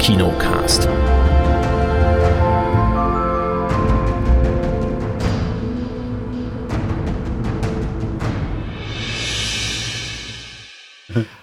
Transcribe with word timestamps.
Kinocast. 0.00 0.88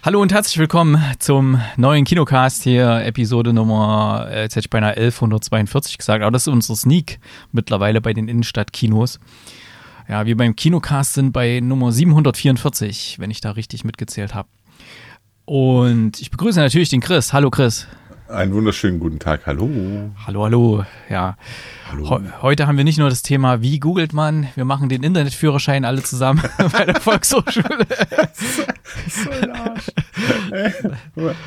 Hallo 0.03 0.21
und 0.23 0.33
herzlich 0.33 0.57
willkommen 0.57 0.99
zum 1.19 1.61
neuen 1.75 2.03
Kinocast 2.03 2.63
hier, 2.63 3.05
Episode 3.05 3.53
Nummer, 3.53 4.27
äh, 4.31 4.41
jetzt 4.41 4.55
hätte 4.55 4.65
ich 4.65 4.69
beinahe 4.71 4.97
1142 4.97 5.99
gesagt, 5.99 6.23
aber 6.23 6.31
das 6.31 6.47
ist 6.47 6.47
unsere 6.47 6.75
Sneak 6.75 7.19
mittlerweile 7.51 8.01
bei 8.01 8.13
den 8.13 8.27
Innenstadtkinos. 8.27 9.19
Ja, 10.09 10.25
wir 10.25 10.35
beim 10.35 10.55
Kinocast 10.55 11.13
sind 11.13 11.31
bei 11.31 11.59
Nummer 11.59 11.91
744, 11.91 13.19
wenn 13.19 13.29
ich 13.29 13.39
da 13.39 13.51
richtig 13.51 13.83
mitgezählt 13.83 14.33
habe. 14.33 14.49
Und 15.45 16.19
ich 16.19 16.31
begrüße 16.31 16.59
natürlich 16.59 16.89
den 16.89 17.01
Chris. 17.01 17.33
Hallo 17.33 17.51
Chris. 17.51 17.87
Einen 18.29 18.53
wunderschönen 18.53 18.99
guten 18.99 19.19
Tag. 19.19 19.45
Hallo. 19.45 19.69
Hallo, 20.25 20.43
hallo. 20.43 20.85
Ja. 21.09 21.37
Hallo. 21.89 22.21
heute 22.41 22.67
haben 22.67 22.75
wir 22.75 22.83
nicht 22.83 22.99
nur 22.99 23.09
das 23.09 23.21
Thema, 23.21 23.61
wie 23.61 23.79
googelt 23.79 24.11
man, 24.11 24.49
wir 24.55 24.65
machen 24.65 24.89
den 24.89 25.01
Internetführerschein 25.03 25.85
alle 25.85 26.03
zusammen 26.03 26.43
bei 26.73 26.83
der 26.83 26.99
Volkshochschule. 26.99 27.65
so 29.07 29.29
ein 29.29 29.51
Arsch. 29.51 29.85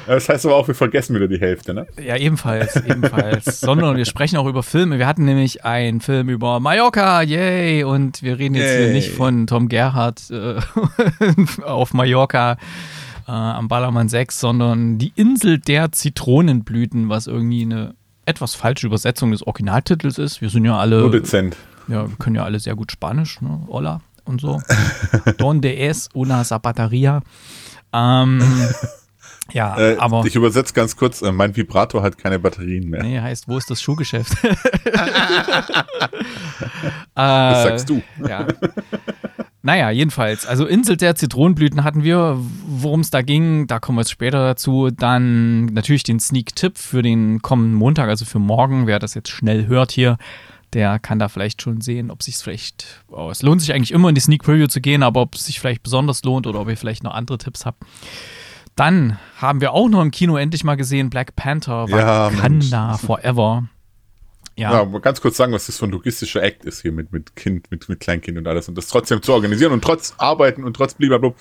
Das 0.06 0.30
heißt 0.30 0.46
aber 0.46 0.56
auch, 0.56 0.68
wir 0.68 0.74
vergessen 0.74 1.14
wieder 1.14 1.28
die 1.28 1.38
Hälfte, 1.38 1.74
ne? 1.74 1.86
Ja, 2.02 2.16
ebenfalls, 2.16 2.76
ebenfalls. 2.76 3.60
Sondern 3.60 3.98
wir 3.98 4.06
sprechen 4.06 4.38
auch 4.38 4.46
über 4.46 4.62
Filme. 4.62 4.98
Wir 4.98 5.06
hatten 5.06 5.26
nämlich 5.26 5.66
einen 5.66 6.00
Film 6.00 6.30
über 6.30 6.60
Mallorca, 6.60 7.20
yay! 7.20 7.84
Und 7.84 8.22
wir 8.22 8.38
reden 8.38 8.54
jetzt 8.54 8.72
yay. 8.72 8.84
hier 8.84 8.92
nicht 8.94 9.10
von 9.10 9.46
Tom 9.46 9.68
Gerhardt 9.68 10.30
äh, 10.30 10.54
auf 11.62 11.92
Mallorca 11.92 12.56
äh, 13.30 13.32
am 13.32 13.68
Ballermann 13.68 14.08
6, 14.08 14.40
sondern 14.40 14.98
die 14.98 15.12
Insel 15.14 15.58
der 15.58 15.92
Zitronenblüten, 15.92 17.08
was 17.08 17.28
irgendwie 17.28 17.62
eine 17.62 17.94
etwas 18.26 18.56
falsche 18.56 18.88
Übersetzung 18.88 19.30
des 19.30 19.46
Originaltitels 19.46 20.18
ist. 20.18 20.40
Wir 20.40 20.50
sind 20.50 20.64
ja 20.64 20.76
alle. 20.76 21.00
Nur 21.00 21.12
dezent. 21.12 21.56
Ja, 21.86 22.08
wir 22.08 22.16
können 22.16 22.36
ja 22.36 22.44
alle 22.44 22.58
sehr 22.58 22.74
gut 22.74 22.90
Spanisch, 22.90 23.40
ne? 23.40 23.60
Hola 23.68 24.00
und 24.24 24.40
so. 24.40 24.60
Donde 25.38 25.76
es 25.76 26.08
una 26.12 26.42
zapateria? 26.44 27.20
Ähm, 27.92 28.42
ja, 29.52 29.78
äh, 29.78 29.96
aber. 29.98 30.24
Ich 30.26 30.34
übersetze 30.34 30.74
ganz 30.74 30.96
kurz, 30.96 31.22
äh, 31.22 31.30
mein 31.30 31.56
Vibrator 31.56 32.02
hat 32.02 32.18
keine 32.18 32.40
Batterien 32.40 32.90
mehr. 32.90 33.02
Nee, 33.02 33.20
heißt, 33.20 33.46
wo 33.46 33.58
ist 33.58 33.70
das 33.70 33.80
Schuhgeschäft? 33.80 34.32
das 37.14 37.62
sagst 37.62 37.88
du. 37.88 38.02
Ja. 38.28 38.48
Naja, 39.62 39.90
jedenfalls. 39.90 40.46
Also 40.46 40.66
Insel 40.66 40.96
der 40.96 41.14
Zitronenblüten 41.16 41.84
hatten 41.84 42.02
wir. 42.02 42.38
Worum 42.66 43.00
es 43.00 43.10
da 43.10 43.22
ging, 43.22 43.66
da 43.66 43.78
kommen 43.78 43.98
wir 43.98 44.02
jetzt 44.02 44.10
später 44.10 44.46
dazu. 44.46 44.90
Dann 44.90 45.66
natürlich 45.66 46.02
den 46.02 46.18
Sneak-Tipp 46.18 46.78
für 46.78 47.02
den 47.02 47.42
kommenden 47.42 47.74
Montag, 47.74 48.08
also 48.08 48.24
für 48.24 48.38
morgen. 48.38 48.86
Wer 48.86 48.98
das 48.98 49.14
jetzt 49.14 49.28
schnell 49.28 49.66
hört 49.66 49.92
hier, 49.92 50.16
der 50.72 50.98
kann 50.98 51.18
da 51.18 51.28
vielleicht 51.28 51.60
schon 51.60 51.82
sehen, 51.82 52.10
ob 52.10 52.22
sich 52.22 52.36
vielleicht. 52.36 53.04
Oh, 53.08 53.28
es 53.30 53.42
lohnt 53.42 53.60
sich 53.60 53.74
eigentlich 53.74 53.92
immer 53.92 54.08
in 54.08 54.14
die 54.14 54.20
Sneak 54.20 54.42
Preview 54.42 54.66
zu 54.66 54.80
gehen, 54.80 55.02
aber 55.02 55.20
ob 55.20 55.34
es 55.34 55.44
sich 55.44 55.60
vielleicht 55.60 55.82
besonders 55.82 56.22
lohnt 56.22 56.46
oder 56.46 56.60
ob 56.60 56.68
ihr 56.68 56.76
vielleicht 56.76 57.02
noch 57.02 57.14
andere 57.14 57.36
Tipps 57.36 57.66
habt. 57.66 57.82
Dann 58.76 59.18
haben 59.36 59.60
wir 59.60 59.72
auch 59.72 59.88
noch 59.90 60.00
im 60.00 60.10
Kino 60.10 60.36
endlich 60.36 60.64
mal 60.64 60.76
gesehen 60.76 61.10
Black 61.10 61.36
Panther 61.36 61.90
Wakanda 61.90 62.92
ja, 62.92 62.96
Forever. 62.96 63.64
Ja. 64.60 64.74
ja, 64.74 64.98
ganz 64.98 65.22
kurz 65.22 65.38
sagen, 65.38 65.54
was 65.54 65.64
das 65.66 65.78
für 65.78 65.86
ein 65.86 65.90
logistischer 65.90 66.42
Act 66.42 66.66
ist 66.66 66.82
hier 66.82 66.92
mit, 66.92 67.12
mit 67.12 67.34
Kind, 67.34 67.70
mit, 67.70 67.88
mit 67.88 67.98
Kleinkind 67.98 68.36
und 68.36 68.46
alles 68.46 68.68
und 68.68 68.76
das 68.76 68.88
trotzdem 68.88 69.22
zu 69.22 69.32
organisieren 69.32 69.72
und 69.72 69.82
trotz 69.82 70.12
Arbeiten 70.18 70.64
und 70.64 70.74
trotz 70.74 70.92
blablabla. 70.92 71.32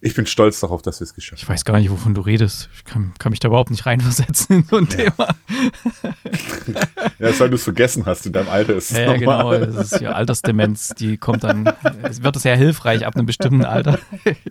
Ich 0.00 0.14
bin 0.14 0.24
stolz 0.24 0.58
darauf, 0.60 0.80
dass 0.80 0.98
wir 0.98 1.04
es 1.04 1.14
geschafft 1.14 1.42
haben. 1.42 1.44
Ich 1.44 1.48
weiß 1.50 1.66
gar 1.66 1.78
nicht, 1.78 1.90
wovon 1.90 2.14
du 2.14 2.22
redest. 2.22 2.70
Ich 2.74 2.84
kann, 2.84 3.12
kann 3.18 3.28
mich 3.28 3.40
da 3.40 3.48
überhaupt 3.48 3.70
nicht 3.70 3.84
reinversetzen 3.84 4.56
in 4.56 4.64
so 4.64 4.76
ein 4.78 4.88
ja. 4.90 4.96
Thema. 4.96 5.28
ja, 6.74 7.10
das, 7.18 7.38
weil 7.40 7.50
du 7.50 7.56
es 7.56 7.64
vergessen 7.64 8.06
hast 8.06 8.24
in 8.24 8.32
deinem 8.32 8.48
Alter. 8.48 8.74
Ist 8.74 8.92
ja, 8.92 9.00
ja 9.00 9.16
genau. 9.18 9.52
Das 9.52 9.92
ist 9.92 10.00
ja 10.00 10.12
Altersdemenz. 10.12 10.94
Die 10.98 11.18
kommt 11.18 11.44
dann, 11.44 11.70
es 12.04 12.22
wird 12.22 12.40
sehr 12.40 12.56
hilfreich 12.56 13.06
ab 13.06 13.16
einem 13.16 13.26
bestimmten 13.26 13.66
Alter. 13.66 13.98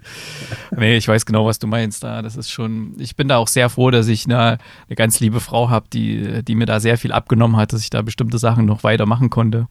nee, 0.78 0.96
ich 0.96 1.08
weiß 1.08 1.26
genau, 1.26 1.48
was 1.48 1.58
du 1.58 1.66
meinst 1.66 2.03
da. 2.03 2.22
Das 2.22 2.36
ist 2.38 2.52
schon, 2.52 2.94
ich 3.00 3.16
bin 3.16 3.28
da 3.28 3.38
auch 3.38 3.48
sehr 3.48 3.70
froh, 3.70 3.90
dass 3.90 4.08
ich 4.08 4.26
eine, 4.26 4.59
eine 4.88 4.96
ganz 4.96 5.20
liebe 5.20 5.40
Frau 5.40 5.72
habe, 5.72 5.88
die, 5.92 6.44
die 6.44 6.53
mir 6.53 6.68
da 6.68 6.80
sehr 6.80 7.00
viel 7.00 7.12
abgenommen 7.12 7.58
hat, 7.58 7.74
dass 7.74 7.82
ich 7.82 7.90
da 7.90 8.03
bestimmte 8.12 8.38
Sachen 8.38 8.66
noch 8.66 8.84
weitermachen 8.84 9.30
konnte. 9.30 9.68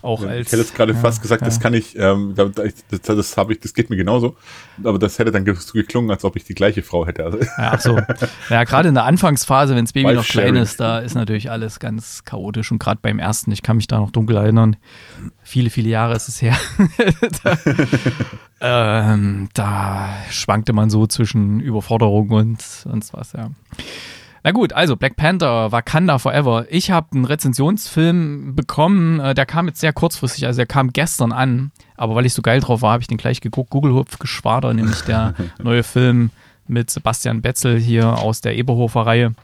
Auch 0.00 0.22
ja, 0.22 0.30
als, 0.30 0.46
ich 0.46 0.52
hätte 0.52 0.62
jetzt 0.62 0.74
gerade 0.74 0.94
ja, 0.94 0.98
fast 0.98 1.20
gesagt, 1.20 1.42
ja. 1.42 1.46
das 1.46 1.60
kann 1.60 1.74
ich, 1.74 1.96
ähm, 1.96 2.34
das, 2.34 3.02
das 3.02 3.36
habe 3.36 3.52
ich, 3.52 3.60
das 3.60 3.74
geht 3.74 3.90
mir 3.90 3.96
genauso. 3.96 4.34
Aber 4.82 4.98
das 4.98 5.18
hätte 5.18 5.30
dann 5.30 5.44
geklungen, 5.44 6.10
als 6.10 6.24
ob 6.24 6.34
ich 6.36 6.44
die 6.44 6.54
gleiche 6.54 6.82
Frau 6.82 7.06
hätte. 7.06 7.22
Also. 7.24 7.38
ach 7.56 7.80
so. 7.80 8.00
Ja, 8.48 8.64
gerade 8.64 8.88
in 8.88 8.94
der 8.94 9.04
Anfangsphase, 9.04 9.76
wenn 9.76 9.84
das 9.84 9.92
Baby 9.92 10.14
noch 10.14 10.26
klein 10.26 10.56
ist, 10.56 10.80
da 10.80 10.98
ist 10.98 11.14
natürlich 11.14 11.50
alles 11.50 11.78
ganz 11.78 12.24
chaotisch. 12.24 12.72
Und 12.72 12.78
gerade 12.78 12.98
beim 13.02 13.18
ersten, 13.18 13.52
ich 13.52 13.62
kann 13.62 13.76
mich 13.76 13.86
da 13.86 13.98
noch 13.98 14.10
dunkel 14.10 14.36
erinnern, 14.36 14.76
viele, 15.42 15.70
viele 15.70 15.90
Jahre 15.90 16.16
ist 16.16 16.28
es 16.28 16.40
her. 16.40 16.56
da, 17.44 17.58
ähm, 19.12 19.50
da 19.54 20.08
schwankte 20.30 20.72
man 20.72 20.88
so 20.88 21.06
zwischen 21.06 21.60
Überforderung 21.60 22.30
und 22.30 22.62
sonst 22.62 23.12
was, 23.12 23.34
ja. 23.34 23.50
Na 24.44 24.50
gut, 24.50 24.72
also 24.72 24.96
Black 24.96 25.16
Panther, 25.16 25.70
Wakanda 25.70 26.18
Forever. 26.18 26.66
Ich 26.68 26.90
habe 26.90 27.08
einen 27.14 27.24
Rezensionsfilm 27.24 28.56
bekommen, 28.56 29.20
äh, 29.20 29.34
der 29.34 29.46
kam 29.46 29.68
jetzt 29.68 29.80
sehr 29.80 29.92
kurzfristig, 29.92 30.46
also 30.46 30.56
der 30.56 30.66
kam 30.66 30.92
gestern 30.92 31.30
an, 31.30 31.70
aber 31.96 32.16
weil 32.16 32.26
ich 32.26 32.34
so 32.34 32.42
geil 32.42 32.60
drauf 32.60 32.82
war, 32.82 32.92
habe 32.92 33.02
ich 33.02 33.08
den 33.08 33.18
gleich 33.18 33.40
geguckt. 33.40 33.70
Google 33.70 33.94
Hupf 33.94 34.18
Geschwader, 34.18 34.74
nämlich 34.74 35.02
der 35.02 35.34
neue 35.62 35.84
Film 35.84 36.30
mit 36.66 36.90
Sebastian 36.90 37.40
Betzel 37.40 37.78
hier 37.78 38.18
aus 38.18 38.40
der 38.40 38.56
Eberhofer-Reihe. 38.56 39.34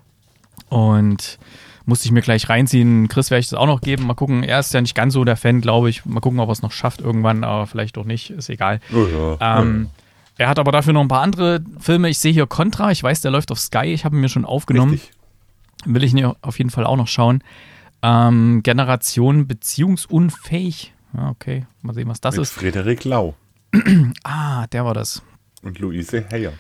Und 0.69 1.38
musste 1.87 2.06
ich 2.06 2.12
mir 2.12 2.20
gleich 2.20 2.48
reinziehen. 2.48 3.08
Chris 3.08 3.31
werde 3.31 3.41
ich 3.41 3.48
das 3.48 3.58
auch 3.58 3.66
noch 3.66 3.81
geben. 3.81 4.06
Mal 4.06 4.14
gucken. 4.14 4.42
Er 4.42 4.60
ist 4.60 4.75
ja 4.75 4.81
nicht 4.81 4.94
ganz 4.94 5.14
so 5.14 5.25
der 5.25 5.37
Fan, 5.37 5.62
glaube 5.62 5.88
ich. 5.88 6.04
Mal 6.04 6.20
gucken, 6.20 6.38
ob 6.38 6.48
er 6.48 6.53
es 6.53 6.60
noch 6.60 6.72
schafft 6.72 7.00
irgendwann, 7.00 7.44
aber 7.44 7.66
vielleicht 7.66 7.97
auch 7.97 8.04
nicht. 8.04 8.31
Ist 8.31 8.50
egal. 8.50 8.81
Oh 8.92 9.06
ja. 9.41 9.60
Ähm, 9.60 9.88
er 10.38 10.49
hat 10.49 10.60
aber 10.60 10.71
dafür 10.71 10.93
noch 10.93 11.00
ein 11.00 11.09
paar 11.09 11.22
andere 11.22 11.60
Filme. 11.81 12.09
Ich 12.09 12.21
sehe 12.21 12.32
hier 12.32 12.47
Contra. 12.47 12.93
Ich 12.93 13.03
weiß, 13.03 13.21
der 13.21 13.32
läuft 13.32 13.50
auf 13.50 13.59
Sky. 13.59 13.87
Ich 13.87 14.04
habe 14.04 14.16
ihn 14.16 14.21
mir 14.21 14.28
schon 14.28 14.44
aufgenommen. 14.44 14.93
Richtig. 14.93 15.10
Will 15.84 16.04
ich 16.04 16.15
ihn 16.15 16.32
auf 16.41 16.59
jeden 16.59 16.71
Fall 16.71 16.87
auch 16.87 16.97
noch 16.97 17.09
schauen. 17.09 17.43
Ähm, 18.03 18.62
Generation 18.62 19.49
beziehungsunfähig. 19.49 20.94
Ja, 21.15 21.31
okay. 21.31 21.66
Mal 21.82 21.93
sehen, 21.93 22.09
was 22.09 22.21
das 22.21 22.37
Mit 22.37 22.43
ist. 22.43 22.53
Frederik 22.53 23.04
Lau. 23.04 23.34
ah, 24.22 24.69
der 24.69 24.84
war 24.84 24.94
das. 24.94 25.22
Und 25.62 25.81
Luise 25.81 26.25
Heyer. 26.31 26.53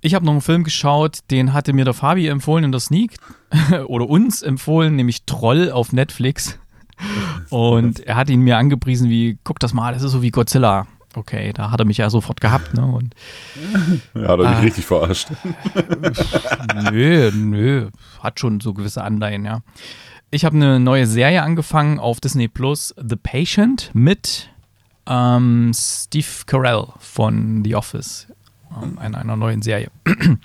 Ich 0.00 0.14
habe 0.14 0.24
noch 0.24 0.32
einen 0.32 0.40
Film 0.40 0.64
geschaut, 0.64 1.20
den 1.30 1.52
hatte 1.52 1.72
mir 1.72 1.84
der 1.84 1.94
Fabi 1.94 2.26
empfohlen 2.26 2.64
in 2.64 2.72
der 2.72 2.80
Sneak. 2.80 3.18
oder 3.86 4.08
uns 4.08 4.42
empfohlen, 4.42 4.96
nämlich 4.96 5.26
Troll 5.26 5.70
auf 5.70 5.92
Netflix. 5.92 6.58
Und 7.50 8.00
er 8.00 8.16
hat 8.16 8.30
ihn 8.30 8.40
mir 8.40 8.58
angepriesen 8.58 9.08
wie, 9.08 9.38
guck 9.44 9.60
das 9.60 9.74
mal, 9.74 9.94
das 9.94 10.02
ist 10.02 10.10
so 10.10 10.22
wie 10.22 10.32
Godzilla 10.32 10.88
okay, 11.16 11.52
da 11.52 11.70
hat 11.70 11.80
er 11.80 11.86
mich 11.86 11.98
ja 11.98 12.10
sofort 12.10 12.40
gehabt. 12.40 12.74
Ne? 12.74 12.84
Und, 12.84 13.14
ja, 14.14 14.28
hat 14.28 14.40
er 14.40 14.50
mich 14.50 14.58
äh, 14.58 14.64
richtig 14.64 14.84
verarscht. 14.84 15.28
nö, 16.90 17.30
nö, 17.34 17.88
hat 18.20 18.40
schon 18.40 18.60
so 18.60 18.74
gewisse 18.74 19.02
Anleihen, 19.02 19.44
ja. 19.44 19.60
Ich 20.30 20.44
habe 20.44 20.56
eine 20.56 20.80
neue 20.80 21.06
Serie 21.06 21.42
angefangen 21.42 21.98
auf 21.98 22.18
Disney 22.18 22.48
Plus, 22.48 22.94
The 22.96 23.16
Patient, 23.16 23.90
mit 23.92 24.48
ähm, 25.06 25.72
Steve 25.74 26.26
Carell 26.46 26.86
von 26.98 27.62
The 27.64 27.76
Office, 27.76 28.28
ähm, 28.82 28.98
einer, 28.98 29.18
einer 29.18 29.36
neuen 29.36 29.60
Serie. 29.62 29.90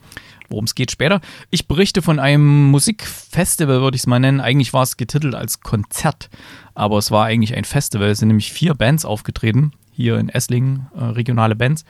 Worum 0.49 0.65
es 0.65 0.75
geht 0.75 0.91
später. 0.91 1.19
Ich 1.49 1.67
berichte 1.67 2.01
von 2.01 2.19
einem 2.19 2.71
Musikfestival, 2.71 3.81
würde 3.81 3.95
ich 3.95 4.01
es 4.01 4.07
mal 4.07 4.19
nennen. 4.19 4.39
Eigentlich 4.39 4.73
war 4.73 4.83
es 4.83 4.95
getitelt 4.95 5.35
als 5.35 5.59
Konzert, 5.59 6.29
aber 6.73 6.97
es 6.97 7.11
war 7.11 7.25
eigentlich 7.25 7.55
ein 7.55 7.65
Festival. 7.65 8.09
Es 8.09 8.19
sind 8.19 8.29
nämlich 8.29 8.53
vier 8.53 8.73
Bands 8.73 9.03
aufgetreten 9.03 9.73
hier 9.97 10.19
in 10.19 10.29
Esslingen, 10.29 10.87
äh, 10.95 11.03
regionale 11.03 11.55
Bands. 11.55 11.83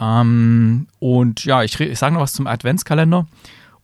Ähm, 0.00 0.86
und 1.00 1.44
ja, 1.44 1.64
ich, 1.64 1.78
ich 1.78 1.98
sage 1.98 2.14
noch 2.14 2.22
was 2.22 2.32
zum 2.32 2.46
Adventskalender. 2.46 3.26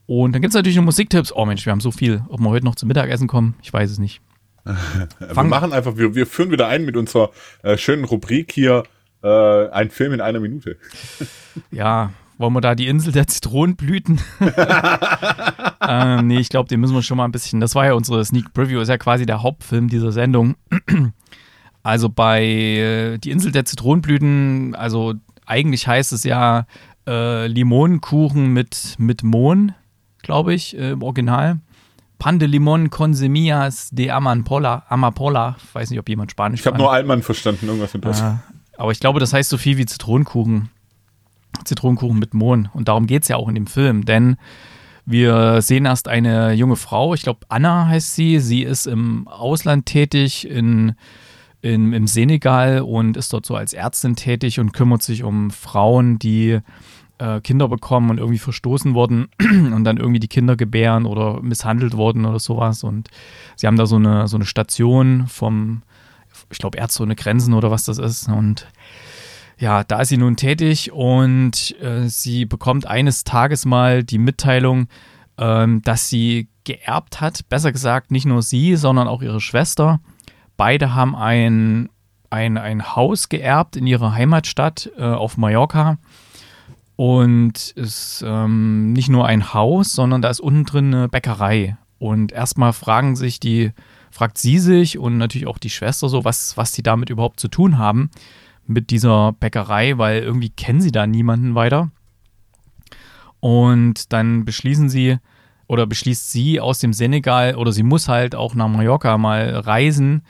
Und 0.07 0.33
dann 0.33 0.41
gibt 0.41 0.53
es 0.53 0.55
natürlich 0.55 0.77
noch 0.77 0.85
Musiktipps. 0.85 1.33
Oh 1.33 1.45
Mensch, 1.45 1.67
wir 1.67 1.73
haben 1.73 1.81
so 1.81 1.91
viel. 1.91 2.23
Ob 2.29 2.41
wir 2.41 2.49
heute 2.49 2.65
noch 2.65 2.77
zum 2.77 2.87
Mittagessen 2.87 3.27
kommen, 3.27 3.57
ich 3.61 3.73
weiß 3.73 3.91
es 3.91 3.99
nicht. 3.99 4.21
wir 4.65 5.43
machen 5.43 5.73
einfach, 5.73 5.97
wir, 5.97 6.15
wir 6.15 6.27
führen 6.27 6.53
wieder 6.53 6.69
ein 6.69 6.85
mit 6.85 6.97
unserer 6.97 7.31
äh, 7.65 7.77
schönen 7.77 8.05
Rubrik 8.05 8.53
hier, 8.53 8.85
äh, 9.23 9.69
ein 9.69 9.91
Film 9.91 10.13
in 10.13 10.21
einer 10.21 10.39
Minute. 10.39 10.77
ja, 11.73 12.13
wollen 12.39 12.53
wir 12.53 12.61
da 12.61 12.77
die 12.77 12.87
Insel 12.87 13.13
der 13.13 13.27
Zitronenblüten? 13.27 14.21
ähm, 15.89 16.27
nee, 16.29 16.39
ich 16.39 16.51
glaube, 16.51 16.69
den 16.69 16.81
müssen 16.81 16.95
wir 16.95 17.03
schon 17.03 17.17
mal 17.17 17.25
ein 17.25 17.33
bisschen. 17.33 17.61
Das 17.61 17.75
war 17.75 17.85
ja 17.85 17.95
unsere 17.95 18.25
Sneak 18.25 18.53
Preview, 18.55 18.81
ist 18.81 18.89
ja 18.89 18.99
quasi 18.99 19.27
der 19.27 19.43
Hauptfilm 19.43 19.89
dieser 19.89 20.13
Sendung. 20.13 20.55
Also 21.87 22.09
bei 22.09 22.43
äh, 22.45 23.19
Die 23.19 23.31
Insel 23.31 23.53
der 23.53 23.65
Zitronenblüten, 23.65 24.75
also 24.75 25.15
eigentlich 25.47 25.87
heißt 25.87 26.13
es 26.13 26.25
ja 26.25 26.67
äh, 27.07 27.47
Limonenkuchen 27.47 28.53
mit, 28.53 28.97
mit 28.99 29.23
Mohn, 29.23 29.73
glaube 30.21 30.53
ich, 30.53 30.77
äh, 30.77 30.91
im 30.91 31.03
Original. 31.05 31.61
Pan 32.19 32.41
de 32.41 32.49
Limon 32.49 32.91
con 32.91 33.15
semillas 33.15 33.91
de 33.93 34.11
Amapola. 34.11 34.83
Amapola. 34.89 35.55
Ich 35.63 35.75
weiß 35.77 35.91
nicht, 35.91 36.01
ob 36.01 36.09
jemand 36.09 36.33
Spanisch 36.33 36.59
Ich 36.59 36.67
habe 36.67 36.77
nur 36.77 36.91
Allmann 36.91 37.23
verstanden, 37.23 37.69
irgendwas 37.69 37.95
mit 37.95 38.05
das. 38.05 38.19
Ja, 38.19 38.43
aber 38.77 38.91
ich 38.91 38.99
glaube, 38.99 39.21
das 39.21 39.33
heißt 39.33 39.49
so 39.49 39.57
viel 39.57 39.77
wie 39.79 39.87
Zitronenkuchen. 39.87 40.71
Zitronenkuchen 41.65 42.19
mit 42.19 42.35
Mohn. 42.35 42.69
Und 42.73 42.89
darum 42.89 43.07
geht 43.07 43.23
es 43.23 43.29
ja 43.29 43.37
auch 43.37 43.49
in 43.49 43.55
dem 43.55 43.69
Film, 43.69 44.05
denn 44.05 44.39
Wir 45.05 45.63
sehen 45.63 45.85
erst 45.85 46.09
eine 46.09 46.53
junge 46.53 46.75
Frau, 46.75 47.15
ich 47.15 47.23
glaube 47.23 47.47
Anna 47.49 47.87
heißt 47.87 48.17
sie. 48.17 48.41
Sie 48.41 48.63
ist 48.65 48.89
im 48.89 49.29
Ausland 49.29 49.87
tätig, 49.87 50.51
in, 50.51 50.97
in, 51.63 51.93
im 51.93 52.07
Senegal 52.07 52.81
und 52.81 53.17
ist 53.17 53.33
dort 53.33 53.47
so 53.47 53.57
als 53.57 53.73
Ärztin 53.73 54.17
tätig 54.17 54.61
und 54.61 54.73
kümmert 54.73 55.03
sich 55.03 55.25
um 55.25 55.51
Frauen, 55.51 56.19
die 56.19 56.61
äh, 57.19 57.41
Kinder 57.41 57.69
bekommen 57.69 58.11
und 58.11 58.19
irgendwie 58.19 58.39
verstoßen 58.39 58.95
wurden 58.95 59.29
und 59.41 59.85
dann 59.85 59.97
irgendwie 59.97 60.21
die 60.21 60.29
Kinder 60.29 60.57
gebären 60.57 61.07
oder 61.07 61.41
misshandelt 61.43 61.97
wurden 61.97 62.25
oder 62.25 62.39
sowas. 62.39 62.85
Und 62.85 63.09
sie 63.57 63.67
haben 63.67 63.77
da 63.77 63.87
so 63.87 63.97
eine, 63.97 64.29
so 64.29 64.37
eine 64.37 64.45
Station 64.45 65.27
vom, 65.27 65.83
ich 66.51 66.59
glaube, 66.59 66.79
Ärzte 66.79 67.03
ohne 67.03 67.17
Grenzen 67.17 67.55
oder 67.55 67.71
was 67.71 67.85
das 67.85 67.99
ist. 67.99 68.29
Und 68.29 68.67
ja, 69.59 69.85
da 69.85 70.01
ist 70.01 70.09
sie 70.09 70.19
nun 70.19 70.37
tätig 70.37 70.93
und 70.93 71.75
äh, 71.81 72.09
sie 72.09 72.45
bekommt 72.45 72.87
eines 72.87 73.25
Tages 73.25 73.65
mal 73.65 74.05
die 74.05 74.19
Mitteilung, 74.19 74.89
ähm, 75.39 75.81
dass 75.83 76.09
sie 76.09 76.49
geerbt 76.65 77.21
hat. 77.21 77.49
Besser 77.49 77.73
gesagt, 77.73 78.11
nicht 78.11 78.27
nur 78.27 78.43
sie, 78.43 78.77
sondern 78.77 79.09
auch 79.09 79.23
ihre 79.23 79.41
Schwester. 79.41 80.01
Beide 80.57 80.95
haben 80.95 81.15
ein, 81.15 81.89
ein, 82.31 82.59
ein 82.59 82.97
Haus 82.97 83.29
geerbt 83.29 83.77
in 83.77 83.87
ihrer 83.87 84.13
Heimatstadt 84.13 84.91
äh, 84.97 85.03
auf 85.03 85.37
Mallorca. 85.37 85.99
Und 86.97 87.53
es 87.55 87.73
ist 87.73 88.25
ähm, 88.27 88.93
nicht 88.93 89.11
nur 89.11 89.27
ein 89.27 89.53
Haus, 89.53 89.93
sondern 89.93 90.23
da 90.23 90.31
ist 90.31 90.41
unten 90.41 90.65
drin 90.65 90.95
eine 90.95 91.09
Bäckerei. 91.09 91.77
Und 91.99 92.33
erstmal 92.33 92.73
fragen 92.73 93.17
sich 93.17 93.39
die, 93.39 93.73
fragt 94.11 94.39
sie 94.39 94.59
sich 94.59 94.99
und 94.99 95.19
natürlich 95.19 95.47
auch 95.47 95.59
die 95.59 95.71
Schwester 95.71 96.09
so, 96.09 96.25
was, 96.25 96.57
was 96.57 96.73
die 96.73 96.83
damit 96.83 97.11
überhaupt 97.11 97.39
zu 97.39 97.49
tun 97.49 97.79
haben 97.79 98.11
mit 98.67 98.91
dieser 98.91 99.33
Bäckerei, 99.33 99.99
weil 99.99 100.23
irgendwie 100.23 100.49
kennen 100.49 100.81
sie 100.81 100.93
da 100.93 101.07
niemanden 101.07 101.55
weiter. 101.55 101.91
Und 103.41 104.13
dann 104.13 104.45
beschließen 104.45 104.89
sie 104.89 105.19
oder 105.67 105.87
beschließt 105.87 106.33
sie 106.33 106.61
aus 106.61 106.79
dem 106.79 106.93
Senegal 106.93 107.57
oder 107.57 107.73
sie 107.73 107.83
muss 107.83 108.09
halt 108.09 108.35
auch 108.35 108.55
nach 108.55 108.69
Mallorca 108.69 109.19
mal 109.19 109.51
reisen, 109.51 110.23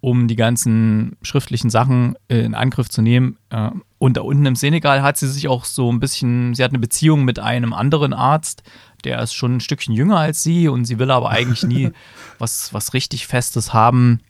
um 0.00 0.28
die 0.28 0.36
ganzen 0.36 1.16
schriftlichen 1.22 1.70
Sachen 1.70 2.16
in 2.28 2.54
Angriff 2.54 2.88
zu 2.88 3.02
nehmen. 3.02 3.36
Äh, 3.50 3.70
und 3.98 4.16
da 4.16 4.22
unten 4.22 4.46
im 4.46 4.56
Senegal 4.56 5.02
hat 5.02 5.18
sie 5.18 5.28
sich 5.28 5.48
auch 5.48 5.64
so 5.64 5.92
ein 5.92 6.00
bisschen, 6.00 6.54
sie 6.54 6.64
hat 6.64 6.70
eine 6.70 6.78
Beziehung 6.78 7.24
mit 7.24 7.38
einem 7.38 7.72
anderen 7.72 8.12
Arzt, 8.12 8.62
der 9.04 9.20
ist 9.20 9.34
schon 9.34 9.56
ein 9.56 9.60
Stückchen 9.60 9.94
jünger 9.94 10.18
als 10.18 10.42
sie 10.42 10.68
und 10.68 10.84
sie 10.84 10.98
will 10.98 11.10
aber 11.10 11.30
eigentlich 11.30 11.62
nie 11.62 11.90
was, 12.38 12.72
was 12.72 12.94
richtig 12.94 13.26
Festes 13.26 13.72
haben 13.72 14.20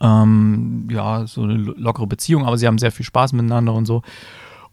ähm, 0.00 0.88
ja, 0.90 1.26
so 1.26 1.42
eine 1.42 1.54
lockere 1.54 2.06
Beziehung, 2.06 2.46
aber 2.46 2.58
sie 2.58 2.66
haben 2.66 2.78
sehr 2.78 2.92
viel 2.92 3.06
Spaß 3.06 3.32
miteinander 3.32 3.74
und 3.74 3.86
so. 3.86 4.02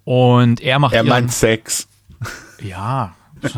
Und 0.04 0.62
er 0.62 0.80
macht. 0.80 0.94
Er 0.94 1.04
meint 1.04 1.32
Sex. 1.32 1.88
Ja, 2.62 3.14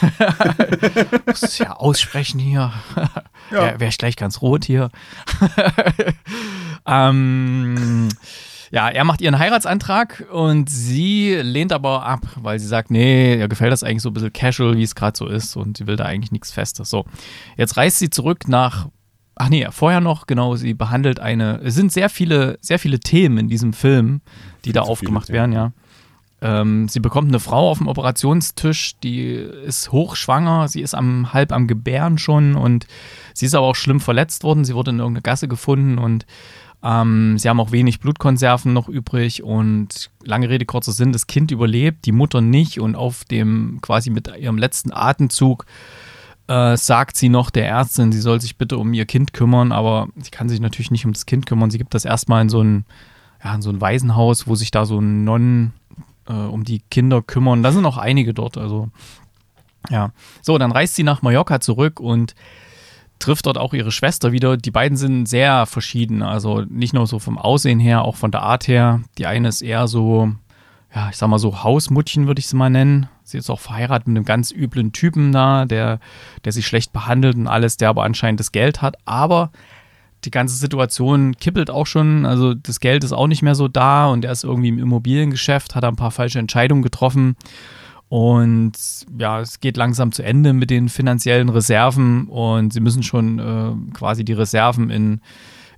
muss 1.26 1.58
ja 1.58 1.72
aussprechen 1.72 2.40
hier. 2.40 2.72
Ja. 3.50 3.60
Wäre 3.60 3.80
wär 3.80 3.88
ich 3.88 3.98
gleich 3.98 4.16
ganz 4.16 4.40
rot 4.40 4.64
hier. 4.64 4.88
ähm, 6.86 8.08
ja, 8.70 8.88
er 8.88 9.04
macht 9.04 9.20
ihren 9.20 9.38
Heiratsantrag 9.38 10.24
und 10.32 10.70
sie 10.70 11.34
lehnt 11.34 11.70
aber 11.70 12.06
ab, 12.06 12.20
weil 12.36 12.58
sie 12.58 12.66
sagt, 12.66 12.90
nee, 12.90 13.36
ihr 13.36 13.48
gefällt 13.48 13.70
das 13.70 13.84
eigentlich 13.84 14.00
so 14.00 14.08
ein 14.08 14.14
bisschen 14.14 14.32
casual, 14.32 14.78
wie 14.78 14.82
es 14.82 14.94
gerade 14.94 15.16
so 15.16 15.26
ist 15.26 15.56
und 15.56 15.76
sie 15.76 15.86
will 15.86 15.96
da 15.96 16.06
eigentlich 16.06 16.32
nichts 16.32 16.52
Festes. 16.52 16.88
So, 16.88 17.04
jetzt 17.58 17.76
reist 17.76 17.98
sie 17.98 18.08
zurück 18.08 18.48
nach 18.48 18.88
Ach 19.36 19.48
nee, 19.48 19.66
vorher 19.70 20.00
noch, 20.00 20.26
genau, 20.26 20.54
sie 20.54 20.74
behandelt 20.74 21.18
eine. 21.18 21.60
Es 21.64 21.74
sind 21.74 21.92
sehr 21.92 22.08
viele, 22.08 22.56
sehr 22.60 22.78
viele 22.78 23.00
Themen 23.00 23.36
in 23.38 23.48
diesem 23.48 23.72
Film, 23.72 24.20
die 24.64 24.72
da 24.72 24.82
aufgemacht 24.82 25.28
werden, 25.30 25.52
ja. 25.52 25.72
Ähm, 26.40 26.88
sie 26.88 27.00
bekommt 27.00 27.28
eine 27.28 27.40
Frau 27.40 27.70
auf 27.70 27.78
dem 27.78 27.86
Operationstisch, 27.86 28.98
die 29.02 29.26
ist 29.28 29.92
hochschwanger, 29.92 30.68
sie 30.68 30.82
ist 30.82 30.94
am, 30.94 31.32
halb 31.32 31.52
am 31.52 31.66
Gebären 31.66 32.18
schon 32.18 32.54
und 32.54 32.86
sie 33.32 33.46
ist 33.46 33.54
aber 33.54 33.66
auch 33.66 33.76
schlimm 33.76 34.00
verletzt 34.00 34.44
worden. 34.44 34.64
Sie 34.64 34.74
wurde 34.74 34.90
in 34.90 34.98
irgendeiner 34.98 35.22
Gasse 35.22 35.48
gefunden 35.48 35.98
und 35.98 36.26
ähm, 36.82 37.38
sie 37.38 37.48
haben 37.48 37.60
auch 37.60 37.72
wenig 37.72 38.00
Blutkonserven 38.00 38.74
noch 38.74 38.88
übrig 38.88 39.42
und 39.42 40.10
lange 40.22 40.50
Rede, 40.50 40.66
kurzer 40.66 40.92
Sinn, 40.92 41.12
das 41.12 41.26
Kind 41.26 41.50
überlebt, 41.50 42.04
die 42.04 42.12
Mutter 42.12 42.42
nicht 42.42 42.78
und 42.78 42.94
auf 42.94 43.24
dem 43.24 43.78
quasi 43.80 44.10
mit 44.10 44.28
ihrem 44.36 44.58
letzten 44.58 44.92
Atemzug 44.92 45.64
äh, 46.46 46.76
sagt 46.76 47.16
sie 47.16 47.30
noch 47.30 47.48
der 47.48 47.66
Ärztin, 47.66 48.12
sie 48.12 48.20
soll 48.20 48.38
sich 48.40 48.58
bitte 48.58 48.76
um 48.76 48.92
ihr 48.92 49.06
Kind 49.06 49.32
kümmern, 49.32 49.72
aber 49.72 50.08
sie 50.16 50.30
kann 50.30 50.50
sich 50.50 50.60
natürlich 50.60 50.90
nicht 50.90 51.06
um 51.06 51.14
das 51.14 51.24
Kind 51.24 51.46
kümmern. 51.46 51.70
Sie 51.70 51.78
gibt 51.78 51.94
das 51.94 52.04
erstmal 52.04 52.42
in 52.42 52.50
so 52.50 52.60
ein, 52.60 52.84
ja, 53.42 53.54
in 53.54 53.62
so 53.62 53.70
ein 53.70 53.80
Waisenhaus, 53.80 54.46
wo 54.46 54.54
sich 54.54 54.70
da 54.70 54.84
so 54.84 55.00
Nonnen 55.00 55.72
äh, 56.28 56.32
um 56.32 56.64
die 56.64 56.82
Kinder 56.90 57.22
kümmern. 57.22 57.62
Da 57.62 57.72
sind 57.72 57.86
auch 57.86 57.98
einige 57.98 58.34
dort, 58.34 58.58
also 58.58 58.88
ja. 59.90 60.10
So, 60.42 60.58
dann 60.58 60.72
reist 60.72 60.94
sie 60.94 61.02
nach 61.02 61.22
Mallorca 61.22 61.60
zurück 61.60 62.00
und 62.00 62.34
trifft 63.18 63.46
dort 63.46 63.58
auch 63.58 63.74
ihre 63.74 63.92
Schwester 63.92 64.32
wieder. 64.32 64.56
Die 64.56 64.70
beiden 64.70 64.96
sind 64.96 65.26
sehr 65.26 65.66
verschieden, 65.66 66.22
also 66.22 66.62
nicht 66.62 66.94
nur 66.94 67.06
so 67.06 67.18
vom 67.18 67.38
Aussehen 67.38 67.80
her, 67.80 68.02
auch 68.02 68.16
von 68.16 68.30
der 68.30 68.42
Art 68.42 68.68
her. 68.68 69.00
Die 69.18 69.26
eine 69.26 69.48
ist 69.48 69.62
eher 69.62 69.86
so, 69.88 70.32
ja, 70.94 71.08
ich 71.10 71.16
sag 71.16 71.28
mal 71.28 71.38
so 71.38 71.62
Hausmuttchen, 71.62 72.26
würde 72.26 72.40
ich 72.40 72.48
sie 72.48 72.56
mal 72.56 72.70
nennen. 72.70 73.08
Sie 73.22 73.38
ist 73.38 73.50
auch 73.50 73.60
verheiratet 73.60 74.08
mit 74.08 74.16
einem 74.16 74.26
ganz 74.26 74.50
üblen 74.50 74.92
Typen 74.92 75.32
da, 75.32 75.64
der, 75.64 76.00
der 76.44 76.52
sie 76.52 76.62
schlecht 76.62 76.92
behandelt 76.92 77.36
und 77.36 77.46
alles, 77.46 77.76
der 77.76 77.88
aber 77.88 78.04
anscheinend 78.04 78.40
das 78.40 78.52
Geld 78.52 78.82
hat. 78.82 78.96
Aber 79.06 79.50
die 80.24 80.30
ganze 80.30 80.56
Situation 80.56 81.36
kippelt 81.36 81.70
auch 81.70 81.86
schon. 81.86 82.26
Also 82.26 82.54
das 82.54 82.80
Geld 82.80 83.04
ist 83.04 83.12
auch 83.12 83.26
nicht 83.26 83.42
mehr 83.42 83.54
so 83.54 83.68
da 83.68 84.06
und 84.08 84.24
er 84.24 84.32
ist 84.32 84.44
irgendwie 84.44 84.68
im 84.68 84.78
Immobiliengeschäft, 84.78 85.74
hat 85.74 85.84
ein 85.84 85.96
paar 85.96 86.10
falsche 86.10 86.38
Entscheidungen 86.38 86.82
getroffen. 86.82 87.36
Und 88.08 88.72
ja, 89.18 89.40
es 89.40 89.60
geht 89.60 89.76
langsam 89.76 90.12
zu 90.12 90.22
Ende 90.22 90.52
mit 90.52 90.70
den 90.70 90.88
finanziellen 90.88 91.48
Reserven 91.48 92.28
und 92.28 92.72
sie 92.72 92.80
müssen 92.80 93.02
schon 93.02 93.38
äh, 93.38 93.92
quasi 93.92 94.24
die 94.24 94.34
Reserven 94.34 94.90
in, 94.90 95.20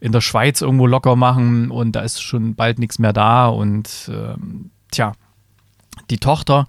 in 0.00 0.12
der 0.12 0.20
Schweiz 0.20 0.60
irgendwo 0.60 0.86
locker 0.86 1.16
machen 1.16 1.70
und 1.70 1.92
da 1.92 2.00
ist 2.00 2.20
schon 2.20 2.54
bald 2.54 2.78
nichts 2.78 2.98
mehr 2.98 3.12
da. 3.12 3.46
Und 3.46 4.10
ähm, 4.12 4.70
tja, 4.90 5.12
die 6.10 6.18
Tochter, 6.18 6.66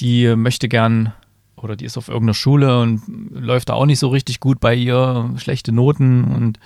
die 0.00 0.34
möchte 0.34 0.68
gern 0.68 1.12
oder 1.56 1.76
die 1.76 1.84
ist 1.84 1.96
auf 1.96 2.08
irgendeiner 2.08 2.34
Schule 2.34 2.80
und 2.80 3.02
läuft 3.30 3.68
da 3.68 3.74
auch 3.74 3.86
nicht 3.86 3.98
so 3.98 4.08
richtig 4.08 4.40
gut 4.40 4.60
bei 4.60 4.74
ihr, 4.74 5.30
schlechte 5.36 5.72
Noten 5.72 6.24
und 6.24 6.58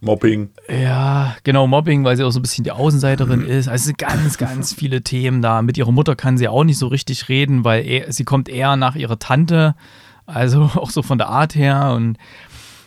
Mobbing. 0.00 0.50
Ja, 0.68 1.36
genau, 1.44 1.66
Mobbing, 1.66 2.04
weil 2.04 2.16
sie 2.16 2.24
auch 2.24 2.30
so 2.30 2.38
ein 2.38 2.42
bisschen 2.42 2.64
die 2.64 2.72
Außenseiterin 2.72 3.44
ist. 3.44 3.68
Also 3.68 3.92
ganz, 3.96 4.38
ganz 4.38 4.72
viele 4.72 5.02
Themen 5.02 5.42
da. 5.42 5.60
Mit 5.60 5.76
ihrer 5.76 5.92
Mutter 5.92 6.16
kann 6.16 6.38
sie 6.38 6.48
auch 6.48 6.64
nicht 6.64 6.78
so 6.78 6.86
richtig 6.86 7.28
reden, 7.28 7.64
weil 7.64 7.86
er, 7.86 8.12
sie 8.12 8.24
kommt 8.24 8.48
eher 8.48 8.76
nach 8.76 8.96
ihrer 8.96 9.18
Tante, 9.18 9.74
also 10.26 10.62
auch 10.74 10.90
so 10.90 11.02
von 11.02 11.18
der 11.18 11.28
Art 11.28 11.54
her. 11.54 11.92
Und 11.94 12.16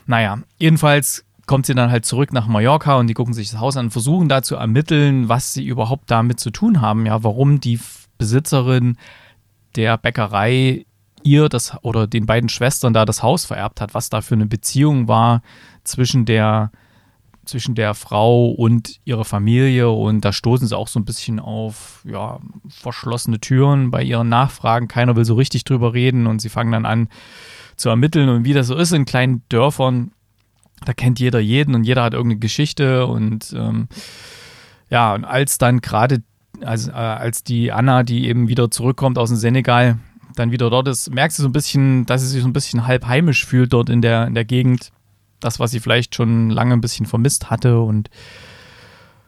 naja, 0.08 0.40
jedenfalls 0.58 1.24
kommt 1.46 1.66
sie 1.66 1.76
dann 1.76 1.92
halt 1.92 2.06
zurück 2.06 2.34
nach 2.34 2.48
Mallorca 2.48 2.96
und 2.96 3.08
die 3.08 3.14
gucken 3.14 3.34
sich 3.34 3.52
das 3.52 3.60
Haus 3.60 3.78
an 3.78 3.88
und 3.88 3.92
versuchen 3.92 4.30
da 4.30 4.42
zu 4.42 4.56
ermitteln, 4.56 5.30
was 5.30 5.54
sie 5.54 5.66
überhaupt 5.66 6.10
damit 6.10 6.40
zu 6.40 6.50
tun 6.50 6.82
haben. 6.82 7.06
Ja, 7.06 7.24
warum 7.24 7.60
die 7.60 7.80
Besitzerin 8.18 8.98
der 9.76 9.98
Bäckerei 9.98 10.86
ihr 11.24 11.50
das 11.50 11.78
oder 11.84 12.08
den 12.08 12.26
beiden 12.26 12.50
Schwestern 12.50 12.94
da 12.94 13.06
das 13.06 13.24
Haus 13.24 13.46
vererbt 13.46 13.82
hat, 13.82 13.94
was 13.94 14.10
da 14.10 14.22
für 14.22 14.36
eine 14.36 14.46
Beziehung 14.46 15.08
war 15.08 15.42
zwischen 15.84 16.26
der 16.26 16.72
zwischen 17.46 17.76
der 17.76 17.94
Frau 17.94 18.48
und 18.48 19.00
ihrer 19.06 19.26
Familie 19.26 19.90
und 19.90 20.24
da 20.24 20.32
stoßen 20.32 20.68
sie 20.68 20.78
auch 20.78 20.88
so 20.88 21.00
ein 21.00 21.06
bisschen 21.06 21.40
auf 21.40 22.02
ja, 22.06 22.40
verschlossene 22.70 23.40
Türen 23.40 23.92
bei 23.92 24.04
ihren 24.04 24.30
Nachfragen. 24.30 24.88
Keiner 24.88 25.16
will 25.16 25.26
so 25.26 25.36
richtig 25.36 25.64
drüber 25.64 25.94
reden 25.94 26.28
und 26.28 26.42
sie 26.42 26.50
fangen 26.50 26.72
dann 26.72 26.86
an 26.86 27.10
zu 27.76 27.90
ermitteln 27.90 28.30
und 28.30 28.46
wie 28.46 28.54
das 28.54 28.68
so 28.68 28.76
ist 28.76 28.94
in 28.94 29.06
kleinen 29.06 29.44
Dörfern, 29.50 30.12
da 30.86 30.94
kennt 30.94 31.20
jeder 31.20 31.40
jeden 31.40 31.76
und 31.76 31.84
jeder 31.84 32.04
hat 32.04 32.14
irgendeine 32.14 32.40
Geschichte 32.40 33.08
und 33.08 33.54
ähm, 33.58 33.88
ja, 34.90 35.14
und 35.14 35.26
als 35.26 35.58
dann 35.58 35.82
gerade 35.82 36.22
als, 36.62 36.88
äh, 36.88 36.92
als 36.92 37.44
die 37.44 37.72
Anna, 37.72 38.04
die 38.04 38.28
eben 38.28 38.48
wieder 38.48 38.70
zurückkommt 38.72 39.18
aus 39.18 39.30
dem 39.30 39.38
Senegal, 39.38 39.98
dann 40.36 40.52
wieder 40.52 40.70
dort 40.70 40.88
ist, 40.88 41.14
merkst 41.14 41.40
du 41.40 41.44
so 41.44 41.50
ein 41.50 41.54
bisschen, 41.54 42.06
dass 42.06 42.22
sie 42.22 42.28
sich 42.28 42.42
so 42.42 42.48
ein 42.48 42.54
bisschen 42.54 42.88
halb 42.88 43.06
heimisch 43.06 43.46
fühlt 43.46 43.74
dort 43.74 43.90
in 43.90 44.02
der, 44.02 44.28
in 44.28 44.34
der 44.34 44.46
Gegend. 44.46 44.92
Das, 45.44 45.60
was 45.60 45.72
sie 45.72 45.80
vielleicht 45.80 46.16
schon 46.16 46.50
lange 46.50 46.74
ein 46.74 46.82
bisschen 46.82 47.06
vermisst 47.06 47.50
hatte 47.50 47.80
und 47.80 48.10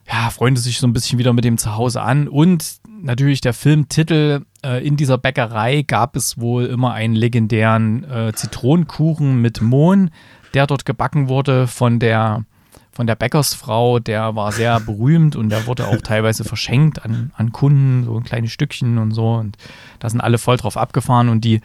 ja, 0.08 0.30
freundet 0.30 0.64
sich 0.64 0.78
so 0.78 0.88
ein 0.88 0.94
bisschen 0.94 1.18
wieder 1.18 1.34
mit 1.34 1.46
dem 1.46 1.58
Zuhause 1.58 2.02
an. 2.02 2.28
Und 2.28 2.80
natürlich 3.02 3.42
der 3.42 3.54
Filmtitel, 3.54 4.46
äh, 4.64 4.86
in 4.86 4.98
dieser 4.98 5.18
Bäckerei 5.18 5.82
gab 5.82 6.16
es 6.16 6.40
wohl 6.40 6.66
immer 6.66 6.94
einen 6.94 7.16
legendären 7.16 8.04
äh, 8.04 8.32
Zitronenkuchen 8.34 9.42
mit 9.42 9.62
Mohn, 9.62 10.12
der 10.54 10.68
dort 10.68 10.86
gebacken 10.86 11.28
wurde 11.28 11.68
von 11.68 12.00
der 12.00 12.46
von 12.92 13.08
der 13.08 13.16
Bäckersfrau, 13.16 14.00
der 14.00 14.38
war 14.38 14.54
sehr 14.54 14.80
berühmt 14.86 15.36
und 15.36 15.50
der 15.50 15.68
wurde 15.68 15.88
auch 15.88 15.98
teilweise 15.98 16.46
verschenkt 16.46 17.04
an, 17.04 17.32
an 17.36 17.52
Kunden, 17.52 18.06
so 18.06 18.16
ein 18.16 18.24
kleines 18.24 18.52
Stückchen 18.52 18.98
und 19.00 19.12
so. 19.12 19.34
Und 19.34 19.58
da 20.00 20.10
sind 20.10 20.22
alle 20.22 20.38
voll 20.38 20.56
drauf 20.56 20.78
abgefahren 20.78 21.28
und 21.28 21.44
die 21.44 21.60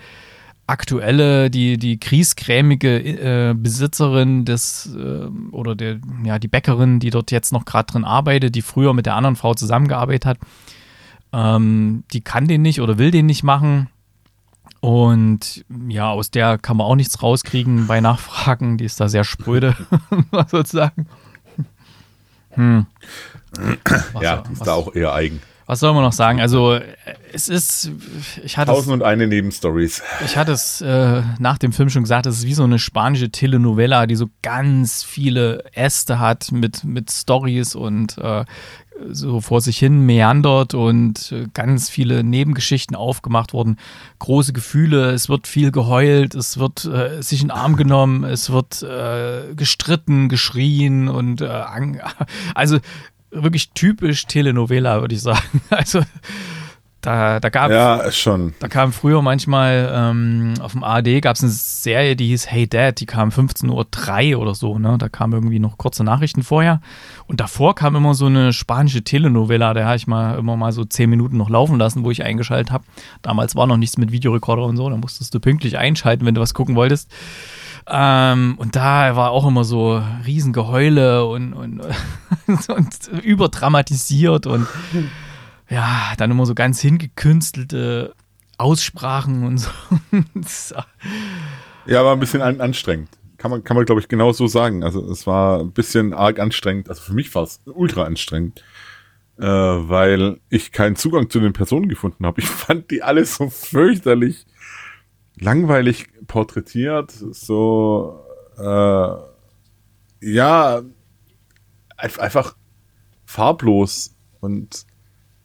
aktuelle, 0.71 1.51
die, 1.51 1.77
die 1.77 1.99
kriescremige 1.99 3.51
äh, 3.51 3.55
Besitzerin 3.55 4.45
des 4.45 4.95
äh, 4.95 5.27
oder 5.51 5.75
der, 5.75 5.99
ja, 6.25 6.39
die 6.39 6.49
Bäckerin, 6.49 7.01
die 7.01 7.11
dort 7.11 7.31
jetzt 7.31 7.53
noch 7.53 7.65
gerade 7.65 7.93
drin 7.93 8.05
arbeitet, 8.05 8.55
die 8.55 8.63
früher 8.63 8.95
mit 8.95 9.07
der 9.07 9.17
anderen 9.17 9.37
Frau 9.37 9.55
zusammengearbeitet 9.55 10.27
hat, 10.27 10.39
ähm, 11.33 12.05
die 12.13 12.21
kann 12.21 12.47
den 12.47 12.63
nicht 12.63 12.81
oder 12.81 12.99
will 12.99 13.11
den 13.11 13.27
nicht 13.27 13.43
machen. 13.43 13.89
Und 14.81 15.65
ja, 15.89 16.09
aus 16.09 16.31
der 16.31 16.57
kann 16.57 16.77
man 16.77 16.87
auch 16.87 16.97
nichts 16.97 17.23
rauskriegen 17.23 17.87
bei 17.87 18.01
Nachfragen. 18.01 18.79
Die 18.79 18.85
ist 18.85 18.99
da 18.99 19.09
sehr 19.09 19.25
spröde, 19.25 19.77
sozusagen. 20.47 21.07
Hm. 22.53 22.87
ja, 24.21 24.39
die 24.39 24.53
ist 24.53 24.61
was, 24.61 24.67
da 24.67 24.75
auch 24.75 24.95
eher 24.95 25.13
eigen. 25.13 25.41
Was 25.71 25.79
soll 25.79 25.95
man 25.95 26.03
noch 26.03 26.13
sagen? 26.13 26.41
Also, 26.41 26.81
es 27.33 27.49
ist, 27.49 27.93
ich 28.43 28.59
hatte 28.59 28.73
Tausend 28.73 28.93
und 28.93 29.05
eine 29.05 29.29
Nebenstories. 29.29 30.03
Ich 30.25 30.37
hatte 30.37 30.51
es 30.51 30.81
äh, 30.81 31.23
nach 31.39 31.59
dem 31.59 31.73
Film 31.73 31.91
schon 31.91 32.03
gesagt, 32.03 32.27
es 32.27 32.39
ist 32.39 32.47
wie 32.47 32.55
so 32.55 32.65
eine 32.65 32.81
spanische 32.81 33.31
Telenovela, 33.31 34.09
die 34.09 34.17
so 34.17 34.31
ganz 34.43 35.05
viele 35.05 35.63
Äste 35.73 36.19
hat 36.19 36.51
mit, 36.51 36.83
mit 36.83 37.13
Stories 37.13 37.77
und 37.77 38.19
äh, 38.19 38.45
so 39.11 39.41
vor 39.41 39.61
sich 39.61 39.79
hin 39.79 40.05
meandert 40.07 40.75
und 40.75 41.31
äh, 41.31 41.47
ganz 41.55 41.89
viele 41.89 42.25
Nebengeschichten 42.25 42.97
aufgemacht 42.97 43.53
wurden. 43.53 43.77
Große 44.19 44.53
Gefühle, 44.53 45.13
es 45.13 45.29
wird 45.29 45.47
viel 45.47 45.71
geheult, 45.71 46.35
es 46.35 46.59
wird 46.59 46.85
äh, 46.85 47.23
sich 47.23 47.43
in 47.43 47.47
den 47.47 47.57
Arm 47.57 47.77
genommen, 47.77 48.25
es 48.25 48.51
wird 48.51 48.83
äh, 48.83 49.55
gestritten, 49.55 50.29
geschrien 50.29 51.09
und 51.09 51.43
äh, 51.43 51.63
also 52.57 52.81
wirklich 53.31 53.71
typisch 53.71 54.27
Telenovela, 54.27 55.01
würde 55.01 55.15
ich 55.15 55.23
sagen. 55.23 55.61
Also 55.71 56.03
da, 57.01 57.41
da 57.41 57.49
gab 57.49 57.71
ja, 57.71 58.13
schon. 58.13 58.53
Da 58.61 58.69
kam 58.69 58.93
früher 58.93 59.23
manchmal 59.23 59.91
ähm, 59.91 60.55
auf 60.61 60.73
dem 60.73 60.85
ARD 60.85 61.23
gab 61.23 61.37
es 61.37 61.43
eine 61.43 61.51
Serie, 61.51 62.15
die 62.15 62.27
hieß 62.27 62.51
Hey 62.51 62.69
Dad, 62.69 63.01
die 63.01 63.07
kam 63.07 63.31
15.03 63.31 64.35
Uhr 64.35 64.43
oder 64.43 64.55
so, 64.55 64.79
ne? 64.79 64.99
Da 64.99 65.09
kamen 65.09 65.33
irgendwie 65.33 65.61
noch 65.61 65.79
kurze 65.79 66.05
Nachrichten 66.05 66.43
vorher. 66.43 66.83
Und 67.27 67.41
davor 67.41 67.75
kam 67.75 67.97
immer 67.97 68.13
so 68.13 68.27
eine 68.27 68.53
spanische 68.53 69.03
Telenovela, 69.03 69.73
da 69.73 69.85
habe 69.87 69.97
ich 69.97 70.07
mal 70.07 70.39
immer 70.39 70.57
mal 70.57 70.73
so 70.73 70.85
zehn 70.85 71.09
Minuten 71.09 71.39
noch 71.39 71.49
laufen 71.49 71.79
lassen, 71.79 72.05
wo 72.05 72.11
ich 72.11 72.23
eingeschaltet 72.23 72.71
habe. 72.71 72.85
Damals 73.23 73.57
war 73.57 73.67
noch 73.67 73.79
nichts 73.79 73.97
mit 73.97 74.13
Videorekorder 74.13 74.65
und 74.65 74.77
so, 74.77 74.91
da 74.91 74.97
musstest 74.97 75.33
du 75.33 75.41
pünktlich 75.41 75.79
einschalten, 75.79 76.27
wenn 76.27 76.35
du 76.35 76.43
was 76.43 76.53
gucken 76.53 76.77
wolltest. 76.77 77.11
Ähm, 77.87 78.55
und 78.59 78.77
da 78.77 79.17
war 79.17 79.31
auch 79.31 79.47
immer 79.47 79.65
so 79.65 80.03
Riesengeheule 80.27 81.25
und, 81.27 81.53
und, 81.53 81.81
und 82.69 83.09
überdramatisiert 83.23 84.47
und 84.47 84.67
ja, 85.69 86.13
dann 86.17 86.31
immer 86.31 86.47
so 86.47 86.55
ganz 86.55 86.81
hingekünstelte 86.81 88.15
Aussprachen 88.59 89.45
und 89.45 89.59
so. 90.47 90.75
ja, 91.87 92.05
war 92.05 92.13
ein 92.13 92.21
bisschen 92.21 92.43
an, 92.43 92.61
anstrengend. 92.61 93.09
Kann 93.39 93.51
man, 93.51 93.65
kann 93.65 93.77
man 93.77 93.87
glaube 93.87 94.03
ich, 94.03 94.09
genau 94.09 94.33
so 94.33 94.47
sagen. 94.47 94.85
Also 94.85 95.11
es 95.11 95.27
war 95.27 95.61
ein 95.61 95.73
bisschen 95.73 96.13
arg 96.13 96.39
anstrengend. 96.39 96.91
Also 96.91 97.01
für 97.01 97.15
mich 97.15 97.35
war 97.35 97.45
es 97.45 97.61
ultra 97.65 98.03
anstrengend, 98.03 98.63
äh, 99.39 99.47
weil 99.47 100.41
ich 100.51 100.73
keinen 100.73 100.97
Zugang 100.97 101.31
zu 101.31 101.41
den 101.41 101.55
Personen 101.55 101.89
gefunden 101.89 102.27
habe. 102.27 102.41
Ich 102.41 102.49
fand 102.49 102.91
die 102.91 103.03
alle 103.03 103.25
so 103.25 103.49
fürchterlich 103.49 104.45
langweilig 105.41 106.09
porträtiert, 106.27 107.13
so 107.13 108.25
äh, 108.59 109.17
ja 110.21 110.83
einfach 111.97 112.57
farblos 113.25 114.15
und 114.41 114.87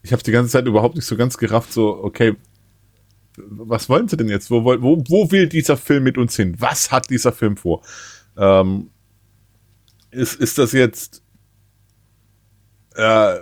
ich 0.01 0.13
habe 0.13 0.23
die 0.23 0.31
ganze 0.31 0.51
Zeit 0.51 0.67
überhaupt 0.67 0.95
nicht 0.95 1.05
so 1.05 1.17
ganz 1.17 1.37
gerafft, 1.37 1.73
so 1.73 2.03
okay, 2.03 2.35
was 3.37 3.89
wollen 3.89 4.07
sie 4.07 4.17
denn 4.17 4.29
jetzt? 4.29 4.49
Wo, 4.49 4.63
wo, 4.63 5.03
wo 5.07 5.31
will 5.31 5.49
dieser 5.49 5.75
Film 5.75 6.03
mit 6.03 6.17
uns 6.17 6.35
hin? 6.35 6.55
Was 6.59 6.91
hat 6.91 7.09
dieser 7.09 7.33
Film 7.33 7.57
vor? 7.57 7.81
Ähm, 8.37 8.91
ist, 10.11 10.35
ist 10.39 10.57
das 10.57 10.71
jetzt 10.71 11.21
äh, 12.95 13.39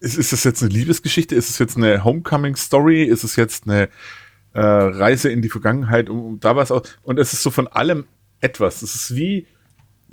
ist, 0.00 0.16
ist 0.16 0.32
das 0.32 0.44
jetzt 0.44 0.62
eine 0.62 0.72
Liebesgeschichte? 0.72 1.34
Ist 1.34 1.50
es 1.50 1.58
jetzt 1.58 1.76
eine 1.76 2.04
Homecoming-Story? 2.04 3.04
Ist 3.04 3.24
es 3.24 3.36
jetzt 3.36 3.66
eine 3.66 3.88
äh, 4.52 4.60
Reise 4.60 5.30
in 5.30 5.42
die 5.42 5.48
Vergangenheit, 5.48 6.08
um, 6.08 6.24
um 6.24 6.40
da 6.40 6.56
was 6.56 6.70
aus. 6.70 6.82
Und 7.02 7.18
es 7.18 7.32
ist 7.32 7.42
so 7.42 7.50
von 7.50 7.68
allem 7.68 8.06
etwas. 8.40 8.82
Es 8.82 8.94
ist 8.94 9.14
wie, 9.14 9.46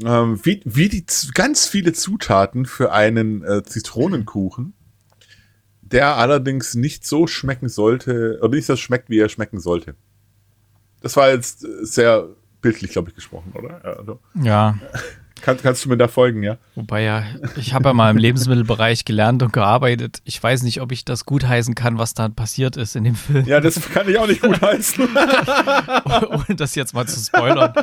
ähm, 0.04 0.40
wie, 0.44 0.62
wie 0.66 0.90
die 0.90 1.06
ganz 1.34 1.68
viele 1.68 1.94
Zutaten 1.94 2.66
für 2.66 2.92
einen 2.92 3.44
äh, 3.44 3.64
Zitronenkuchen, 3.64 4.74
der 5.82 6.18
allerdings 6.18 6.76
nicht 6.76 7.06
so 7.06 7.28
schmecken 7.28 7.70
sollte, 7.70 8.40
oder 8.42 8.56
nicht 8.56 8.66
so 8.66 8.76
schmeckt, 8.76 9.10
wie 9.10 9.20
er 9.20 9.30
schmecken 9.30 9.60
sollte. 9.60 9.96
Das 11.02 11.16
war 11.16 11.30
jetzt 11.30 11.66
sehr 11.82 12.28
bildlich, 12.62 12.92
glaube 12.92 13.10
ich, 13.10 13.16
gesprochen, 13.16 13.54
oder? 13.54 13.84
Also, 13.86 14.20
ja. 14.42 14.78
Kann, 15.42 15.58
kannst 15.62 15.86
du 15.86 15.90
mir 15.90 15.98
da 15.98 16.08
folgen, 16.08 16.44
ja? 16.44 16.58
Wobei 16.76 17.04
ja, 17.04 17.24
ich 17.56 17.74
habe 17.74 17.90
ja 17.90 17.94
mal 17.94 18.12
im 18.12 18.18
Lebensmittelbereich 18.18 19.06
gelernt 19.06 19.44
und 19.44 19.54
gearbeitet. 19.54 20.20
Ich 20.24 20.42
weiß 20.42 20.64
nicht, 20.64 20.82
ob 20.82 20.92
ich 20.92 21.06
das 21.06 21.26
gutheißen 21.26 21.76
kann, 21.76 21.98
was 21.98 22.14
da 22.14 22.30
passiert 22.30 22.78
ist 22.78 22.96
in 22.96 23.04
dem 23.04 23.16
Film. 23.16 23.46
Ja, 23.46 23.60
das 23.60 23.82
kann 23.90 24.10
ich 24.10 24.18
auch 24.18 24.28
nicht 24.28 24.42
gutheißen. 24.42 25.08
Ohne 26.30 26.56
das 26.56 26.76
jetzt 26.76 26.94
mal 26.94 27.08
zu 27.08 27.20
spoilern. 27.20 27.74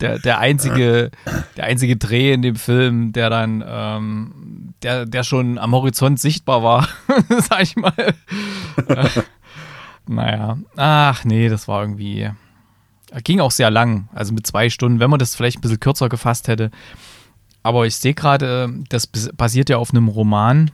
Der, 0.00 0.18
der, 0.18 0.38
einzige, 0.38 1.10
der 1.56 1.64
einzige 1.64 1.96
Dreh 1.96 2.32
in 2.32 2.42
dem 2.42 2.56
Film, 2.56 3.12
der 3.12 3.30
dann, 3.30 3.64
ähm, 3.66 4.74
der, 4.82 5.06
der 5.06 5.22
schon 5.22 5.58
am 5.58 5.72
Horizont 5.72 6.20
sichtbar 6.20 6.62
war, 6.62 6.88
sag 7.28 7.62
ich 7.62 7.76
mal. 7.76 7.92
Äh, 8.88 9.08
naja, 10.06 10.58
ach 10.76 11.24
nee, 11.24 11.48
das 11.48 11.68
war 11.68 11.82
irgendwie 11.82 12.30
Ging 13.24 13.40
auch 13.40 13.50
sehr 13.50 13.70
lang, 13.70 14.08
also 14.12 14.32
mit 14.32 14.46
zwei 14.46 14.70
Stunden, 14.70 15.00
wenn 15.00 15.10
man 15.10 15.18
das 15.18 15.34
vielleicht 15.34 15.58
ein 15.58 15.60
bisschen 15.62 15.80
kürzer 15.80 16.08
gefasst 16.08 16.48
hätte. 16.48 16.70
Aber 17.62 17.86
ich 17.86 17.96
sehe 17.96 18.14
gerade, 18.14 18.72
das 18.88 19.06
basiert 19.06 19.68
ja 19.68 19.78
auf 19.78 19.90
einem 19.90 20.08
Roman. 20.08 20.70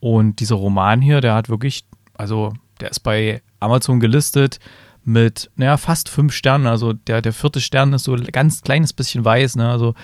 Und 0.00 0.40
dieser 0.40 0.56
Roman 0.56 1.00
hier, 1.00 1.20
der 1.20 1.34
hat 1.34 1.48
wirklich, 1.48 1.84
also 2.14 2.52
der 2.80 2.90
ist 2.90 3.00
bei 3.00 3.42
Amazon 3.60 4.00
gelistet 4.00 4.58
mit, 5.04 5.50
naja, 5.56 5.76
fast 5.76 6.08
fünf 6.08 6.32
Sternen. 6.32 6.66
Also 6.66 6.92
der, 6.92 7.22
der 7.22 7.32
vierte 7.32 7.60
Stern 7.60 7.92
ist 7.92 8.04
so 8.04 8.14
ein 8.14 8.24
ganz 8.24 8.62
kleines 8.62 8.92
bisschen 8.92 9.24
weiß, 9.24 9.56
ne? 9.56 9.70
Also 9.70 9.94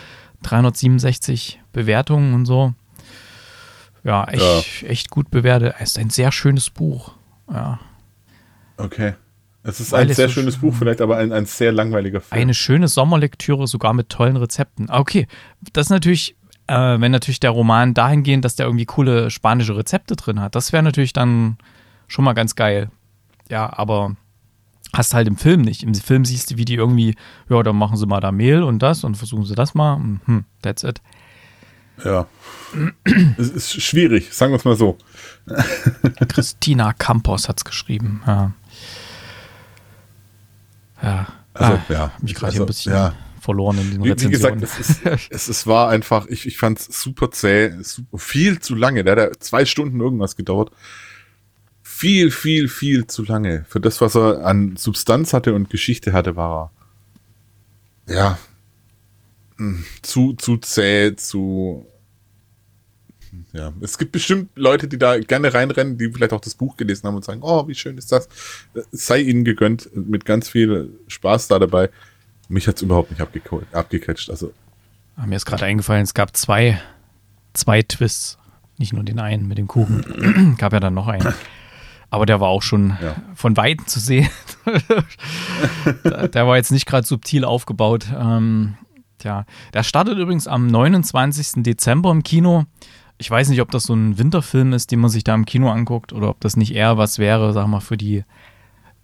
367 0.43 1.61
Bewertungen 1.73 2.35
und 2.35 2.47
so. 2.47 2.75
Ja, 4.05 4.25
echt, 4.27 4.83
ja. 4.83 4.89
echt 4.89 5.11
gut 5.11 5.31
bewertet. 5.31 5.75
Es 5.79 5.91
ist 5.91 5.99
ein 5.99 6.11
sehr 6.11 6.31
schönes 6.31 6.71
Buch. 6.71 7.15
Ja. 7.51 7.81
Okay. 8.77 9.15
Es 9.69 9.81
ist 9.81 9.93
ein 9.93 10.09
sehr 10.09 10.29
so 10.29 10.35
schönes 10.35 10.57
Buch, 10.57 10.75
vielleicht 10.75 11.03
aber 11.03 11.19
ein, 11.19 11.31
ein 11.31 11.45
sehr 11.45 11.73
langweiliger 11.73 12.23
Film. 12.23 12.41
Eine 12.41 12.55
schöne 12.55 12.89
Sommerlektüre, 12.89 13.67
sogar 13.67 13.93
mit 13.93 14.09
tollen 14.09 14.37
Rezepten. 14.37 14.89
Ah, 14.89 14.99
okay, 14.99 15.27
das 15.75 15.87
ist 15.87 15.91
natürlich, 15.91 16.37
äh, 16.69 16.75
wenn 16.99 17.13
natürlich 17.13 17.39
der 17.39 17.51
Roman 17.51 17.93
dahingehend, 17.93 18.47
dass 18.47 18.57
der 18.57 18.65
irgendwie 18.65 18.87
coole 18.87 19.31
spanische 19.31 19.77
Rezepte 19.77 20.17
drin 20.17 20.41
hat, 20.41 20.55
das 20.55 20.73
wäre 20.73 20.83
natürlich 20.83 21.13
dann 21.13 21.59
schon 22.07 22.25
mal 22.25 22.33
ganz 22.33 22.57
geil. 22.57 22.91
Ja, 23.51 23.71
aber 23.77 24.17
hast 24.95 25.13
halt 25.13 25.29
im 25.29 25.37
Film 25.37 25.61
nicht. 25.61 25.83
Im 25.83 25.95
Film 25.95 26.25
siehst 26.25 26.51
du, 26.51 26.57
wie 26.57 26.65
die 26.65 26.75
irgendwie, 26.75 27.15
ja, 27.51 27.63
dann 27.63 27.77
machen 27.77 27.99
sie 27.99 28.07
mal 28.07 28.21
da 28.21 28.33
Mehl 28.33 28.63
und 28.63 28.79
das 28.79 29.05
und 29.05 29.17
versuchen 29.17 29.45
sie 29.45 29.55
das 29.55 29.75
mal. 29.75 29.97
Hm, 29.97 30.45
that's 30.63 30.83
it. 30.83 31.03
Ja. 32.05 32.27
es 33.39 33.51
ist 33.51 33.83
schwierig, 33.83 34.33
sagen 34.33 34.53
wir 34.53 34.57
es 34.57 34.65
mal 34.65 34.77
so. 34.77 34.97
Christina 36.29 36.93
Campos 36.93 37.49
hat 37.49 37.59
es 37.59 37.65
geschrieben, 37.65 38.23
ja. 38.27 38.53
Ja. 41.03 41.27
Also, 41.55 41.73
ah, 41.73 41.85
ja. 41.89 42.13
Mich 42.23 42.35
gerade 42.35 42.53
also, 42.53 42.63
ein 42.63 42.67
bisschen 42.67 42.93
ja. 42.93 43.15
verloren 43.41 43.79
in 43.79 43.91
den 43.91 44.05
wie, 44.05 44.21
wie 44.21 44.31
gesagt, 44.31 44.63
es, 44.63 44.79
ist, 44.79 45.07
es, 45.31 45.49
es 45.49 45.67
war 45.67 45.89
einfach, 45.89 46.27
ich, 46.27 46.47
ich 46.47 46.59
fand 46.59 46.79
es 46.79 46.87
super 46.87 47.31
zäh, 47.31 47.73
super, 47.83 48.19
viel 48.19 48.61
zu 48.61 48.75
lange. 48.75 49.05
Der 49.05 49.13
hat 49.13 49.19
ja 49.19 49.41
zwei 49.41 49.65
Stunden 49.65 50.01
irgendwas 50.01 50.37
gedauert. 50.37 50.71
Viel, 51.83 52.31
viel, 52.31 52.69
viel 52.69 53.07
zu 53.07 53.25
lange. 53.25 53.65
Für 53.69 53.81
das, 53.81 54.01
was 54.01 54.15
er 54.15 54.45
an 54.45 54.77
Substanz 54.77 55.33
hatte 55.33 55.55
und 55.55 55.69
Geschichte 55.71 56.13
hatte, 56.13 56.37
war 56.37 56.71
er, 58.07 58.15
ja, 58.15 58.39
hm, 59.57 59.85
zu, 60.03 60.35
zu 60.35 60.59
zäh, 60.59 61.17
zu, 61.17 61.87
ja, 63.53 63.73
es 63.81 63.97
gibt 63.97 64.13
bestimmt 64.13 64.51
Leute, 64.57 64.89
die 64.89 64.99
da 64.99 65.19
gerne 65.19 65.53
reinrennen, 65.55 65.97
die 65.97 66.11
vielleicht 66.11 66.33
auch 66.33 66.41
das 66.41 66.55
Buch 66.55 66.77
gelesen 66.77 67.07
haben 67.07 67.17
und 67.17 67.25
sagen, 67.25 67.41
oh, 67.43 67.67
wie 67.67 67.75
schön 67.75 67.97
ist 67.97 68.13
das. 68.13 68.29
Es 68.75 69.07
sei 69.07 69.21
ihnen 69.21 69.45
gegönnt, 69.45 69.89
mit 69.95 70.25
ganz 70.27 70.49
viel 70.49 70.99
Spaß 71.09 71.49
da 71.49 71.59
dabei. 71.59 71.89
Mich 72.49 72.69
hat 72.69 72.77
es 72.77 72.83
überhaupt 72.83 73.11
nicht 73.11 73.23
abgecatcht. 73.73 74.31
Also. 74.31 74.53
Ah, 75.17 75.27
mir 75.27 75.37
ist 75.37 75.47
gerade 75.47 75.65
eingefallen, 75.65 76.03
es 76.03 76.15
gab 76.15 76.37
zwei, 76.37 76.81
zwei 77.55 77.83
Twists. 77.83 78.39
Nicht 78.77 78.93
nur 78.93 79.03
den 79.03 79.19
einen 79.19 79.49
mit 79.49 79.59
dem 79.59 79.67
Kuchen. 79.67 80.57
gab 80.59 80.73
ja 80.73 80.81
dann 80.81 80.95
noch 80.95 81.09
einen. 81.09 81.35
Aber 82.11 82.27
der 82.27 82.41
war 82.41 82.49
auch 82.49 82.63
schon 82.63 82.97
ja. 83.03 83.17
von 83.35 83.57
Weitem 83.57 83.87
zu 83.87 83.99
sehen. 83.99 84.29
der 86.05 86.47
war 86.47 86.57
jetzt 86.57 86.71
nicht 86.71 86.87
gerade 86.87 87.07
subtil 87.07 87.45
aufgebaut. 87.45 88.07
Ähm, 88.17 88.77
tja, 89.19 89.47
der 89.75 89.83
startet 89.83 90.17
übrigens 90.17 90.47
am 90.47 90.69
29. 90.69 91.65
Dezember 91.65 92.11
im 92.11 92.23
Kino 92.23 92.67
ich 93.19 93.31
weiß 93.31 93.49
nicht, 93.49 93.61
ob 93.61 93.71
das 93.71 93.85
so 93.85 93.95
ein 93.95 94.17
Winterfilm 94.17 94.73
ist, 94.73 94.93
den 94.93 95.01
man 95.01 95.11
sich 95.11 95.25
da 95.25 95.35
im 95.35 95.45
Kino 95.45 95.71
anguckt, 95.71 96.13
oder 96.13 96.31
ob 96.31 96.41
das 96.41 96.57
nicht 96.57 96.75
eher 96.75 96.99
was 96.99 97.19
wäre, 97.19 97.53
sag 97.53 97.67
mal, 97.67 97.81
für 97.81 97.97
die, 97.97 98.25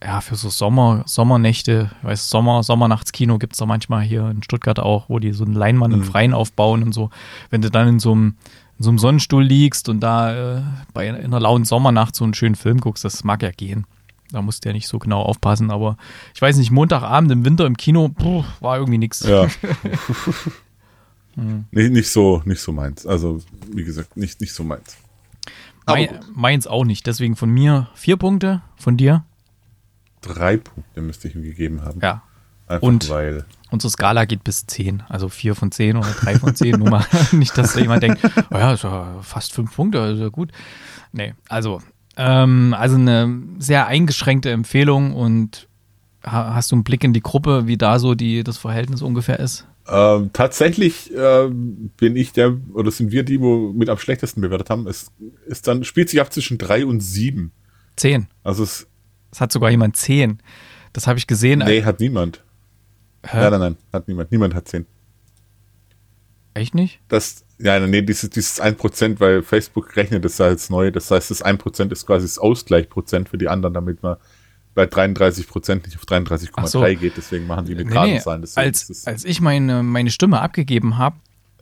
ja, 0.02 0.20
für 0.20 0.36
so 0.36 0.48
Sommer, 0.50 1.02
Sommernächte. 1.06 1.90
Ich 1.98 2.04
weiß, 2.04 2.30
Sommer, 2.30 2.62
Sommernachtskino 2.62 3.38
gibt 3.38 3.54
es 3.54 3.58
da 3.58 3.66
manchmal 3.66 4.02
hier 4.02 4.30
in 4.30 4.42
Stuttgart 4.42 4.78
auch, 4.78 5.08
wo 5.08 5.18
die 5.18 5.32
so 5.32 5.44
einen 5.44 5.54
Leinwand 5.54 5.94
mhm. 5.94 6.00
im 6.00 6.06
Freien 6.06 6.32
aufbauen 6.32 6.84
und 6.84 6.92
so. 6.92 7.10
Wenn 7.50 7.60
du 7.60 7.70
dann 7.70 7.88
in 7.88 7.98
so 7.98 8.12
einem, 8.12 8.36
in 8.78 8.84
so 8.84 8.90
einem 8.90 8.98
Sonnenstuhl 8.98 9.42
liegst 9.42 9.88
und 9.88 10.00
da 10.00 10.58
äh, 10.58 10.62
bei 10.92 11.08
in 11.08 11.16
einer 11.16 11.40
lauen 11.40 11.64
Sommernacht 11.64 12.14
so 12.14 12.22
einen 12.22 12.34
schönen 12.34 12.54
Film 12.54 12.80
guckst, 12.80 13.04
das 13.04 13.24
mag 13.24 13.42
ja 13.42 13.50
gehen. 13.50 13.84
Da 14.30 14.42
musste 14.42 14.70
er 14.70 14.72
nicht 14.72 14.88
so 14.88 14.98
genau 14.98 15.22
aufpassen, 15.22 15.70
aber 15.70 15.96
ich 16.34 16.42
weiß 16.42 16.56
nicht, 16.56 16.70
Montagabend 16.70 17.30
im 17.30 17.44
Winter 17.44 17.66
im 17.66 17.76
Kino, 17.76 18.08
puh, 18.08 18.44
war 18.60 18.78
irgendwie 18.78 18.98
nichts. 18.98 19.20
Ja. 19.26 19.46
hm. 21.34 21.64
nicht, 21.70 21.92
nicht, 21.92 22.10
so, 22.10 22.42
nicht 22.44 22.60
so 22.60 22.72
meins. 22.72 23.06
Also, 23.06 23.40
wie 23.72 23.84
gesagt, 23.84 24.16
nicht, 24.16 24.40
nicht 24.40 24.52
so 24.52 24.64
meins. 24.64 24.96
Mein, 25.86 26.20
meins 26.34 26.66
auch 26.66 26.84
nicht. 26.84 27.06
Deswegen 27.06 27.36
von 27.36 27.50
mir 27.50 27.88
vier 27.94 28.16
Punkte, 28.16 28.62
von 28.76 28.96
dir? 28.96 29.24
Drei 30.22 30.56
Punkte 30.56 31.02
müsste 31.02 31.28
ich 31.28 31.34
ihm 31.34 31.42
gegeben 31.42 31.82
haben. 31.82 32.00
Ja. 32.02 32.22
Einfach 32.66 32.86
und 32.86 33.08
weil. 33.10 33.44
Unsere 33.70 33.90
Skala 33.90 34.24
geht 34.24 34.44
bis 34.44 34.66
zehn. 34.66 35.02
Also 35.08 35.28
vier 35.28 35.54
von 35.54 35.72
zehn 35.72 35.96
oder 35.96 36.10
drei 36.12 36.38
von 36.38 36.54
zehn. 36.54 36.78
Nur 36.78 36.90
mal 36.90 37.04
nicht, 37.32 37.58
dass 37.58 37.74
jemand 37.74 38.02
denkt, 38.02 38.20
oh 38.50 38.56
ja, 38.56 38.72
ist 38.72 38.84
ja 38.84 39.20
fast 39.20 39.52
fünf 39.52 39.74
Punkte, 39.74 39.98
ist 39.98 40.20
ja 40.20 40.28
gut. 40.28 40.50
Nee, 41.12 41.34
also, 41.48 41.82
ähm, 42.16 42.74
also 42.78 42.96
eine 42.96 43.42
sehr 43.58 43.86
eingeschränkte 43.86 44.50
Empfehlung 44.50 45.14
und 45.14 45.68
hast 46.22 46.72
du 46.72 46.76
einen 46.76 46.84
Blick 46.84 47.04
in 47.04 47.12
die 47.12 47.20
Gruppe, 47.20 47.66
wie 47.66 47.76
da 47.76 47.98
so 47.98 48.14
die, 48.14 48.44
das 48.44 48.56
Verhältnis 48.56 49.02
ungefähr 49.02 49.38
ist? 49.40 49.66
Ähm, 49.86 50.30
tatsächlich 50.32 51.14
äh, 51.14 51.48
bin 51.50 52.16
ich 52.16 52.32
der, 52.32 52.56
oder 52.72 52.90
sind 52.90 53.12
wir 53.12 53.22
die, 53.22 53.40
wo 53.40 53.72
mit 53.72 53.88
am 53.88 53.98
schlechtesten 53.98 54.40
bewertet 54.40 54.70
haben. 54.70 54.86
Es 54.86 55.12
ist 55.46 55.66
dann, 55.68 55.84
spielt 55.84 56.08
sich 56.08 56.20
ab 56.20 56.32
zwischen 56.32 56.56
drei 56.56 56.86
und 56.86 57.00
sieben. 57.00 57.52
Zehn. 57.96 58.28
Also 58.42 58.62
es. 58.62 58.86
Es 59.30 59.40
hat 59.40 59.52
sogar 59.52 59.70
jemand 59.70 59.96
zehn. 59.96 60.40
Das 60.92 61.06
habe 61.06 61.18
ich 61.18 61.26
gesehen. 61.26 61.58
Nee, 61.58 61.82
hat 61.82 62.00
niemand. 62.00 62.42
Hä? 63.26 63.38
Nein, 63.38 63.50
nein, 63.50 63.60
nein, 63.60 63.76
hat 63.92 64.08
niemand. 64.08 64.30
Niemand 64.30 64.54
hat 64.54 64.68
zehn. 64.68 64.86
Echt 66.54 66.74
nicht? 66.74 67.00
Das, 67.08 67.44
ja, 67.58 67.80
nee, 67.80 68.02
dieses, 68.02 68.30
dieses 68.30 68.62
1%, 68.62 69.18
weil 69.18 69.42
Facebook 69.42 69.96
rechnet 69.96 70.24
das 70.24 70.38
ja 70.38 70.46
als 70.46 70.70
neu. 70.70 70.92
Das 70.92 71.10
heißt, 71.10 71.30
das 71.32 71.44
1% 71.44 71.90
ist 71.90 72.06
quasi 72.06 72.26
das 72.26 72.38
Ausgleichprozent 72.38 73.28
für 73.28 73.38
die 73.38 73.48
anderen, 73.48 73.74
damit 73.74 74.02
man 74.04 74.16
bei 74.74 74.86
33 74.86 75.48
Prozent 75.48 75.86
nicht 75.86 75.96
auf 75.96 76.04
33,3 76.04 76.66
so. 76.66 76.82
geht. 76.82 77.16
Deswegen 77.16 77.46
machen 77.46 77.66
die 77.66 77.72
eine 77.74 77.84
geraden 77.84 78.14
nee, 78.14 78.20
Zahlen. 78.20 78.44
Als, 78.54 79.06
als 79.06 79.24
ich 79.24 79.40
meine, 79.40 79.82
meine 79.82 80.10
Stimme 80.10 80.40
abgegeben 80.40 80.98
habe, 80.98 81.16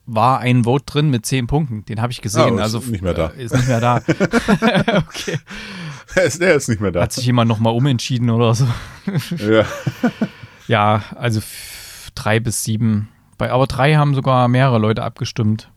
war 0.06 0.40
ein 0.40 0.64
Vote 0.64 0.84
drin 0.86 1.10
mit 1.10 1.26
10 1.26 1.46
Punkten. 1.46 1.84
Den 1.84 2.00
habe 2.00 2.12
ich 2.12 2.20
gesehen. 2.22 2.58
Ah, 2.58 2.62
also 2.62 2.78
ist 2.78 2.88
nicht 2.88 3.02
mehr 3.02 3.14
da. 3.14 3.26
Ist 3.36 3.54
nicht 3.54 3.68
mehr 3.68 3.80
da. 3.80 3.96
okay. 4.98 5.38
Der 6.14 6.24
ist, 6.24 6.40
der 6.40 6.54
ist 6.54 6.68
nicht 6.68 6.80
mehr 6.80 6.92
da. 6.92 7.02
Hat 7.02 7.12
sich 7.12 7.24
jemand 7.24 7.48
nochmal 7.48 7.74
umentschieden 7.74 8.28
oder 8.30 8.54
so? 8.54 8.66
ja. 9.38 9.64
ja, 10.66 11.04
also 11.16 11.40
drei 12.14 12.40
bis 12.40 12.64
sieben. 12.64 13.08
Bei 13.38 13.50
aber 13.50 13.66
drei 13.66 13.94
haben 13.94 14.14
sogar 14.14 14.48
mehrere 14.48 14.78
Leute 14.78 15.02
abgestimmt. 15.02 15.70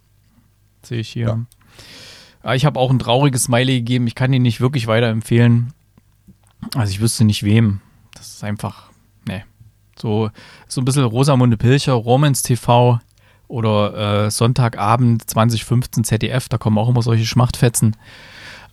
Sehe 0.81 0.99
ich 0.99 1.09
hier. 1.09 1.45
Ja. 2.43 2.53
Ich 2.53 2.65
habe 2.65 2.79
auch 2.79 2.91
ein 2.91 2.99
trauriges 2.99 3.45
Smiley 3.45 3.79
gegeben. 3.79 4.07
Ich 4.07 4.15
kann 4.15 4.33
ihn 4.33 4.41
nicht 4.41 4.61
wirklich 4.61 4.87
weiterempfehlen. 4.87 5.73
Also 6.73 6.91
ich 6.91 7.01
wüsste 7.01 7.25
nicht 7.25 7.43
wem. 7.43 7.81
Das 8.13 8.27
ist 8.29 8.43
einfach, 8.43 8.89
ne. 9.27 9.43
So, 9.97 10.29
so 10.67 10.81
ein 10.81 10.85
bisschen 10.85 11.03
Rosamunde 11.03 11.57
Pilcher, 11.57 11.93
Romans 11.93 12.43
TV 12.43 12.99
oder 13.47 14.25
äh, 14.25 14.31
Sonntagabend 14.31 15.29
2015 15.29 16.03
ZDF, 16.03 16.49
da 16.49 16.57
kommen 16.57 16.77
auch 16.77 16.89
immer 16.89 17.01
solche 17.01 17.25
Schmachtfetzen. 17.25 17.95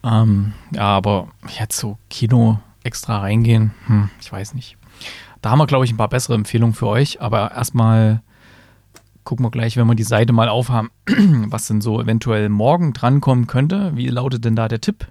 Ähm, 0.04 0.52
ja, 0.72 0.84
aber 0.84 1.28
jetzt 1.58 1.78
so 1.78 1.99
Kino 2.11 2.58
extra 2.82 3.20
reingehen, 3.20 3.72
hm, 3.87 4.11
ich 4.20 4.32
weiß 4.32 4.54
nicht. 4.54 4.76
Da 5.40 5.50
haben 5.50 5.58
wir, 5.58 5.66
glaube 5.66 5.84
ich, 5.84 5.92
ein 5.92 5.96
paar 5.96 6.08
bessere 6.08 6.34
Empfehlungen 6.34 6.75
für 6.75 6.87
euch, 6.87 7.20
aber 7.20 7.52
erstmal 7.52 8.22
gucken 9.25 9.44
wir 9.44 9.50
gleich, 9.50 9.76
wenn 9.76 9.87
wir 9.87 9.94
die 9.94 10.02
Seite 10.02 10.32
mal 10.32 10.49
aufhaben, 10.49 10.90
was 11.46 11.66
denn 11.66 11.80
so 11.80 12.00
eventuell 12.00 12.49
morgen 12.49 12.92
drankommen 12.92 13.46
könnte. 13.46 13.96
Wie 13.96 14.08
lautet 14.08 14.44
denn 14.44 14.56
da 14.56 14.68
der 14.68 14.80
Tipp? 14.80 15.06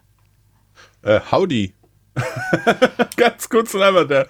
Äh, 1.02 1.20
howdy. 1.32 1.74
Ganz 3.18 3.50
kurz 3.50 3.74
und 3.74 3.82
einfach 3.82 4.08
der 4.08 4.28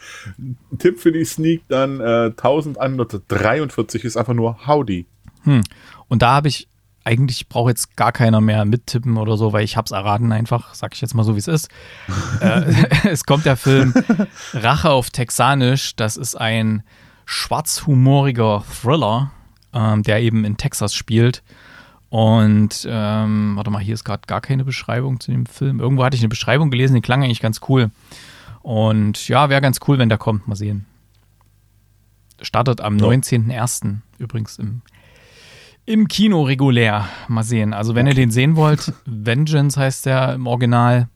Tipp 0.77 0.99
für 0.99 1.11
die 1.11 1.25
Sneak 1.25 1.63
dann 1.67 1.99
äh, 1.99 2.31
1143 2.37 4.03
ist 4.03 4.17
einfach 4.17 4.33
nur 4.33 4.67
Howdy. 4.67 5.05
Hm. 5.43 5.63
Und 6.07 6.21
da 6.21 6.33
habe 6.33 6.47
ich 6.47 6.67
eigentlich 7.03 7.49
braucht 7.49 7.69
jetzt 7.69 7.97
gar 7.97 8.11
keiner 8.11 8.41
mehr 8.41 8.63
mittippen 8.65 9.17
oder 9.17 9.35
so, 9.35 9.53
weil 9.53 9.63
ich 9.63 9.75
hab's 9.75 9.89
erraten 9.91 10.31
einfach, 10.31 10.75
sag 10.75 10.93
ich 10.93 11.01
jetzt 11.01 11.15
mal 11.15 11.23
so 11.23 11.33
wie 11.35 11.39
es 11.39 11.47
ist. 11.47 11.69
äh, 12.41 12.63
es 13.09 13.25
kommt 13.25 13.45
der 13.45 13.57
Film 13.57 13.93
Rache 14.53 14.91
auf 14.91 15.09
Texanisch. 15.09 15.95
Das 15.95 16.17
ist 16.17 16.35
ein 16.35 16.83
schwarzhumoriger 17.25 18.63
Thriller, 18.81 19.31
ähm, 19.73 20.03
der 20.03 20.21
eben 20.21 20.45
in 20.45 20.57
Texas 20.57 20.93
spielt 20.93 21.41
und 22.11 22.85
ähm, 22.89 23.53
warte 23.55 23.71
mal, 23.71 23.79
hier 23.79 23.93
ist 23.93 24.03
gerade 24.03 24.23
gar 24.27 24.41
keine 24.41 24.65
Beschreibung 24.65 25.21
zu 25.21 25.31
dem 25.31 25.45
Film. 25.45 25.79
Irgendwo 25.79 26.03
hatte 26.03 26.17
ich 26.17 26.21
eine 26.21 26.27
Beschreibung 26.27 26.69
gelesen, 26.69 26.93
die 26.93 27.01
klang 27.01 27.23
eigentlich 27.23 27.39
ganz 27.39 27.61
cool. 27.69 27.89
Und 28.61 29.29
ja, 29.29 29.49
wäre 29.49 29.61
ganz 29.61 29.79
cool, 29.87 29.97
wenn 29.97 30.09
der 30.09 30.17
kommt. 30.17 30.45
Mal 30.45 30.55
sehen. 30.55 30.85
Startet 32.41 32.81
am 32.81 32.97
ja. 32.97 33.05
19.01. 33.05 33.99
übrigens 34.17 34.59
im, 34.59 34.81
im 35.85 36.09
Kino 36.09 36.41
regulär. 36.43 37.07
Mal 37.29 37.43
sehen. 37.43 37.73
Also, 37.73 37.95
wenn 37.95 38.07
ihr 38.07 38.13
den 38.13 38.29
sehen 38.29 38.57
wollt, 38.57 38.91
Vengeance 39.05 39.79
heißt 39.79 40.05
der 40.05 40.33
im 40.33 40.47
Original. 40.47 41.07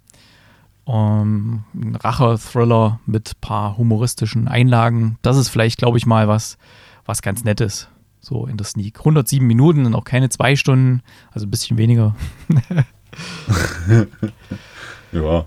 Um, 0.86 1.66
ein 1.74 1.96
Rache-Thriller 1.96 3.02
mit 3.06 3.32
ein 3.32 3.42
paar 3.42 3.76
humoristischen 3.76 4.48
Einlagen. 4.48 5.18
Das 5.24 5.36
ist 5.36 5.50
vielleicht, 5.50 5.78
glaube 5.78 5.98
ich, 5.98 6.06
mal 6.06 6.30
was, 6.30 6.58
was 7.06 7.22
ganz 7.22 7.44
Nettes 7.44 7.90
so 8.26 8.48
in 8.48 8.58
der 8.58 8.66
Sneak. 8.66 9.00
107 9.00 9.46
Minuten 9.46 9.86
und 9.86 9.94
auch 9.94 10.04
keine 10.04 10.30
zwei 10.30 10.56
Stunden, 10.56 11.02
also 11.32 11.46
ein 11.46 11.52
bisschen 11.52 11.78
weniger. 11.78 12.16
ja. 15.12 15.46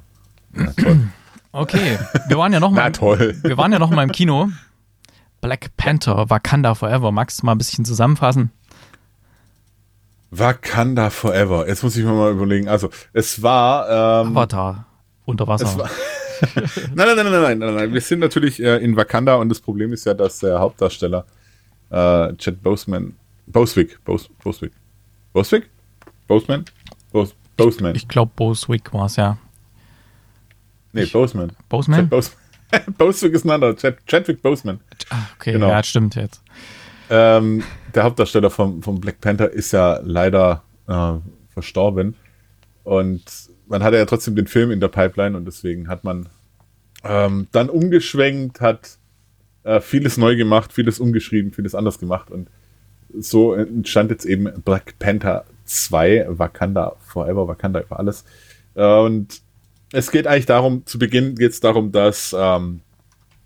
Na, 0.53 0.73
toll. 0.73 1.09
Okay, 1.51 1.99
wir 2.29 2.39
waren 2.39 2.53
ja 2.53 2.61
noch 2.61 2.71
mal. 2.73 2.93
toll. 2.93 3.37
Wir 3.43 3.57
waren 3.57 3.73
ja 3.73 3.79
noch 3.79 3.91
mal 3.91 4.05
im 4.05 4.13
Kino. 4.13 4.49
Black 5.41 5.77
Panther, 5.77 6.31
Wakanda 6.31 6.75
Forever. 6.75 7.11
Magst 7.11 7.43
du 7.43 7.47
mal 7.47 7.53
ein 7.53 7.59
bisschen 7.59 7.85
zusammenfassen? 7.85 8.51
Wakanda 10.31 11.11
Forever. 11.11 11.67
Jetzt 11.67 11.83
muss 11.83 11.97
ich 11.97 12.05
mir 12.05 12.13
mal 12.13 12.31
überlegen. 12.33 12.69
Also, 12.69 12.91
es 13.13 13.43
war. 13.43 14.23
Ähm, 14.23 14.37
Avatar. 14.37 14.87
Unter 15.25 15.47
Wasser. 15.47 15.79
War, 15.79 15.91
nein, 16.95 17.17
nein, 17.17 17.17
nein, 17.17 17.43
nein, 17.43 17.59
nein, 17.59 17.75
nein. 17.75 17.93
Wir 17.93 18.01
sind 18.01 18.21
natürlich 18.21 18.63
äh, 18.63 18.77
in 18.77 18.97
Wakanda 18.97 19.35
und 19.37 19.49
das 19.49 19.61
Problem 19.61 19.93
ist 19.93 20.07
ja, 20.07 20.15
dass 20.15 20.39
der 20.39 20.61
Hauptdarsteller 20.61 21.27
äh, 21.91 22.35
Chad 22.37 22.63
Boseman, 22.63 23.17
Boswick, 23.47 24.03
Bos, 24.05 24.29
Boswick, 24.43 24.73
Boswick? 25.33 25.71
Boseman? 26.27 26.65
Bos, 27.13 27.35
Boseman. 27.57 27.95
Ich, 27.95 28.03
ich 28.03 28.09
glaube, 28.09 28.33
Boswick 28.37 28.93
war 28.93 29.07
es, 29.07 29.17
ja. 29.17 29.39
Nee, 30.93 31.07
Boseman. 31.07 31.53
Boseman? 31.69 32.09
Bos 32.09 32.37
Boswick 32.99 33.33
ist 33.33 33.45
ein 33.45 33.51
anderer, 33.51 33.77
Chad, 33.77 33.97
Chadwick 34.07 34.43
Boseman. 34.43 34.81
Ah, 35.11 35.27
okay, 35.37 35.53
genau. 35.53 35.69
ja, 35.69 35.83
stimmt 35.83 36.15
jetzt. 36.15 36.43
Ähm, 37.11 37.65
der 37.95 38.05
Hauptdarsteller 38.05 38.51
von, 38.51 38.83
von 38.83 39.01
Black 39.01 39.21
Panther 39.21 39.51
ist 39.51 39.73
ja 39.73 40.01
leider 40.03 40.63
äh, 40.87 41.15
verstorben. 41.49 42.15
Und 42.85 43.23
man 43.67 43.83
hatte 43.83 43.97
ja 43.97 44.05
trotzdem 44.05 44.37
den 44.37 44.47
Film 44.47 44.71
in 44.71 44.81
der 44.81 44.89
Pipeline 44.89 45.37
und 45.37 45.45
deswegen 45.45 45.89
hat 45.89 46.05
man 46.05 46.29
ähm, 47.05 47.49
dann 47.53 47.71
umgeschwenkt, 47.71 48.61
hat 48.61 48.98
äh, 49.65 49.81
vieles 49.81 50.17
neu 50.17 50.37
gemacht, 50.37 50.73
vieles 50.73 51.01
umgeschrieben, 51.01 51.53
vieles 51.53 51.75
anders 51.75 51.99
gemacht 51.99 52.31
und 52.31 52.49
so 53.19 53.55
entstand 53.55 54.11
jetzt 54.11 54.27
eben 54.27 54.63
Black 54.63 54.99
Panther 54.99 55.45
2, 55.65 56.27
Wakanda 56.29 56.97
Forever, 57.01 57.49
Wakanda 57.49 57.81
über 57.81 57.99
alles. 57.99 58.25
Äh, 58.75 58.85
und 58.85 59.41
es 59.93 60.11
geht 60.11 60.27
eigentlich 60.27 60.47
darum, 60.47 60.85
zu 60.87 60.99
Beginn 60.99 61.35
geht 61.35 61.53
es 61.53 61.61
darum, 61.61 61.93
dass 61.93 62.35
ähm, 62.39 62.81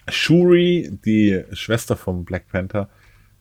Shuri, 0.08 0.98
die 1.04 1.44
Schwester 1.52 1.96
von 1.96 2.24
Black 2.24 2.48
Panther, 2.48 2.88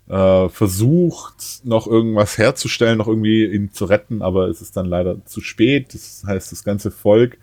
äh, 0.08 0.50
versucht, 0.50 1.62
noch 1.64 1.88
irgendwas 1.88 2.38
herzustellen, 2.38 2.98
noch 2.98 3.08
irgendwie 3.08 3.46
ihn 3.46 3.72
zu 3.72 3.86
retten, 3.86 4.22
aber 4.22 4.48
es 4.48 4.62
ist 4.62 4.78
dann 4.78 4.86
leider 4.86 5.26
zu 5.26 5.42
spät. 5.42 5.94
Das 5.94 6.24
heißt, 6.26 6.52
das 6.52 6.64
ganze 6.64 6.92
Volk 6.92 7.38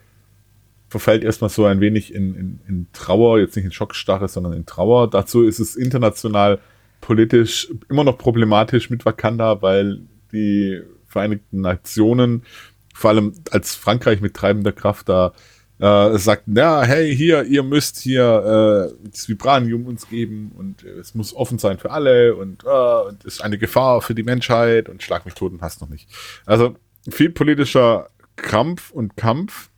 verfällt 0.89 1.25
erstmal 1.25 1.51
so 1.51 1.65
ein 1.65 1.81
wenig 1.81 2.15
in, 2.15 2.35
in, 2.35 2.61
in 2.67 2.87
Trauer, 2.93 3.39
jetzt 3.39 3.57
nicht 3.57 3.67
in 3.67 3.73
Schockstarre, 3.73 4.29
sondern 4.29 4.55
in 4.55 4.67
Trauer. 4.67 5.11
Dazu 5.11 5.45
ist 5.45 5.59
es 5.59 5.77
international 5.77 6.59
politisch 7.01 7.69
immer 7.89 8.05
noch 8.05 8.19
problematisch 8.19 8.91
mit 8.91 9.05
Wakanda, 9.05 9.63
weil 9.63 10.01
die 10.33 10.81
Vereinigten 11.07 11.63
Nationen, 11.63 12.43
vor 12.95 13.11
allem 13.11 13.33
als 13.51 13.75
Frankreich 13.75 14.21
mit 14.21 14.35
treibender 14.35 14.73
Kraft 14.73 15.09
da 15.09 15.33
äh, 15.79 16.19
sagt, 16.19 16.45
ja, 16.47 16.83
hey, 16.83 17.15
hier, 17.15 17.45
ihr 17.45 17.63
müsst 17.63 17.99
hier 17.99 18.93
äh, 18.93 19.09
das 19.11 19.29
Vibranium 19.29 19.87
uns 19.87 20.09
geben 20.09 20.53
und 20.57 20.85
äh, 20.85 20.99
es 20.99 21.15
muss 21.15 21.35
offen 21.35 21.59
sein 21.59 21.79
für 21.79 21.93
alle 21.93 22.35
und, 22.35 22.65
äh, 22.65 23.09
und 23.09 23.25
ist 23.25 23.43
eine 23.43 23.59
Gefahr 23.59 24.03
für 24.03 24.15
die 24.15 24.25
Menschheit 24.25 24.89
und 24.89 25.03
schlag 25.03 25.25
mich 25.25 25.35
tot 25.35 25.53
und 25.53 25.63
hast 25.63 25.81
noch 25.81 25.89
nicht. 25.89 26.09
Also 26.47 26.75
viel 27.09 27.31
politischer 27.31 28.09
Krampf 28.37 28.91
und 28.91 29.17
Kampf 29.17 29.71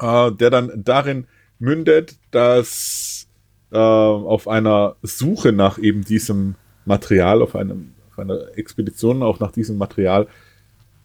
äh, 0.00 0.32
der 0.32 0.50
dann 0.50 0.72
darin 0.76 1.26
mündet, 1.58 2.16
dass 2.30 3.28
äh, 3.72 3.78
auf 3.78 4.48
einer 4.48 4.96
Suche 5.02 5.52
nach 5.52 5.78
eben 5.78 6.02
diesem 6.02 6.56
Material, 6.84 7.42
auf, 7.42 7.54
einem, 7.54 7.92
auf 8.10 8.18
einer 8.18 8.56
Expedition 8.56 9.22
auch 9.22 9.40
nach 9.40 9.52
diesem 9.52 9.78
Material, 9.78 10.26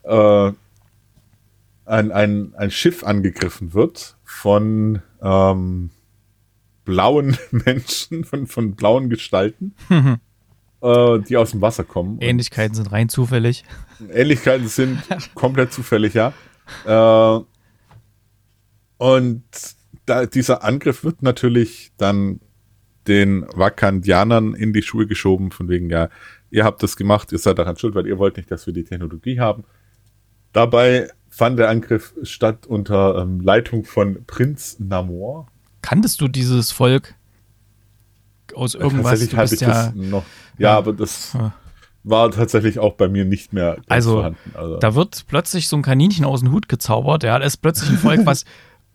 äh, 0.02 0.52
ein, 1.84 2.10
ein, 2.10 2.54
ein 2.56 2.70
Schiff 2.70 3.04
angegriffen 3.04 3.74
wird 3.74 4.16
von, 4.24 5.02
ähm, 5.22 5.90
blauen 6.86 7.36
Menschen, 7.50 8.24
von, 8.24 8.46
von 8.46 8.74
blauen 8.74 9.10
Gestalten, 9.10 9.74
äh, 10.80 11.18
die 11.20 11.36
aus 11.36 11.50
dem 11.50 11.60
Wasser 11.60 11.84
kommen. 11.84 12.18
Ähnlichkeiten 12.22 12.74
sind 12.74 12.90
rein 12.90 13.10
zufällig. 13.10 13.64
Ähnlichkeiten 14.10 14.68
sind 14.68 15.02
komplett 15.34 15.74
zufällig, 15.74 16.14
ja. 16.14 16.32
Äh, 16.86 17.44
und 18.98 19.44
da, 20.06 20.26
dieser 20.26 20.64
Angriff 20.64 21.04
wird 21.04 21.22
natürlich 21.22 21.92
dann 21.96 22.40
den 23.06 23.46
Wakandianern 23.54 24.54
in 24.54 24.72
die 24.72 24.82
Schuhe 24.82 25.06
geschoben, 25.06 25.50
von 25.50 25.68
wegen, 25.68 25.90
ja, 25.90 26.08
ihr 26.50 26.64
habt 26.64 26.82
das 26.82 26.96
gemacht, 26.96 27.32
ihr 27.32 27.38
seid 27.38 27.58
daran 27.58 27.76
schuld, 27.76 27.94
weil 27.94 28.06
ihr 28.06 28.18
wollt 28.18 28.36
nicht, 28.36 28.50
dass 28.50 28.66
wir 28.66 28.74
die 28.74 28.84
Technologie 28.84 29.40
haben. 29.40 29.64
Dabei 30.52 31.08
fand 31.28 31.58
der 31.58 31.68
Angriff 31.68 32.14
statt 32.22 32.66
unter 32.66 33.18
ähm, 33.18 33.40
Leitung 33.40 33.84
von 33.84 34.24
Prinz 34.26 34.78
Namor. 34.78 35.48
Kanntest 35.82 36.20
du 36.20 36.28
dieses 36.28 36.72
Volk 36.72 37.14
aus 38.54 38.74
irgendwas? 38.74 39.10
Tatsächlich 39.10 39.36
hatte 39.36 39.54
ich 39.54 39.60
ja, 39.60 39.68
das 39.68 39.94
noch. 39.94 40.24
Ja, 40.58 40.70
ja, 40.70 40.78
aber 40.78 40.92
das 40.92 41.34
ja. 41.34 41.52
war 42.04 42.30
tatsächlich 42.30 42.78
auch 42.78 42.94
bei 42.94 43.08
mir 43.08 43.24
nicht 43.24 43.52
mehr 43.52 43.76
also, 43.86 44.14
vorhanden. 44.14 44.52
Also, 44.54 44.78
da 44.78 44.94
wird 44.94 45.26
plötzlich 45.28 45.68
so 45.68 45.76
ein 45.76 45.82
Kaninchen 45.82 46.24
aus 46.24 46.40
dem 46.40 46.52
Hut 46.52 46.68
gezaubert. 46.68 47.22
Ja, 47.22 47.38
das 47.38 47.54
ist 47.54 47.58
plötzlich 47.58 47.90
ein 47.90 47.98
Volk, 47.98 48.20
was 48.24 48.44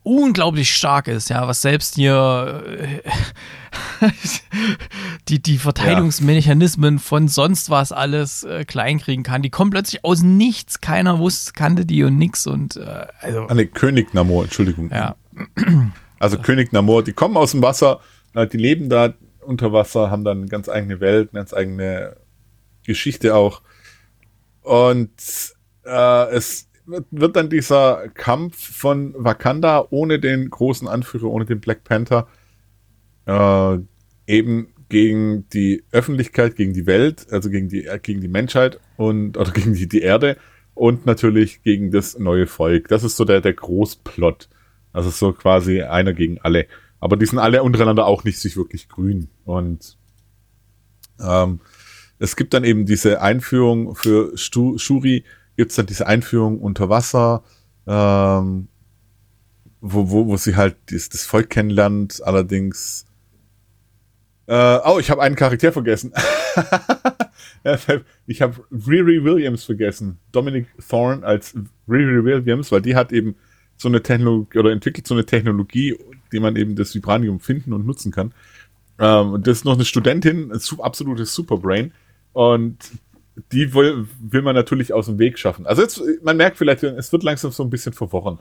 unglaublich 0.02 0.74
stark 0.74 1.08
ist, 1.08 1.30
ja, 1.30 1.46
was 1.46 1.62
selbst 1.62 1.94
hier 1.94 2.64
äh, 2.76 4.08
die, 5.28 5.40
die 5.40 5.58
Verteidigungsmechanismen 5.58 6.98
von 6.98 7.28
sonst 7.28 7.70
was 7.70 7.92
alles 7.92 8.42
äh, 8.44 8.64
kleinkriegen 8.64 9.22
kann. 9.22 9.42
Die 9.42 9.50
kommen 9.50 9.70
plötzlich 9.70 10.04
aus 10.04 10.22
nichts, 10.22 10.80
keiner 10.80 11.18
wusste, 11.18 11.52
kannte 11.52 11.86
die 11.86 12.02
und 12.04 12.16
nix 12.16 12.46
und 12.46 12.76
äh, 12.76 13.06
also. 13.20 13.46
Ah, 13.48 13.54
nee, 13.54 13.66
König 13.66 14.12
Namor, 14.14 14.44
Entschuldigung. 14.44 14.90
Ja. 14.90 15.16
Also 16.18 16.38
König 16.38 16.72
Namor, 16.72 17.02
die 17.04 17.12
kommen 17.12 17.36
aus 17.36 17.52
dem 17.52 17.62
Wasser, 17.62 18.00
die 18.34 18.56
leben 18.56 18.88
da 18.88 19.14
unter 19.40 19.72
Wasser, 19.72 20.10
haben 20.10 20.24
dann 20.24 20.38
eine 20.38 20.46
ganz 20.48 20.68
eigene 20.68 21.00
Welt, 21.00 21.30
eine 21.32 21.40
ganz 21.40 21.52
eigene 21.52 22.16
Geschichte 22.84 23.34
auch. 23.34 23.62
Und 24.62 25.10
äh, 25.84 26.30
es 26.30 26.68
wird 27.10 27.36
dann 27.36 27.50
dieser 27.50 28.08
Kampf 28.14 28.56
von 28.76 29.14
Wakanda 29.16 29.86
ohne 29.90 30.18
den 30.18 30.50
großen 30.50 30.88
Anführer, 30.88 31.24
ohne 31.24 31.44
den 31.44 31.60
Black 31.60 31.84
Panther, 31.84 32.28
äh, 33.26 33.78
eben 34.26 34.68
gegen 34.88 35.48
die 35.50 35.84
Öffentlichkeit, 35.90 36.56
gegen 36.56 36.74
die 36.74 36.86
Welt, 36.86 37.26
also 37.30 37.50
gegen 37.50 37.68
die, 37.68 37.88
gegen 38.02 38.20
die 38.20 38.28
Menschheit 38.28 38.78
und 38.96 39.36
oder 39.36 39.50
gegen 39.52 39.74
die, 39.74 39.88
die 39.88 40.02
Erde 40.02 40.36
und 40.74 41.06
natürlich 41.06 41.62
gegen 41.62 41.90
das 41.90 42.18
neue 42.18 42.46
Volk. 42.46 42.88
Das 42.88 43.04
ist 43.04 43.16
so 43.16 43.24
der, 43.24 43.40
der 43.40 43.54
Großplot. 43.54 44.48
Also 44.92 45.10
so 45.10 45.32
quasi 45.32 45.82
einer 45.82 46.12
gegen 46.12 46.38
alle. 46.40 46.66
Aber 47.00 47.16
die 47.16 47.26
sind 47.26 47.38
alle 47.38 47.62
untereinander 47.62 48.06
auch 48.06 48.24
nicht 48.24 48.38
sich 48.38 48.56
wirklich 48.56 48.88
grün. 48.88 49.28
Und 49.44 49.96
ähm, 51.20 51.60
es 52.18 52.36
gibt 52.36 52.54
dann 52.54 52.64
eben 52.64 52.86
diese 52.86 53.20
Einführung 53.20 53.94
für 53.94 54.36
Stu 54.36 54.78
Shuri, 54.78 55.24
gibt 55.56 55.70
es 55.70 55.76
dann 55.76 55.86
diese 55.86 56.06
Einführung 56.06 56.58
unter 56.60 56.88
Wasser, 56.88 57.42
ähm, 57.86 58.68
wo, 59.80 60.10
wo, 60.10 60.26
wo 60.26 60.36
sie 60.36 60.56
halt 60.56 60.76
das, 60.86 61.08
das 61.08 61.24
Volk 61.24 61.50
kennenlernt, 61.50 62.22
allerdings. 62.24 63.06
Äh, 64.46 64.78
oh, 64.84 64.98
ich 64.98 65.10
habe 65.10 65.22
einen 65.22 65.36
Charakter 65.36 65.72
vergessen. 65.72 66.12
ich 68.26 68.42
habe 68.42 68.64
Riri 68.70 69.24
Williams 69.24 69.64
vergessen. 69.64 70.18
Dominic 70.32 70.66
Thorne 70.88 71.24
als 71.24 71.54
Riri 71.88 72.24
Williams, 72.24 72.72
weil 72.72 72.82
die 72.82 72.96
hat 72.96 73.12
eben 73.12 73.36
so 73.76 73.88
eine 73.88 74.02
Technologie 74.02 74.58
oder 74.58 74.70
entwickelt 74.70 75.06
so 75.06 75.14
eine 75.14 75.26
Technologie, 75.26 75.96
die 76.32 76.40
man 76.40 76.56
eben 76.56 76.76
das 76.76 76.94
Vibranium 76.94 77.40
finden 77.40 77.72
und 77.72 77.86
nutzen 77.86 78.12
kann. 78.12 78.32
Ähm, 78.98 79.42
das 79.42 79.58
ist 79.58 79.64
noch 79.64 79.74
eine 79.74 79.84
Studentin, 79.84 80.52
ein 80.52 80.60
absolutes 80.80 81.34
Superbrain. 81.34 81.92
Und 82.32 82.78
die 83.52 83.72
will, 83.74 84.06
will 84.20 84.42
man 84.42 84.54
natürlich 84.54 84.92
aus 84.92 85.06
dem 85.06 85.18
Weg 85.18 85.38
schaffen. 85.38 85.66
Also 85.66 85.82
jetzt, 85.82 86.02
man 86.22 86.36
merkt 86.36 86.58
vielleicht, 86.58 86.82
es 86.82 87.12
wird 87.12 87.22
langsam 87.22 87.50
so 87.50 87.62
ein 87.62 87.70
bisschen 87.70 87.92
verworren. 87.92 88.38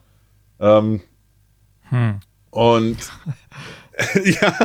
Ähm, 0.60 1.02
hm. 1.84 2.20
Und 2.50 2.98
ja, 4.24 4.58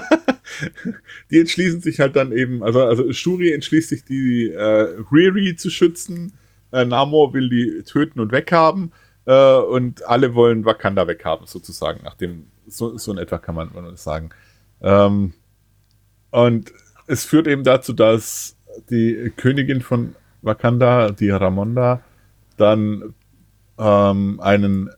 die 1.30 1.40
entschließen 1.40 1.80
sich 1.80 2.00
halt 2.00 2.16
dann 2.16 2.32
eben, 2.32 2.62
also, 2.62 2.82
also 2.84 3.12
Shuri 3.12 3.52
entschließt 3.52 3.88
sich, 3.88 4.04
die 4.04 4.50
äh, 4.50 4.96
Riri 5.12 5.56
zu 5.56 5.70
schützen. 5.70 6.32
Äh, 6.72 6.84
Namor 6.84 7.32
will 7.32 7.48
die 7.48 7.82
töten 7.84 8.20
und 8.20 8.32
weghaben. 8.32 8.92
Äh, 9.26 9.56
und 9.56 10.06
alle 10.06 10.34
wollen 10.34 10.64
Wakanda 10.64 11.06
weghaben, 11.06 11.46
sozusagen. 11.46 12.00
Nachdem, 12.04 12.46
so, 12.66 12.98
so 12.98 13.12
in 13.12 13.18
etwa 13.18 13.38
kann 13.38 13.54
man, 13.54 13.70
man 13.72 13.84
das 13.84 14.02
sagen. 14.02 14.30
Ähm, 14.80 15.34
und 16.30 16.72
es 17.06 17.24
führt 17.24 17.46
eben 17.46 17.62
dazu, 17.62 17.92
dass 17.92 18.55
die 18.90 19.32
Königin 19.36 19.80
von 19.80 20.14
Wakanda, 20.42 21.10
die 21.10 21.30
Ramonda, 21.30 22.00
dann 22.56 23.14
ähm, 23.78 24.40
einen, 24.40 24.90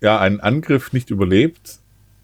ja, 0.00 0.18
einen 0.18 0.40
Angriff 0.40 0.92
nicht 0.92 1.10
überlebt 1.10 1.78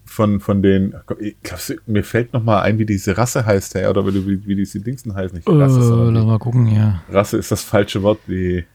von, 0.05 0.39
von 0.39 0.61
den, 0.61 0.95
ich 1.19 1.35
glaub, 1.43 1.59
mir 1.87 2.03
fällt 2.03 2.33
noch 2.33 2.43
mal 2.43 2.61
ein, 2.61 2.79
wie 2.79 2.85
diese 2.85 3.17
Rasse 3.17 3.45
heißt, 3.45 3.75
ja, 3.75 3.89
oder 3.89 4.05
wie, 4.05 4.45
wie 4.45 4.55
diese 4.55 4.79
Dingsen 4.79 5.15
heißen. 5.15 5.37
Nicht 5.37 5.47
Rasse, 5.47 5.79
uh, 5.79 6.09
lass 6.09 6.25
mal 6.25 6.39
gucken, 6.39 6.67
ja. 6.67 7.01
Rasse 7.09 7.37
ist 7.37 7.51
das 7.51 7.63
falsche 7.63 8.01
Wort, 8.03 8.19
wie. 8.27 8.65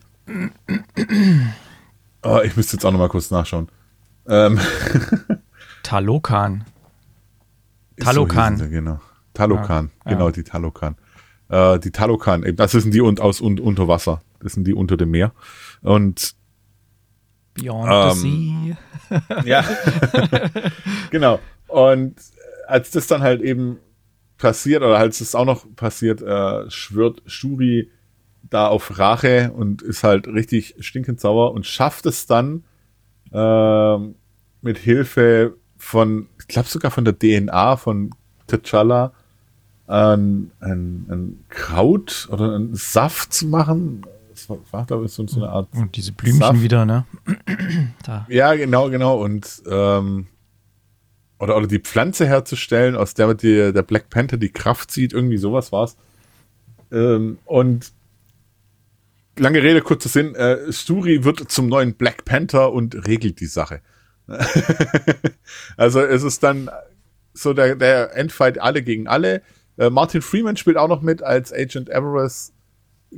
oh, 2.22 2.40
ich 2.44 2.57
müsste 2.57 2.77
jetzt 2.77 2.85
auch 2.85 2.92
noch 2.92 2.98
mal 2.98 3.09
kurz 3.09 3.31
nachschauen. 3.31 3.68
Ähm. 4.27 4.59
Talokan. 5.83 6.64
Talokan. 7.98 8.57
So 8.57 8.68
genau. 8.68 9.00
Talokan, 9.35 9.90
ja, 10.07 10.12
genau, 10.12 10.27
ja. 10.27 10.33
die 10.33 10.44
Talokan. 10.44 10.96
Äh, 11.48 11.78
die 11.78 11.90
Talokan, 11.90 12.44
das 12.57 12.72
sind 12.72 12.92
die 12.92 13.00
und 13.00 13.20
aus 13.20 13.40
und 13.40 13.61
unter 13.61 13.88
Wasser. 13.88 14.22
Das 14.40 14.52
sind 14.52 14.66
die 14.66 14.74
unter 14.74 14.96
dem 14.96 15.11
Meer. 15.11 15.33
Und 15.83 16.35
Beyond 17.54 17.88
ähm, 17.90 18.12
the 18.12 18.76
Sea. 19.11 19.44
ja. 19.44 19.64
genau. 21.11 21.40
Und 21.68 22.16
als 22.66 22.90
das 22.90 23.07
dann 23.07 23.22
halt 23.22 23.42
eben 23.42 23.78
passiert, 24.38 24.83
oder 24.83 24.98
als 24.98 25.20
es 25.20 25.35
auch 25.35 25.44
noch 25.44 25.64
passiert, 25.76 26.22
äh, 26.22 26.70
schwört 26.70 27.22
Shuri 27.26 27.90
da 28.50 28.68
auf 28.68 28.98
Rache 28.98 29.52
und 29.57 29.83
ist 29.83 30.04
halt 30.04 30.26
richtig 30.26 30.76
stinkend 30.80 31.20
sauer 31.20 31.52
und 31.52 31.66
schafft 31.66 32.07
es 32.07 32.26
dann 32.26 32.64
äh, 33.33 33.98
mit 34.61 34.78
Hilfe 34.78 35.57
von, 35.76 36.28
ich 36.38 36.48
glaube 36.48 36.68
sogar 36.68 36.90
von 36.90 37.04
der 37.04 37.18
DNA 37.18 37.76
von 37.76 38.11
T'Challa, 38.48 39.12
ein, 39.87 40.51
ein, 40.61 41.07
ein 41.09 41.44
Kraut 41.49 42.29
oder 42.31 42.57
ein 42.57 42.75
Saft 42.75 43.33
zu 43.33 43.47
machen. 43.47 44.07
Das 44.31 44.49
war, 44.49 44.59
war 44.70 44.87
glaube 44.87 45.05
ich, 45.05 45.12
so, 45.12 45.27
so 45.27 45.40
eine 45.40 45.51
Art. 45.51 45.68
Und 45.73 45.94
diese 45.97 46.12
Blümchen 46.12 46.40
Saft. 46.40 46.62
wieder, 46.62 46.85
ne? 46.85 47.05
Ja, 48.29 48.55
genau, 48.55 48.90
genau. 48.90 49.23
Und 49.23 49.62
ähm, 49.70 50.27
oder, 51.38 51.57
oder 51.57 51.66
die 51.66 51.79
Pflanze 51.79 52.27
herzustellen, 52.27 52.97
aus 52.97 53.14
der 53.14 53.35
die, 53.35 53.73
der 53.73 53.83
Black 53.83 54.09
Panther 54.09 54.37
die 54.37 54.51
Kraft 54.51 54.90
zieht, 54.90 55.12
irgendwie 55.12 55.37
sowas 55.37 55.73
war's. 55.73 55.97
Ähm, 56.90 57.38
und 57.44 57.92
lange 59.38 59.62
Rede, 59.62 59.83
kurzer 59.83 60.09
Sinn, 60.09 60.35
äh, 60.35 60.73
Sturi 60.73 61.25
wird 61.25 61.51
zum 61.51 61.68
neuen 61.68 61.94
Black 61.94 62.25
Panther 62.25 62.73
und 62.73 63.07
regelt 63.07 63.40
die 63.40 63.47
Sache. 63.47 63.81
also 65.77 66.01
es 66.01 66.23
ist 66.23 66.42
dann 66.42 66.70
so 67.35 67.53
der, 67.53 67.77
der 67.77 68.16
Endfight 68.16 68.59
alle 68.59 68.83
gegen 68.83 69.07
alle. 69.07 69.42
Äh, 69.77 69.91
Martin 69.91 70.23
Freeman 70.23 70.57
spielt 70.57 70.77
auch 70.77 70.89
noch 70.89 71.03
mit 71.03 71.23
als 71.23 71.53
Agent 71.53 71.89
Everest 71.89 72.53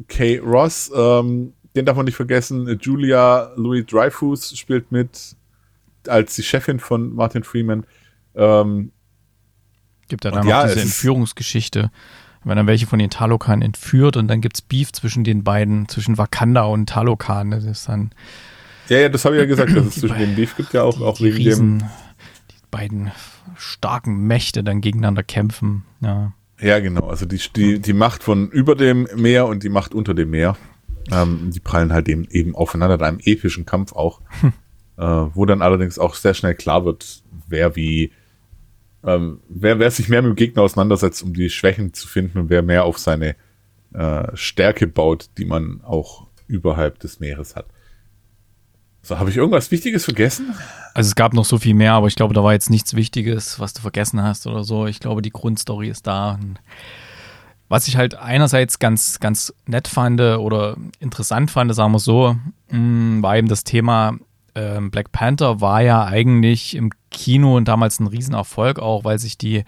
K. 0.09 0.39
Ross. 0.39 0.91
Ähm, 0.95 1.53
den 1.75 1.85
darf 1.85 1.97
man 1.97 2.07
nicht 2.07 2.17
vergessen. 2.17 2.79
Julia 2.81 3.53
Louis 3.57 3.85
Dreyfus 3.87 4.57
spielt 4.57 4.91
mit 4.91 5.37
als 6.09 6.35
die 6.35 6.43
Chefin 6.43 6.79
von 6.79 7.15
Martin 7.15 7.45
Freeman. 7.45 7.85
Ähm, 8.35 8.93
Gibt 10.09 10.25
dann 10.25 10.35
noch 10.35 10.45
ja, 10.45 10.67
diese 10.67 10.81
Entführungsgeschichte. 10.81 11.91
Wenn 12.45 12.57
dann 12.57 12.69
welche 12.69 12.87
von 12.87 13.01
den 13.01 13.11
Talokan 13.11 13.61
entführt 13.61 14.17
und 14.17 14.29
dann 14.29 14.41
gibt 14.41 14.57
es 14.57 14.63
Beef 14.63 14.93
zwischen 14.93 15.25
den 15.25 15.43
beiden, 15.43 15.89
zwischen 15.89 16.17
Wakanda 16.17 16.63
und 16.63 16.89
Talokan. 16.89 17.51
Das 17.51 17.65
ist 17.65 17.89
dann. 17.89 18.13
Ja, 18.89 18.99
ja, 18.99 19.09
das 19.09 19.25
habe 19.25 19.35
ich 19.35 19.41
ja 19.41 19.47
gesagt, 19.47 19.77
dass 19.77 19.85
es 19.85 20.01
zwischen 20.01 20.19
den 20.19 20.37
Beef 20.37 20.57
gibt 20.57 20.73
ja 20.73 20.85
auch, 20.85 20.97
die, 20.97 21.03
auch 21.03 21.17
die 21.17 21.25
wegen 21.25 21.37
Riesen, 21.37 21.79
dem. 21.81 21.89
Die 22.53 22.67
beiden 22.71 23.11
starken 23.57 24.29
Mächte 24.29 24.63
dann 24.63 24.81
gegeneinander 24.81 25.25
kämpfen. 25.25 25.85
Ja. 26.01 26.33
Ja, 26.61 26.79
genau. 26.81 27.09
Also 27.09 27.27
die, 27.27 27.41
die, 27.55 27.81
die 27.81 27.93
Macht 27.93 28.23
von 28.23 28.51
über 28.51 28.75
dem 28.75 29.09
Meer 29.15 29.47
und 29.47 29.63
die 29.63 29.69
Macht 29.69 29.95
unter 29.95 30.15
dem 30.15 30.31
Meer, 30.31 30.57
ähm, 31.13 31.51
die 31.53 31.61
prallen 31.61 31.93
halt 31.93 32.09
eben, 32.09 32.27
eben 32.31 32.55
aufeinander 32.55 32.97
in 32.97 33.03
einem 33.03 33.21
epischen 33.23 33.67
Kampf 33.67 33.93
auch. 33.93 34.21
Hm. 34.41 34.53
Äh, 34.99 35.03
wo 35.03 35.45
dann 35.45 35.61
allerdings 35.61 35.99
auch 35.99 36.15
sehr 36.15 36.33
schnell 36.33 36.55
klar 36.55 36.87
wird, 36.87 37.23
wer 37.49 37.77
wie, 37.77 38.13
ähm, 39.05 39.41
wer, 39.47 39.79
wer 39.79 39.91
sich 39.91 40.09
mehr 40.09 40.23
mit 40.23 40.31
dem 40.31 40.37
Gegner 40.37 40.63
auseinandersetzt, 40.63 41.23
um 41.23 41.35
die 41.35 41.51
Schwächen 41.51 41.93
zu 41.93 42.09
finden 42.09 42.39
und 42.39 42.49
wer 42.49 42.63
mehr 42.63 42.85
auf 42.85 42.97
seine 42.97 43.37
äh, 43.93 44.29
Stärke 44.35 44.87
baut, 44.87 45.29
die 45.37 45.45
man 45.45 45.83
auch 45.83 46.29
überhalb 46.47 46.99
des 47.01 47.21
Meeres 47.21 47.57
hat. 47.57 47.67
So, 49.07 49.21
habe 49.21 49.31
ich 49.31 49.37
irgendwas 49.37 49.71
Wichtiges 49.71 50.05
vergessen? 50.05 50.53
Also 50.93 51.07
es 51.07 51.15
gab 51.15 51.33
noch 51.33 51.45
so 51.45 51.59
viel 51.59 51.75
mehr, 51.75 51.93
aber 51.93 52.09
ich 52.09 52.17
glaube, 52.17 52.35
da 52.35 52.43
war 52.43 52.55
jetzt 52.55 52.71
nichts 52.71 52.97
Wichtiges, 52.97 53.61
was 53.61 53.73
du 53.73 53.81
vergessen 53.81 54.21
hast 54.21 54.49
oder 54.49 54.65
so. 54.65 54.89
Ich 54.89 54.99
glaube, 54.99 55.23
die 55.23 55.31
Grundstory 55.31 55.89
ist 55.89 56.09
da. 56.09 56.41
Was 57.69 57.87
ich 57.87 57.97
halt 57.97 58.17
einerseits 58.17 58.81
ganz, 58.81 59.21
ganz 59.21 59.55
nett 59.65 59.87
fand 59.87 60.21
oder 60.21 60.77
interessant 60.99 61.53
fand, 61.53 61.73
sagen 61.73 61.93
wir 61.93 62.01
so, 62.01 62.37
mm, 62.73 63.23
war 63.23 63.37
eben 63.37 63.47
das 63.47 63.63
Thema, 63.63 64.17
äh, 64.55 64.81
Black 64.81 65.13
Panther 65.13 65.61
war 65.61 65.83
ja 65.83 66.05
eigentlich 66.05 66.75
im 66.75 66.91
Kino 67.13 67.57
und 67.57 67.69
damals 67.69 68.01
ein 68.01 68.09
Riesenerfolg 68.09 68.81
auch, 68.81 69.05
weil 69.05 69.21
sich 69.21 69.39
die 69.39 69.63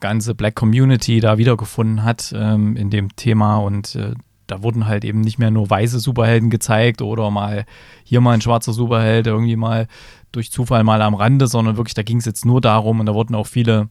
ganze 0.00 0.34
Black 0.34 0.54
Community 0.54 1.20
da 1.20 1.38
wiedergefunden 1.38 2.04
hat 2.04 2.30
ähm, 2.36 2.76
in 2.76 2.90
dem 2.90 3.16
Thema 3.16 3.56
und 3.56 3.94
äh, 3.94 4.12
da 4.46 4.62
wurden 4.62 4.86
halt 4.86 5.04
eben 5.04 5.20
nicht 5.20 5.38
mehr 5.38 5.50
nur 5.50 5.68
weiße 5.68 5.98
Superhelden 5.98 6.50
gezeigt 6.50 7.02
oder 7.02 7.30
mal 7.30 7.66
hier 8.04 8.20
mal 8.20 8.32
ein 8.32 8.40
schwarzer 8.40 8.72
Superheld 8.72 9.26
irgendwie 9.26 9.56
mal 9.56 9.88
durch 10.32 10.52
Zufall 10.52 10.84
mal 10.84 11.02
am 11.02 11.14
Rande, 11.14 11.46
sondern 11.46 11.76
wirklich, 11.76 11.94
da 11.94 12.02
ging 12.02 12.18
es 12.18 12.24
jetzt 12.24 12.44
nur 12.44 12.60
darum 12.60 13.00
und 13.00 13.06
da 13.06 13.14
wurden 13.14 13.34
auch 13.34 13.46
viele 13.46 13.88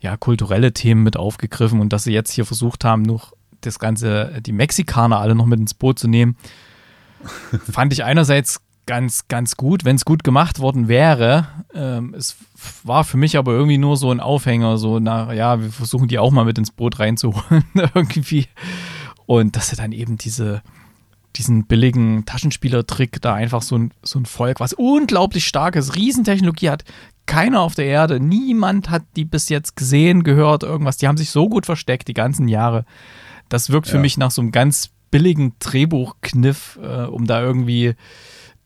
ja, 0.00 0.16
kulturelle 0.16 0.72
Themen 0.72 1.02
mit 1.02 1.16
aufgegriffen 1.16 1.80
und 1.80 1.92
dass 1.92 2.04
sie 2.04 2.12
jetzt 2.12 2.32
hier 2.32 2.44
versucht 2.44 2.84
haben, 2.84 3.02
noch 3.02 3.32
das 3.60 3.78
Ganze, 3.78 4.40
die 4.42 4.52
Mexikaner 4.52 5.18
alle 5.18 5.34
noch 5.34 5.46
mit 5.46 5.60
ins 5.60 5.74
Boot 5.74 5.98
zu 5.98 6.08
nehmen, 6.08 6.36
fand 7.70 7.92
ich 7.92 8.04
einerseits 8.04 8.60
ganz, 8.86 9.28
ganz 9.28 9.56
gut, 9.56 9.84
wenn 9.84 9.96
es 9.96 10.04
gut 10.04 10.24
gemacht 10.24 10.58
worden 10.58 10.88
wäre. 10.88 11.48
Ähm, 11.74 12.14
es 12.14 12.36
war 12.82 13.04
für 13.04 13.16
mich 13.16 13.38
aber 13.38 13.52
irgendwie 13.52 13.78
nur 13.78 13.96
so 13.96 14.10
ein 14.10 14.20
Aufhänger, 14.20 14.76
so 14.76 14.98
nach, 14.98 15.32
ja, 15.32 15.60
wir 15.60 15.70
versuchen 15.70 16.08
die 16.08 16.18
auch 16.18 16.30
mal 16.30 16.44
mit 16.44 16.58
ins 16.58 16.70
Boot 16.70 16.98
reinzuholen, 16.98 17.64
irgendwie. 17.94 18.46
Und 19.26 19.56
dass 19.56 19.70
er 19.70 19.76
dann 19.76 19.92
eben 19.92 20.18
diese, 20.18 20.62
diesen 21.36 21.66
billigen 21.66 22.24
Taschenspielertrick 22.26 23.20
da 23.20 23.34
einfach 23.34 23.62
so 23.62 23.76
ein, 23.76 23.92
so 24.02 24.18
ein 24.18 24.26
Volk, 24.26 24.60
was 24.60 24.72
unglaublich 24.72 25.46
starkes, 25.46 25.94
Riesentechnologie 25.94 26.70
hat. 26.70 26.84
Keiner 27.26 27.60
auf 27.60 27.74
der 27.74 27.86
Erde, 27.86 28.20
niemand 28.20 28.90
hat 28.90 29.02
die 29.16 29.24
bis 29.24 29.48
jetzt 29.48 29.76
gesehen, 29.76 30.24
gehört, 30.24 30.62
irgendwas. 30.62 30.98
Die 30.98 31.08
haben 31.08 31.16
sich 31.16 31.30
so 31.30 31.48
gut 31.48 31.64
versteckt 31.64 32.08
die 32.08 32.14
ganzen 32.14 32.48
Jahre. 32.48 32.84
Das 33.48 33.70
wirkt 33.70 33.88
für 33.88 33.98
mich 33.98 34.18
nach 34.18 34.30
so 34.30 34.42
einem 34.42 34.52
ganz 34.52 34.90
billigen 35.10 35.54
Drehbuchkniff, 35.58 36.78
äh, 36.82 37.04
um 37.04 37.26
da 37.26 37.40
irgendwie 37.40 37.94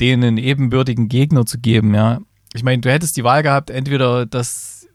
denen 0.00 0.24
einen 0.24 0.38
ebenbürtigen 0.38 1.08
Gegner 1.08 1.44
zu 1.46 1.58
geben, 1.58 1.94
ja. 1.94 2.20
Ich 2.54 2.62
meine, 2.62 2.80
du 2.80 2.90
hättest 2.90 3.16
die 3.16 3.24
Wahl 3.24 3.42
gehabt, 3.42 3.68
entweder 3.68 4.24
dass 4.24 4.88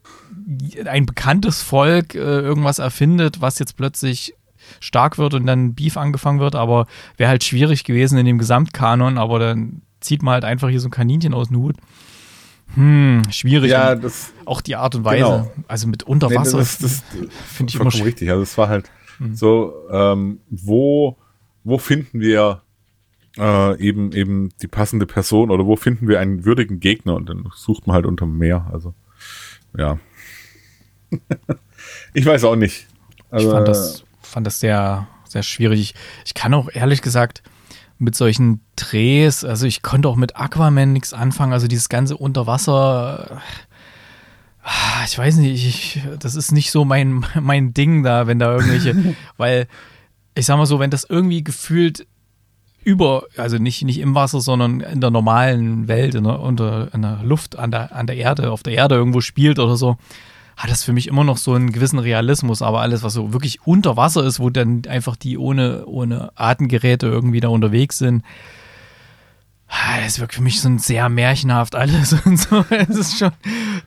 ein 0.86 1.06
bekanntes 1.06 1.62
Volk 1.62 2.16
äh, 2.16 2.18
irgendwas 2.18 2.80
erfindet, 2.80 3.42
was 3.42 3.60
jetzt 3.60 3.78
plötzlich 3.78 4.34
stark 4.80 5.18
wird 5.18 5.34
und 5.34 5.46
dann 5.46 5.74
Beef 5.74 5.98
angefangen 5.98 6.40
wird, 6.40 6.56
aber 6.56 6.88
wäre 7.18 7.30
halt 7.30 7.44
schwierig 7.44 7.84
gewesen 7.84 8.18
in 8.18 8.26
dem 8.26 8.38
Gesamtkanon, 8.38 9.18
aber 9.18 9.40
dann 9.40 9.82
zieht 10.00 10.24
man 10.24 10.34
halt 10.34 10.46
einfach 10.46 10.70
hier 10.70 10.80
so 10.80 10.88
ein 10.88 10.92
Kaninchen 10.92 11.34
aus 11.34 11.48
dem 11.48 11.58
Hut. 11.58 11.76
Hm, 12.76 13.22
schwierig. 13.30 13.72
Ja, 13.72 13.96
das, 13.96 14.34
auch 14.46 14.62
die 14.62 14.76
Art 14.76 14.96
und 14.96 15.06
Weise. 15.06 15.24
Genau. 15.24 15.52
Also 15.68 15.88
mit 15.88 16.04
Unterwasser. 16.04 16.58
Nee, 16.58 16.64
das, 16.64 16.78
das, 16.80 17.04
finde 17.54 17.72
ich 17.72 17.80
immer 17.80 17.94
richtig. 17.94 18.30
Also 18.30 18.42
es 18.42 18.58
war 18.58 18.68
halt 18.68 18.90
hm. 19.18 19.36
so, 19.36 19.74
ähm, 19.92 20.40
wo, 20.50 21.18
wo 21.64 21.78
finden 21.78 22.20
wir 22.20 22.62
äh, 23.38 23.80
eben 23.80 24.12
eben 24.12 24.50
die 24.62 24.68
passende 24.68 25.06
Person 25.06 25.52
oder 25.52 25.66
wo 25.66 25.76
finden 25.76 26.08
wir 26.08 26.20
einen 26.20 26.46
würdigen 26.46 26.80
Gegner 26.80 27.16
und 27.16 27.30
dann 27.30 27.50
sucht 27.56 27.88
man 27.88 27.96
halt 27.96 28.06
unterm 28.06 28.38
Meer. 28.38 28.68
Also 28.72 28.94
ja. 29.78 30.00
ich 32.14 32.26
weiß 32.26 32.44
auch 32.46 32.56
nicht. 32.56 32.88
Also, 33.30 33.48
ich 33.48 33.54
fand 33.54 33.68
das, 33.68 34.03
fand 34.34 34.48
das 34.48 34.60
sehr, 34.60 35.08
sehr 35.26 35.44
schwierig. 35.44 35.80
Ich, 35.80 35.96
ich 36.26 36.34
kann 36.34 36.54
auch 36.54 36.70
ehrlich 36.74 37.02
gesagt 37.02 37.44
mit 38.00 38.16
solchen 38.16 38.62
Drehs, 38.76 39.46
also 39.46 39.66
ich 39.66 39.82
konnte 39.82 40.10
auch 40.10 40.16
mit 40.16 40.36
Aquaman 40.36 40.92
nichts 40.92 41.14
anfangen, 41.14 41.54
also 41.54 41.68
dieses 41.68 41.90
ganze 41.90 42.18
Unterwasser. 42.18 43.42
Ah, 44.64 45.04
ich 45.06 45.18
weiß 45.18 45.38
nicht, 45.38 45.66
ich, 45.66 46.02
das 46.20 46.36
ist 46.36 46.52
nicht 46.52 46.72
so 46.72 46.84
mein, 46.86 47.26
mein 47.40 47.74
Ding 47.74 48.04
da, 48.04 48.28
wenn 48.28 48.40
da 48.40 48.52
irgendwelche, 48.52 49.16
weil 49.38 49.68
ich 50.36 50.46
sag 50.46 50.58
mal 50.58 50.66
so, 50.66 50.80
wenn 50.80 50.90
das 50.90 51.04
irgendwie 51.04 51.44
gefühlt 51.44 52.08
über, 52.84 53.24
also 53.38 53.58
nicht, 53.58 53.84
nicht 53.84 54.00
im 54.00 54.16
Wasser, 54.16 54.42
sondern 54.42 54.82
in 54.82 55.00
der 55.00 55.12
normalen 55.12 55.88
Welt, 55.88 56.16
in 56.16 56.26
der, 56.26 56.40
unter, 56.42 56.94
in 56.94 57.02
der 57.02 57.22
Luft, 57.24 57.58
an 57.58 57.72
der, 57.72 57.96
an 57.96 58.08
der 58.08 58.18
Erde, 58.18 58.52
auf 58.52 58.64
der 58.64 58.74
Erde 58.74 58.96
irgendwo 58.96 59.22
spielt 59.22 59.60
oder 59.60 59.78
so, 59.78 59.98
hat 60.58 60.70
das 60.70 60.84
für 60.84 60.94
mich 60.94 61.08
immer 61.08 61.24
noch 61.24 61.38
so 61.38 61.54
einen 61.54 61.72
gewissen 61.72 62.00
Realismus. 62.00 62.62
Aber 62.62 62.82
alles, 62.82 63.04
was 63.04 63.14
so 63.14 63.34
wirklich 63.34 63.60
unter 63.66 63.98
Wasser 63.98 64.24
ist, 64.24 64.40
wo 64.40 64.50
dann 64.50 64.84
einfach 64.88 65.16
die 65.16 65.38
ohne, 65.38 65.86
ohne 65.86 66.32
Atemgeräte 66.36 67.08
irgendwie 67.08 67.40
da 67.40 67.50
unterwegs 67.50 67.98
sind, 67.98 68.24
ah, 69.68 70.00
das 70.04 70.20
wirkt 70.20 70.36
für 70.36 70.44
mich 70.44 70.62
so 70.62 70.70
ein 70.70 70.80
sehr 70.80 71.10
märchenhaft 71.10 71.76
alles 71.76 72.14
und 72.26 72.38
so. 72.38 72.64
Es 72.70 72.90
ist 72.90 73.18
schon, 73.18 73.32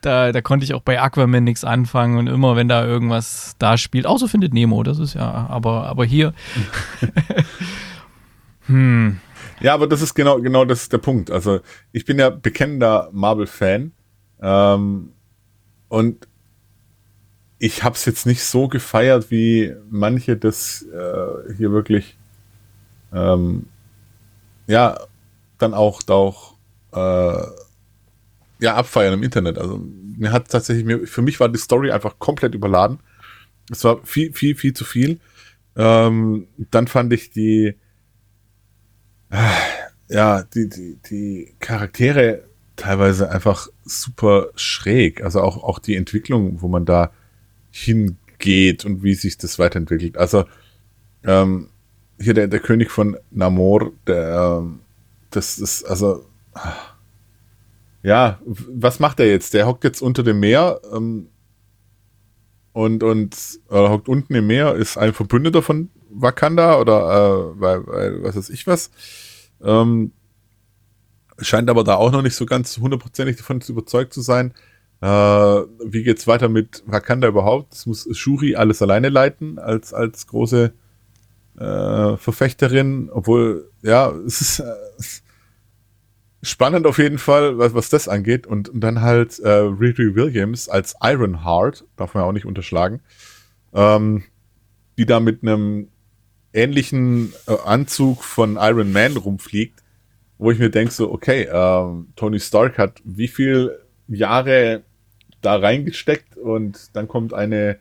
da, 0.01 0.33
da 0.33 0.41
konnte 0.41 0.65
ich 0.65 0.75
auch 0.75 0.83
bei 0.83 1.01
Aquaman 1.01 1.45
nichts 1.45 1.65
anfangen 1.65 2.19
und 2.19 2.27
immer, 2.27 2.57
wenn 2.57 2.69
da 2.69 2.85
irgendwas 2.85 3.55
da 3.59 3.79
spielt, 3.79 4.07
außer 4.07 4.29
findet 4.29 4.53
Nemo, 4.53 4.83
das 4.83 4.99
ist 4.99 5.15
ja, 5.15 5.47
aber, 5.49 5.87
aber 5.87 6.05
hier. 6.05 6.35
Hm. 8.69 9.21
Ja, 9.61 9.75
aber 9.75 9.87
das 9.87 10.03
ist 10.03 10.15
genau, 10.15 10.41
genau 10.41 10.65
das 10.65 10.83
ist 10.83 10.93
der 10.93 10.99
Punkt. 10.99 11.31
Also 11.31 11.61
ich 11.93 12.05
bin 12.05 12.19
ja 12.19 12.31
bekennender 12.31 13.09
Marvel-Fan 13.13 13.93
ähm, 14.43 15.13
und 15.89 16.29
ich 17.59 17.83
habe 17.83 17.95
es 17.95 18.05
jetzt 18.05 18.27
nicht 18.27 18.43
so 18.43 18.69
gefeiert, 18.69 19.31
wie 19.31 19.75
manche 19.89 20.37
das 20.37 20.83
äh, 20.83 21.55
hier 21.57 21.73
wirklich 21.73 22.17
ähm, 23.13 23.67
ja 24.67 24.99
dann 25.59 25.73
auch, 25.73 26.03
auch 26.09 26.55
äh, 26.93 27.47
ja 28.61 28.75
abfeiern 28.75 29.15
im 29.15 29.23
Internet. 29.23 29.59
Also 29.59 29.79
mir 29.79 30.33
hat 30.33 30.51
tatsächlich 30.51 30.85
mir, 30.85 31.07
für 31.07 31.23
mich 31.23 31.41
war 31.41 31.49
die 31.49 31.59
Story 31.59 31.91
einfach 31.91 32.19
komplett 32.19 32.55
überladen. 32.55 32.99
Es 33.71 33.85
war 33.85 34.05
viel, 34.05 34.33
viel, 34.33 34.55
viel 34.55 34.75
zu 34.75 34.85
viel. 34.85 35.21
Ähm, 35.77 36.47
dann 36.71 36.87
fand 36.87 37.13
ich 37.13 37.31
die 37.31 37.77
ja, 40.09 40.43
die, 40.43 40.69
die, 40.69 40.99
die 41.11 41.55
Charaktere 41.59 42.45
teilweise 42.77 43.31
einfach 43.31 43.69
super 43.85 44.49
schräg. 44.55 45.23
Also 45.23 45.41
auch, 45.41 45.63
auch 45.63 45.79
die 45.79 45.97
Entwicklung, 45.97 46.61
wo 46.61 46.69
man 46.69 46.85
da 46.85 47.13
hingeht 47.77 48.85
und 48.85 49.03
wie 49.03 49.15
sich 49.15 49.37
das 49.39 49.59
weiterentwickelt. 49.59 50.17
Also 50.17 50.45
ähm, 51.25 51.69
hier 52.19 52.35
der, 52.35 52.49
der 52.49 52.61
König 52.61 52.91
von 52.91 53.17
Namor, 53.31 53.93
der 54.07 54.61
ähm, 54.61 54.81
das 55.31 55.59
ist, 55.59 55.85
also 55.85 56.25
ja, 58.03 58.41
was 58.45 59.01
macht 59.01 59.21
er 59.21 59.29
jetzt? 59.29 59.53
Der 59.53 59.67
hockt 59.67 59.85
jetzt 59.85 60.01
unter 60.01 60.23
dem 60.23 60.41
Meer 60.41 60.81
ähm, 60.95 61.29
und, 62.73 63.03
und 63.03 63.37
äh, 63.71 63.89
hockt 63.89 64.09
unten 64.09 64.35
im 64.35 64.47
Meer, 64.47 64.75
ist 64.75 64.97
ein 64.97 65.13
Verbündeter 65.13 65.63
von 65.63 65.91
Wakanda 66.11 66.79
oder 66.79 67.53
äh, 67.55 67.61
weil, 67.61 67.87
weil, 67.87 68.23
was 68.23 68.37
weiß 68.37 68.51
ich 68.51 68.67
was. 68.67 68.91
Ähm, 69.63 70.13
scheint 71.39 71.69
aber 71.69 71.85
da 71.85 71.97
auch 71.97 72.13
noch 72.13 72.23
nicht 72.23 72.37
so 72.37 72.47
ganz 72.47 72.79
hundertprozentig 72.79 73.37
davon 73.37 73.61
überzeugt 73.69 74.15
zu 74.15 74.23
sein. 74.23 74.55
Äh, 75.01 75.07
wie 75.07 76.03
geht's 76.03 76.27
weiter 76.27 76.49
mit 76.49 76.83
Wakanda 76.87 77.29
überhaupt? 77.29 77.73
Das 77.73 77.87
muss 77.87 78.09
Shuri 78.17 78.57
alles 78.57 78.81
alleine 78.81 79.11
leiten 79.11 79.59
als 79.59 79.93
als 79.93 80.27
große 80.27 80.73
äh, 81.59 82.17
Verfechterin, 82.17 83.11
obwohl 83.11 83.71
ja 83.83 84.11
es 84.27 84.41
ist 84.41 84.61
äh, 84.61 84.75
spannend 86.43 86.87
auf 86.87 86.99
jeden 86.99 87.19
Fall, 87.19 87.59
was, 87.59 87.75
was 87.75 87.91
das 87.91 88.09
angeht 88.09 88.47
und, 88.47 88.69
und 88.69 88.81
dann 88.81 89.01
halt 89.01 89.39
äh, 89.41 89.51
Riri 89.51 90.15
Williams 90.15 90.69
als 90.69 90.95
Ironheart, 91.03 91.85
darf 91.97 92.15
man 92.15 92.23
ja 92.23 92.29
auch 92.29 92.33
nicht 92.33 92.47
unterschlagen, 92.47 93.01
ähm, 93.75 94.25
die 94.97 95.07
da 95.07 95.21
mit 95.21 95.43
einem 95.43 95.89
ähnlichen 96.53 97.33
äh, 97.47 97.57
Anzug 97.65 98.23
von 98.23 98.57
Iron 98.61 98.93
Man 98.93 99.17
rumfliegt, 99.17 99.83
wo 100.39 100.51
ich 100.51 100.59
mir 100.59 100.71
denke 100.71 100.93
so, 100.93 101.13
okay, 101.13 101.49
ähm, 101.53 102.09
Tony 102.17 102.41
Stark 102.41 102.79
hat 102.79 103.03
wie 103.05 103.29
viel 103.29 103.79
Jahre 104.09 104.85
da 105.47 105.57
reingesteckt 105.57 106.37
und 106.37 106.95
dann 106.95 107.09
kommt 107.09 107.33
eine 107.33 107.79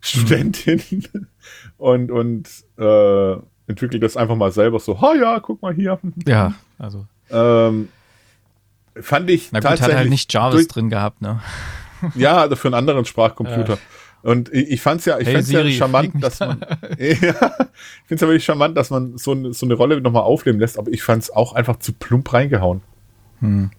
Studentin 0.00 0.82
und, 1.78 2.10
und 2.10 2.48
äh, 2.78 3.36
entwickelt 3.66 4.02
das 4.02 4.16
einfach 4.16 4.36
mal 4.36 4.52
selber 4.52 4.78
so, 4.78 5.00
ha 5.00 5.14
ja, 5.14 5.40
guck 5.40 5.62
mal 5.62 5.74
hier. 5.74 5.98
Ja, 6.26 6.54
also. 6.78 7.06
Ähm, 7.30 7.88
fand 9.00 9.30
ich 9.30 9.52
Na 9.52 9.60
gut, 9.60 9.68
tatsächlich 9.68 9.94
hat 9.94 10.00
halt 10.00 10.10
nicht 10.10 10.32
Jarvis 10.32 10.68
drin 10.68 10.90
gehabt, 10.90 11.22
ne? 11.22 11.40
Ja, 12.14 12.36
also 12.36 12.54
für 12.54 12.68
einen 12.68 12.74
anderen 12.74 13.04
Sprachcomputer. 13.04 13.72
Ja. 13.72 13.78
Und 14.22 14.52
ich, 14.52 14.70
ich 14.70 14.80
fand's 14.80 15.04
ja, 15.04 15.18
ich 15.18 15.26
hey, 15.26 15.34
fand's 15.34 15.48
Siri, 15.48 15.70
ja 15.70 15.78
charmant, 15.78 16.22
dass 16.22 16.38
man, 16.38 16.60
ja, 16.98 17.06
ich 17.16 18.06
find's 18.06 18.20
ja 18.20 18.28
wirklich 18.28 18.44
charmant, 18.44 18.76
dass 18.76 18.90
man 18.90 19.18
so, 19.18 19.52
so 19.52 19.66
eine 19.66 19.74
Rolle 19.74 20.00
nochmal 20.00 20.22
aufleben 20.22 20.60
lässt, 20.60 20.78
aber 20.78 20.92
ich 20.92 21.02
fand's 21.02 21.30
auch 21.30 21.54
einfach 21.54 21.80
zu 21.80 21.92
plump 21.92 22.32
reingehauen. 22.32 22.82
Hm. 23.40 23.70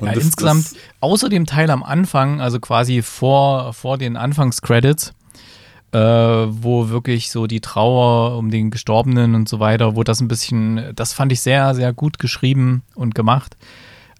Ja, 0.00 0.12
das, 0.12 0.24
insgesamt, 0.24 0.72
das, 0.72 0.76
außer 1.00 1.28
dem 1.28 1.46
Teil 1.46 1.70
am 1.70 1.82
Anfang, 1.82 2.40
also 2.40 2.60
quasi 2.60 3.02
vor, 3.02 3.72
vor 3.72 3.98
den 3.98 4.16
Anfangscredits, 4.16 5.12
äh, 5.92 5.98
wo 5.98 6.88
wirklich 6.88 7.30
so 7.30 7.46
die 7.46 7.60
Trauer 7.60 8.36
um 8.36 8.50
den 8.50 8.70
Gestorbenen 8.70 9.34
und 9.34 9.48
so 9.48 9.60
weiter, 9.60 9.96
wo 9.96 10.04
das 10.04 10.20
ein 10.20 10.28
bisschen, 10.28 10.92
das 10.94 11.12
fand 11.12 11.32
ich 11.32 11.40
sehr, 11.40 11.74
sehr 11.74 11.92
gut 11.92 12.18
geschrieben 12.18 12.82
und 12.94 13.14
gemacht. 13.14 13.56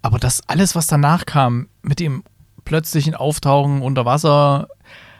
Aber 0.02 0.18
das 0.18 0.42
alles, 0.48 0.74
was 0.74 0.86
danach 0.86 1.26
kam, 1.26 1.68
mit 1.82 2.00
dem 2.00 2.22
plötzlichen 2.64 3.14
Auftauchen 3.14 3.82
unter 3.82 4.04
Wasser, 4.04 4.68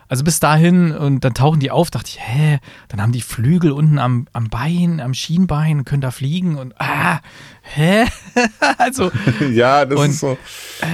also 0.08 0.24
bis 0.24 0.40
dahin 0.40 0.92
und 0.96 1.24
dann 1.24 1.34
tauchen 1.34 1.60
die 1.60 1.70
auf, 1.70 1.90
dachte 1.90 2.08
ich, 2.08 2.18
hä, 2.20 2.60
dann 2.88 3.02
haben 3.02 3.12
die 3.12 3.20
Flügel 3.20 3.72
unten 3.72 3.98
am, 3.98 4.26
am 4.32 4.48
Bein, 4.48 5.00
am 5.00 5.12
Schienbein, 5.12 5.84
können 5.84 6.00
da 6.00 6.10
fliegen 6.10 6.56
und 6.56 6.74
ah, 6.80 7.20
hä? 7.62 8.06
also 8.78 9.10
ja, 9.52 9.84
das 9.84 10.08
ist 10.08 10.20
so. 10.20 10.38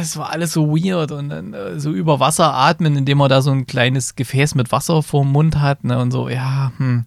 Es 0.01 0.17
war 0.17 0.31
alles 0.31 0.53
so 0.53 0.69
weird 0.77 1.13
und 1.13 1.29
dann 1.29 1.55
äh, 1.55 1.79
so 1.79 1.93
über 1.93 2.19
Wasser 2.19 2.55
atmen, 2.55 2.97
indem 2.97 3.19
man 3.19 3.29
da 3.29 3.41
so 3.41 3.53
ein 3.53 3.67
kleines 3.67 4.17
Gefäß 4.17 4.57
mit 4.57 4.73
Wasser 4.73 5.03
vorm 5.03 5.31
Mund 5.31 5.61
hat, 5.61 5.85
ne? 5.85 5.99
Und 5.99 6.11
so, 6.11 6.29
ja, 6.29 6.73
hm. 6.79 7.05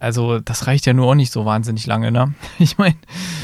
Also, 0.00 0.40
das 0.40 0.66
reicht 0.66 0.86
ja 0.86 0.94
nur 0.94 1.08
auch 1.08 1.14
nicht 1.14 1.30
so 1.30 1.44
wahnsinnig 1.44 1.86
lange, 1.86 2.10
ne? 2.10 2.32
Ich 2.58 2.78
meine. 2.78 2.96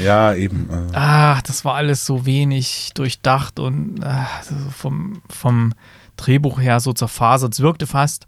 Ja, 0.02 0.34
eben. 0.34 0.70
Äh. 0.70 0.92
Ach, 0.94 1.42
das 1.42 1.66
war 1.66 1.74
alles 1.74 2.06
so 2.06 2.24
wenig 2.24 2.92
durchdacht 2.94 3.60
und 3.60 4.00
ach, 4.02 4.42
vom, 4.74 5.20
vom 5.28 5.74
Drehbuch 6.16 6.60
her 6.60 6.80
so 6.80 6.92
zerfasert. 6.92 7.54
Es 7.54 7.60
wirkte 7.60 7.86
fast, 7.86 8.26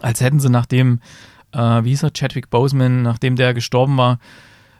als 0.00 0.20
hätten 0.20 0.40
sie 0.40 0.50
nachdem, 0.50 1.00
äh, 1.52 1.84
wie 1.84 1.90
hieß 1.90 2.04
er, 2.04 2.12
Chadwick 2.12 2.50
Boseman, 2.50 3.02
nachdem 3.02 3.36
der 3.36 3.54
gestorben 3.54 3.96
war 3.96 4.18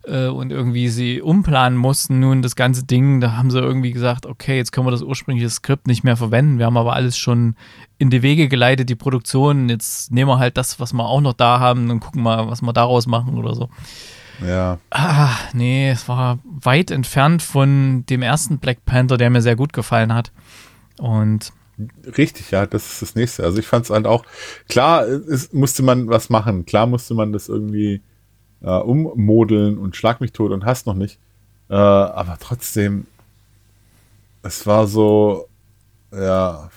äh, 0.04 0.26
und 0.26 0.50
irgendwie 0.50 0.88
sie 0.88 1.20
umplanen 1.22 1.78
mussten, 1.78 2.20
nun 2.20 2.42
das 2.42 2.56
ganze 2.56 2.84
Ding, 2.84 3.20
da 3.20 3.36
haben 3.36 3.50
sie 3.50 3.58
irgendwie 3.58 3.92
gesagt, 3.92 4.26
okay, 4.26 4.56
jetzt 4.56 4.72
können 4.72 4.86
wir 4.86 4.90
das 4.90 5.02
ursprüngliche 5.02 5.50
Skript 5.50 5.86
nicht 5.86 6.04
mehr 6.04 6.16
verwenden. 6.16 6.58
Wir 6.58 6.66
haben 6.66 6.76
aber 6.76 6.94
alles 6.94 7.16
schon 7.16 7.56
in 7.98 8.10
die 8.10 8.22
Wege 8.22 8.48
geleitet, 8.48 8.88
die 8.88 8.96
Produktion. 8.96 9.68
Jetzt 9.68 10.10
nehmen 10.10 10.30
wir 10.30 10.38
halt 10.38 10.56
das, 10.56 10.80
was 10.80 10.92
wir 10.92 11.04
auch 11.04 11.20
noch 11.20 11.34
da 11.34 11.60
haben 11.60 11.90
und 11.90 12.00
gucken 12.00 12.22
mal, 12.22 12.48
was 12.48 12.62
wir 12.62 12.72
daraus 12.72 13.06
machen 13.06 13.38
oder 13.38 13.54
so. 13.54 13.68
Ja. 14.44 14.78
Ah, 14.90 15.36
nee, 15.52 15.90
es 15.90 16.08
war 16.08 16.38
weit 16.44 16.90
entfernt 16.90 17.42
von 17.42 18.04
dem 18.06 18.22
ersten 18.22 18.58
Black 18.58 18.84
Panther, 18.84 19.16
der 19.16 19.30
mir 19.30 19.42
sehr 19.42 19.56
gut 19.56 19.72
gefallen 19.72 20.12
hat. 20.12 20.32
Und 20.98 21.52
Richtig, 22.18 22.50
ja, 22.50 22.66
das 22.66 22.92
ist 22.92 23.02
das 23.02 23.14
nächste. 23.14 23.44
Also 23.44 23.58
ich 23.58 23.66
fand 23.66 23.87
es 23.87 23.90
halt 23.90 24.06
auch, 24.06 24.24
klar 24.68 25.04
es, 25.06 25.52
musste 25.52 25.82
man 25.82 26.08
was 26.08 26.28
machen, 26.28 26.66
klar 26.66 26.87
musste 26.87 27.14
man 27.14 27.32
das 27.32 27.48
irgendwie 27.48 28.02
äh, 28.61 28.70
ummodeln 28.70 29.78
und 29.78 29.96
schlag 29.96 30.20
mich 30.20 30.32
tot 30.32 30.52
und 30.52 30.64
hast 30.64 30.87
noch 30.87 30.94
nicht. 30.94 31.18
Äh, 31.70 31.74
aber 31.74 32.37
trotzdem, 32.38 33.06
es 34.42 34.66
war 34.66 34.87
so, 34.87 35.48
ja, 36.12 36.70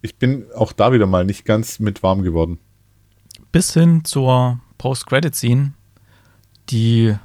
ich 0.00 0.16
bin 0.16 0.46
auch 0.54 0.72
da 0.72 0.92
wieder 0.92 1.06
mal 1.06 1.24
nicht 1.24 1.44
ganz 1.44 1.78
mit 1.78 2.02
warm 2.02 2.22
geworden. 2.22 2.58
Bis 3.52 3.74
hin 3.74 4.04
zur 4.04 4.60
Post-Credit-Scene, 4.78 5.72
die 6.70 7.16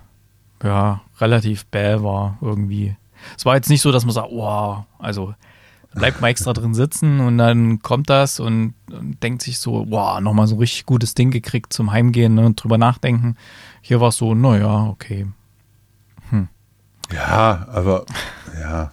ja 0.63 1.02
relativ 1.19 1.65
bäh 1.67 2.02
war 2.02 2.38
irgendwie. 2.41 2.95
Es 3.38 3.45
war 3.45 3.56
jetzt 3.56 3.69
nicht 3.69 3.82
so, 3.82 3.91
dass 3.91 4.06
man 4.06 4.13
sagt, 4.13 4.32
wow, 4.32 4.86
also 5.00 5.36
bleibt 5.93 6.21
mal 6.21 6.30
extra 6.30 6.54
drin 6.54 6.73
sitzen 6.73 7.19
und 7.19 7.38
dann 7.38 7.82
kommt 7.82 8.10
das 8.10 8.39
und, 8.39 8.73
und 8.91 9.21
denkt 9.21 9.41
sich 9.41 9.60
so, 9.60 9.86
wow, 9.89 10.19
nochmal 10.21 10.47
so 10.47 10.56
ein 10.56 10.60
richtig 10.60 10.86
gutes 10.86 11.13
Ding 11.15 11.32
gekriegt 11.32 11.73
zum 11.73 11.91
Heimgehen 11.91 12.36
ne, 12.36 12.45
und 12.45 12.62
drüber 12.62 12.77
nachdenken. 12.77 13.36
Hier 13.82 13.99
war 13.99 14.10
es 14.10 14.17
so, 14.17 14.34
naja, 14.34 14.86
okay. 14.86 15.27
Hm. 16.30 16.47
Ja, 17.12 17.67
aber 17.71 18.06
ja. 18.60 18.91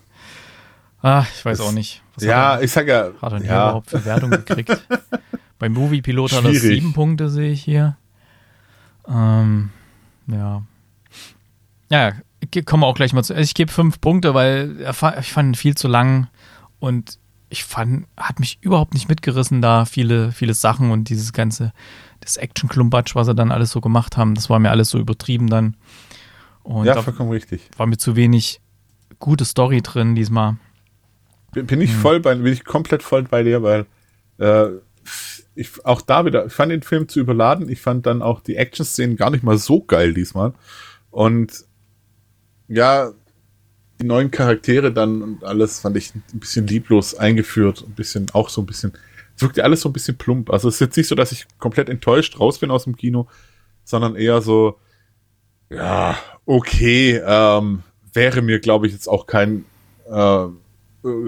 Ah, 1.00 1.24
ich 1.32 1.44
weiß 1.44 1.58
das, 1.58 1.66
auch 1.66 1.72
nicht. 1.72 2.02
Was 2.16 2.24
ja, 2.24 2.56
er, 2.56 2.62
ich 2.62 2.72
sag 2.72 2.88
ja. 2.88 3.11
Hat 3.22 3.32
er 3.32 3.44
ja. 3.44 3.68
überhaupt 3.68 3.90
für 3.90 4.04
Wertung 4.04 4.30
gekriegt? 4.30 4.76
Beim 5.58 5.72
Movie-Pilot 5.72 6.32
hat 6.32 6.44
er 6.44 6.54
sieben 6.54 6.92
Punkte, 6.92 7.28
sehe 7.28 7.52
ich 7.52 7.62
hier. 7.62 7.96
Ähm, 9.08 9.70
ja. 10.26 10.62
Ja, 11.90 12.12
ich 12.40 12.66
komme 12.66 12.87
auch 12.87 12.94
gleich 12.94 13.12
mal 13.12 13.22
zu. 13.22 13.34
Also 13.34 13.44
ich 13.44 13.54
gebe 13.54 13.72
fünf 13.72 14.00
Punkte, 14.00 14.34
weil 14.34 14.76
ich 15.20 15.32
fand 15.32 15.50
ihn 15.50 15.54
viel 15.54 15.76
zu 15.76 15.88
lang. 15.88 16.28
Und 16.78 17.18
ich 17.50 17.64
fand, 17.64 18.06
hat 18.16 18.40
mich 18.40 18.58
überhaupt 18.60 18.94
nicht 18.94 19.08
mitgerissen, 19.08 19.62
da 19.62 19.84
viele, 19.84 20.32
viele 20.32 20.54
Sachen 20.54 20.90
und 20.90 21.08
dieses 21.08 21.32
ganze, 21.32 21.72
das 22.20 22.36
Action-Klumpatsch, 22.36 23.14
was 23.14 23.26
sie 23.26 23.34
dann 23.34 23.50
alles 23.50 23.70
so 23.70 23.80
gemacht 23.80 24.16
haben, 24.16 24.34
das 24.34 24.50
war 24.50 24.58
mir 24.58 24.70
alles 24.70 24.90
so 24.90 24.98
übertrieben 24.98 25.48
dann. 25.48 25.76
Und 26.62 26.84
ja, 26.84 27.00
vollkommen 27.00 27.30
richtig. 27.30 27.68
War 27.76 27.86
mir 27.86 27.96
zu 27.96 28.16
wenig 28.16 28.60
gute 29.18 29.44
Story 29.44 29.80
drin 29.80 30.14
diesmal. 30.14 30.56
Bin, 31.52 31.66
bin 31.66 31.80
ich 31.80 31.92
hm. 31.92 31.98
voll 32.00 32.20
bei, 32.20 32.34
bin 32.34 32.52
ich 32.52 32.64
komplett 32.64 33.02
voll 33.02 33.22
bei 33.22 33.42
dir, 33.42 33.62
weil 33.62 33.86
äh, 34.38 34.68
ich 35.54 35.84
auch 35.84 36.02
da 36.02 36.24
wieder, 36.24 36.46
ich 36.46 36.52
fand 36.52 36.70
den 36.70 36.82
Film 36.82 37.08
zu 37.08 37.20
überladen. 37.20 37.68
Ich 37.68 37.80
fand 37.80 38.06
dann 38.06 38.22
auch 38.22 38.40
die 38.40 38.56
Action-Szenen 38.56 39.16
gar 39.16 39.30
nicht 39.30 39.42
mal 39.42 39.58
so 39.58 39.82
geil 39.82 40.14
diesmal. 40.14 40.52
Und 41.10 41.64
ja, 42.68 43.12
die 44.00 44.06
neuen 44.06 44.30
Charaktere 44.30 44.92
dann 44.92 45.22
und 45.22 45.44
alles 45.44 45.80
fand 45.80 45.96
ich 45.96 46.14
ein 46.14 46.22
bisschen 46.38 46.66
lieblos 46.66 47.14
eingeführt, 47.14 47.84
ein 47.87 47.94
bisschen, 47.94 48.26
auch 48.32 48.48
so 48.48 48.62
ein 48.62 48.66
bisschen, 48.66 48.92
es 49.37 49.42
wirkte 49.42 49.64
alles 49.64 49.80
so 49.80 49.88
ein 49.88 49.92
bisschen 49.92 50.16
plump. 50.16 50.50
Also 50.50 50.68
es 50.68 50.74
ist 50.74 50.80
jetzt 50.80 50.96
nicht 50.96 51.08
so, 51.08 51.14
dass 51.14 51.32
ich 51.32 51.46
komplett 51.58 51.88
enttäuscht 51.88 52.38
raus 52.38 52.58
bin 52.58 52.70
aus 52.70 52.84
dem 52.84 52.96
Kino, 52.96 53.28
sondern 53.84 54.16
eher 54.16 54.40
so, 54.40 54.78
ja, 55.70 56.16
okay, 56.46 57.20
ähm, 57.24 57.82
wäre 58.12 58.42
mir, 58.42 58.61
glaube 58.61 58.87
ich, 58.87 58.92
jetzt 58.92 59.08
auch 59.08 59.26
kein 59.26 59.64
äh, 60.11 60.46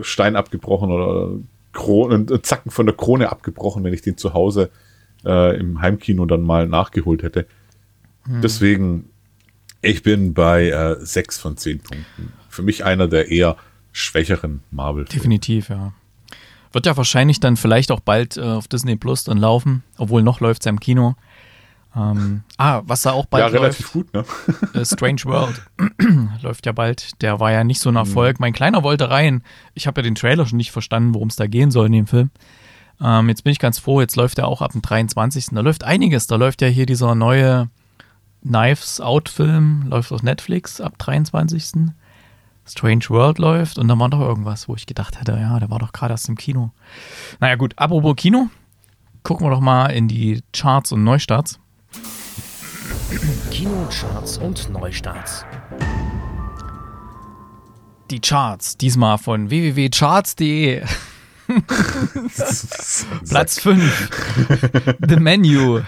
Stein 0.03 0.37
abgebrochen 0.37 0.91
oder 0.91 1.39
Krone, 1.73 2.27
Zacken 2.43 2.71
von 2.71 2.87
der 2.87 2.97
Krone 2.97 3.31
abgebrochen, 3.31 3.85
wenn 3.85 3.95
ich 3.95 4.03
den 4.03 4.17
zu 4.17 4.35
Hause 4.35 4.71
äh, 5.25 5.59
im 5.59 5.81
Heimkino 5.81 6.27
dann 6.27 6.43
mal 6.43 6.67
nachgeholt 6.67 7.23
hätte. 7.23 7.47
Hm. 8.25 8.41
Deswegen, 8.43 9.11
ich 9.83 10.03
bin 10.03 10.35
bei 10.35 10.71
äh, 10.71 10.97
sechs 11.01 11.39
von 11.39 11.57
zehn 11.57 11.81
Punkten 11.81 12.33
für 12.49 12.63
mich 12.63 12.85
einer 12.85 13.09
der 13.09 13.31
eher 13.31 13.57
schwächeren 13.93 14.63
marvel 14.71 15.05
-Filme. 15.05 15.13
Definitiv, 15.13 15.69
ja. 15.71 15.93
Wird 16.73 16.87
ja 16.87 16.97
wahrscheinlich 16.97 17.41
dann 17.41 17.57
vielleicht 17.57 17.91
auch 17.91 18.01
bald 18.01 18.37
äh, 18.37 18.43
auf 18.43 18.69
Disney 18.69 18.97
Plus 18.97 19.25
dann 19.25 19.39
laufen, 19.39 19.83
obwohl 19.97 20.23
noch 20.23 20.41
läuft 20.41 20.63
es 20.63 20.67
ja 20.67 20.71
im 20.71 20.81
Kino. 20.81 21.17
Ähm, 21.97 22.45
ah, 22.57 22.83
was 22.85 23.03
da 23.03 23.13
auch 23.13 23.27
bald 23.27 23.43
ja, 23.43 23.49
relativ 23.49 23.93
läuft, 23.95 24.13
gut, 24.13 24.15
ne? 24.15 24.25
äh, 24.81 24.85
Strange 24.85 25.25
World 25.25 25.63
läuft 26.43 26.67
ja 26.67 26.73
bald. 26.73 27.21
Der 27.23 27.41
war 27.41 27.51
ja 27.51 27.65
nicht 27.65 27.81
so 27.81 27.89
ein 27.89 27.97
Erfolg. 27.97 28.39
Mhm. 28.39 28.45
Mein 28.45 28.53
Kleiner 28.53 28.85
wollte 28.85 29.11
rein. 29.11 29.43
Ich 29.75 29.89
habe 29.89 30.01
ja 30.01 30.03
den 30.05 30.15
Trailer 30.15 30.47
schon 30.47 30.59
nicht 30.59 30.71
verstanden, 30.71 31.15
worum 31.15 31.29
es 31.29 31.37
da 31.37 31.49
gehen 31.49 31.73
soll 31.73 31.87
in 31.87 31.93
dem 31.93 32.07
Film. 32.07 32.31
Ähm, 33.01 33.29
jetzt 33.29 33.43
bin 33.43 33.53
ich 33.53 33.59
ganz 33.59 33.81
froh, 33.81 34.01
jetzt 34.01 34.15
läuft 34.15 34.39
er 34.39 34.47
auch 34.47 34.63
ab 34.63 34.73
dem 34.73 34.83
23. 34.83 35.47
Da 35.51 35.61
läuft 35.61 35.83
einiges. 35.83 36.29
Da 36.29 36.37
läuft 36.37 36.63
ja 36.63 36.69
hier 36.69 36.87
dieser 36.87 37.17
neue 37.17 37.71
Knives 38.43 39.01
Out 39.01 39.29
Film, 39.29 39.85
läuft 39.89 40.13
auf 40.13 40.23
Netflix 40.23 40.81
ab 40.81 40.95
23. 40.99 41.93
Strange 42.67 43.05
World 43.09 43.39
läuft 43.39 43.79
und 43.79 43.89
dann 43.89 43.99
war 43.99 44.09
doch 44.09 44.21
irgendwas, 44.21 44.69
wo 44.69 44.77
ich 44.77 44.87
gedacht 44.87 45.19
hätte, 45.21 45.33
ja, 45.33 45.59
der 45.59 45.71
war 45.71 45.79
doch 45.79 45.93
gerade 45.93 46.15
erst 46.15 46.29
im 46.29 46.37
Kino. 46.37 46.71
Naja, 47.41 47.57
gut, 47.57 47.75
apropos 47.77 48.17
Kino, 48.17 48.49
gucken 49.23 49.47
wir 49.47 49.51
doch 49.51 49.61
mal 49.61 49.87
in 49.87 50.09
die 50.09 50.43
Charts 50.53 50.93
und 50.93 51.05
Neustarts. 51.05 51.59
Kinocharts 53.51 54.39
und 54.39 54.71
Neustarts. 54.71 55.45
Die 58.11 58.21
Charts, 58.21 58.77
diesmal 58.77 59.19
von 59.19 59.51
www.charts.de. 59.51 60.85
Platz 63.29 63.61
5. 63.61 64.97
The 65.07 65.17
Menu 65.17 65.81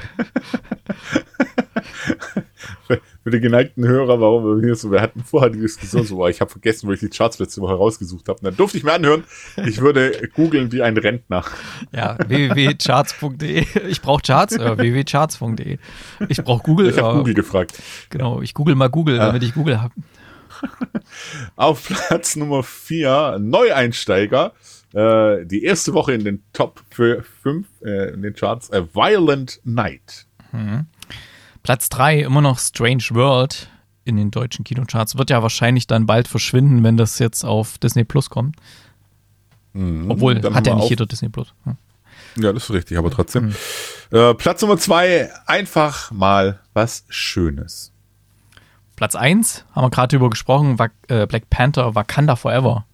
für 3.22 3.30
die 3.30 3.40
geneigten 3.40 3.86
Hörer, 3.86 4.20
warum 4.20 4.44
wir 4.44 4.64
hier 4.64 4.74
so, 4.74 4.90
wir 4.90 5.00
hatten 5.00 5.22
vorher 5.22 5.50
die 5.50 5.60
Diskussion 5.60 6.04
so, 6.04 6.26
ich 6.26 6.40
habe 6.40 6.50
vergessen, 6.50 6.88
wo 6.88 6.92
ich 6.92 7.00
die 7.00 7.08
Charts 7.08 7.38
letzte 7.38 7.60
Woche 7.60 7.74
rausgesucht 7.74 8.28
habe. 8.28 8.40
Dann 8.42 8.56
durfte 8.56 8.78
ich 8.78 8.84
mir 8.84 8.92
anhören, 8.92 9.24
ich 9.64 9.80
würde 9.80 10.28
googeln 10.34 10.72
wie 10.72 10.82
ein 10.82 10.96
Rentner. 10.96 11.44
Ja, 11.92 12.16
www.charts.de. 12.26 13.64
Ich 13.88 14.02
brauche 14.02 14.22
Charts, 14.22 14.56
äh, 14.56 14.76
www.charts.de. 14.76 15.78
Ich 16.28 16.42
brauche 16.42 16.62
Google. 16.62 16.90
Ich 16.90 16.98
habe 16.98 17.14
äh, 17.14 17.18
Google 17.18 17.34
gefragt. 17.34 17.74
Genau, 18.10 18.42
ich 18.42 18.54
google 18.54 18.74
mal 18.74 18.88
Google, 18.88 19.16
ja. 19.16 19.26
damit 19.26 19.42
ich 19.44 19.54
Google 19.54 19.80
habe. 19.80 19.94
Auf 21.56 21.88
Platz 21.88 22.36
Nummer 22.36 22.62
4, 22.62 23.38
Neueinsteiger. 23.40 24.52
Äh, 24.94 25.46
die 25.46 25.64
erste 25.64 25.94
Woche 25.94 26.12
in 26.12 26.24
den 26.24 26.42
Top 26.52 26.82
5 26.90 27.66
äh, 27.84 28.12
in 28.12 28.22
den 28.22 28.34
Charts, 28.34 28.70
A 28.72 28.86
Violent 28.94 29.60
Night. 29.64 30.26
Mhm. 30.52 30.86
Platz 31.62 31.88
3 31.88 32.20
immer 32.20 32.40
noch 32.40 32.58
Strange 32.58 33.04
World 33.10 33.70
in 34.04 34.16
den 34.16 34.30
deutschen 34.30 34.64
Kinocharts. 34.64 35.16
Wird 35.16 35.30
ja 35.30 35.42
wahrscheinlich 35.42 35.86
dann 35.86 36.06
bald 36.06 36.28
verschwinden, 36.28 36.82
wenn 36.82 36.96
das 36.96 37.18
jetzt 37.18 37.44
auf 37.44 37.78
Disney 37.78 38.04
Plus 38.04 38.30
kommt. 38.30 38.56
Mhm, 39.72 40.10
Obwohl, 40.10 40.42
hat 40.54 40.66
ja 40.66 40.74
nicht 40.74 40.90
jeder 40.90 41.06
Disney 41.06 41.28
Plus. 41.28 41.54
Ja. 41.64 41.76
ja. 42.36 42.52
das 42.52 42.64
ist 42.64 42.70
richtig, 42.70 42.98
aber 42.98 43.10
trotzdem. 43.10 43.46
Mhm. 43.46 43.54
Äh, 44.10 44.34
Platz 44.34 44.60
Nummer 44.60 44.76
2, 44.76 45.30
einfach 45.46 46.10
mal 46.10 46.60
was 46.74 47.04
Schönes. 47.08 47.92
Platz 48.96 49.14
1, 49.14 49.64
haben 49.72 49.84
wir 49.84 49.90
gerade 49.90 50.16
drüber 50.16 50.30
gesprochen, 50.30 50.76
äh, 51.08 51.26
Black 51.26 51.48
Panther 51.48 51.94
Wakanda 51.94 52.36
Forever. 52.36 52.84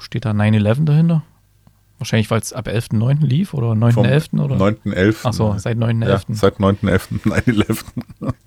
Steht 0.00 0.24
da 0.24 0.30
9-11 0.30 0.84
dahinter? 0.84 1.22
Wahrscheinlich, 2.00 2.30
weil 2.30 2.40
es 2.40 2.54
ab 2.54 2.66
11.9. 2.66 3.26
lief 3.26 3.52
oder 3.52 3.72
9.11. 3.72 4.40
oder? 4.40 4.56
9.11. 4.56 5.16
Ach 5.22 5.32
so, 5.34 5.54
seit 5.58 5.76
9.11. 5.76 6.08
Ja, 6.08 6.20
seit 6.30 6.56
9.11. 6.56 7.20
9.11. 7.24 7.84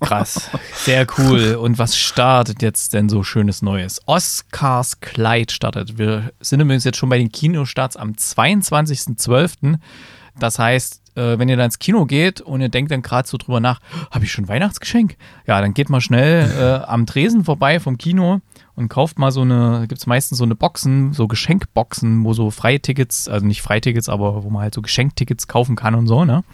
Krass, 0.00 0.50
sehr 0.72 1.06
cool. 1.18 1.54
Und 1.54 1.78
was 1.78 1.96
startet 1.96 2.62
jetzt 2.62 2.94
denn 2.94 3.08
so 3.08 3.22
schönes 3.22 3.62
Neues? 3.62 4.02
Oscars 4.06 4.98
Kleid 4.98 5.52
startet. 5.52 5.98
Wir 5.98 6.32
sind 6.40 6.62
übrigens 6.62 6.82
jetzt 6.82 6.96
schon 6.96 7.08
bei 7.08 7.18
den 7.18 7.30
Kinostarts 7.30 7.96
am 7.96 8.14
22.12. 8.14 9.76
Das 10.36 10.58
heißt, 10.58 11.16
äh, 11.16 11.38
wenn 11.38 11.48
ihr 11.48 11.56
dann 11.56 11.66
ins 11.66 11.78
Kino 11.78 12.06
geht 12.06 12.40
und 12.40 12.60
ihr 12.60 12.68
denkt 12.68 12.90
dann 12.90 13.02
gerade 13.02 13.28
so 13.28 13.36
drüber 13.36 13.60
nach, 13.60 13.78
habe 14.10 14.24
ich 14.24 14.32
schon 14.32 14.48
Weihnachtsgeschenk? 14.48 15.16
Ja, 15.46 15.60
dann 15.60 15.74
geht 15.74 15.90
mal 15.90 16.00
schnell 16.00 16.50
äh, 16.58 16.84
am 16.86 17.06
Tresen 17.06 17.44
vorbei 17.44 17.78
vom 17.78 17.98
Kino 17.98 18.40
und 18.76 18.88
kauft 18.88 19.18
mal 19.18 19.30
so 19.30 19.42
eine, 19.42 19.86
gibt 19.88 20.00
es 20.00 20.06
meistens 20.06 20.38
so 20.38 20.44
eine 20.44 20.54
Boxen, 20.54 21.12
so 21.12 21.28
Geschenkboxen, 21.28 22.24
wo 22.24 22.32
so 22.32 22.50
Freitickets, 22.50 23.28
also 23.28 23.46
nicht 23.46 23.62
Freitickets, 23.62 24.08
aber 24.08 24.42
wo 24.44 24.50
man 24.50 24.62
halt 24.62 24.74
so 24.74 24.82
Geschenktickets 24.82 25.46
kaufen 25.48 25.76
kann 25.76 25.94
und 25.94 26.06
so, 26.06 26.24
ne? 26.24 26.44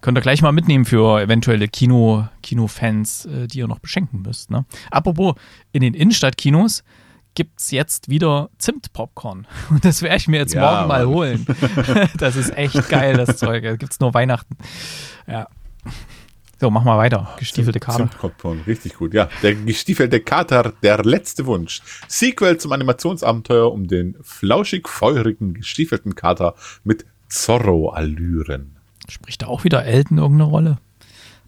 Könnt 0.00 0.16
ihr 0.16 0.22
gleich 0.22 0.40
mal 0.40 0.52
mitnehmen 0.52 0.86
für 0.86 1.20
eventuelle 1.20 1.68
Kino, 1.68 2.26
Kinofans, 2.42 3.26
äh, 3.26 3.46
die 3.46 3.58
ihr 3.58 3.68
noch 3.68 3.80
beschenken 3.80 4.22
müsst. 4.22 4.50
Ne? 4.50 4.64
Apropos, 4.90 5.34
in 5.72 5.82
den 5.82 5.92
Innenstadtkinos 5.92 6.82
gibt 7.34 7.60
es 7.60 7.70
jetzt 7.70 8.08
wieder 8.08 8.48
Zimtpopcorn. 8.56 9.46
Und 9.70 9.84
das 9.84 10.00
werde 10.00 10.16
ich 10.16 10.26
mir 10.26 10.38
jetzt 10.38 10.54
Ja, 10.54 10.62
morgen 10.62 10.88
mal 10.88 11.04
Mann. 11.04 11.14
holen. 11.14 11.46
das 12.16 12.36
ist 12.36 12.56
echt 12.56 12.88
geil, 12.88 13.14
das 13.18 13.36
Zeug. 13.36 13.62
Das 13.62 13.78
gibt 13.78 13.92
es 13.92 14.00
nur 14.00 14.14
Weihnachten. 14.14 14.56
Ja. 15.26 15.48
So, 16.60 16.70
mach 16.70 16.84
mal 16.84 16.98
weiter. 16.98 17.26
Gestiefelte 17.38 17.80
Kater. 17.80 17.96
Zimtpopcorn, 17.96 18.60
richtig 18.66 18.96
gut. 18.96 19.14
Ja, 19.14 19.30
der 19.42 19.54
gestiefelte 19.54 20.20
Kater, 20.20 20.74
der 20.82 21.02
letzte 21.02 21.46
Wunsch. 21.46 21.80
Sequel 22.06 22.58
zum 22.58 22.72
Animationsabenteuer 22.72 23.72
um 23.72 23.88
den 23.88 24.14
flauschig-feurigen 24.20 25.54
gestiefelten 25.54 26.14
Kater 26.14 26.54
mit 26.84 27.06
Zorro-Allüren. 27.30 28.76
Spricht 29.08 29.40
da 29.40 29.46
auch 29.46 29.64
wieder 29.64 29.86
Elton 29.86 30.18
irgendeine 30.18 30.50
Rolle? 30.50 30.78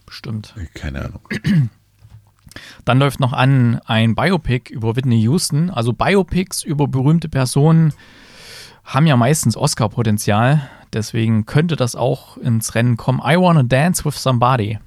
Bestimmt. 0.07 0.55
Keine 0.73 1.05
Ahnung. 1.05 1.21
Dann 2.87 2.99
läuft 2.99 3.21
noch 3.21 3.35
an 3.35 3.83
ein 3.85 4.15
Biopic 4.15 4.73
über 4.73 4.97
Whitney 4.97 5.21
Houston. 5.21 5.69
Also 5.69 5.93
Biopics 5.93 6.63
über 6.65 6.89
berühmte 6.89 7.29
Personen 7.29 7.93
haben 8.83 9.07
ja 9.07 9.19
meistens 9.19 9.59
Oscar-Potenzial. 9.59 10.71
Deswegen 10.95 11.45
könnte 11.45 11.77
das 11.77 11.97
auch 11.97 12.39
ins 12.39 12.75
Rennen 12.75 12.97
kommen. 12.97 13.21
I 13.23 13.37
Wanna 13.37 13.63
Dance 13.63 14.07
with 14.07 14.17
Somebody. 14.17 14.79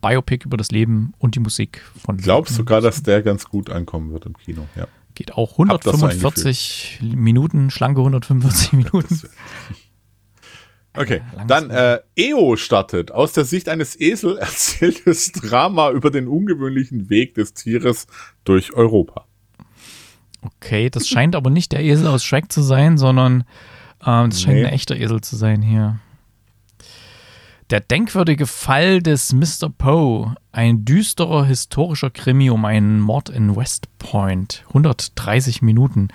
Biopic 0.00 0.44
über 0.44 0.56
das 0.56 0.70
Leben 0.70 1.12
und 1.18 1.34
die 1.34 1.40
Musik 1.40 1.82
von 2.04 2.16
Ich 2.16 2.22
glaube 2.24 2.46
Whitney 2.46 2.56
sogar, 2.56 2.80
dass 2.80 3.02
der 3.02 3.22
ganz 3.22 3.44
gut 3.46 3.70
ankommen 3.70 4.12
wird 4.12 4.26
im 4.26 4.36
Kino. 4.36 4.66
Ja. 4.76 4.86
Geht 5.14 5.32
auch 5.34 5.58
Hab 5.58 5.80
das 5.80 5.98
so 5.98 6.06
145 6.06 7.00
Minuten, 7.02 7.70
schlanke 7.70 8.00
145 8.00 8.72
Minuten. 8.74 9.20
Okay, 10.94 11.22
dann 11.46 11.70
äh, 11.70 12.00
EO 12.16 12.56
startet. 12.56 13.12
Aus 13.12 13.32
der 13.32 13.44
Sicht 13.44 13.68
eines 13.68 13.98
Esel 14.00 14.36
erzähltes 14.38 15.32
Drama 15.32 15.90
über 15.90 16.10
den 16.10 16.26
ungewöhnlichen 16.28 17.08
Weg 17.10 17.34
des 17.34 17.54
Tieres 17.54 18.06
durch 18.44 18.72
Europa. 18.74 19.26
Okay, 20.40 20.88
das 20.90 21.08
scheint 21.08 21.36
aber 21.36 21.50
nicht 21.50 21.72
der 21.72 21.82
Esel 21.84 22.06
aus 22.06 22.24
Shrek 22.24 22.50
zu 22.50 22.62
sein, 22.62 22.96
sondern 22.98 23.44
ähm, 24.04 24.30
das 24.30 24.40
scheint 24.40 24.56
Nee. 24.58 24.64
ein 24.66 24.72
echter 24.72 24.96
Esel 24.96 25.20
zu 25.20 25.36
sein 25.36 25.62
hier. 25.62 26.00
Der 27.70 27.80
denkwürdige 27.80 28.46
Fall 28.46 29.02
des 29.02 29.34
Mr. 29.34 29.68
Poe, 29.76 30.34
ein 30.52 30.86
düsterer 30.86 31.44
historischer 31.44 32.08
Krimi 32.08 32.48
um 32.48 32.64
einen 32.64 32.98
Mord 32.98 33.28
in 33.28 33.56
West 33.56 33.88
Point. 33.98 34.64
130 34.68 35.60
Minuten. 35.60 36.08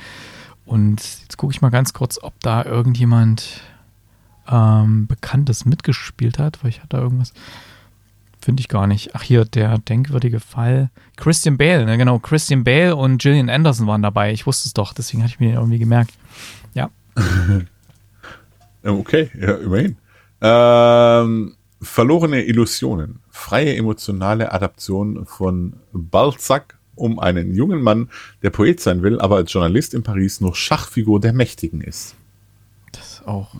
Und 0.65 0.99
jetzt 1.21 1.37
gucke 1.37 1.53
ich 1.53 1.61
mal 1.61 1.69
ganz 1.69 1.93
kurz, 1.93 2.17
ob 2.21 2.39
da 2.39 2.65
irgendjemand 2.65 3.61
ähm, 4.49 5.05
Bekanntes 5.05 5.65
mitgespielt 5.65 6.39
hat, 6.39 6.63
weil 6.63 6.69
ich 6.69 6.79
hatte 6.79 6.97
da 6.97 6.99
irgendwas. 6.99 7.33
Finde 8.41 8.61
ich 8.61 8.67
gar 8.67 8.87
nicht. 8.87 9.13
Ach, 9.13 9.21
hier, 9.21 9.45
der 9.45 9.77
denkwürdige 9.77 10.39
Fall. 10.39 10.89
Christian 11.17 11.57
Bale, 11.57 11.85
ne, 11.85 11.97
genau. 11.97 12.17
Christian 12.17 12.63
Bale 12.63 12.95
und 12.95 13.21
Gillian 13.21 13.51
Anderson 13.51 13.85
waren 13.85 14.01
dabei. 14.01 14.33
Ich 14.33 14.47
wusste 14.47 14.67
es 14.67 14.73
doch, 14.73 14.91
deswegen 14.91 15.21
hatte 15.21 15.33
ich 15.33 15.39
mir 15.39 15.49
den 15.49 15.55
irgendwie 15.57 15.79
gemerkt. 15.79 16.13
Ja. 16.73 16.89
Okay, 18.85 19.31
ja, 19.39 19.53
immerhin. 19.53 19.95
Ähm, 20.43 21.55
verlorene 21.81 22.43
Illusionen. 22.43 23.21
Freie 23.29 23.75
emotionale 23.75 24.51
Adaption 24.51 25.25
von 25.25 25.73
Balzac 25.93 26.77
um 26.95 27.17
einen 27.19 27.53
jungen 27.53 27.81
Mann, 27.81 28.09
der 28.43 28.51
Poet 28.51 28.79
sein 28.79 29.01
will, 29.01 29.19
aber 29.19 29.37
als 29.37 29.51
Journalist 29.51 29.93
in 29.93 30.03
Paris 30.03 30.41
nur 30.41 30.53
Schachfigur 30.53 31.19
der 31.19 31.33
Mächtigen 31.33 31.81
ist. 31.81 32.15
Das 32.91 33.13
ist 33.13 33.27
auch. 33.27 33.55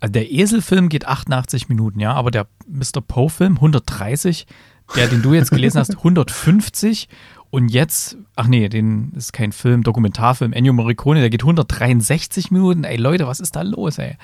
Also 0.00 0.12
der 0.12 0.30
Eselfilm 0.30 0.88
geht 0.88 1.06
88 1.06 1.68
Minuten, 1.68 2.00
ja, 2.00 2.12
aber 2.12 2.30
der 2.30 2.46
Mr. 2.68 3.00
Poe-Film 3.06 3.54
130, 3.54 4.46
der, 4.94 5.06
den 5.06 5.22
du 5.22 5.32
jetzt 5.32 5.50
gelesen 5.50 5.78
hast, 5.78 5.96
150 5.96 7.08
und 7.50 7.68
jetzt, 7.68 8.18
ach 8.34 8.46
nee, 8.46 8.68
den 8.68 9.12
ist 9.16 9.32
kein 9.32 9.52
Film, 9.52 9.82
Dokumentarfilm, 9.82 10.52
Ennio 10.52 10.74
Morricone, 10.74 11.20
der 11.20 11.30
geht 11.30 11.42
163 11.42 12.50
Minuten. 12.50 12.84
Ey 12.84 12.96
Leute, 12.96 13.26
was 13.26 13.40
ist 13.40 13.56
da 13.56 13.62
los, 13.62 13.98
ey? 13.98 14.16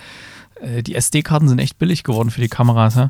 Äh, 0.62 0.82
Die 0.82 0.94
SD-Karten 0.94 1.48
sind 1.48 1.58
echt 1.58 1.78
billig 1.78 2.04
geworden 2.04 2.30
für 2.30 2.40
die 2.40 2.48
Kameras, 2.48 2.96
hä? 2.96 3.08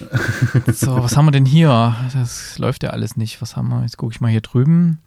So, 0.72 1.02
was 1.02 1.16
haben 1.16 1.26
wir 1.26 1.32
denn 1.32 1.46
hier? 1.46 1.94
Das 2.12 2.58
läuft 2.58 2.82
ja 2.82 2.90
alles 2.90 3.16
nicht. 3.16 3.40
Was 3.42 3.56
haben 3.56 3.68
wir? 3.68 3.82
Jetzt 3.82 3.96
gucke 3.96 4.12
ich 4.12 4.20
mal 4.20 4.30
hier 4.30 4.40
drüben. 4.40 4.98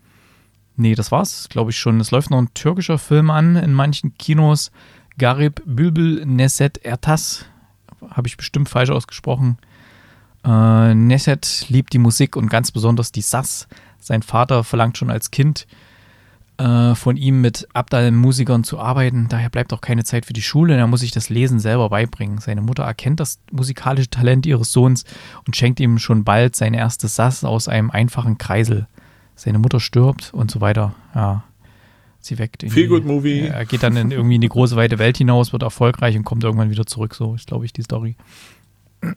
Nee, 0.78 0.96
das 0.96 1.12
war's, 1.12 1.50
glaube 1.50 1.72
ich 1.72 1.78
schon. 1.78 2.00
Es 2.00 2.12
läuft 2.12 2.30
noch 2.30 2.38
ein 2.38 2.54
türkischer 2.54 2.98
Film 2.98 3.30
an 3.30 3.56
in 3.56 3.74
manchen 3.74 4.18
Kinos. 4.18 4.72
Garib 5.18 5.62
Bülbül 5.66 6.26
Neset 6.26 6.78
Ertas. 6.86 7.46
Habe 8.12 8.28
ich 8.28 8.38
bestimmt 8.38 8.70
falsch 8.70 8.92
ausgesprochen. 8.92 9.58
Äh, 10.46 10.94
Neset 10.94 11.66
liebt 11.70 11.92
die 11.94 11.98
Musik 11.98 12.36
und 12.36 12.50
ganz 12.50 12.72
besonders 12.72 13.12
die 13.12 13.22
Sass. 13.22 13.68
Sein 14.00 14.22
Vater 14.22 14.64
verlangt 14.64 14.98
schon 14.98 15.10
als 15.10 15.32
Kind 15.32 15.68
äh, 16.58 16.96
von 16.96 17.18
ihm 17.18 17.42
mit 17.42 17.68
Abdal-Musikern 17.74 18.64
zu 18.64 18.80
arbeiten. 18.80 19.28
Daher 19.30 19.50
bleibt 19.50 19.74
auch 19.74 19.82
keine 19.82 20.04
Zeit 20.04 20.26
für 20.26 20.34
die 20.34 20.42
Schule. 20.42 20.76
Er 20.76 20.88
muss 20.88 21.02
sich 21.02 21.12
das 21.12 21.30
Lesen 21.30 21.60
selber 21.60 21.90
beibringen. 21.90 22.40
Seine 22.40 22.62
Mutter 22.62 22.84
erkennt 22.84 23.20
das 23.20 23.40
musikalische 23.52 24.10
Talent 24.10 24.46
ihres 24.46 24.72
Sohns 24.72 25.04
und 25.46 25.56
schenkt 25.56 25.80
ihm 25.80 26.00
schon 26.00 26.24
bald 26.24 26.56
sein 26.56 26.74
erstes 26.74 27.16
Sass 27.16 27.44
aus 27.44 27.68
einem 27.68 27.92
einfachen 27.92 28.38
Kreisel. 28.38 28.88
Seine 29.36 29.60
Mutter 29.60 29.80
stirbt 29.80 30.34
und 30.34 30.50
so 30.50 30.62
weiter. 30.62 30.96
Ja, 31.14 31.44
sie 32.20 32.40
weckt 32.40 32.64
ihn. 32.64 32.72
Feel 32.72 32.88
good 32.88 33.06
movie. 33.06 33.42
Er 33.42 33.66
geht 33.66 33.84
dann 33.84 33.96
in 33.96 34.10
irgendwie 34.12 34.36
in 34.36 34.42
die 34.42 34.50
große 34.50 34.76
weite 34.76 34.98
Welt 34.98 35.18
hinaus, 35.18 35.54
wird 35.54 35.62
erfolgreich 35.62 36.18
und 36.18 36.24
kommt 36.24 36.44
irgendwann 36.44 36.72
wieder 36.72 36.88
zurück. 36.88 37.14
So 37.14 37.36
ist, 37.36 37.46
glaube 37.48 37.66
ich, 37.66 37.74
die 37.74 37.84
Story. 37.84 38.16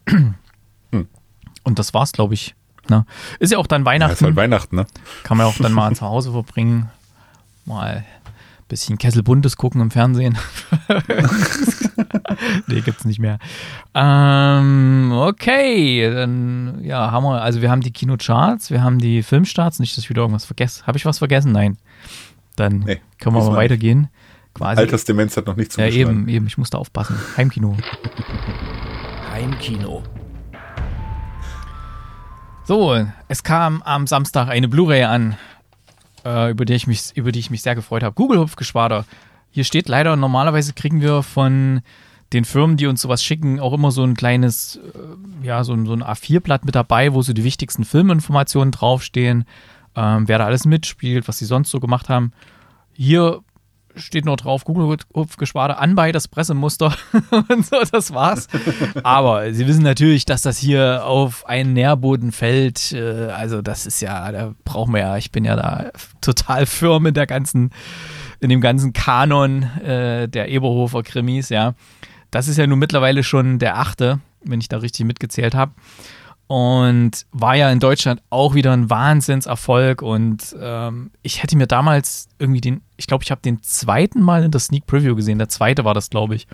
Hm. 0.09 0.35
Und 1.65 1.79
das 1.79 1.95
war's, 1.95 2.13
glaube 2.13 2.35
ich. 2.35 2.55
Ne? 2.89 3.07
Ist 3.39 3.53
ja 3.53 3.59
auch 3.59 3.67
dann 3.67 3.83
Ja, 3.83 3.87
Weihnachten. 3.87 4.13
ist 4.15 4.23
halt 4.23 4.37
Weihnachten, 4.37 4.77
ne? 4.77 4.87
Kann 5.23 5.37
man 5.39 5.47
auch 5.47 5.57
dann 5.57 5.73
mal 5.73 5.95
zu 5.95 6.05
Hause 6.05 6.33
verbringen. 6.33 6.91
Mal 7.65 8.05
ein 8.05 8.65
bisschen 8.69 8.99
Kesselbuntes 8.99 9.57
gucken 9.57 9.81
im 9.81 9.91
Fernsehen. 9.91 10.37
nee, 12.67 12.81
gibt's 12.81 13.05
nicht 13.05 13.19
mehr. 13.19 13.39
Ähm, 13.95 15.13
okay, 15.15 16.11
dann 16.13 16.81
ja, 16.83 17.11
haben 17.11 17.25
wir, 17.25 17.43
also 17.43 17.63
wir 17.63 17.71
haben 17.71 17.81
die 17.81 17.93
Kinocharts, 17.93 18.71
wir 18.71 18.83
haben 18.83 18.99
die 18.99 19.23
Filmstarts, 19.23 19.79
nicht, 19.79 19.97
dass 19.97 20.05
ich 20.05 20.11
wieder 20.11 20.23
irgendwas 20.23 20.45
vergesse. 20.45 20.87
Habe 20.87 20.99
ich 20.99 21.05
was 21.05 21.19
vergessen? 21.19 21.53
Nein. 21.53 21.77
Dann 22.57 22.81
Nee, 22.81 23.01
können 23.19 23.37
wir 23.37 23.45
mal 23.45 23.57
weitergehen. 23.57 24.09
Quasi. 24.55 24.81
Altersdemenz 24.81 25.37
hat 25.37 25.47
noch 25.47 25.57
nicht 25.57 25.71
ja, 25.77 25.87
zugeschlagen. 25.87 26.21
eben, 26.23 26.29
eben, 26.29 26.47
ich 26.47 26.59
musste 26.59 26.77
aufpassen. 26.79 27.17
Heimkino. 27.37 27.77
Heimkino. 29.33 30.03
So, 32.65 32.97
es 33.29 33.43
kam 33.43 33.83
am 33.83 34.07
Samstag 34.07 34.49
eine 34.49 34.69
Blu-ray 34.69 35.05
an, 35.05 35.37
äh, 36.25 36.51
über, 36.51 36.65
die 36.65 36.75
ich 36.75 36.87
mich, 36.87 37.13
über 37.15 37.33
die 37.33 37.39
ich 37.39 37.51
mich 37.51 37.63
sehr 37.63 37.75
gefreut 37.75 38.03
habe. 38.03 38.15
Google 38.15 38.41
Hupfgeschwader. 38.41 39.05
Hier 39.51 39.65
steht 39.65 39.89
leider, 39.89 40.17
normalerweise 40.17 40.73
kriegen 40.73 41.01
wir 41.01 41.23
von 41.23 41.83
den 42.33 42.45
Firmen, 42.45 42.77
die 42.77 42.87
uns 42.87 43.03
sowas 43.03 43.25
schicken, 43.25 43.59
auch 43.59 43.73
immer 43.73 43.91
so 43.91 44.05
ein 44.05 44.15
kleines, 44.15 44.77
äh, 44.77 45.47
ja, 45.47 45.65
so, 45.65 45.73
so 45.85 45.93
ein 45.93 46.05
A4-Blatt 46.05 46.65
mit 46.65 46.75
dabei, 46.75 47.13
wo 47.13 47.23
so 47.23 47.33
die 47.33 47.45
wichtigsten 47.45 47.85
Filminformationen 47.85 48.71
draufstehen, 48.71 49.45
ähm, 49.97 50.29
wer 50.29 50.39
da 50.39 50.47
alles 50.47 50.65
mitspielt, 50.65 51.27
was 51.27 51.39
sie 51.39 51.47
sonst 51.47 51.71
so 51.71 51.81
gemacht 51.81 52.09
haben. 52.09 52.33
Hier 52.93 53.41
steht 53.97 54.25
nur 54.25 54.37
drauf, 54.37 54.65
Google 54.65 54.97
Hupfgeschwader, 55.15 55.79
anbei 55.81 56.13
das 56.13 56.29
Pressemuster 56.29 56.95
und 57.49 57.67
so, 57.67 57.77
das 57.91 58.13
war's. 58.15 58.49
Aber 59.03 59.53
Sie 59.53 59.67
wissen 59.67 59.83
natürlich, 59.83 60.25
dass 60.25 60.43
das 60.43 60.59
hier 60.59 61.05
auf 61.05 61.47
einen 61.47 61.73
Nährboden 61.73 62.33
fällt. 62.33 62.93
Äh, 62.93 63.31
Also 63.31 63.63
das 63.63 63.87
ist 63.87 64.01
ja, 64.01 64.31
da 64.33 64.55
brauchen 64.65 64.95
wir 64.95 65.01
ja, 65.01 65.17
ich 65.17 65.33
bin 65.33 65.45
ja 65.45 65.57
da 65.57 65.91
total 66.21 66.67
firm 66.67 67.07
in 67.07 67.15
der 67.15 67.27
ganzen, 67.27 67.71
in 68.41 68.49
dem 68.49 68.61
ganzen 68.61 68.93
Kanon 68.93 69.63
äh, 69.83 70.29
der 70.29 70.49
Eberhofer 70.49 71.03
Krimis, 71.03 71.49
ja. 71.49 71.75
Das 72.31 72.49
ist 72.49 72.57
ja 72.59 72.67
nun 72.67 72.79
mittlerweile 72.79 73.23
schon 73.25 73.59
der 73.59 73.79
achte, 73.79 74.21
wenn 74.45 74.61
ich 74.61 74.69
da 74.69 74.79
richtig 74.79 75.05
mitgezählt 75.05 75.55
habe. 75.55 75.73
Und 76.51 77.27
war 77.31 77.55
ja 77.55 77.71
in 77.71 77.79
Deutschland 77.79 78.25
auch 78.29 78.57
wieder 78.57 78.73
ein 78.73 78.91
Wahnsinnserfolg 78.91 80.03
und 80.03 80.57
ähm, 80.61 81.13
ich 81.23 81.45
hätte 81.45 81.57
mir 81.57 81.69
damals 81.69 82.29
irgendwie 82.41 82.61
den, 82.61 82.81
ich 82.97 83.07
glaube, 83.07 83.23
ich 83.23 83.31
habe 83.31 83.41
den 83.41 83.63
zweiten 83.63 84.21
Mal 84.21 84.43
in 84.43 84.51
der 84.51 84.59
Sneak 84.59 84.85
Preview 84.85 85.15
gesehen, 85.15 85.39
der 85.39 85.49
zweite 85.49 85.85
war 85.85 85.95
das, 85.95 86.11
glaube 86.11 86.35
ich. 86.35 86.49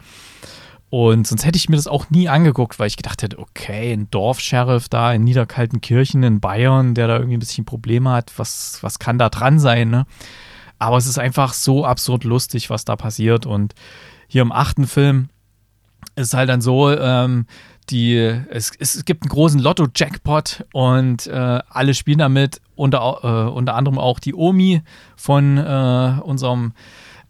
Und 0.91 1.27
sonst 1.27 1.47
hätte 1.47 1.57
ich 1.57 1.71
mir 1.71 1.77
das 1.77 1.87
auch 1.87 2.11
nie 2.11 2.29
angeguckt, 2.29 2.79
weil 2.79 2.89
ich 2.89 2.99
gedacht 2.99 3.23
hätte, 3.23 3.39
okay, 3.39 3.91
ein 3.95 4.11
Dorfsheriff 4.11 4.91
da 4.91 5.15
in 5.15 5.25
Niederkaltenkirchen 5.25 6.23
in 6.25 6.41
Bayern, 6.41 6.93
der 6.93 7.09
da 7.09 7.17
irgendwie 7.17 7.39
ein 7.39 7.41
bisschen 7.41 7.65
Probleme 7.65 8.11
hat, 8.11 8.35
was, 8.37 8.83
was 8.83 8.99
kann 8.99 9.17
da 9.17 9.31
dran 9.31 9.59
sein, 9.59 9.89
ne? 9.89 10.05
Aber 10.79 10.99
es 10.99 11.07
ist 11.07 11.19
einfach 11.19 11.55
so 11.55 11.87
absurd 11.87 12.25
lustig, 12.25 12.69
was 12.69 12.85
da 12.85 12.97
passiert. 12.97 13.47
Und 13.47 13.75
hier 14.29 14.43
im 14.43 14.53
achten 14.53 14.87
Film 14.87 15.31
ist 16.17 16.35
halt 16.35 16.51
dann 16.51 16.61
so, 16.61 16.91
ähm, 16.91 17.47
die, 17.91 18.17
es, 18.17 18.73
es 18.79 19.05
gibt 19.05 19.23
einen 19.23 19.31
großen 19.31 19.61
Lotto-Jackpot 19.61 20.65
und 20.73 21.27
äh, 21.27 21.61
alle 21.69 21.95
spielen 21.95 22.19
damit, 22.19 22.61
unter, 22.75 23.21
äh, 23.23 23.51
unter 23.51 23.75
anderem 23.75 23.99
auch 23.99 24.19
die 24.19 24.35
Omi 24.35 24.83
von 25.17 25.59
äh, 25.59 26.21
unserem 26.23 26.73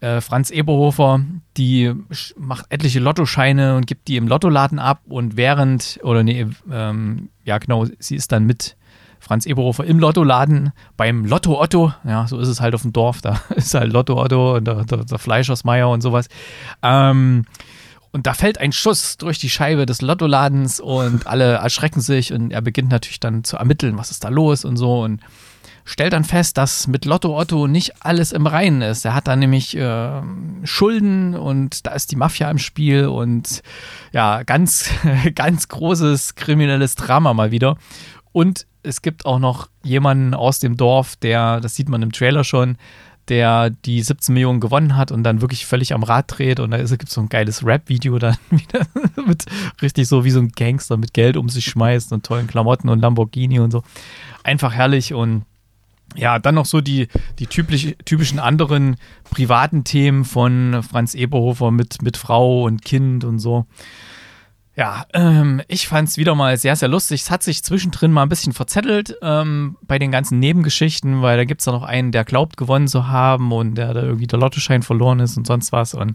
äh, 0.01 0.21
Franz 0.21 0.51
Eberhofer, 0.51 1.21
die 1.57 1.93
macht 2.37 2.67
etliche 2.69 3.01
Lottoscheine 3.01 3.77
und 3.77 3.87
gibt 3.87 4.09
die 4.09 4.17
im 4.17 4.29
Lottoladen 4.29 4.79
ab 4.79 5.01
und 5.09 5.37
während, 5.37 6.01
oder 6.03 6.23
nee, 6.23 6.47
ähm, 6.71 7.31
ja 7.45 7.59
genau, 7.59 7.87
sie 7.99 8.17
ist 8.17 8.33
dann 8.33 8.45
mit 8.45 8.77
Franz 9.19 9.47
Eberhofer 9.47 9.85
im 9.85 9.99
Lottoladen 9.99 10.73
beim 10.97 11.25
Lotto 11.25 11.61
Otto, 11.61 11.93
ja, 12.05 12.27
so 12.27 12.39
ist 12.39 12.49
es 12.49 12.61
halt 12.61 12.75
auf 12.75 12.83
dem 12.83 12.93
Dorf, 12.93 13.23
da 13.23 13.41
ist 13.57 13.75
halt 13.75 13.93
Lotto 13.93 14.21
Otto 14.21 14.57
und 14.57 14.67
der, 14.67 14.85
der, 14.85 15.05
der 15.05 15.19
Fleischersmeier 15.19 15.89
und 15.89 16.03
sowas. 16.03 16.29
Ähm, 16.83 17.45
und 18.17 18.27
da 18.27 18.33
fällt 18.33 18.57
ein 18.57 18.73
Schuss 18.73 19.19
durch 19.19 19.39
die 19.39 19.51
Scheibe 19.51 19.85
des 19.85 20.01
Lottoladens 20.01 20.81
und 20.81 21.27
alle 21.27 21.57
erschrecken 21.57 22.01
sich 22.01 22.33
und 22.33 22.51
er 22.51 22.63
beginnt 22.63 22.91
natürlich 22.91 23.21
dann 23.21 23.45
zu 23.45 23.59
ermitteln, 23.59 23.99
was 23.99 24.11
ist 24.11 24.25
da 24.25 24.31
los 24.31 24.65
und 24.65 24.79
so 24.79 25.03
und 25.03 25.21
stellt 25.85 26.15
dann 26.15 26.25
fest, 26.25 26.57
dass 26.57 26.87
mit 26.87 27.05
Lotto 27.05 27.39
Otto 27.39 27.67
nicht 27.67 28.07
alles 28.07 28.33
im 28.33 28.47
Reinen 28.47 28.81
ist. 28.81 29.05
Er 29.05 29.13
hat 29.13 29.29
da 29.29 29.37
nämlich 29.37 29.77
äh, 29.77 30.23
Schulden 30.65 31.35
und 31.35 31.87
da 31.87 31.93
ist 31.93 32.11
die 32.11 32.17
Mafia 32.17 32.51
im 32.51 32.57
Spiel 32.57 33.05
und 33.05 33.63
ja, 34.13 34.45
ganz, 34.45 34.89
ganz 35.35 35.69
großes 35.69 36.37
kriminelles 36.37 36.95
Drama 36.95 37.35
mal 37.35 37.51
wieder. 37.51 37.77
Und 38.33 38.67
es 38.83 39.03
gibt 39.03 39.27
auch 39.27 39.39
noch 39.39 39.69
jemanden 39.83 40.33
aus 40.33 40.59
dem 40.59 40.79
Dorf, 40.79 41.17
der, 41.17 41.61
das 41.61 41.75
sieht 41.75 41.91
man 41.91 42.01
im 42.01 42.13
Trailer 42.13 42.45
schon, 42.45 42.79
der 43.29 43.71
die 43.71 44.03
17 44.03 44.33
Millionen 44.33 44.61
gewonnen 44.61 44.97
hat 44.97 45.11
und 45.13 45.23
dann 45.25 45.41
wirklich 45.41 45.67
völlig 45.67 45.93
am 45.95 46.03
Rad 46.03 46.27
dreht. 46.29 46.61
Und 46.61 46.71
da 46.71 46.79
gibt 46.79 47.09
es 47.09 47.15
so 47.15 47.21
ein 47.21 47.29
geiles 47.29 47.65
Rap-Video 47.65 48.19
dann 48.21 48.37
wieder 48.51 48.87
mit 49.27 49.45
richtig 49.83 50.09
so 50.09 50.25
wie 50.25 50.31
so 50.31 50.41
ein 50.41 50.51
Gangster 50.51 50.97
mit 50.97 51.15
Geld 51.15 51.37
um 51.37 51.49
sich 51.49 51.65
schmeißt 51.65 52.13
und 52.13 52.25
tollen 52.25 52.47
Klamotten 52.47 52.89
und 52.89 53.01
Lamborghini 53.01 53.59
und 53.61 53.71
so. 53.71 53.83
Einfach 54.45 54.73
herrlich 54.73 55.13
und 55.13 55.45
ja, 56.15 56.39
dann 56.39 56.55
noch 56.55 56.67
so 56.67 56.81
die, 56.81 57.09
die 57.39 57.47
typisch, 57.47 57.95
typischen 58.05 58.39
anderen 58.39 58.97
privaten 59.31 59.85
Themen 59.85 60.25
von 60.25 60.83
Franz 60.83 61.15
Eberhofer 61.15 61.71
mit, 61.71 62.01
mit 62.03 62.17
Frau 62.17 62.63
und 62.65 62.85
Kind 62.85 63.25
und 63.25 63.39
so. 63.39 63.67
Ja, 64.77 65.07
ähm, 65.15 65.63
ich 65.69 65.89
fand 65.89 66.11
es 66.11 66.19
wieder 66.19 66.35
mal 66.35 66.59
sehr, 66.59 66.77
sehr 66.77 66.89
lustig. 66.89 67.23
Es 67.23 67.31
hat 67.31 67.43
sich 67.43 67.65
zwischendrin 67.65 68.13
mal 68.13 68.25
ein 68.25 68.29
bisschen 68.29 68.53
verzettelt 68.53 69.17
ähm, 69.23 69.79
bei 69.81 69.99
den 69.99 70.13
ganzen 70.13 70.39
Nebengeschichten, 70.39 71.23
weil 71.23 71.39
da 71.39 71.45
gibt 71.45 71.63
es 71.63 71.65
da 71.65 71.73
noch 71.73 71.83
einen, 71.83 72.13
der 72.13 72.27
glaubt, 72.27 72.59
gewonnen 72.59 72.87
zu 72.87 73.09
haben 73.09 73.53
und 73.53 73.77
der 73.77 73.95
da 73.95 74.03
irgendwie 74.03 74.27
der 74.27 74.39
Lottoschein 74.39 74.83
verloren 74.83 75.21
ist 75.21 75.39
und 75.39 75.47
sonst 75.47 75.73
was. 75.73 75.95
Und 75.95 76.15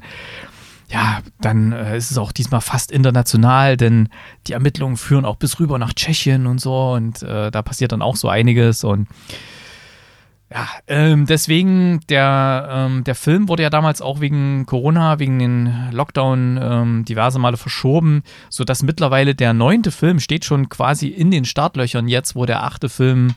ja, 0.89 1.22
dann 1.39 1.72
äh, 1.72 1.97
ist 1.97 2.12
es 2.12 2.20
auch 2.20 2.32
diesmal 2.32 2.62
fast 2.62 2.91
international, 2.91 3.78
denn 3.78 4.09
die 4.45 4.53
Ermittlungen 4.53 4.97
führen 4.97 5.26
auch 5.26 5.38
bis 5.38 5.59
rüber 5.59 5.80
nach 5.80 5.93
Tschechien 5.93 6.45
und 6.45 6.62
so 6.62 6.91
und 6.91 7.24
äh, 7.24 7.49
da 7.49 7.64
passiert 7.64 7.93
dann 7.93 8.03
auch 8.03 8.16
so 8.16 8.30
einiges 8.30 8.84
und 8.84 9.07
ja, 10.54 10.68
ähm, 10.88 11.26
deswegen, 11.28 12.02
der, 12.10 12.68
ähm, 12.70 13.06
der 13.06 13.16
Film 13.16 13.47
wurde 13.47 13.64
ja 13.64 13.70
damals 13.70 14.02
auch 14.02 14.20
wegen 14.20 14.66
Corona, 14.66 15.18
wegen 15.18 15.39
den 15.39 15.89
Lockdown 15.91 16.60
ähm, 16.62 17.06
diverse 17.06 17.39
Male 17.39 17.56
verschoben, 17.56 18.24
sodass 18.49 18.84
mittlerweile 18.84 19.34
der 19.34 19.54
neunte 19.54 19.91
Film 19.91 20.20
steht 20.20 20.43
schon 20.43 20.68
quasi 20.68 21.08
in 21.08 21.32
den 21.32 21.45
Startlöchern 21.45 22.10
jetzt, 22.10 22.36
wo 22.36 22.45
der 22.45 22.64
achte 22.64 22.89
Film 22.89 23.36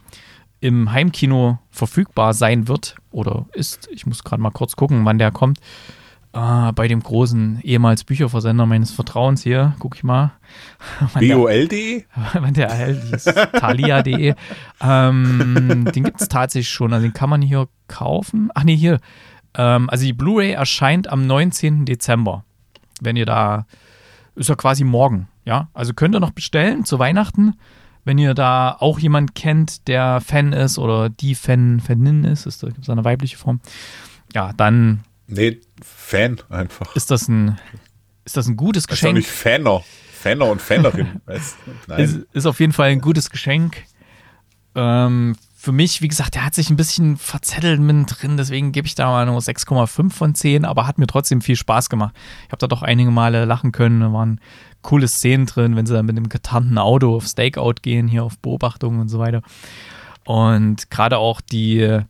im 0.58 0.90
Heimkino 0.90 1.58
verfügbar 1.70 2.34
sein 2.34 2.66
wird 2.66 2.96
oder 3.12 3.46
ist. 3.52 3.88
Ich 3.92 4.06
muss 4.06 4.24
gerade 4.24 4.42
mal 4.42 4.50
kurz 4.50 4.74
gucken, 4.74 5.04
wann 5.04 5.18
der 5.18 5.30
kommt. 5.30 5.60
Ah, 6.34 6.72
bei 6.72 6.88
dem 6.88 7.00
großen 7.00 7.60
ehemals 7.62 8.02
Bücherversender 8.02 8.66
meines 8.66 8.90
Vertrauens 8.90 9.44
hier, 9.44 9.76
guck 9.78 9.94
ich 9.94 10.02
mal. 10.02 10.32
BOL.de? 11.14 12.04
Wann 12.32 12.54
der 12.54 12.68
erhält 12.70 13.04
ist, 13.12 13.32
Thalia.de. 13.52 14.34
ähm, 14.80 15.88
den 15.94 16.02
gibt 16.02 16.20
es 16.20 16.26
tatsächlich 16.26 16.70
schon, 16.70 16.92
also 16.92 17.06
den 17.06 17.12
kann 17.12 17.30
man 17.30 17.40
hier 17.40 17.68
kaufen. 17.86 18.50
Ach 18.52 18.64
nee, 18.64 18.74
hier. 18.74 18.98
Ähm, 19.56 19.88
also 19.88 20.04
die 20.04 20.12
Blu-ray 20.12 20.50
erscheint 20.50 21.08
am 21.08 21.24
19. 21.24 21.84
Dezember. 21.84 22.44
Wenn 23.00 23.14
ihr 23.14 23.26
da, 23.26 23.66
ist 24.34 24.48
ja 24.48 24.56
quasi 24.56 24.82
morgen, 24.82 25.28
ja. 25.44 25.68
Also 25.72 25.94
könnt 25.94 26.16
ihr 26.16 26.20
noch 26.20 26.32
bestellen 26.32 26.84
zu 26.84 26.98
Weihnachten. 26.98 27.54
Wenn 28.04 28.18
ihr 28.18 28.34
da 28.34 28.76
auch 28.80 28.98
jemand 28.98 29.36
kennt, 29.36 29.86
der 29.86 30.20
Fan 30.20 30.52
ist 30.52 30.78
oder 30.78 31.10
die 31.10 31.36
Fan, 31.36 31.78
Fanin 31.78 32.24
ist, 32.24 32.46
ist 32.46 32.64
da 32.64 32.66
gibt 32.66 32.82
es 32.82 32.90
eine 32.90 33.04
weibliche 33.04 33.36
Form. 33.36 33.60
Ja, 34.34 34.52
dann 34.52 35.04
Nee, 35.26 35.60
Fan 35.82 36.38
einfach. 36.50 36.94
Ist 36.96 37.10
das 37.10 37.28
ein, 37.28 37.58
ist 38.24 38.36
das 38.36 38.46
ein 38.46 38.56
gutes 38.56 38.86
Geschenk? 38.86 39.16
Nicht 39.16 39.28
Fanner. 39.28 39.82
Fanner 40.12 40.46
und 40.46 40.62
Fanerin. 40.62 41.20
ist, 41.26 41.56
ist 42.32 42.46
auf 42.46 42.60
jeden 42.60 42.72
Fall 42.72 42.90
ein 42.90 43.00
gutes 43.00 43.30
Geschenk. 43.30 43.84
Ähm, 44.74 45.36
für 45.64 45.72
mich, 45.72 46.02
wie 46.02 46.08
gesagt, 46.08 46.34
der 46.34 46.44
hat 46.44 46.54
sich 46.54 46.68
ein 46.68 46.76
bisschen 46.76 47.16
verzettelt 47.16 47.80
mit 47.80 48.06
drin, 48.08 48.36
deswegen 48.36 48.72
gebe 48.72 48.86
ich 48.86 48.94
da 48.94 49.06
mal 49.06 49.24
nur 49.24 49.38
6,5 49.38 50.10
von 50.10 50.34
10, 50.34 50.66
aber 50.66 50.86
hat 50.86 50.98
mir 50.98 51.06
trotzdem 51.06 51.40
viel 51.40 51.56
Spaß 51.56 51.88
gemacht. 51.88 52.14
Ich 52.46 52.52
habe 52.52 52.58
da 52.58 52.66
doch 52.66 52.82
einige 52.82 53.10
Male 53.10 53.46
lachen 53.46 53.72
können, 53.72 54.00
da 54.00 54.12
waren 54.12 54.40
coole 54.82 55.08
Szenen 55.08 55.46
drin, 55.46 55.74
wenn 55.74 55.86
sie 55.86 55.94
dann 55.94 56.04
mit 56.04 56.16
einem 56.16 56.28
getarnten 56.28 56.76
Auto 56.76 57.16
auf 57.16 57.26
Stakeout 57.26 57.76
gehen, 57.80 58.08
hier 58.08 58.24
auf 58.24 58.38
Beobachtungen 58.38 59.00
und 59.00 59.08
so 59.08 59.18
weiter. 59.18 59.40
Und 60.24 60.90
gerade 60.90 61.16
auch 61.16 61.40
die, 61.40 62.00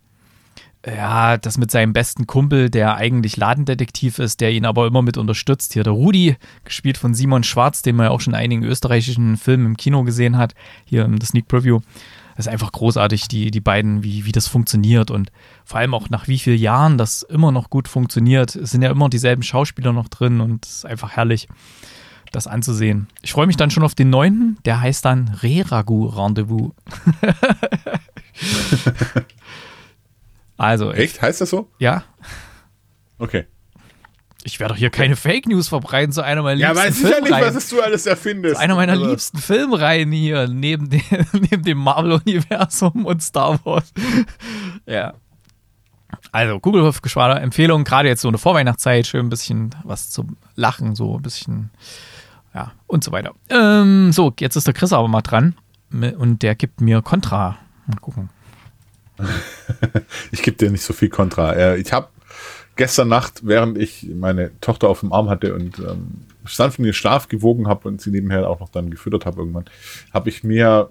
ja, 0.87 1.39
das 1.39 1.57
mit 1.57 1.70
seinem 1.70 1.93
besten 1.93 2.26
Kumpel, 2.26 2.68
der 2.68 2.97
eigentlich 2.97 3.37
Ladendetektiv 3.37 4.18
ist, 4.18 4.41
der 4.41 4.53
ihn 4.53 4.66
aber 4.66 4.87
immer 4.87 5.03
mit 5.03 5.16
unterstützt. 5.16 5.72
Hier 5.72 5.82
der 5.82 5.95
Rudi, 5.95 6.37
gespielt 6.64 6.99
von 6.99 7.14
Simon 7.14 7.43
Schwarz, 7.43 7.82
den 7.82 7.97
man 7.97 8.07
ja 8.07 8.11
auch 8.11 8.20
schon 8.20 8.35
in 8.35 8.41
einigen 8.41 8.64
österreichischen 8.64 9.37
Filmen 9.37 9.66
im 9.66 9.76
Kino 9.76 10.03
gesehen 10.03 10.37
hat, 10.37 10.55
hier 10.85 11.05
im 11.05 11.20
Sneak 11.20 11.49
Preview. 11.49 11.80
Das 12.37 12.47
ist 12.47 12.53
einfach 12.53 12.72
großartig, 12.72 13.28
die, 13.28 13.51
die 13.51 13.61
beiden, 13.61 14.03
wie, 14.03 14.26
wie 14.26 14.32
das 14.32 14.49
funktioniert 14.49 15.11
und 15.11 15.30
vor 15.64 15.78
allem 15.78 15.95
auch 15.95 16.11
nach 16.11 16.26
wie 16.26 16.39
vielen 16.39 16.59
Jahren 16.59 16.99
das 16.99 17.22
immer 17.22 17.53
noch 17.53 17.70
gut 17.70 17.89
funktioniert. 17.89 18.57
Es 18.57 18.70
sind 18.72 18.82
ja 18.82 18.91
immer 18.91 19.09
dieselben 19.09 19.43
Schauspieler 19.43 19.93
noch 19.93 20.09
drin 20.09 20.41
und 20.41 20.66
es 20.66 20.76
ist 20.78 20.87
einfach 20.87 21.12
herrlich, 21.12 21.49
das 22.32 22.49
anzusehen. 22.49 23.07
Ich 23.22 23.32
freue 23.32 23.47
mich 23.47 23.57
dann 23.57 23.70
schon 23.70 23.85
auf 23.85 23.95
den 23.95 24.11
neunten, 24.11 24.59
der 24.64 24.80
heißt 24.80 25.05
dann 25.05 25.28
Re-Ragu 25.43 26.07
Rendezvous. 26.07 26.72
Also. 30.57 30.93
Echt? 30.93 31.21
Heißt 31.21 31.41
das 31.41 31.51
so? 31.51 31.71
Ja. 31.79 32.05
Okay. 33.19 33.47
Ich 34.47 34.61
werde 34.61 34.75
doch 34.75 34.79
hier 34.79 34.91
keine 34.91 35.17
Fake 35.17 35.49
News 35.49 35.69
verbreiten 35.69 36.13
zu 36.13 36.23
einer 36.23 36.43
meiner 36.43 36.57
liebsten 36.57 36.77
Ja, 36.77 36.85
weiß 36.85 37.03
ich 37.03 37.11
ja 37.11 37.21
nicht, 37.21 37.55
was 37.57 37.69
du 37.71 37.81
alles 37.81 38.05
erfindest. 38.05 38.57
Zu 38.57 38.61
einer 38.61 38.75
meiner 38.75 38.93
also. 38.93 39.07
liebsten 39.07 39.39
Filmreihen 39.39 40.13
hier, 40.13 40.49
neben, 40.49 40.91
dem, 40.91 41.01
neben 41.33 41.63
dem 41.63 41.79
Marvel-Universum 41.79 43.07
und 43.07 43.23
Star 43.23 43.59
Wars. 43.65 43.91
ja. 44.87 45.15
Also, 46.31 46.61
Kugelhupfgeschwader, 46.61 47.41
Empfehlung, 47.41 47.85
gerade 47.85 48.09
jetzt 48.09 48.21
so 48.21 48.29
eine 48.29 48.37
Vorweihnachtszeit, 48.37 49.07
schön 49.07 49.27
ein 49.27 49.31
bisschen 49.31 49.75
was 49.83 50.11
zum 50.11 50.37
Lachen, 50.57 50.95
so 50.95 51.17
ein 51.17 51.23
bisschen, 51.23 51.71
ja, 52.55 52.73
und 52.87 53.03
so 53.03 53.13
weiter. 53.13 53.33
Ähm, 53.49 54.13
so, 54.13 54.33
jetzt 54.39 54.57
ist 54.57 54.67
der 54.67 54.75
Chris 54.75 54.93
aber 54.93 55.09
mal 55.09 55.23
dran 55.23 55.55
und 55.91 56.43
der 56.43 56.55
gibt 56.55 56.83
mir 56.83 57.01
Contra. 57.01 57.57
Mal 57.87 57.99
gucken. 58.01 58.29
ich 60.33 60.43
gebe 60.43 60.57
dir 60.57 60.70
nicht 60.70 60.83
so 60.83 60.93
viel 60.93 61.09
Kontra. 61.09 61.77
Ich 61.77 61.93
habe 61.93 62.09
gestern 62.77 63.09
Nacht, 63.09 63.47
während 63.47 63.79
ich 63.79 64.09
meine 64.14 64.59
Tochter 64.61 64.89
auf 64.89 65.01
dem 65.01 65.12
Arm 65.12 65.31
hatte 65.31 65.55
und 65.55 65.79
ähm, 65.79 66.27
sanft 66.47 66.79
in 66.79 66.85
den 66.85 66.93
Schlaf 66.93 67.29
gewogen 67.29 67.68
habe 67.68 67.89
und 67.89 68.01
sie 68.01 68.11
nebenher 68.11 68.49
auch 68.49 68.61
noch 68.61 68.68
dann 68.68 68.91
gefüttert 68.91 69.27
habe 69.27 69.41
irgendwann, 69.41 69.64
habe 70.12 70.29
ich 70.29 70.45
mir 70.45 70.91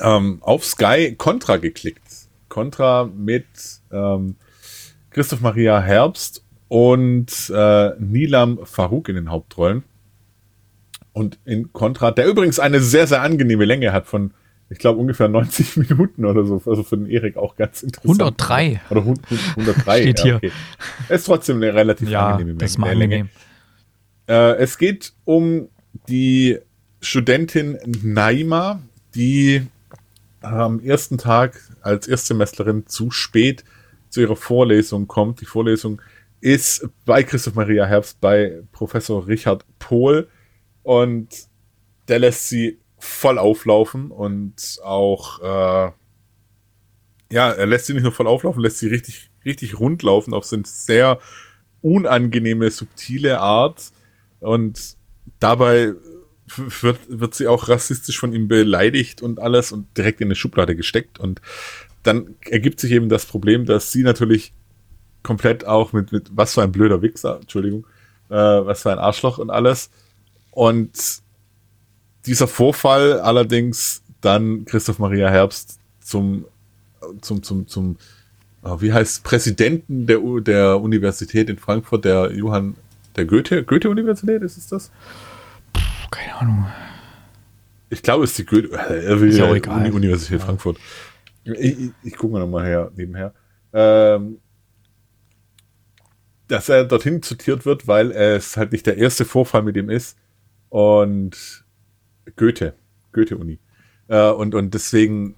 ähm, 0.00 0.38
auf 0.40 0.64
Sky 0.64 1.14
Contra 1.16 1.56
geklickt. 1.56 2.02
Contra 2.48 3.04
mit 3.04 3.46
ähm, 3.90 4.36
Christoph 5.10 5.40
Maria 5.40 5.80
Herbst 5.80 6.44
und 6.68 7.50
äh, 7.54 7.90
Nilam 7.98 8.58
Farouk 8.64 9.08
in 9.08 9.16
den 9.16 9.30
Hauptrollen. 9.30 9.84
Und 11.12 11.38
in 11.44 11.72
Contra, 11.72 12.10
der 12.10 12.26
übrigens 12.26 12.58
eine 12.58 12.80
sehr, 12.80 13.06
sehr 13.06 13.20
angenehme 13.20 13.66
Länge 13.66 13.92
hat 13.92 14.06
von 14.06 14.32
ich 14.72 14.78
glaube, 14.78 14.98
ungefähr 14.98 15.28
90 15.28 15.76
Minuten 15.88 16.24
oder 16.24 16.44
so. 16.44 16.54
Also 16.66 16.82
für 16.82 16.96
den 16.96 17.06
Erik 17.06 17.36
auch 17.36 17.56
ganz 17.56 17.82
interessant. 17.82 18.20
103. 18.22 18.80
Oder 18.90 19.00
103. 19.00 20.02
Steht 20.02 20.18
ja, 20.18 20.24
hier. 20.24 20.36
Okay. 20.36 20.52
Ist 21.08 21.24
trotzdem 21.24 21.56
eine 21.56 21.74
relativ 21.74 22.08
ja, 22.08 22.30
angenehme 22.30 22.58
das 22.58 22.78
Menge. 22.78 22.94
Länge. 22.94 23.28
Äh, 24.26 24.56
es 24.56 24.78
geht 24.78 25.12
um 25.24 25.68
die 26.08 26.58
Studentin 27.00 27.78
Naima, 28.02 28.80
die 29.14 29.62
am 30.40 30.80
ersten 30.80 31.18
Tag 31.18 31.60
als 31.82 32.08
Erstsemesterin 32.08 32.86
zu 32.86 33.10
spät 33.10 33.64
zu 34.08 34.20
ihrer 34.20 34.36
Vorlesung 34.36 35.06
kommt. 35.06 35.40
Die 35.40 35.46
Vorlesung 35.46 36.00
ist 36.40 36.88
bei 37.04 37.22
Christoph 37.22 37.54
Maria 37.54 37.84
Herbst 37.84 38.20
bei 38.20 38.62
Professor 38.72 39.26
Richard 39.26 39.64
Pohl 39.78 40.28
und 40.82 41.28
der 42.08 42.18
lässt 42.18 42.48
sie 42.48 42.78
voll 43.02 43.38
auflaufen 43.38 44.10
und 44.12 44.78
auch 44.84 45.40
äh, 45.40 45.92
ja, 47.32 47.50
er 47.50 47.66
lässt 47.66 47.86
sie 47.86 47.94
nicht 47.94 48.02
nur 48.02 48.12
voll 48.12 48.28
auflaufen, 48.28 48.62
lässt 48.62 48.78
sie 48.78 48.88
richtig 48.88 49.30
richtig 49.44 49.80
rund 49.80 50.02
laufen 50.02 50.34
auf 50.34 50.44
so 50.44 50.54
eine 50.54 50.64
sehr 50.66 51.18
unangenehme, 51.80 52.70
subtile 52.70 53.40
Art 53.40 53.90
und 54.38 54.96
dabei 55.40 55.94
wird, 56.56 56.98
wird 57.08 57.34
sie 57.34 57.48
auch 57.48 57.68
rassistisch 57.68 58.18
von 58.20 58.32
ihm 58.32 58.46
beleidigt 58.46 59.20
und 59.20 59.40
alles 59.40 59.72
und 59.72 59.96
direkt 59.96 60.20
in 60.20 60.28
eine 60.28 60.36
Schublade 60.36 60.76
gesteckt. 60.76 61.18
Und 61.18 61.40
dann 62.04 62.36
ergibt 62.44 62.78
sich 62.78 62.92
eben 62.92 63.08
das 63.08 63.26
Problem, 63.26 63.64
dass 63.64 63.90
sie 63.90 64.02
natürlich 64.02 64.52
komplett 65.22 65.64
auch 65.64 65.92
mit, 65.92 66.12
mit 66.12 66.30
was 66.36 66.54
für 66.54 66.62
ein 66.62 66.72
blöder 66.72 67.02
Wichser, 67.02 67.38
Entschuldigung, 67.40 67.86
äh, 68.28 68.34
was 68.34 68.82
für 68.82 68.92
ein 68.92 68.98
Arschloch 68.98 69.38
und 69.38 69.50
alles. 69.50 69.90
Und 70.50 71.21
dieser 72.26 72.48
Vorfall 72.48 73.20
allerdings 73.20 74.02
dann 74.20 74.64
Christoph 74.64 74.98
Maria 74.98 75.28
Herbst 75.28 75.78
zum, 76.00 76.44
zum, 77.20 77.42
zum, 77.42 77.66
zum, 77.66 77.96
oh, 78.62 78.80
wie 78.80 78.92
heißt 78.92 79.24
Präsidenten 79.24 80.06
der, 80.06 80.20
der 80.40 80.80
Universität 80.80 81.50
in 81.50 81.58
Frankfurt, 81.58 82.04
der 82.04 82.32
Johann, 82.32 82.76
der 83.16 83.24
Goethe, 83.24 83.64
Goethe-Universität, 83.64 84.42
ist 84.42 84.56
es 84.56 84.68
das? 84.68 84.90
keine 86.12 86.34
Ahnung. 86.36 86.66
Ich 87.90 88.02
glaube, 88.02 88.24
es 88.24 88.30
ist 88.30 88.38
die 88.38 88.46
Goethe, 88.46 88.68
äh, 88.88 89.28
ist 89.28 89.40
auch 89.40 89.54
egal. 89.54 89.80
Uni 89.80 89.90
Universität 89.90 90.38
ja. 90.38 90.46
Frankfurt. 90.46 90.78
Ich, 91.44 91.52
ich, 91.52 91.90
ich 92.04 92.16
gucke 92.16 92.34
mal 92.34 92.40
nochmal 92.40 92.66
her, 92.66 92.92
nebenher. 92.94 93.34
Ähm, 93.72 94.38
dass 96.48 96.68
er 96.68 96.84
dorthin 96.84 97.22
zitiert 97.22 97.64
wird, 97.64 97.88
weil 97.88 98.12
es 98.12 98.56
halt 98.56 98.72
nicht 98.72 98.86
der 98.86 98.98
erste 98.98 99.24
Vorfall 99.24 99.62
mit 99.62 99.76
ihm 99.76 99.90
ist. 99.90 100.16
Und 100.68 101.61
Goethe, 102.36 102.74
Goethe-Uni. 103.12 103.58
Äh, 104.08 104.30
und, 104.30 104.54
und 104.54 104.74
deswegen 104.74 105.36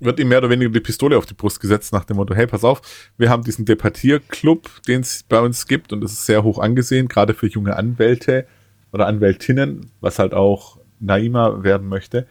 wird 0.00 0.20
ihm 0.20 0.28
mehr 0.28 0.38
oder 0.38 0.50
weniger 0.50 0.70
die 0.70 0.80
Pistole 0.80 1.16
auf 1.16 1.26
die 1.26 1.34
Brust 1.34 1.60
gesetzt 1.60 1.92
nach 1.92 2.04
dem 2.04 2.16
Motto, 2.16 2.34
hey, 2.34 2.46
pass 2.46 2.64
auf, 2.64 2.82
wir 3.16 3.30
haben 3.30 3.42
diesen 3.42 3.64
Debattierclub, 3.64 4.82
den 4.86 5.00
es 5.00 5.22
bei 5.22 5.40
uns 5.40 5.66
gibt 5.66 5.92
und 5.92 6.00
das 6.00 6.12
ist 6.12 6.26
sehr 6.26 6.42
hoch 6.42 6.58
angesehen, 6.58 7.08
gerade 7.08 7.34
für 7.34 7.46
junge 7.46 7.76
Anwälte 7.76 8.46
oder 8.92 9.06
Anwältinnen, 9.06 9.90
was 10.00 10.18
halt 10.18 10.34
auch 10.34 10.78
Naima 11.00 11.62
werden 11.62 11.88
möchte. 11.88 12.26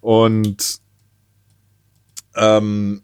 Und 0.00 0.80
ähm, 2.36 3.02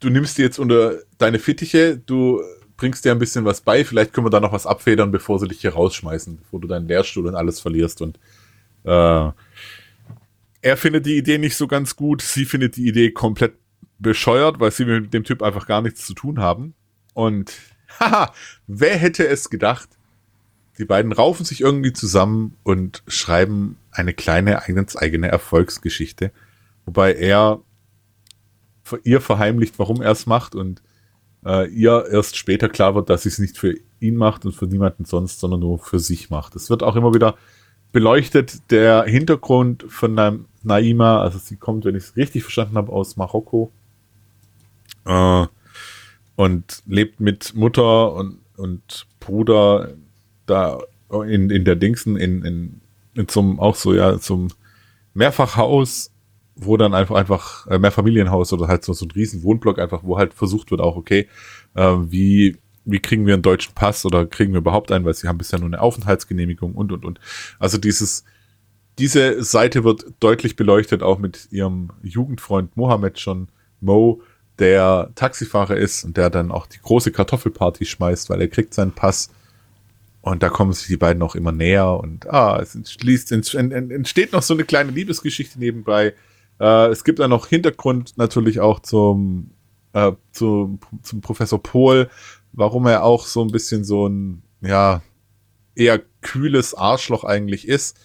du 0.00 0.10
nimmst 0.10 0.38
dir 0.38 0.44
jetzt 0.44 0.58
unter 0.58 0.98
deine 1.18 1.38
Fittiche, 1.38 1.98
du 1.98 2.42
bringst 2.76 3.04
dir 3.04 3.12
ein 3.12 3.18
bisschen 3.18 3.44
was 3.44 3.60
bei, 3.60 3.84
vielleicht 3.84 4.12
können 4.12 4.26
wir 4.26 4.30
da 4.30 4.40
noch 4.40 4.52
was 4.52 4.66
abfedern, 4.66 5.10
bevor 5.10 5.38
sie 5.40 5.48
dich 5.48 5.60
hier 5.60 5.72
rausschmeißen, 5.72 6.38
bevor 6.38 6.60
du 6.60 6.68
deinen 6.68 6.86
Lehrstuhl 6.86 7.26
und 7.26 7.34
alles 7.34 7.60
verlierst. 7.60 8.00
Und 8.02 8.18
äh, 8.88 9.32
er 10.60 10.76
findet 10.76 11.06
die 11.06 11.16
Idee 11.16 11.38
nicht 11.38 11.56
so 11.56 11.68
ganz 11.68 11.94
gut, 11.94 12.22
sie 12.22 12.44
findet 12.44 12.76
die 12.76 12.88
Idee 12.88 13.10
komplett 13.10 13.54
bescheuert, 13.98 14.60
weil 14.60 14.70
sie 14.70 14.84
mit 14.84 15.12
dem 15.12 15.24
Typ 15.24 15.42
einfach 15.42 15.66
gar 15.66 15.82
nichts 15.82 16.06
zu 16.06 16.14
tun 16.14 16.40
haben. 16.40 16.74
Und 17.14 17.52
haha, 18.00 18.32
wer 18.66 18.96
hätte 18.96 19.26
es 19.26 19.50
gedacht, 19.50 19.88
die 20.78 20.84
beiden 20.84 21.12
raufen 21.12 21.44
sich 21.44 21.60
irgendwie 21.60 21.92
zusammen 21.92 22.56
und 22.62 23.02
schreiben 23.08 23.76
eine 23.90 24.14
kleine 24.14 24.62
eigene 24.62 25.28
Erfolgsgeschichte, 25.28 26.30
wobei 26.86 27.14
er 27.14 27.60
ihr 29.02 29.20
verheimlicht, 29.20 29.78
warum 29.78 30.00
er 30.00 30.12
es 30.12 30.26
macht 30.26 30.54
und 30.54 30.82
äh, 31.44 31.68
ihr 31.68 32.06
erst 32.10 32.36
später 32.36 32.68
klar 32.68 32.94
wird, 32.94 33.10
dass 33.10 33.24
sie 33.24 33.28
es 33.28 33.38
nicht 33.38 33.58
für 33.58 33.74
ihn 34.00 34.16
macht 34.16 34.46
und 34.46 34.54
für 34.54 34.66
niemanden 34.66 35.04
sonst, 35.04 35.40
sondern 35.40 35.60
nur 35.60 35.78
für 35.78 35.98
sich 35.98 36.30
macht. 36.30 36.56
Es 36.56 36.70
wird 36.70 36.82
auch 36.82 36.96
immer 36.96 37.12
wieder 37.12 37.36
beleuchtet, 37.92 38.70
der 38.70 39.04
Hintergrund 39.04 39.84
von 39.88 40.14
Na 40.14 40.38
Naima, 40.62 41.20
also 41.22 41.38
sie 41.38 41.56
kommt, 41.56 41.84
wenn 41.84 41.94
ich 41.94 42.04
es 42.04 42.16
richtig 42.16 42.42
verstanden 42.42 42.76
habe, 42.76 42.92
aus 42.92 43.16
Marokko. 43.16 43.70
Äh, 45.06 45.46
und 46.36 46.82
lebt 46.86 47.20
mit 47.20 47.54
Mutter 47.54 48.12
und, 48.12 48.38
und 48.56 49.06
Bruder 49.18 49.94
da 50.46 50.78
in, 51.26 51.50
in 51.50 51.64
der 51.64 51.76
Dingsen, 51.76 52.16
in, 52.16 52.44
in, 52.44 52.80
in 53.14 53.28
zum, 53.28 53.58
auch 53.58 53.74
so, 53.74 53.94
ja, 53.94 54.18
zum 54.18 54.48
Mehrfachhaus, 55.14 56.12
wo 56.54 56.76
dann 56.76 56.94
einfach, 56.94 57.16
einfach, 57.16 57.66
äh, 57.66 57.78
Mehrfamilienhaus 57.78 58.52
oder 58.52 58.68
halt 58.68 58.84
so, 58.84 58.92
so 58.92 59.06
ein 59.06 59.10
riesen 59.10 59.42
Wohnblock 59.42 59.78
einfach, 59.78 60.04
wo 60.04 60.18
halt 60.18 60.34
versucht 60.34 60.70
wird 60.70 60.80
auch, 60.80 60.96
okay, 60.96 61.28
äh, 61.74 61.82
wie, 61.82 62.56
wie 62.90 63.00
kriegen 63.00 63.26
wir 63.26 63.34
einen 63.34 63.42
deutschen 63.42 63.74
Pass 63.74 64.04
oder 64.04 64.26
kriegen 64.26 64.52
wir 64.52 64.58
überhaupt 64.58 64.90
einen, 64.90 65.04
weil 65.04 65.14
sie 65.14 65.28
haben 65.28 65.38
bisher 65.38 65.58
nur 65.58 65.68
eine 65.68 65.80
Aufenthaltsgenehmigung 65.80 66.74
und, 66.74 66.90
und, 66.92 67.04
und. 67.04 67.20
Also 67.58 67.78
dieses, 67.78 68.24
diese 68.98 69.42
Seite 69.44 69.84
wird 69.84 70.06
deutlich 70.20 70.56
beleuchtet, 70.56 71.02
auch 71.02 71.18
mit 71.18 71.48
ihrem 71.50 71.90
Jugendfreund 72.02 72.76
Mohammed 72.76 73.18
schon, 73.18 73.48
Mo, 73.80 74.22
der 74.58 75.10
Taxifahrer 75.14 75.76
ist 75.76 76.04
und 76.04 76.16
der 76.16 76.30
dann 76.30 76.50
auch 76.50 76.66
die 76.66 76.80
große 76.80 77.12
Kartoffelparty 77.12 77.84
schmeißt, 77.84 78.28
weil 78.28 78.40
er 78.40 78.48
kriegt 78.48 78.74
seinen 78.74 78.92
Pass 78.92 79.30
und 80.20 80.42
da 80.42 80.48
kommen 80.48 80.72
sich 80.72 80.88
die 80.88 80.96
beiden 80.96 81.22
auch 81.22 81.34
immer 81.34 81.52
näher 81.52 82.00
und 82.00 82.28
ah, 82.28 82.58
es 82.60 82.74
entschließt, 82.74 83.30
entsteht 83.32 84.32
noch 84.32 84.42
so 84.42 84.54
eine 84.54 84.64
kleine 84.64 84.90
Liebesgeschichte 84.90 85.58
nebenbei. 85.58 86.14
Äh, 86.60 86.88
es 86.88 87.04
gibt 87.04 87.20
dann 87.20 87.30
noch 87.30 87.46
Hintergrund 87.46 88.18
natürlich 88.18 88.58
auch 88.58 88.80
zum, 88.80 89.52
äh, 89.92 90.12
zum, 90.32 90.80
zum 91.02 91.20
Professor 91.20 91.62
Pohl, 91.62 92.10
warum 92.52 92.86
er 92.86 93.04
auch 93.04 93.26
so 93.26 93.42
ein 93.42 93.50
bisschen 93.50 93.84
so 93.84 94.08
ein, 94.08 94.42
ja, 94.60 95.02
eher 95.74 96.00
kühles 96.20 96.74
Arschloch 96.74 97.24
eigentlich 97.24 97.68
ist. 97.68 97.98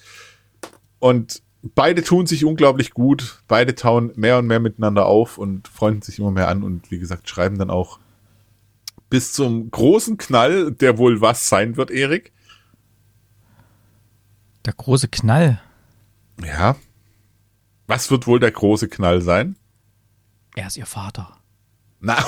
Und 0.99 1.41
beide 1.61 2.03
tun 2.03 2.27
sich 2.27 2.45
unglaublich 2.45 2.91
gut. 2.91 3.41
Beide 3.47 3.75
tauen 3.75 4.11
mehr 4.15 4.37
und 4.37 4.47
mehr 4.47 4.59
miteinander 4.59 5.05
auf 5.05 5.37
und 5.37 5.67
freunden 5.67 6.01
sich 6.01 6.19
immer 6.19 6.31
mehr 6.31 6.47
an 6.47 6.63
und 6.63 6.91
wie 6.91 6.99
gesagt, 6.99 7.27
schreiben 7.27 7.57
dann 7.57 7.69
auch 7.69 7.99
bis 9.09 9.31
zum 9.31 9.69
großen 9.69 10.17
Knall, 10.17 10.71
der 10.71 10.97
wohl 10.97 11.21
was 11.21 11.47
sein 11.47 11.77
wird, 11.77 11.91
Erik. 11.91 12.31
Der 14.65 14.73
große 14.73 15.07
Knall. 15.07 15.61
Ja. 16.43 16.75
Was 17.85 18.09
wird 18.09 18.27
wohl 18.27 18.39
der 18.39 18.51
große 18.51 18.87
Knall 18.87 19.21
sein? 19.21 19.55
Er 20.55 20.67
ist 20.67 20.77
ihr 20.77 20.85
Vater. 20.85 21.37
Na. 22.05 22.15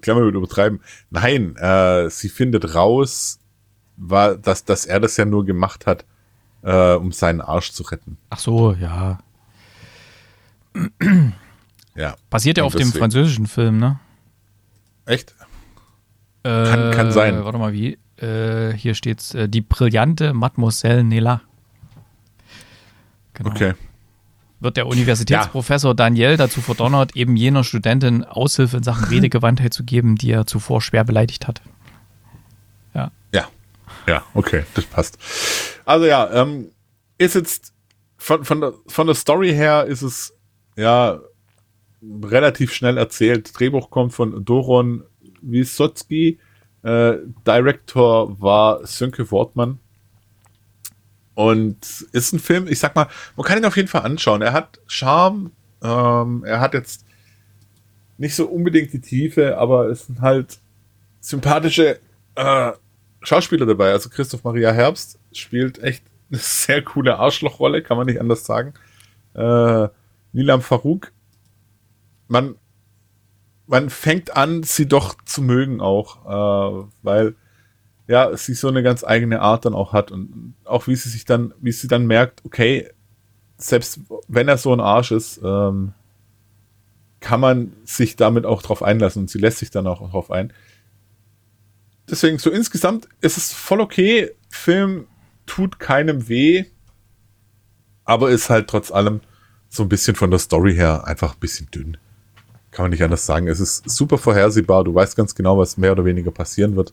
Klammer 0.00 0.22
wird 0.22 0.34
übertreiben. 0.34 0.80
Nein, 1.10 1.56
äh, 1.56 2.08
sie 2.08 2.30
findet 2.30 2.74
raus, 2.74 3.38
war, 3.98 4.36
dass, 4.36 4.64
dass 4.64 4.86
er 4.86 4.98
das 5.00 5.18
ja 5.18 5.26
nur 5.26 5.44
gemacht 5.44 5.84
hat, 5.86 6.06
äh, 6.62 6.94
um 6.94 7.12
seinen 7.12 7.42
Arsch 7.42 7.72
zu 7.72 7.82
retten. 7.82 8.16
Ach 8.30 8.38
so, 8.38 8.72
ja. 8.72 9.18
Ja. 11.96 12.16
Basiert 12.28 12.58
ja 12.58 12.64
auf 12.64 12.72
deswegen. 12.72 12.90
dem 12.90 12.98
französischen 12.98 13.46
Film, 13.46 13.78
ne? 13.78 14.00
Echt? 15.06 15.32
Äh, 16.42 16.64
kann, 16.64 16.90
kann 16.90 17.12
sein. 17.12 17.44
Warte 17.44 17.56
mal, 17.56 17.72
wie? 17.72 17.98
Äh, 18.16 18.72
hier 18.72 18.94
steht's: 18.94 19.32
äh, 19.34 19.48
Die 19.48 19.60
brillante 19.60 20.34
Mademoiselle 20.34 21.04
Nella. 21.04 21.42
Genau. 23.34 23.50
Okay. 23.50 23.74
Wird 24.64 24.78
der 24.78 24.86
Universitätsprofessor 24.86 25.90
ja. 25.90 25.94
Daniel 25.94 26.38
dazu 26.38 26.62
verdonnert, 26.62 27.14
eben 27.14 27.36
jener 27.36 27.64
Studentin 27.64 28.24
Aushilfe 28.24 28.78
in 28.78 28.82
Sachen 28.82 29.04
Redegewandtheit 29.10 29.74
zu 29.74 29.84
geben, 29.84 30.16
die 30.16 30.30
er 30.30 30.46
zuvor 30.46 30.80
schwer 30.80 31.04
beleidigt 31.04 31.46
hat. 31.46 31.60
Ja. 32.94 33.12
Ja. 33.32 33.48
Ja, 34.06 34.24
okay, 34.32 34.64
das 34.74 34.86
passt. 34.86 35.18
Also 35.84 36.06
ja, 36.06 36.30
ähm, 36.32 36.70
ist 37.18 37.34
jetzt 37.34 37.74
von, 38.16 38.44
von, 38.44 38.62
der, 38.62 38.72
von 38.86 39.06
der 39.06 39.14
Story 39.14 39.50
her 39.50 39.84
ist 39.84 40.00
es 40.00 40.34
ja 40.76 41.20
relativ 42.22 42.72
schnell 42.72 42.96
erzählt. 42.96 43.58
Drehbuch 43.58 43.90
kommt 43.90 44.14
von 44.14 44.46
Doron 44.46 45.04
Wisotzki. 45.42 46.38
Äh, 46.82 47.18
Director 47.46 48.40
war 48.40 48.86
Sönke 48.86 49.30
Wortmann. 49.30 49.78
Und 51.34 52.06
ist 52.12 52.32
ein 52.32 52.38
Film, 52.38 52.68
ich 52.68 52.78
sag 52.78 52.94
mal, 52.94 53.08
man 53.36 53.46
kann 53.46 53.58
ihn 53.58 53.64
auf 53.64 53.76
jeden 53.76 53.88
Fall 53.88 54.02
anschauen. 54.02 54.42
Er 54.42 54.52
hat 54.52 54.80
Charme, 54.86 55.50
ähm, 55.82 56.44
er 56.44 56.60
hat 56.60 56.74
jetzt 56.74 57.04
nicht 58.18 58.36
so 58.36 58.46
unbedingt 58.46 58.92
die 58.92 59.00
Tiefe, 59.00 59.58
aber 59.58 59.88
es 59.88 60.06
sind 60.06 60.20
halt 60.20 60.58
sympathische 61.20 61.98
äh, 62.36 62.72
Schauspieler 63.22 63.66
dabei. 63.66 63.90
Also 63.90 64.10
Christoph 64.10 64.44
Maria 64.44 64.70
Herbst 64.70 65.18
spielt 65.32 65.82
echt 65.82 66.04
eine 66.30 66.38
sehr 66.38 66.82
coole 66.82 67.18
Arschlochrolle, 67.18 67.82
kann 67.82 67.96
man 67.96 68.06
nicht 68.06 68.20
anders 68.20 68.44
sagen. 68.44 68.74
Äh, 69.34 69.88
Nilam 70.32 70.62
Farouk 70.62 71.12
man, 72.28 72.56
man 73.66 73.90
fängt 73.90 74.36
an, 74.36 74.62
sie 74.62 74.86
doch 74.86 75.16
zu 75.24 75.42
mögen 75.42 75.80
auch, 75.80 76.24
äh, 76.26 76.88
weil 77.02 77.36
ja, 78.06 78.36
sie 78.36 78.54
so 78.54 78.68
eine 78.68 78.82
ganz 78.82 79.04
eigene 79.04 79.40
Art 79.40 79.64
dann 79.64 79.74
auch 79.74 79.92
hat 79.92 80.10
und 80.10 80.54
auch 80.64 80.86
wie 80.86 80.96
sie 80.96 81.08
sich 81.08 81.24
dann, 81.24 81.54
wie 81.60 81.72
sie 81.72 81.88
dann 81.88 82.06
merkt, 82.06 82.44
okay, 82.44 82.90
selbst 83.56 84.00
wenn 84.28 84.48
er 84.48 84.58
so 84.58 84.72
ein 84.72 84.80
Arsch 84.80 85.12
ist, 85.12 85.40
ähm, 85.42 85.94
kann 87.20 87.40
man 87.40 87.72
sich 87.84 88.16
damit 88.16 88.44
auch 88.44 88.60
drauf 88.60 88.82
einlassen 88.82 89.22
und 89.22 89.30
sie 89.30 89.38
lässt 89.38 89.58
sich 89.58 89.70
dann 89.70 89.86
auch 89.86 90.10
drauf 90.10 90.30
ein. 90.30 90.52
Deswegen 92.08 92.38
so 92.38 92.50
insgesamt 92.50 93.08
ist 93.22 93.38
es 93.38 93.52
voll 93.52 93.80
okay. 93.80 94.30
Film 94.50 95.06
tut 95.46 95.78
keinem 95.78 96.28
weh, 96.28 96.66
aber 98.04 98.30
ist 98.30 98.50
halt 98.50 98.68
trotz 98.68 98.90
allem 98.90 99.22
so 99.70 99.82
ein 99.82 99.88
bisschen 99.88 100.14
von 100.14 100.30
der 100.30 100.38
Story 100.38 100.74
her 100.74 101.06
einfach 101.06 101.34
ein 101.34 101.40
bisschen 101.40 101.70
dünn. 101.70 101.96
Kann 102.70 102.84
man 102.84 102.90
nicht 102.90 103.02
anders 103.02 103.24
sagen. 103.24 103.48
Es 103.48 103.60
ist 103.60 103.88
super 103.88 104.18
vorhersehbar. 104.18 104.84
Du 104.84 104.94
weißt 104.94 105.16
ganz 105.16 105.34
genau, 105.34 105.56
was 105.56 105.76
mehr 105.76 105.92
oder 105.92 106.04
weniger 106.04 106.30
passieren 106.30 106.76
wird. 106.76 106.92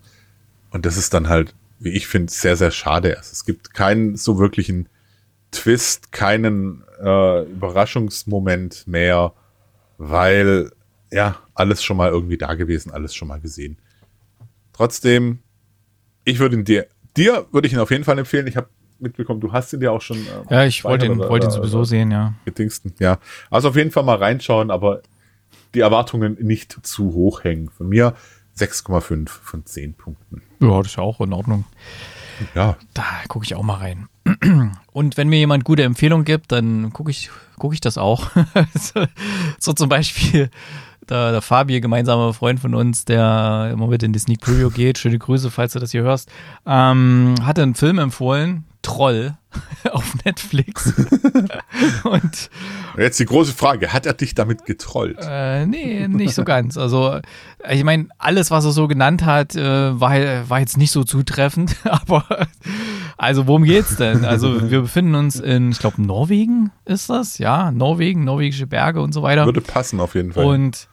Und 0.71 0.85
das 0.85 0.97
ist 0.97 1.13
dann 1.13 1.29
halt, 1.29 1.53
wie 1.79 1.91
ich 1.91 2.07
finde, 2.07 2.31
sehr, 2.31 2.55
sehr 2.55 2.71
schade. 2.71 3.17
Also 3.17 3.29
es 3.31 3.45
gibt 3.45 3.73
keinen 3.73 4.15
so 4.15 4.39
wirklichen 4.39 4.89
Twist, 5.51 6.11
keinen 6.11 6.83
äh, 7.01 7.43
Überraschungsmoment 7.43 8.87
mehr, 8.87 9.33
weil 9.97 10.71
ja, 11.11 11.35
alles 11.53 11.83
schon 11.83 11.97
mal 11.97 12.09
irgendwie 12.09 12.37
da 12.37 12.53
gewesen, 12.53 12.91
alles 12.91 13.13
schon 13.13 13.27
mal 13.27 13.39
gesehen. 13.39 13.77
Trotzdem, 14.73 15.39
ich 16.23 16.39
würde 16.39 16.55
ihn 16.55 16.63
dir, 16.63 16.87
dir 17.17 17.45
würde 17.51 17.67
ich 17.67 17.73
ihn 17.73 17.79
auf 17.79 17.91
jeden 17.91 18.05
Fall 18.05 18.17
empfehlen. 18.17 18.47
Ich 18.47 18.55
habe 18.55 18.69
mitbekommen, 18.99 19.41
du 19.41 19.51
hast 19.51 19.73
ihn 19.73 19.81
ja 19.81 19.91
auch 19.91 20.01
schon. 20.01 20.17
Äh, 20.17 20.53
ja, 20.53 20.65
ich 20.65 20.83
wollte 20.83 21.05
ihn, 21.05 21.19
wollt 21.19 21.43
ihn 21.43 21.51
sowieso 21.51 21.79
oder, 21.79 21.85
sehen, 21.85 22.11
ja. 22.11 22.33
Gedingsten, 22.45 22.93
ja. 22.99 23.19
Also 23.49 23.69
auf 23.69 23.75
jeden 23.75 23.91
Fall 23.91 24.03
mal 24.03 24.17
reinschauen, 24.17 24.71
aber 24.71 25.01
die 25.73 25.81
Erwartungen 25.81 26.37
nicht 26.39 26.85
zu 26.85 27.13
hoch 27.13 27.43
hängen. 27.43 27.69
Von 27.69 27.89
mir 27.89 28.15
6,5 28.57 29.29
von 29.29 29.65
10 29.65 29.93
Punkten. 29.93 30.41
Ja, 30.59 30.77
das 30.77 30.87
ist 30.87 30.97
ja 30.97 31.03
auch 31.03 31.21
in 31.21 31.33
Ordnung. 31.33 31.65
Ja. 32.55 32.77
Da 32.93 33.03
gucke 33.27 33.45
ich 33.45 33.55
auch 33.55 33.63
mal 33.63 33.75
rein. 33.75 34.07
Und 34.91 35.17
wenn 35.17 35.29
mir 35.29 35.37
jemand 35.37 35.63
gute 35.63 35.83
Empfehlungen 35.83 36.25
gibt, 36.25 36.51
dann 36.51 36.91
gucke 36.93 37.11
ich, 37.11 37.29
guck 37.57 37.73
ich 37.73 37.81
das 37.81 37.97
auch. 37.97 38.29
so 39.59 39.73
zum 39.73 39.89
Beispiel 39.89 40.49
der, 41.09 41.31
der 41.31 41.41
Fabi, 41.41 41.81
gemeinsamer 41.81 42.33
Freund 42.33 42.59
von 42.59 42.75
uns, 42.75 43.05
der 43.05 43.69
immer 43.73 43.87
mit 43.87 44.03
in 44.03 44.13
die 44.13 44.19
Sneak 44.19 44.41
Preview 44.41 44.69
geht. 44.69 44.97
Schöne 44.97 45.19
Grüße, 45.19 45.51
falls 45.51 45.73
du 45.73 45.79
das 45.79 45.91
hier 45.91 46.03
hörst. 46.03 46.31
Ähm, 46.65 47.35
hatte 47.43 47.63
einen 47.63 47.75
Film 47.75 47.99
empfohlen, 47.99 48.65
Troll 48.81 49.37
auf 49.91 50.15
Netflix. 50.23 50.93
und 52.03 52.49
jetzt 52.97 53.19
die 53.19 53.25
große 53.25 53.53
Frage, 53.53 53.93
hat 53.93 54.05
er 54.05 54.13
dich 54.13 54.35
damit 54.35 54.65
getrollt? 54.65 55.17
Äh, 55.21 55.65
nee, 55.65 56.07
nicht 56.07 56.35
so 56.35 56.43
ganz. 56.43 56.77
Also 56.77 57.19
ich 57.69 57.83
meine, 57.83 58.07
alles, 58.17 58.51
was 58.51 58.65
er 58.65 58.71
so 58.71 58.87
genannt 58.87 59.25
hat, 59.25 59.55
äh, 59.55 59.99
war, 59.99 60.49
war 60.49 60.59
jetzt 60.59 60.77
nicht 60.77 60.91
so 60.91 61.03
zutreffend, 61.03 61.75
aber 61.83 62.47
also 63.17 63.47
worum 63.47 63.63
geht's 63.63 63.97
denn? 63.97 64.25
Also 64.25 64.69
wir 64.69 64.81
befinden 64.81 65.15
uns 65.15 65.39
in, 65.39 65.71
ich 65.71 65.79
glaube, 65.79 66.01
Norwegen 66.01 66.71
ist 66.85 67.09
das, 67.09 67.37
ja, 67.37 67.71
Norwegen, 67.71 68.23
norwegische 68.23 68.67
Berge 68.67 69.01
und 69.01 69.13
so 69.13 69.21
weiter. 69.23 69.45
Würde 69.45 69.61
passen 69.61 69.99
auf 69.99 70.15
jeden 70.15 70.33
Fall. 70.33 70.45
Und 70.45 70.87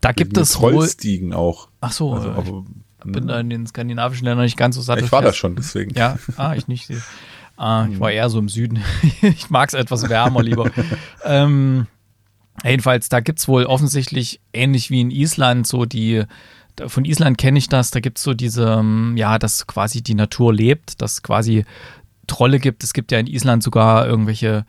da 0.00 0.12
gibt 0.12 0.36
es 0.36 0.52
Trollstiegen 0.52 1.32
auch. 1.32 1.68
Ach 1.80 1.92
so, 1.92 2.12
also, 2.12 2.30
aber, 2.30 2.64
bin 3.04 3.28
da 3.28 3.40
in 3.40 3.50
den 3.50 3.66
skandinavischen 3.66 4.24
Ländern 4.24 4.44
nicht 4.44 4.56
ganz 4.56 4.76
so 4.76 4.82
satt. 4.82 5.00
Ich 5.00 5.12
war 5.12 5.22
da 5.22 5.32
schon, 5.32 5.56
deswegen. 5.56 5.94
Ja, 5.94 6.18
ah, 6.36 6.54
ich 6.54 6.68
nicht. 6.68 6.90
Ah, 7.56 7.86
ich 7.90 7.98
war 8.00 8.10
eher 8.10 8.28
so 8.28 8.38
im 8.38 8.48
Süden. 8.48 8.80
ich 9.22 9.50
mag 9.50 9.68
es 9.68 9.74
etwas 9.74 10.08
wärmer 10.08 10.42
lieber. 10.42 10.70
ähm, 11.24 11.86
jedenfalls, 12.64 13.08
da 13.08 13.20
gibt 13.20 13.38
es 13.38 13.48
wohl 13.48 13.64
offensichtlich, 13.64 14.40
ähnlich 14.52 14.90
wie 14.90 15.00
in 15.00 15.10
Island, 15.10 15.66
so 15.66 15.86
die, 15.86 16.24
von 16.86 17.04
Island 17.04 17.38
kenne 17.38 17.58
ich 17.58 17.68
das, 17.68 17.90
da 17.90 18.00
gibt 18.00 18.18
es 18.18 18.24
so 18.24 18.34
diese, 18.34 18.76
ähm, 18.78 19.14
ja, 19.16 19.38
dass 19.38 19.66
quasi 19.66 20.02
die 20.02 20.14
Natur 20.14 20.52
lebt, 20.52 21.00
dass 21.00 21.22
quasi 21.22 21.64
Trolle 22.26 22.58
gibt. 22.58 22.84
Es 22.84 22.92
gibt 22.92 23.12
ja 23.12 23.18
in 23.18 23.26
Island 23.26 23.62
sogar 23.62 24.06
irgendwelche 24.06 24.66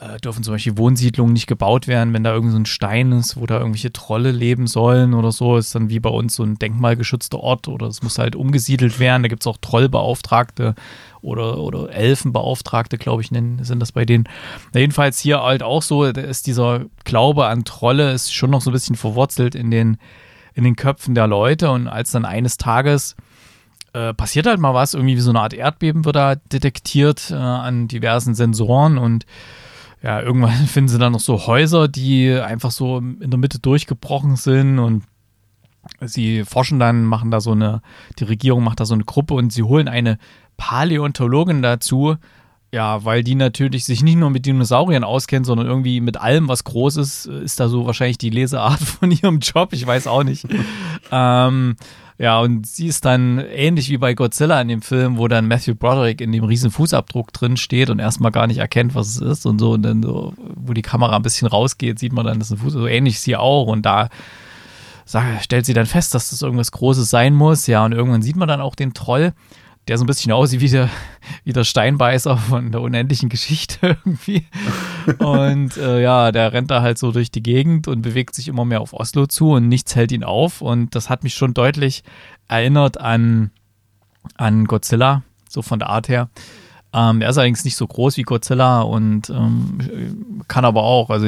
äh, 0.00 0.18
dürfen 0.18 0.42
zum 0.42 0.54
Beispiel 0.54 0.78
Wohnsiedlungen 0.78 1.32
nicht 1.32 1.46
gebaut 1.46 1.86
werden, 1.86 2.14
wenn 2.14 2.24
da 2.24 2.32
irgend 2.32 2.52
so 2.52 2.58
ein 2.58 2.66
Stein 2.66 3.12
ist, 3.12 3.36
wo 3.36 3.46
da 3.46 3.58
irgendwelche 3.58 3.92
Trolle 3.92 4.30
leben 4.30 4.66
sollen 4.66 5.14
oder 5.14 5.30
so, 5.30 5.56
ist 5.56 5.74
dann 5.74 5.90
wie 5.90 6.00
bei 6.00 6.10
uns 6.10 6.36
so 6.36 6.42
ein 6.42 6.58
denkmalgeschützter 6.58 7.38
Ort 7.38 7.68
oder 7.68 7.86
es 7.86 8.02
muss 8.02 8.18
halt 8.18 8.34
umgesiedelt 8.34 8.98
werden. 8.98 9.22
Da 9.22 9.28
gibt 9.28 9.42
es 9.42 9.46
auch 9.46 9.58
Trollbeauftragte 9.58 10.74
oder, 11.22 11.58
oder 11.58 11.90
Elfenbeauftragte, 11.90 12.98
glaube 12.98 13.22
ich, 13.22 13.30
nennen, 13.30 13.62
sind 13.64 13.80
das 13.80 13.92
bei 13.92 14.04
denen. 14.04 14.24
Jedenfalls 14.74 15.18
hier 15.20 15.42
halt 15.42 15.62
auch 15.62 15.82
so, 15.82 16.04
ist 16.04 16.46
dieser 16.46 16.86
Glaube 17.04 17.46
an 17.46 17.64
Trolle 17.64 18.12
ist 18.12 18.34
schon 18.34 18.50
noch 18.50 18.60
so 18.60 18.70
ein 18.70 18.72
bisschen 18.72 18.96
verwurzelt 18.96 19.54
in 19.54 19.70
den, 19.70 19.98
in 20.54 20.64
den 20.64 20.76
Köpfen 20.76 21.14
der 21.14 21.26
Leute. 21.26 21.70
Und 21.70 21.88
als 21.88 22.10
dann 22.10 22.24
eines 22.24 22.56
Tages 22.56 23.16
äh, 23.92 24.14
passiert 24.14 24.46
halt 24.46 24.60
mal 24.60 24.74
was, 24.74 24.94
irgendwie 24.94 25.16
wie 25.16 25.20
so 25.20 25.30
eine 25.30 25.40
Art 25.40 25.52
Erdbeben 25.52 26.04
wird 26.04 26.16
da 26.16 26.36
detektiert 26.36 27.30
äh, 27.30 27.34
an 27.34 27.88
diversen 27.88 28.34
Sensoren. 28.34 28.98
Und 28.98 29.26
ja, 30.02 30.20
irgendwann 30.20 30.52
finden 30.66 30.88
sie 30.88 30.98
dann 30.98 31.12
noch 31.12 31.20
so 31.20 31.46
Häuser, 31.46 31.88
die 31.88 32.32
einfach 32.32 32.70
so 32.70 32.98
in 32.98 33.30
der 33.30 33.38
Mitte 33.38 33.58
durchgebrochen 33.58 34.36
sind. 34.36 34.78
Und 34.78 35.04
sie 36.00 36.44
forschen 36.44 36.78
dann, 36.78 37.04
machen 37.04 37.30
da 37.30 37.40
so 37.40 37.52
eine, 37.52 37.82
die 38.18 38.24
Regierung 38.24 38.64
macht 38.64 38.80
da 38.80 38.84
so 38.84 38.94
eine 38.94 39.04
Gruppe 39.04 39.34
und 39.34 39.52
sie 39.52 39.62
holen 39.62 39.88
eine 39.88 40.18
Paläontologin 40.60 41.62
dazu, 41.62 42.16
ja, 42.70 43.02
weil 43.04 43.24
die 43.24 43.34
natürlich 43.34 43.86
sich 43.86 44.02
nicht 44.02 44.16
nur 44.16 44.28
mit 44.28 44.44
Dinosauriern 44.44 45.04
auskennt, 45.04 45.46
sondern 45.46 45.66
irgendwie 45.66 46.02
mit 46.02 46.20
allem, 46.20 46.48
was 46.48 46.64
groß 46.64 46.98
ist, 46.98 47.24
ist 47.24 47.58
da 47.58 47.68
so 47.68 47.86
wahrscheinlich 47.86 48.18
die 48.18 48.28
Leseart 48.28 48.80
von 49.00 49.10
ihrem 49.10 49.38
Job. 49.38 49.72
Ich 49.72 49.86
weiß 49.86 50.06
auch 50.06 50.22
nicht. 50.22 50.46
ähm, 51.10 51.76
ja, 52.18 52.38
und 52.40 52.66
sie 52.66 52.88
ist 52.88 53.06
dann 53.06 53.38
ähnlich 53.38 53.88
wie 53.88 53.96
bei 53.96 54.12
Godzilla 54.12 54.60
in 54.60 54.68
dem 54.68 54.82
Film, 54.82 55.16
wo 55.16 55.28
dann 55.28 55.48
Matthew 55.48 55.74
Broderick 55.74 56.20
in 56.20 56.30
dem 56.30 56.44
riesen 56.44 56.70
Fußabdruck 56.70 57.32
drin 57.32 57.56
steht 57.56 57.88
und 57.88 57.98
erstmal 57.98 58.30
gar 58.30 58.46
nicht 58.46 58.58
erkennt, 58.58 58.94
was 58.94 59.08
es 59.08 59.20
ist 59.22 59.46
und 59.46 59.58
so. 59.58 59.72
Und 59.72 59.82
dann 59.82 60.02
so, 60.02 60.34
wo 60.54 60.74
die 60.74 60.82
Kamera 60.82 61.16
ein 61.16 61.22
bisschen 61.22 61.48
rausgeht, 61.48 61.98
sieht 61.98 62.12
man 62.12 62.26
dann, 62.26 62.38
das 62.38 62.50
ist 62.50 62.58
ein 62.58 62.62
Fuß. 62.62 62.74
So 62.74 62.86
ähnlich 62.86 63.14
ist 63.14 63.24
sie 63.24 63.36
auch. 63.36 63.66
Und 63.66 63.86
da 63.86 64.10
stellt 65.40 65.64
sie 65.64 65.74
dann 65.74 65.86
fest, 65.86 66.14
dass 66.14 66.28
das 66.30 66.42
irgendwas 66.42 66.70
Großes 66.70 67.08
sein 67.08 67.34
muss. 67.34 67.66
Ja, 67.66 67.82
und 67.86 67.92
irgendwann 67.92 68.20
sieht 68.20 68.36
man 68.36 68.46
dann 68.46 68.60
auch 68.60 68.74
den 68.74 68.92
Troll 68.92 69.32
der 69.88 69.98
so 69.98 70.04
ein 70.04 70.06
bisschen 70.06 70.32
aussieht 70.32 70.60
wie 70.60 70.68
der, 70.68 70.88
wie 71.44 71.52
der 71.52 71.64
Steinbeißer 71.64 72.36
von 72.36 72.72
der 72.72 72.80
unendlichen 72.80 73.28
Geschichte 73.28 73.96
irgendwie. 74.04 74.46
Und 75.18 75.76
äh, 75.76 76.02
ja, 76.02 76.32
der 76.32 76.52
rennt 76.52 76.70
da 76.70 76.82
halt 76.82 76.98
so 76.98 77.12
durch 77.12 77.30
die 77.30 77.42
Gegend 77.42 77.88
und 77.88 78.02
bewegt 78.02 78.34
sich 78.34 78.48
immer 78.48 78.64
mehr 78.64 78.80
auf 78.80 78.92
Oslo 78.92 79.26
zu 79.26 79.52
und 79.52 79.68
nichts 79.68 79.96
hält 79.96 80.12
ihn 80.12 80.24
auf. 80.24 80.60
Und 80.60 80.94
das 80.94 81.08
hat 81.08 81.24
mich 81.24 81.34
schon 81.34 81.54
deutlich 81.54 82.02
erinnert 82.48 82.98
an, 83.00 83.50
an 84.36 84.66
Godzilla, 84.66 85.22
so 85.48 85.62
von 85.62 85.78
der 85.78 85.88
Art 85.88 86.08
her. 86.08 86.28
Ähm, 86.92 87.22
er 87.22 87.30
ist 87.30 87.38
allerdings 87.38 87.64
nicht 87.64 87.76
so 87.76 87.86
groß 87.86 88.16
wie 88.16 88.22
Godzilla 88.22 88.80
und 88.82 89.30
ähm, 89.30 90.42
kann 90.48 90.64
aber 90.64 90.82
auch, 90.82 91.10
also 91.10 91.26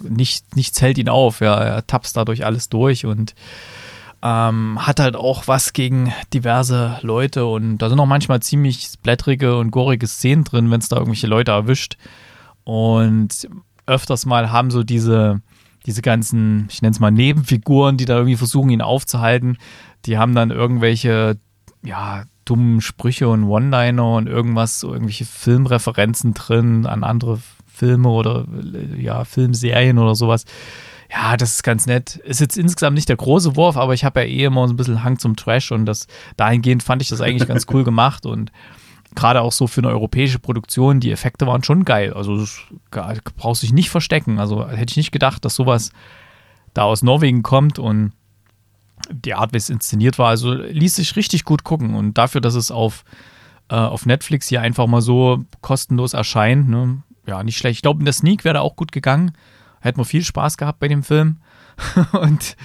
nicht, 0.00 0.56
nichts 0.56 0.80
hält 0.80 0.96
ihn 0.96 1.10
auf. 1.10 1.40
Ja, 1.40 1.58
er 1.58 1.86
tapst 1.86 2.16
dadurch 2.16 2.46
alles 2.46 2.70
durch 2.70 3.04
und 3.04 3.34
ähm, 4.22 4.78
hat 4.84 5.00
halt 5.00 5.16
auch 5.16 5.46
was 5.46 5.72
gegen 5.72 6.12
diverse 6.34 6.98
Leute 7.02 7.46
und 7.46 7.78
da 7.78 7.88
sind 7.88 8.00
auch 8.00 8.06
manchmal 8.06 8.40
ziemlich 8.40 8.94
blättrige 9.02 9.56
und 9.58 9.70
gorige 9.70 10.06
Szenen 10.06 10.44
drin, 10.44 10.70
wenn 10.70 10.80
es 10.80 10.88
da 10.88 10.96
irgendwelche 10.96 11.28
Leute 11.28 11.52
erwischt. 11.52 11.96
Und 12.64 13.48
öfters 13.86 14.26
mal 14.26 14.50
haben 14.50 14.70
so 14.70 14.82
diese, 14.82 15.40
diese 15.86 16.02
ganzen, 16.02 16.66
ich 16.70 16.82
nenne 16.82 16.92
es 16.92 17.00
mal 17.00 17.10
Nebenfiguren, 17.10 17.96
die 17.96 18.04
da 18.04 18.16
irgendwie 18.16 18.36
versuchen, 18.36 18.70
ihn 18.70 18.82
aufzuhalten, 18.82 19.56
die 20.04 20.18
haben 20.18 20.34
dann 20.34 20.50
irgendwelche, 20.50 21.38
ja, 21.84 22.24
dummen 22.44 22.80
Sprüche 22.80 23.28
und 23.28 23.44
One-Liner 23.44 24.16
und 24.16 24.26
irgendwas, 24.26 24.80
so 24.80 24.92
irgendwelche 24.92 25.26
Filmreferenzen 25.26 26.34
drin 26.34 26.86
an 26.86 27.04
andere 27.04 27.40
Filme 27.66 28.08
oder 28.08 28.46
ja, 28.96 29.24
Filmserien 29.24 29.98
oder 29.98 30.14
sowas 30.14 30.44
ja, 31.10 31.36
das 31.36 31.54
ist 31.54 31.62
ganz 31.62 31.86
nett. 31.86 32.16
Ist 32.16 32.40
jetzt 32.40 32.58
insgesamt 32.58 32.94
nicht 32.94 33.08
der 33.08 33.16
große 33.16 33.56
Wurf, 33.56 33.76
aber 33.76 33.94
ich 33.94 34.04
habe 34.04 34.20
ja 34.20 34.26
eh 34.26 34.44
immer 34.44 34.66
so 34.68 34.74
ein 34.74 34.76
bisschen 34.76 35.02
Hang 35.02 35.18
zum 35.18 35.36
Trash 35.36 35.72
und 35.72 35.86
das 35.86 36.06
dahingehend 36.36 36.82
fand 36.82 37.00
ich 37.00 37.08
das 37.08 37.20
eigentlich 37.20 37.48
ganz 37.48 37.66
cool 37.72 37.84
gemacht 37.84 38.26
und 38.26 38.52
gerade 39.14 39.40
auch 39.40 39.52
so 39.52 39.66
für 39.66 39.80
eine 39.80 39.88
europäische 39.88 40.38
Produktion, 40.38 41.00
die 41.00 41.10
Effekte 41.10 41.46
waren 41.46 41.64
schon 41.64 41.84
geil. 41.84 42.12
Also 42.12 42.44
brauchst 43.36 43.62
dich 43.62 43.72
nicht 43.72 43.90
verstecken. 43.90 44.38
Also 44.38 44.68
hätte 44.68 44.90
ich 44.90 44.96
nicht 44.98 45.12
gedacht, 45.12 45.44
dass 45.44 45.54
sowas 45.54 45.92
da 46.74 46.82
aus 46.82 47.02
Norwegen 47.02 47.42
kommt 47.42 47.78
und 47.78 48.12
die 49.10 49.34
Art, 49.34 49.52
wie 49.52 49.56
es 49.56 49.70
inszeniert 49.70 50.18
war, 50.18 50.28
also 50.28 50.52
ließ 50.52 50.96
sich 50.96 51.16
richtig 51.16 51.44
gut 51.44 51.64
gucken 51.64 51.94
und 51.94 52.18
dafür, 52.18 52.42
dass 52.42 52.54
es 52.54 52.70
auf, 52.70 53.04
äh, 53.70 53.76
auf 53.76 54.04
Netflix 54.04 54.48
hier 54.48 54.60
einfach 54.60 54.86
mal 54.86 55.00
so 55.00 55.44
kostenlos 55.62 56.12
erscheint, 56.12 56.68
ne? 56.68 57.02
ja, 57.26 57.42
nicht 57.42 57.56
schlecht. 57.56 57.78
Ich 57.78 57.82
glaube, 57.82 58.00
in 58.00 58.04
der 58.04 58.14
Sneak 58.14 58.44
wäre 58.44 58.54
da 58.54 58.60
auch 58.60 58.76
gut 58.76 58.92
gegangen. 58.92 59.32
Hätten 59.80 59.98
wir 59.98 60.04
viel 60.04 60.24
Spaß 60.24 60.56
gehabt 60.56 60.78
bei 60.80 60.88
dem 60.88 61.02
Film. 61.02 61.38
und 62.12 62.56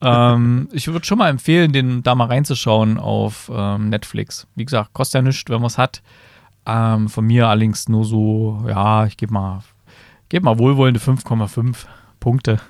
ähm, 0.00 0.68
ich 0.72 0.88
würde 0.88 1.06
schon 1.06 1.18
mal 1.18 1.30
empfehlen, 1.30 1.72
den 1.72 2.02
da 2.02 2.14
mal 2.14 2.26
reinzuschauen 2.26 2.98
auf 2.98 3.50
ähm, 3.52 3.88
Netflix. 3.88 4.46
Wie 4.54 4.64
gesagt, 4.64 4.92
kostet 4.92 5.14
ja 5.20 5.22
nichts, 5.22 5.50
wenn 5.50 5.60
man 5.60 5.66
es 5.66 5.78
hat. 5.78 6.02
Ähm, 6.66 7.08
von 7.08 7.24
mir 7.24 7.48
allerdings 7.48 7.88
nur 7.88 8.04
so, 8.04 8.64
ja, 8.66 9.06
ich 9.06 9.16
gebe 9.16 9.32
mal, 9.32 9.62
geb 10.28 10.42
mal 10.42 10.58
wohlwollende 10.58 11.00
5,5 11.00 11.86
Punkte. 12.20 12.60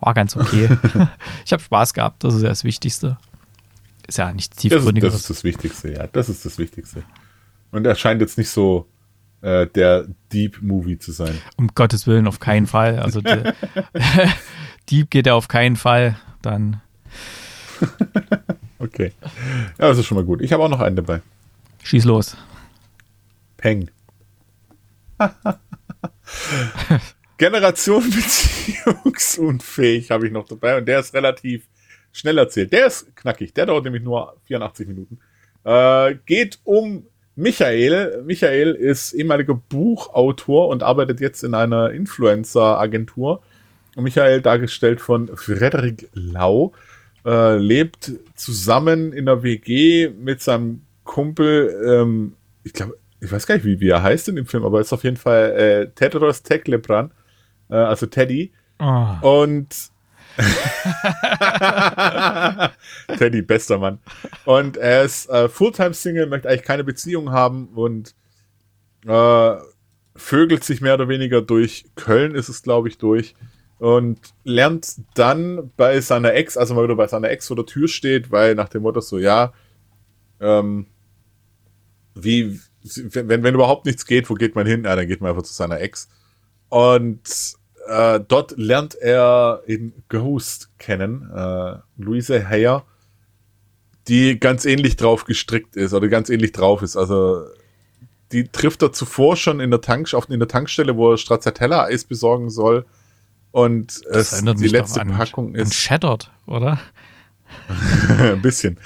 War 0.00 0.12
ganz 0.12 0.36
okay. 0.36 0.68
ich 1.44 1.52
habe 1.52 1.62
Spaß 1.62 1.94
gehabt, 1.94 2.22
das 2.24 2.34
ist 2.34 2.42
ja 2.42 2.48
das 2.48 2.64
Wichtigste. 2.64 3.16
Ist 4.06 4.18
ja 4.18 4.32
nichts 4.32 4.56
Das 4.56 4.62
tiefgründiges. 4.62 5.12
das 5.12 5.20
ist 5.22 5.30
das 5.30 5.44
Wichtigste, 5.44 5.92
ja. 5.92 6.06
Das 6.08 6.28
ist 6.28 6.44
das 6.44 6.58
Wichtigste. 6.58 7.02
Und 7.70 7.86
er 7.86 7.94
scheint 7.94 8.20
jetzt 8.20 8.38
nicht 8.38 8.50
so 8.50 8.86
äh, 9.46 9.68
der 9.68 10.06
Deep 10.32 10.60
Movie 10.60 10.98
zu 10.98 11.12
sein. 11.12 11.38
Um 11.56 11.68
Gottes 11.68 12.08
Willen, 12.08 12.26
auf 12.26 12.40
keinen 12.40 12.66
Fall. 12.66 12.98
Also 12.98 13.20
der, 13.20 13.54
Dieb 14.90 15.10
geht 15.10 15.28
er 15.28 15.36
auf 15.36 15.46
keinen 15.46 15.76
Fall. 15.76 16.16
Dann 16.42 16.80
Okay. 18.78 19.12
Ja, 19.78 19.88
das 19.88 19.98
ist 19.98 20.06
schon 20.06 20.16
mal 20.16 20.24
gut. 20.24 20.40
Ich 20.42 20.52
habe 20.52 20.64
auch 20.64 20.68
noch 20.68 20.80
einen 20.80 20.96
dabei. 20.96 21.22
schieß 21.82 22.04
los. 22.04 22.36
Peng. 23.56 23.90
Generation 27.38 28.04
beziehungsunfähig 28.10 30.10
habe 30.10 30.26
ich 30.26 30.32
noch 30.32 30.46
dabei 30.46 30.76
und 30.78 30.86
der 30.86 31.00
ist 31.00 31.12
relativ 31.14 31.66
schnell 32.12 32.38
erzählt. 32.38 32.72
Der 32.72 32.86
ist 32.86 33.14
knackig, 33.14 33.52
der 33.54 33.66
dauert 33.66 33.84
nämlich 33.84 34.02
nur 34.02 34.36
84 34.46 34.88
Minuten. 34.88 35.18
Äh, 35.64 36.16
geht 36.26 36.58
um 36.64 37.06
Michael. 37.36 38.22
Michael 38.24 38.72
ist 38.72 39.12
ehemaliger 39.12 39.54
Buchautor 39.54 40.68
und 40.68 40.82
arbeitet 40.82 41.20
jetzt 41.20 41.44
in 41.44 41.54
einer 41.54 41.90
Influencer-Agentur. 41.90 43.42
Michael, 43.96 44.42
dargestellt 44.42 45.00
von 45.00 45.28
Frederik 45.36 46.08
Lau, 46.12 46.72
äh, 47.24 47.56
lebt 47.56 48.12
zusammen 48.34 49.12
in 49.12 49.26
der 49.26 49.42
WG 49.42 50.10
mit 50.10 50.42
seinem 50.42 50.82
Kumpel, 51.04 51.82
ähm, 51.86 52.34
ich 52.64 52.72
glaube, 52.72 52.98
ich 53.20 53.32
weiß 53.32 53.46
gar 53.46 53.54
nicht, 53.54 53.64
wie, 53.64 53.80
wie 53.80 53.88
er 53.88 54.02
heißt 54.02 54.28
in 54.28 54.36
dem 54.36 54.46
Film, 54.46 54.64
aber 54.64 54.80
ist 54.80 54.92
auf 54.92 55.04
jeden 55.04 55.16
Fall 55.16 55.52
äh, 55.52 55.88
Tedros 55.94 56.42
Teklebran, 56.42 57.10
äh, 57.70 57.76
also 57.76 58.06
Teddy. 58.06 58.52
Oh, 58.78 59.14
Und 59.22 59.90
Teddy, 63.18 63.42
bester 63.42 63.78
Mann. 63.78 63.98
Und 64.44 64.76
er 64.76 65.04
ist 65.04 65.28
äh, 65.30 65.48
Fulltime-Single, 65.48 66.26
möchte 66.26 66.48
eigentlich 66.48 66.62
keine 66.62 66.84
Beziehung 66.84 67.30
haben 67.30 67.68
und 67.68 68.14
äh, 69.06 69.56
vögelt 70.14 70.64
sich 70.64 70.80
mehr 70.80 70.94
oder 70.94 71.08
weniger 71.08 71.42
durch 71.42 71.86
Köln, 71.94 72.34
ist 72.34 72.48
es, 72.48 72.62
glaube 72.62 72.88
ich, 72.88 72.98
durch. 72.98 73.34
Und 73.78 74.18
lernt 74.44 74.96
dann 75.14 75.70
bei 75.76 76.00
seiner 76.00 76.34
Ex, 76.34 76.56
also 76.56 76.74
mal 76.74 76.84
wieder 76.84 76.96
bei 76.96 77.08
seiner 77.08 77.30
Ex 77.30 77.46
vor 77.46 77.56
der 77.56 77.66
Tür 77.66 77.88
steht, 77.88 78.30
weil 78.30 78.54
nach 78.54 78.70
dem 78.70 78.82
Motto 78.82 79.00
so, 79.00 79.18
ja, 79.18 79.52
ähm, 80.40 80.86
wie, 82.14 82.58
wenn, 83.02 83.42
wenn 83.42 83.54
überhaupt 83.54 83.84
nichts 83.84 84.06
geht, 84.06 84.30
wo 84.30 84.34
geht 84.34 84.54
man 84.54 84.66
hin? 84.66 84.84
Ja, 84.84 84.96
dann 84.96 85.06
geht 85.06 85.20
man 85.20 85.30
einfach 85.30 85.42
zu 85.42 85.52
seiner 85.52 85.80
Ex. 85.80 86.08
Und 86.68 87.56
äh, 87.88 88.20
dort 88.26 88.56
lernt 88.56 88.94
er 88.94 89.62
in 89.66 89.92
Ghost 90.08 90.70
kennen, 90.78 91.30
äh, 91.34 91.76
Luise 91.96 92.48
Heyer, 92.48 92.84
die 94.08 94.38
ganz 94.38 94.64
ähnlich 94.64 94.96
drauf 94.96 95.24
gestrickt 95.24 95.76
ist 95.76 95.92
oder 95.92 96.08
ganz 96.08 96.28
ähnlich 96.28 96.52
drauf 96.52 96.82
ist. 96.82 96.96
Also 96.96 97.44
die 98.32 98.48
trifft 98.48 98.82
er 98.82 98.92
zuvor 98.92 99.36
schon 99.36 99.60
in 99.60 99.70
der, 99.70 99.80
Tank, 99.80 100.12
auf, 100.14 100.28
in 100.28 100.38
der 100.38 100.48
Tankstelle, 100.48 100.96
wo 100.96 101.12
er 101.12 101.18
Stracciatella 101.18 101.84
Eis 101.84 102.04
besorgen 102.04 102.50
soll. 102.50 102.84
Und 103.52 104.02
das 104.10 104.42
es, 104.42 104.54
die 104.56 104.68
letzte 104.68 105.00
an, 105.00 105.08
Packung 105.08 105.54
an 105.54 105.62
ist 105.62 105.74
Shattered, 105.74 106.30
oder? 106.46 106.78
ein 107.68 108.42
bisschen. 108.42 108.78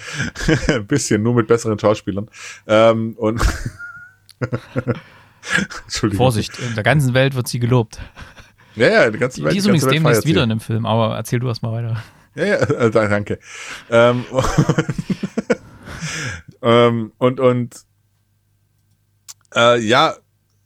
ein 0.69 0.87
bisschen, 0.89 1.23
nur 1.23 1.35
mit 1.35 1.49
besseren 1.49 1.79
Schauspielern. 1.79 2.29
Ähm, 2.67 3.15
und 3.17 3.41
Entschuldigung. 5.85 6.25
Vorsicht, 6.25 6.59
in 6.59 6.75
der 6.75 6.85
ganzen 6.85 7.15
Welt 7.15 7.35
wird 7.35 7.49
sie 7.49 7.59
gelobt. 7.59 8.01
Ja, 8.77 8.89
ja, 8.89 9.11
die 9.11 9.19
ganze 9.19 9.43
Welt, 9.43 9.55
die 9.55 9.59
ist 9.59 9.67
übrigens 9.67 9.87
demnächst 9.87 10.27
wieder 10.27 10.43
in 10.43 10.51
dem 10.51 10.61
Film, 10.61 10.87
aber 10.87 11.17
erzähl 11.17 11.41
du 11.41 11.49
erst 11.49 11.63
mal 11.63 11.73
weiter. 11.73 12.03
Ja, 12.35 12.45
ja, 12.45 12.57
äh, 12.57 12.91
danke. 13.09 13.39
Ähm, 13.91 14.25
ähm, 16.63 17.13
und 17.19 17.41
und 17.41 17.85
äh, 19.55 19.81
ja, 19.81 20.17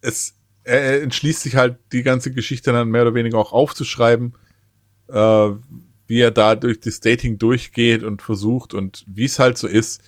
es 0.00 0.34
er, 0.64 0.80
er 0.80 1.02
entschließt 1.02 1.42
sich 1.42 1.56
halt 1.56 1.78
die 1.92 2.02
ganze 2.02 2.32
Geschichte 2.32 2.72
dann 2.72 2.88
mehr 2.88 3.02
oder 3.02 3.14
weniger 3.14 3.38
auch 3.38 3.52
aufzuschreiben, 3.52 4.34
äh, 5.08 5.50
wie 6.06 6.20
er 6.20 6.30
da 6.30 6.54
durch 6.54 6.80
das 6.80 7.00
Dating 7.00 7.38
durchgeht 7.38 8.02
und 8.02 8.22
versucht 8.22 8.74
und 8.74 9.04
wie 9.06 9.24
es 9.24 9.38
halt 9.38 9.58
so 9.58 9.66
ist. 9.66 10.02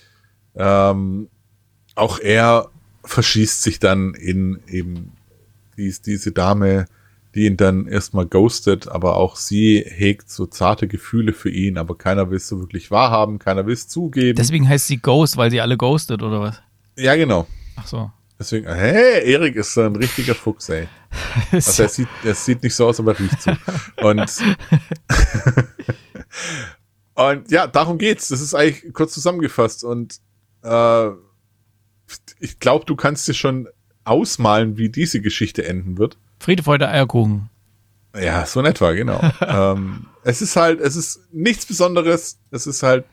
Ähm, 0.55 1.29
auch 1.95 2.19
er 2.19 2.71
verschießt 3.05 3.63
sich 3.63 3.79
dann 3.79 4.15
in 4.15 4.61
eben 4.67 5.13
dies, 5.77 6.03
diese 6.03 6.33
Dame, 6.33 6.87
die 7.37 7.47
ihn 7.47 7.57
dann 7.57 7.87
erstmal 7.87 8.27
ghostet, 8.27 8.89
aber 8.89 9.17
auch 9.17 9.37
sie 9.37 9.85
hegt 9.87 10.31
so 10.31 10.47
zarte 10.47 10.89
Gefühle 10.89 11.35
für 11.35 11.51
ihn, 11.51 11.77
aber 11.77 11.97
keiner 11.97 12.31
will 12.31 12.39
es 12.39 12.49
so 12.49 12.59
wirklich 12.59 12.91
wahrhaben, 12.91 13.39
keiner 13.39 13.67
will 13.67 13.75
es 13.75 13.89
zugeben. 13.89 14.37
Deswegen 14.37 14.69
heißt 14.69 14.87
sie 14.87 14.97
Ghost, 14.97 15.37
weil 15.37 15.51
sie 15.51 15.61
alle 15.61 15.77
ghostet, 15.77 16.23
oder 16.23 16.41
was? 16.41 16.63
ja, 16.97 17.15
genau. 17.15 17.47
Ach 17.77 17.87
so. 17.87 18.11
Deswegen, 18.39 18.67
hey, 18.67 19.31
Erik 19.31 19.57
ist 19.57 19.75
so 19.75 19.83
ein 19.83 19.97
richtiger 19.97 20.35
Fuchs, 20.35 20.69
ey. 20.71 20.89
Also 21.53 21.85
er 21.85 21.89
sieht, 21.89 22.09
er 22.25 22.35
sieht 22.35 22.63
nicht 22.63 22.75
so 22.75 22.87
aus, 22.87 23.01
aber 23.01 23.13
er 23.13 23.21
riecht 23.21 23.41
so. 23.41 23.53
Und, 24.03 24.21
und 27.15 27.51
ja, 27.51 27.67
darum 27.67 27.97
geht's. 27.97 28.29
Das 28.29 28.41
ist 28.41 28.55
eigentlich 28.55 28.93
kurz 28.93 29.15
zusammengefasst. 29.15 29.85
Und 29.85 30.21
äh, 30.63 31.09
ich 32.41 32.59
glaube, 32.59 32.85
du 32.85 32.97
kannst 32.97 33.27
dir 33.29 33.35
schon 33.35 33.69
ausmalen, 34.05 34.77
wie 34.77 34.91
diese 34.91 35.23
Geschichte 35.23 35.65
enden 35.65 35.97
wird. 35.97 36.19
Friede, 36.39 36.63
Freude, 36.63 36.89
Eierkuchen. 36.89 37.49
Ja, 38.19 38.47
so 38.47 38.61
in 38.61 38.67
etwa, 38.67 38.93
genau. 38.93 39.21
ähm, 39.41 40.07
es 40.25 40.41
ist 40.43 40.57
halt, 40.57 40.81
es 40.81 40.97
ist 40.97 41.21
nichts 41.33 41.67
Besonderes. 41.67 42.39
Es 42.51 42.67
ist 42.67 42.83
halt 42.83 43.05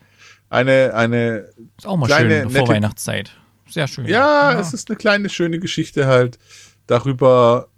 eine, 0.49 0.93
eine, 0.93 1.49
Ist 1.77 1.85
auch 1.85 1.97
mal 1.97 2.05
Kleine, 2.07 2.29
schön 2.41 2.47
nette- 2.47 2.59
Vorweihnachtszeit. 2.59 3.31
Sehr 3.69 3.87
schön. 3.87 4.05
ja, 4.05 4.59
es 4.59 4.73
ist 4.73 4.89
eine 4.89 4.97
kleine, 4.97 5.29
schöne 5.29 5.57
Geschichte 5.59 6.05
halt 6.05 6.37
darüber, 6.85 7.69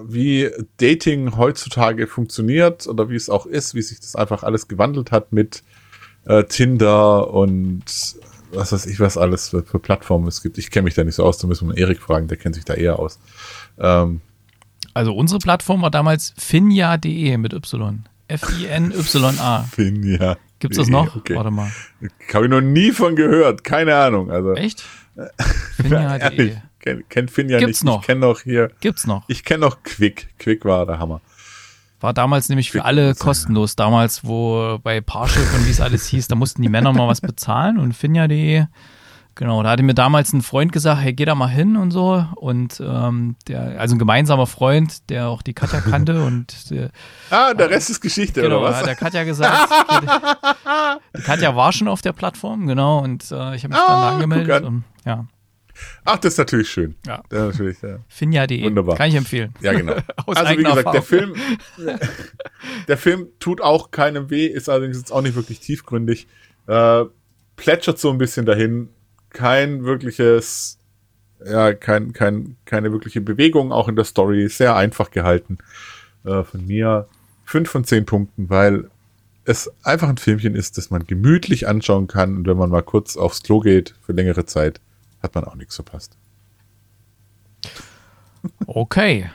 wie 0.00 0.48
Dating 0.76 1.36
heutzutage 1.36 2.06
funktioniert 2.06 2.86
oder 2.86 3.08
wie 3.10 3.16
es 3.16 3.28
auch 3.28 3.46
ist, 3.46 3.74
wie 3.74 3.82
sich 3.82 3.98
das 3.98 4.14
einfach 4.14 4.44
alles 4.44 4.68
gewandelt 4.68 5.10
hat 5.10 5.32
mit 5.32 5.64
äh, 6.26 6.44
Tinder 6.44 7.30
und 7.32 7.82
was 8.52 8.72
weiß 8.72 8.86
ich, 8.86 9.00
was 9.00 9.16
alles 9.18 9.48
für, 9.48 9.64
für 9.64 9.78
Plattformen 9.80 10.28
es 10.28 10.40
gibt. 10.42 10.56
Ich 10.56 10.70
kenne 10.70 10.84
mich 10.84 10.94
da 10.94 11.02
nicht 11.02 11.16
so 11.16 11.24
aus, 11.24 11.38
da 11.38 11.48
müssen 11.48 11.66
wir 11.68 11.74
mal 11.74 11.78
Erik 11.80 12.00
fragen, 12.00 12.28
der 12.28 12.36
kennt 12.38 12.54
sich 12.54 12.64
da 12.64 12.74
eher 12.74 12.98
aus. 12.98 13.18
Ähm, 13.78 14.20
Also 14.98 15.14
unsere 15.14 15.38
Plattform 15.38 15.80
war 15.82 15.92
damals 15.92 16.34
finja.de 16.36 17.36
mit 17.36 17.52
Y. 17.52 18.02
F-I-N-Y-A. 18.26 19.62
Finja. 19.70 20.36
Gibt's 20.58 20.76
das 20.76 20.88
Nee, 20.88 20.92
noch? 20.92 21.14
Okay. 21.14 21.36
Warte 21.36 21.52
mal. 21.52 21.70
Habe 22.34 22.46
ich 22.46 22.50
noch 22.50 22.60
nie 22.60 22.90
von 22.90 23.14
gehört, 23.14 23.62
keine 23.62 23.94
Ahnung. 23.94 24.32
Also, 24.32 24.54
Echt? 24.54 24.84
Finja.de. 25.76 26.56
kennt 26.80 27.08
kenn 27.10 27.28
Finja 27.28 27.58
Gibt's 27.60 27.84
nicht. 27.84 27.92
noch? 27.92 28.00
Ich 28.00 28.06
kenne 28.08 28.20
noch 28.22 28.40
hier, 28.40 28.72
Gibt's 28.80 29.06
noch. 29.06 29.22
ich 29.28 29.44
kenne 29.44 29.60
noch 29.60 29.84
Quick. 29.84 30.30
Quick 30.40 30.64
war 30.64 30.84
der 30.84 30.98
Hammer. 30.98 31.20
War 32.00 32.12
damals 32.12 32.48
nämlich 32.48 32.72
für 32.72 32.84
alle 32.84 33.14
kostenlos. 33.14 33.76
Damals, 33.76 34.24
wo 34.24 34.80
bei 34.82 35.00
Parship 35.00 35.46
und 35.54 35.64
wie 35.64 35.70
es 35.70 35.80
alles 35.80 36.08
hieß, 36.08 36.26
da 36.26 36.34
mussten 36.34 36.62
die 36.62 36.68
Männer 36.68 36.92
mal 36.92 37.06
was 37.06 37.20
bezahlen 37.20 37.78
und 37.78 37.92
finja.de. 37.92 38.64
Genau, 39.38 39.62
da 39.62 39.70
hatte 39.70 39.84
mir 39.84 39.94
damals 39.94 40.32
ein 40.32 40.42
Freund 40.42 40.72
gesagt, 40.72 41.00
hey, 41.00 41.12
geh 41.12 41.24
da 41.24 41.36
mal 41.36 41.46
hin 41.46 41.76
und 41.76 41.92
so. 41.92 42.26
Und 42.34 42.80
ähm, 42.84 43.36
der, 43.46 43.80
also 43.80 43.94
ein 43.94 43.98
gemeinsamer 44.00 44.48
Freund, 44.48 45.08
der 45.10 45.28
auch 45.28 45.42
die 45.42 45.54
Katja 45.54 45.80
kannte 45.80 46.24
und 46.26 46.68
der, 46.72 46.90
Ah, 47.30 47.54
der 47.54 47.70
Rest 47.70 47.88
ist 47.88 48.00
Geschichte, 48.00 48.42
genau, 48.42 48.58
oder 48.58 48.70
was? 48.70 48.78
hat 48.78 48.86
der 48.86 48.96
Katja 48.96 49.22
gesagt, 49.22 49.70
die 51.16 51.22
Katja 51.22 51.54
war 51.54 51.72
schon 51.72 51.86
auf 51.86 52.02
der 52.02 52.12
Plattform, 52.12 52.66
genau, 52.66 52.98
und 52.98 53.30
äh, 53.30 53.54
ich 53.54 53.62
habe 53.62 53.68
mich 53.74 53.78
dann 53.78 53.88
Ah, 53.88 54.10
da 54.10 54.14
angemeldet 54.14 54.50
an. 54.50 54.64
und 54.64 54.84
ja, 55.06 55.26
Ach, 56.04 56.18
das 56.18 56.32
ist 56.32 56.38
natürlich 56.38 56.68
schön. 56.68 56.96
Ja. 57.06 57.22
Ja, 57.30 57.44
natürlich, 57.46 57.80
ja. 57.82 57.98
finja.de. 58.08 58.64
Wunderbar. 58.64 58.96
Kann 58.96 59.10
ich 59.10 59.14
empfehlen. 59.14 59.54
Ja, 59.60 59.72
genau. 59.72 59.94
Also 60.26 60.50
wie 60.50 60.56
gesagt, 60.64 60.76
der 60.86 60.94
Erfahrung. 60.94 61.02
Film, 61.04 61.34
der 62.88 62.96
Film 62.98 63.26
tut 63.38 63.60
auch 63.60 63.92
keinem 63.92 64.28
weh, 64.30 64.46
ist 64.46 64.68
allerdings 64.68 64.96
jetzt 64.98 65.12
auch 65.12 65.22
nicht 65.22 65.36
wirklich 65.36 65.60
tiefgründig. 65.60 66.26
Äh, 66.66 67.04
plätschert 67.54 68.00
so 68.00 68.10
ein 68.10 68.18
bisschen 68.18 68.44
dahin. 68.44 68.88
Kein 69.30 69.84
wirkliches, 69.84 70.78
ja, 71.44 71.72
kein, 71.74 72.12
kein, 72.12 72.56
keine 72.64 72.92
wirkliche 72.92 73.20
Bewegung, 73.20 73.72
auch 73.72 73.88
in 73.88 73.96
der 73.96 74.04
Story. 74.04 74.48
Sehr 74.48 74.76
einfach 74.76 75.10
gehalten. 75.10 75.58
Äh, 76.24 76.42
von 76.44 76.66
mir 76.66 77.06
fünf 77.44 77.70
von 77.70 77.84
zehn 77.84 78.04
Punkten, 78.04 78.50
weil 78.50 78.90
es 79.44 79.70
einfach 79.82 80.08
ein 80.10 80.18
Filmchen 80.18 80.54
ist, 80.54 80.76
das 80.76 80.90
man 80.90 81.06
gemütlich 81.06 81.66
anschauen 81.66 82.06
kann. 82.06 82.36
Und 82.36 82.46
wenn 82.46 82.58
man 82.58 82.70
mal 82.70 82.82
kurz 82.82 83.16
aufs 83.16 83.42
Klo 83.42 83.60
geht 83.60 83.94
für 84.02 84.12
längere 84.12 84.44
Zeit, 84.44 84.80
hat 85.22 85.34
man 85.34 85.44
auch 85.44 85.54
nichts 85.54 85.74
verpasst. 85.76 86.16
Okay. 88.66 89.30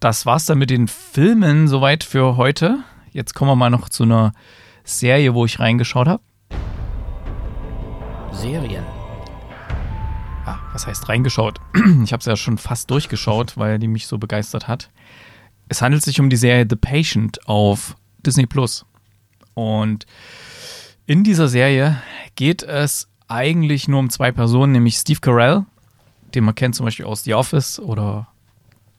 Das 0.00 0.26
war's 0.26 0.46
dann 0.46 0.58
mit 0.58 0.70
den 0.70 0.88
Filmen 0.88 1.68
soweit 1.68 2.04
für 2.04 2.36
heute. 2.36 2.78
Jetzt 3.12 3.34
kommen 3.34 3.50
wir 3.50 3.56
mal 3.56 3.70
noch 3.70 3.88
zu 3.88 4.04
einer 4.04 4.32
Serie, 4.84 5.34
wo 5.34 5.44
ich 5.44 5.58
reingeschaut 5.58 6.08
habe. 6.08 6.22
Serien. 8.32 8.95
Was 10.76 10.86
heißt 10.86 11.08
reingeschaut? 11.08 11.58
Ich 12.04 12.12
habe 12.12 12.20
es 12.20 12.26
ja 12.26 12.36
schon 12.36 12.58
fast 12.58 12.90
durchgeschaut, 12.90 13.56
weil 13.56 13.78
die 13.78 13.88
mich 13.88 14.06
so 14.06 14.18
begeistert 14.18 14.68
hat. 14.68 14.90
Es 15.70 15.80
handelt 15.80 16.02
sich 16.02 16.20
um 16.20 16.28
die 16.28 16.36
Serie 16.36 16.66
The 16.68 16.76
Patient 16.76 17.48
auf 17.48 17.96
Disney 18.18 18.44
Plus. 18.44 18.84
Und 19.54 20.04
in 21.06 21.24
dieser 21.24 21.48
Serie 21.48 22.02
geht 22.34 22.62
es 22.62 23.08
eigentlich 23.26 23.88
nur 23.88 24.00
um 24.00 24.10
zwei 24.10 24.32
Personen, 24.32 24.72
nämlich 24.72 24.96
Steve 24.96 25.20
Carell, 25.20 25.64
den 26.34 26.44
man 26.44 26.54
kennt 26.54 26.74
zum 26.74 26.84
Beispiel 26.84 27.06
aus 27.06 27.24
The 27.24 27.32
Office 27.32 27.80
oder 27.80 28.28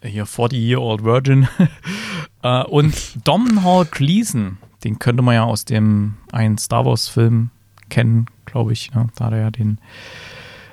hier 0.02 0.26
40-Year-Old 0.26 1.04
Virgin 1.04 1.48
äh, 2.42 2.64
und 2.64 2.96
Domhnall 3.24 3.86
Gleeson, 3.86 4.58
den 4.84 4.98
könnte 4.98 5.22
man 5.22 5.36
ja 5.36 5.44
aus 5.44 5.64
dem 5.64 6.16
einen 6.32 6.58
Star 6.58 6.86
Wars-Film 6.86 7.52
kennen, 7.90 8.26
glaube 8.46 8.74
ich. 8.74 8.92
Ne? 8.96 9.10
Da 9.16 9.26
hat 9.26 9.34
er 9.34 9.40
ja 9.42 9.52
den. 9.52 9.80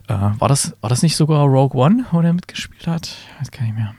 Äh, 0.08 0.12
war, 0.12 0.48
das, 0.48 0.76
war 0.80 0.90
das 0.90 1.02
nicht 1.02 1.16
sogar 1.16 1.44
Rogue 1.44 1.80
One, 1.80 2.04
wo 2.10 2.20
der 2.20 2.32
mitgespielt 2.32 2.86
hat? 2.86 3.06
Ich 3.06 3.40
weiß 3.40 3.50
gar 3.50 3.62
nicht 3.62 3.74
mehr. 3.74 3.94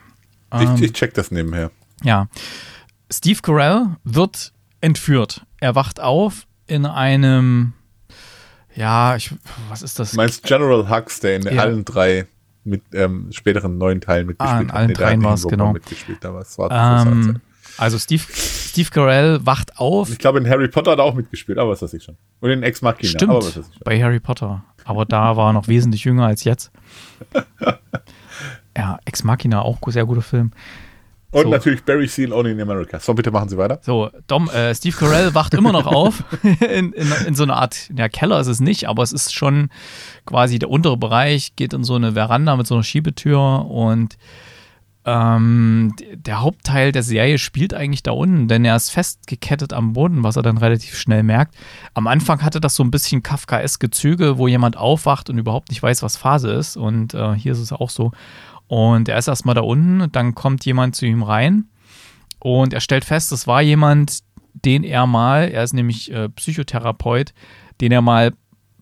Ähm, 0.51 0.76
ich, 0.76 0.82
ich 0.84 0.93
check 0.93 1.14
das 1.14 1.32
nebenher. 1.32 1.72
Ja. 2.03 2.28
Steve 3.12 3.39
Carell 3.41 3.97
wird 4.03 4.53
entführt. 4.82 5.45
Er 5.60 5.76
wacht 5.76 5.99
auf 5.99 6.47
in 6.68 6.86
einem. 6.86 7.74
Ja, 8.76 9.16
ich, 9.16 9.34
was 9.70 9.82
ist 9.82 9.99
das? 9.99 10.12
Du 10.12 10.18
meinst 10.18 10.43
General 10.43 10.89
Hux, 10.89 11.22
der 11.22 11.38
in 11.38 11.43
ja. 11.43 11.62
allen 11.62 11.86
drei 11.86 12.28
mit 12.66 12.82
ähm, 12.93 13.32
späteren 13.32 13.78
neuen 13.78 14.01
Teilen 14.01 14.28
mitgespielt 14.28 14.58
ah, 14.58 14.62
in 14.62 14.72
allen 14.72 14.93
dreien 14.93 15.24
war 15.24 15.36
es, 15.36 15.47
genau. 15.47 15.72
Mitgespielt, 15.72 16.26
aber 16.26 16.39
es 16.39 16.58
war 16.58 16.72
ähm, 17.06 17.39
also 17.78 17.99
Steve, 17.99 18.24
Steve 18.32 18.89
Carell 18.89 19.45
wacht 19.45 19.78
auf. 19.78 20.10
Ich 20.10 20.18
glaube, 20.18 20.39
in 20.39 20.49
Harry 20.49 20.68
Potter 20.68 20.91
hat 20.91 20.99
er 20.99 21.03
auch 21.03 21.14
mitgespielt, 21.14 21.58
aber 21.58 21.72
was 21.72 21.82
weiß 21.82 21.93
ich 21.93 22.03
schon. 22.03 22.18
Und 22.39 22.49
in 22.49 22.64
Ex 22.64 22.82
Machina. 22.82 23.10
Stimmt, 23.10 23.32
aber 23.32 23.39
was 23.39 23.58
weiß 23.58 23.68
ich 23.68 23.74
schon. 23.74 23.84
bei 23.84 24.01
Harry 24.01 24.20
Potter. 24.20 24.64
Aber 24.86 25.05
da 25.05 25.36
war 25.36 25.49
er 25.49 25.53
noch 25.53 25.67
wesentlich 25.67 26.05
jünger 26.05 26.25
als 26.25 26.43
jetzt. 26.43 26.71
ja, 28.77 28.99
Ex 29.03 29.23
Machina, 29.23 29.61
auch 29.61 29.79
sehr 29.88 30.05
guter 30.05 30.21
Film. 30.21 30.51
Und 31.31 31.43
so. 31.43 31.49
natürlich 31.49 31.83
Barry 31.83 32.07
Seal 32.07 32.31
Only 32.31 32.51
in 32.51 32.61
America. 32.61 32.97
So, 32.97 33.13
bitte 33.13 33.29
machen 33.29 33.49
Sie 33.49 33.57
weiter. 33.57 33.79
So, 33.81 34.09
Dom, 34.27 34.49
äh, 34.49 34.73
Steve 34.73 34.95
Carell 34.95 35.33
wacht 35.33 35.53
immer 35.53 35.73
noch 35.73 35.86
auf. 35.86 36.23
in, 36.43 36.93
in, 36.93 37.11
in, 37.27 37.36
so 37.36 37.43
einer 37.43 37.57
Art, 37.57 37.89
ja, 37.93 38.07
Keller 38.07 38.39
ist 38.39 38.47
es 38.47 38.61
nicht, 38.61 38.88
aber 38.88 39.03
es 39.03 39.11
ist 39.11 39.33
schon 39.33 39.69
quasi 40.25 40.59
der 40.59 40.69
untere 40.69 40.95
Bereich, 40.95 41.57
geht 41.57 41.73
in 41.73 41.83
so 41.83 41.95
eine 41.95 42.13
Veranda 42.13 42.55
mit 42.55 42.67
so 42.67 42.75
einer 42.75 42.86
Schiebetür 42.86 43.65
und 43.69 44.17
ähm, 45.06 45.93
der 46.14 46.41
Hauptteil 46.41 46.91
der 46.91 47.03
Serie 47.03 47.38
spielt 47.38 47.74
eigentlich 47.74 48.03
da 48.03 48.12
unten, 48.12 48.47
denn 48.47 48.66
er 48.66 48.76
ist 48.76 48.89
festgekettet 48.89 49.72
am 49.72 49.93
Boden, 49.93 50.24
was 50.24 50.36
er 50.36 50.43
dann 50.43 50.58
relativ 50.58 50.97
schnell 50.97 51.24
merkt. 51.24 51.56
Am 51.93 52.08
Anfang 52.08 52.41
hatte 52.41 52.60
das 52.60 52.76
so 52.76 52.84
ein 52.84 52.91
bisschen 52.91 53.22
Kafkaeske 53.22 53.91
Züge, 53.91 54.38
wo 54.38 54.47
jemand 54.47 54.78
aufwacht 54.78 55.30
und 55.30 55.38
überhaupt 55.38 55.70
nicht 55.70 55.84
weiß, 55.84 56.01
was 56.01 56.18
Phase 56.18 56.51
ist. 56.51 56.76
Und 56.76 57.14
äh, 57.14 57.34
hier 57.36 57.51
ist 57.51 57.60
es 57.60 57.72
auch 57.72 57.91
so. 57.91 58.12
Und 58.68 59.08
er 59.08 59.18
ist 59.18 59.28
erstmal 59.28 59.56
da 59.56 59.62
unten, 59.62 60.12
dann 60.12 60.34
kommt 60.34 60.66
jemand 60.66 60.95
zu 60.95 61.06
ihm 61.06 61.22
rein 61.22 61.66
und 62.39 62.74
er 62.74 62.80
stellt 62.80 63.06
fest, 63.06 63.32
es 63.32 63.47
war 63.47 63.62
jemand, 63.62 64.20
den 64.53 64.84
er 64.84 65.06
mal, 65.06 65.49
er 65.49 65.64
ist 65.64 65.74
nämlich 65.74 66.12
äh, 66.12 66.30
Psychotherapeut, 66.30 67.34
den 67.82 67.91
er 67.91 68.01
mal 68.01 68.34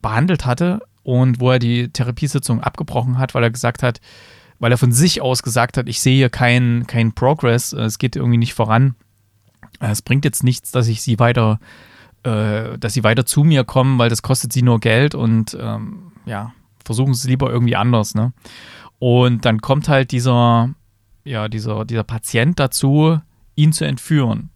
behandelt 0.01 0.45
hatte 0.45 0.82
und 1.03 1.39
wo 1.39 1.51
er 1.51 1.59
die 1.59 1.89
Therapiesitzung 1.89 2.61
abgebrochen 2.61 3.17
hat, 3.17 3.34
weil 3.34 3.43
er 3.43 3.51
gesagt 3.51 3.84
hat, 3.84 3.99
weil 4.64 4.72
er 4.72 4.78
von 4.78 4.93
sich 4.93 5.22
aus 5.22 5.43
gesagt 5.43 5.76
hat, 5.76 5.89
ich 5.89 5.99
sehe 5.99 6.16
hier 6.16 6.30
keinen 6.30 6.88
kein 6.88 7.11
Progress, 7.11 7.74
es 7.74 7.97
geht 7.97 8.16
irgendwie 8.16 8.38
nicht 8.38 8.53
voran. 8.53 8.95
Es 9.82 10.01
bringt 10.01 10.24
jetzt 10.24 10.41
nichts, 10.41 10.72
dass 10.72 10.88
ich 10.88 11.01
sie 11.01 11.20
weiter, 11.20 11.59
äh, 12.24 12.78
dass 12.78 12.93
sie 12.93 13.03
weiter 13.03 13.26
zu 13.26 13.43
mir 13.43 13.66
kommen, 13.66 13.99
weil 13.99 14.07
das 14.07 14.22
kostet 14.22 14.53
sie 14.53 14.61
nur 14.61 14.80
Geld 14.80 15.16
und 15.16 15.57
ähm, 15.59 16.14
ja, 16.26 16.53
versuchen 16.86 17.14
sie 17.14 17.28
es 17.28 17.30
lieber 17.30 17.51
irgendwie 17.51 17.76
anders, 17.76 18.16
ne? 18.16 18.32
Und 18.99 19.43
dann 19.43 19.59
kommt 19.59 19.89
halt 19.89 20.14
dieser, 20.14 20.70
ja, 21.26 21.49
dieser, 21.49 21.84
dieser 21.84 22.05
Patient 22.05 22.57
dazu, 22.57 23.20
ihn 23.55 23.74
zu 23.74 23.84
entführen. 23.84 24.49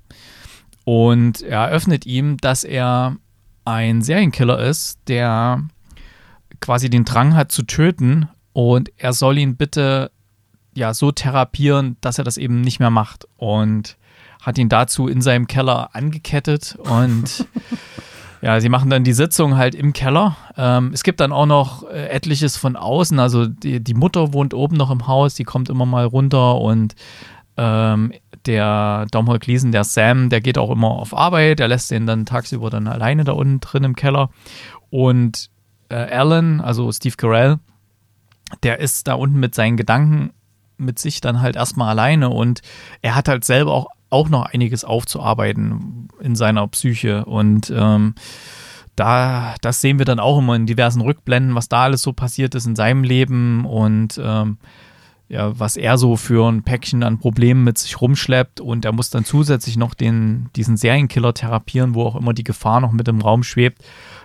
Und 0.86 1.42
er 1.42 1.66
eröffnet 1.66 2.06
ihm, 2.06 2.38
dass 2.38 2.64
er 2.64 3.18
ein 3.66 4.02
Serienkiller 4.02 4.58
ist, 4.58 5.00
der 5.10 5.64
quasi 6.62 6.90
den 6.90 7.04
Drang 7.04 7.36
hat 7.36 7.52
zu 7.52 7.64
töten 7.64 8.30
und 8.58 8.92
er 8.98 9.14
soll 9.14 9.38
ihn 9.38 9.56
bitte 9.56 10.10
ja 10.74 10.96
so 10.96 11.12
therapieren, 11.12 11.96
dass 12.02 12.18
er 12.18 12.24
das 12.24 12.38
eben 12.38 12.62
nicht 12.62 12.80
mehr 12.80 12.90
macht 12.90 13.28
und 13.38 13.98
hat 14.42 14.58
ihn 14.58 14.68
dazu 14.68 15.08
in 15.08 15.22
seinem 15.22 15.46
Keller 15.46 15.94
angekettet 15.94 16.76
und 16.80 17.48
Ja, 18.42 18.60
sie 18.60 18.70
machen 18.70 18.92
dann 18.92 19.04
die 19.04 19.14
Sitzung 19.14 19.58
halt 19.58 19.74
im 19.74 19.94
Keller. 19.94 20.38
Ähm, 20.56 20.92
es 20.94 21.04
gibt 21.04 21.20
dann 21.20 21.32
auch 21.32 21.48
noch 21.48 21.88
äh, 21.90 22.08
etliches 22.08 22.56
von 22.56 22.76
außen. 22.76 23.20
Also 23.20 23.48
die, 23.48 23.84
die 23.84 23.96
Mutter 23.96 24.32
wohnt 24.32 24.54
oben 24.54 24.78
noch 24.78 24.92
im 24.92 25.08
Haus, 25.08 25.34
die 25.34 25.44
kommt 25.44 25.70
immer 25.70 25.88
mal 25.88 26.06
runter 26.06 26.62
und 26.62 26.96
ähm, 27.58 28.14
der 28.46 29.08
Domhnall 29.12 29.40
Gleason, 29.40 29.72
der 29.72 29.84
Sam, 29.84 30.30
der 30.30 30.42
geht 30.42 30.60
auch 30.60 30.70
immer 30.70 30.90
auf 30.90 31.16
Arbeit, 31.16 31.60
der 31.60 31.68
lässt 31.68 31.90
den 31.90 32.06
dann 32.06 32.26
tagsüber 32.26 32.70
dann 32.70 32.88
alleine 32.88 33.24
da 33.24 33.34
unten 33.34 33.60
drin 33.60 33.84
im 33.84 33.96
Keller. 33.96 34.30
Und 34.92 35.50
äh, 35.90 35.96
Alan, 35.96 36.62
also 36.62 36.92
Steve 36.92 37.16
Carell, 37.18 37.58
der 38.64 38.80
ist 38.80 39.08
da 39.08 39.14
unten 39.14 39.40
mit 39.40 39.56
seinen 39.56 39.78
Gedanken 39.78 40.32
mit 40.78 41.00
sich 41.00 41.22
dann 41.22 41.42
halt 41.42 41.56
erstmal 41.56 41.90
alleine 41.90 42.30
und 42.30 42.62
er 43.02 43.16
hat 43.16 43.28
halt 43.28 43.44
selber 43.44 43.74
auch 43.74 43.88
auch 44.10 44.30
noch 44.30 44.46
einiges 44.46 44.84
aufzuarbeiten 44.84 46.08
in 46.20 46.36
seiner 46.36 46.68
Psyche. 46.68 47.26
Und 47.26 47.72
ähm, 47.76 48.16
da, 48.96 49.56
das 49.62 49.82
sehen 49.82 50.00
wir 50.00 50.06
dann 50.06 50.20
auch 50.20 50.40
immer 50.40 50.56
in 50.56 50.66
diversen 50.66 51.02
Rückblenden, 51.02 51.56
was 51.56 51.70
da 51.70 51.84
alles 51.84 52.02
so 52.02 52.14
passiert 52.14 52.56
ist 52.56 52.66
in 52.66 52.76
seinem 52.76 53.04
Leben 53.04 53.66
und 53.66 54.20
ähm, 54.24 54.58
ja, 55.30 55.60
was 55.60 55.76
er 55.76 55.98
so 55.98 56.16
für 56.16 56.50
ein 56.50 56.64
Päckchen 56.64 57.04
an 57.04 57.20
Problemen 57.20 57.66
mit 57.66 57.78
sich 57.78 58.00
rumschleppt 58.00 58.62
und 58.62 58.86
er 58.86 58.94
muss 58.94 59.10
dann 59.10 59.26
zusätzlich 59.26 59.76
noch 59.76 59.94
den, 59.94 60.50
diesen 60.56 60.78
Serienkiller 60.78 61.34
therapieren, 61.34 61.96
wo 61.96 62.04
auch 62.04 62.16
immer 62.16 62.34
die 62.34 62.46
Gefahr 62.46 62.80
noch 62.80 62.94
mit 62.94 63.10
im 63.10 63.20
Raum 63.20 63.44
schwebt, 63.44 63.84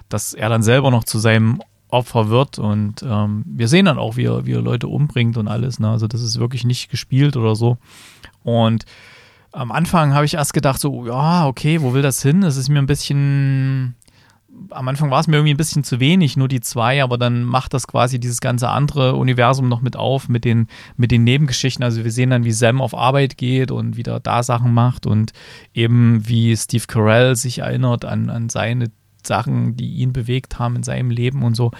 dass 0.08 0.32
er 0.32 0.48
dann 0.48 0.62
selber 0.62 0.92
noch 0.92 1.02
zu 1.02 1.18
seinem 1.18 1.60
Opfer 1.92 2.30
wird 2.30 2.58
und 2.58 3.02
ähm, 3.02 3.44
wir 3.46 3.68
sehen 3.68 3.84
dann 3.84 3.98
auch, 3.98 4.16
wie 4.16 4.24
er, 4.24 4.46
wie 4.46 4.52
er 4.52 4.62
Leute 4.62 4.88
umbringt 4.88 5.36
und 5.36 5.46
alles. 5.46 5.78
Ne? 5.78 5.88
Also 5.88 6.06
das 6.06 6.22
ist 6.22 6.38
wirklich 6.38 6.64
nicht 6.64 6.90
gespielt 6.90 7.36
oder 7.36 7.54
so. 7.54 7.76
Und 8.42 8.84
am 9.52 9.70
Anfang 9.70 10.14
habe 10.14 10.24
ich 10.24 10.34
erst 10.34 10.54
gedacht, 10.54 10.80
so, 10.80 11.06
ja, 11.06 11.46
okay, 11.46 11.82
wo 11.82 11.92
will 11.92 12.02
das 12.02 12.22
hin? 12.22 12.42
Es 12.42 12.56
ist 12.56 12.70
mir 12.70 12.78
ein 12.78 12.86
bisschen. 12.86 13.94
Am 14.70 14.86
Anfang 14.86 15.10
war 15.10 15.20
es 15.20 15.26
mir 15.26 15.36
irgendwie 15.36 15.54
ein 15.54 15.58
bisschen 15.58 15.82
zu 15.82 15.98
wenig, 15.98 16.36
nur 16.36 16.46
die 16.46 16.60
zwei, 16.60 17.02
aber 17.02 17.16
dann 17.16 17.42
macht 17.42 17.72
das 17.72 17.86
quasi 17.86 18.20
dieses 18.20 18.40
ganze 18.40 18.68
andere 18.68 19.16
Universum 19.16 19.68
noch 19.68 19.80
mit 19.80 19.96
auf, 19.96 20.28
mit 20.28 20.44
den, 20.44 20.68
mit 20.96 21.10
den 21.10 21.24
Nebengeschichten. 21.24 21.82
Also 21.82 22.04
wir 22.04 22.12
sehen 22.12 22.30
dann, 22.30 22.44
wie 22.44 22.52
Sam 22.52 22.80
auf 22.82 22.94
Arbeit 22.94 23.38
geht 23.38 23.70
und 23.70 23.96
wieder 23.96 24.20
da 24.20 24.42
Sachen 24.42 24.72
macht 24.74 25.06
und 25.06 25.32
eben 25.72 26.28
wie 26.28 26.54
Steve 26.56 26.84
Carell 26.86 27.34
sich 27.34 27.60
erinnert 27.60 28.04
an, 28.04 28.28
an 28.28 28.50
seine 28.50 28.90
Sachen, 29.26 29.76
die 29.76 29.94
ihn 29.94 30.12
bewegt 30.12 30.58
haben 30.58 30.76
in 30.76 30.82
seinem 30.82 31.10
Leben 31.10 31.42
und 31.42 31.54
so. 31.54 31.70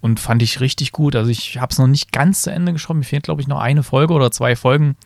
Und 0.00 0.20
fand 0.20 0.42
ich 0.42 0.60
richtig 0.60 0.92
gut. 0.92 1.14
Also 1.14 1.30
ich 1.30 1.58
habe 1.58 1.70
es 1.70 1.78
noch 1.78 1.86
nicht 1.86 2.12
ganz 2.12 2.42
zu 2.42 2.50
Ende 2.50 2.72
geschaut. 2.72 2.96
Mir 2.96 3.04
fehlt, 3.04 3.22
glaube 3.24 3.40
ich, 3.40 3.48
noch 3.48 3.60
eine 3.60 3.82
Folge 3.82 4.14
oder 4.14 4.30
zwei 4.30 4.56
Folgen. 4.56 4.96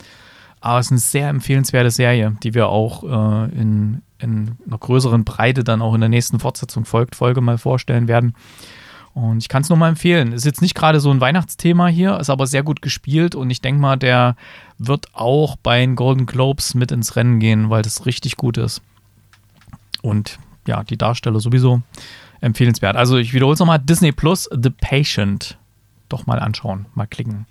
Aber 0.60 0.78
es 0.78 0.86
ist 0.86 0.92
eine 0.92 1.00
sehr 1.00 1.28
empfehlenswerte 1.28 1.90
Serie, 1.90 2.36
die 2.42 2.54
wir 2.54 2.68
auch 2.68 3.04
äh, 3.04 3.50
in, 3.54 4.02
in 4.18 4.56
einer 4.66 4.78
größeren 4.78 5.24
Breite 5.24 5.64
dann 5.64 5.82
auch 5.82 5.94
in 5.94 6.00
der 6.00 6.08
nächsten 6.08 6.40
Fortsetzung 6.40 6.84
folgt, 6.84 7.14
Folge 7.14 7.40
mal 7.40 7.58
vorstellen 7.58 8.08
werden. 8.08 8.34
Und 9.16 9.38
ich 9.38 9.48
kann 9.48 9.62
es 9.62 9.70
nur 9.70 9.78
mal 9.78 9.88
empfehlen. 9.88 10.32
Ist 10.32 10.44
jetzt 10.44 10.60
nicht 10.60 10.74
gerade 10.74 11.00
so 11.00 11.10
ein 11.10 11.22
Weihnachtsthema 11.22 11.86
hier, 11.86 12.20
ist 12.20 12.28
aber 12.28 12.46
sehr 12.46 12.62
gut 12.62 12.82
gespielt 12.82 13.34
und 13.34 13.48
ich 13.48 13.62
denke 13.62 13.80
mal, 13.80 13.96
der 13.96 14.36
wird 14.76 15.06
auch 15.14 15.56
bei 15.56 15.80
den 15.80 15.96
Golden 15.96 16.26
Globes 16.26 16.74
mit 16.74 16.92
ins 16.92 17.16
Rennen 17.16 17.40
gehen, 17.40 17.70
weil 17.70 17.80
das 17.80 18.04
richtig 18.04 18.36
gut 18.36 18.58
ist. 18.58 18.82
Und 20.02 20.38
ja, 20.66 20.84
die 20.84 20.96
Darsteller 20.96 21.40
sowieso 21.40 21.82
empfehlenswert. 22.40 22.96
Also 22.96 23.16
ich 23.16 23.32
wiederhole 23.32 23.54
es 23.54 23.60
nochmal: 23.60 23.78
Disney 23.78 24.12
Plus, 24.12 24.48
The 24.52 24.70
Patient. 24.70 25.58
Doch 26.08 26.26
mal 26.26 26.38
anschauen, 26.38 26.86
mal 26.94 27.06
klicken. 27.06 27.46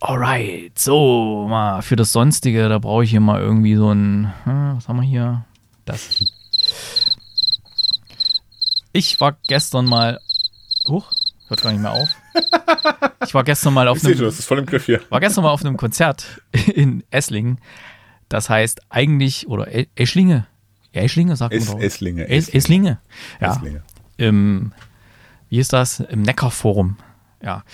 Alright, 0.00 0.76
so, 0.78 1.46
mal 1.48 1.80
für 1.80 1.94
das 1.94 2.12
Sonstige, 2.12 2.68
da 2.68 2.78
brauche 2.80 3.04
ich 3.04 3.10
hier 3.10 3.20
mal 3.20 3.40
irgendwie 3.40 3.76
so 3.76 3.92
ein, 3.92 4.32
hm, 4.42 4.76
was 4.76 4.88
haben 4.88 4.96
wir 4.96 5.06
hier? 5.06 5.44
Das. 5.84 6.24
Ich 8.92 9.20
war 9.20 9.36
gestern 9.46 9.86
mal, 9.86 10.18
huch, 10.88 11.12
hört 11.46 11.62
gar 11.62 11.70
nicht 11.70 11.82
mehr 11.82 11.92
auf. 11.92 12.08
Ich 13.24 13.32
war 13.32 13.44
gestern 13.44 13.74
mal 13.74 13.86
auf 13.86 13.98
ich 13.98 14.04
einem, 14.04 14.18
das 14.18 14.40
ist 14.40 14.46
voll 14.46 14.58
im 14.58 14.66
Griff 14.66 14.86
hier. 14.86 15.00
war 15.08 15.20
gestern 15.20 15.44
mal 15.44 15.50
auf 15.50 15.64
einem 15.64 15.76
Konzert 15.76 16.42
in 16.74 17.04
Esslingen. 17.10 17.60
Das 18.28 18.50
heißt 18.50 18.80
eigentlich, 18.90 19.46
oder 19.46 19.68
Eschlinge, 19.94 20.46
Eschlinge 20.92 21.36
sagt 21.36 21.54
es, 21.54 21.66
man 21.66 21.76
doch. 21.76 21.82
Esslinge. 21.82 22.28
Es, 22.28 22.48
Esslinge, 22.48 22.98
ja. 23.40 23.52
Esslinge. 23.52 23.82
Im, 24.16 24.72
wie 25.48 25.58
ist 25.58 25.72
das? 25.72 26.00
Im 26.00 26.22
Neckarforum, 26.22 26.96
ja. 27.42 27.64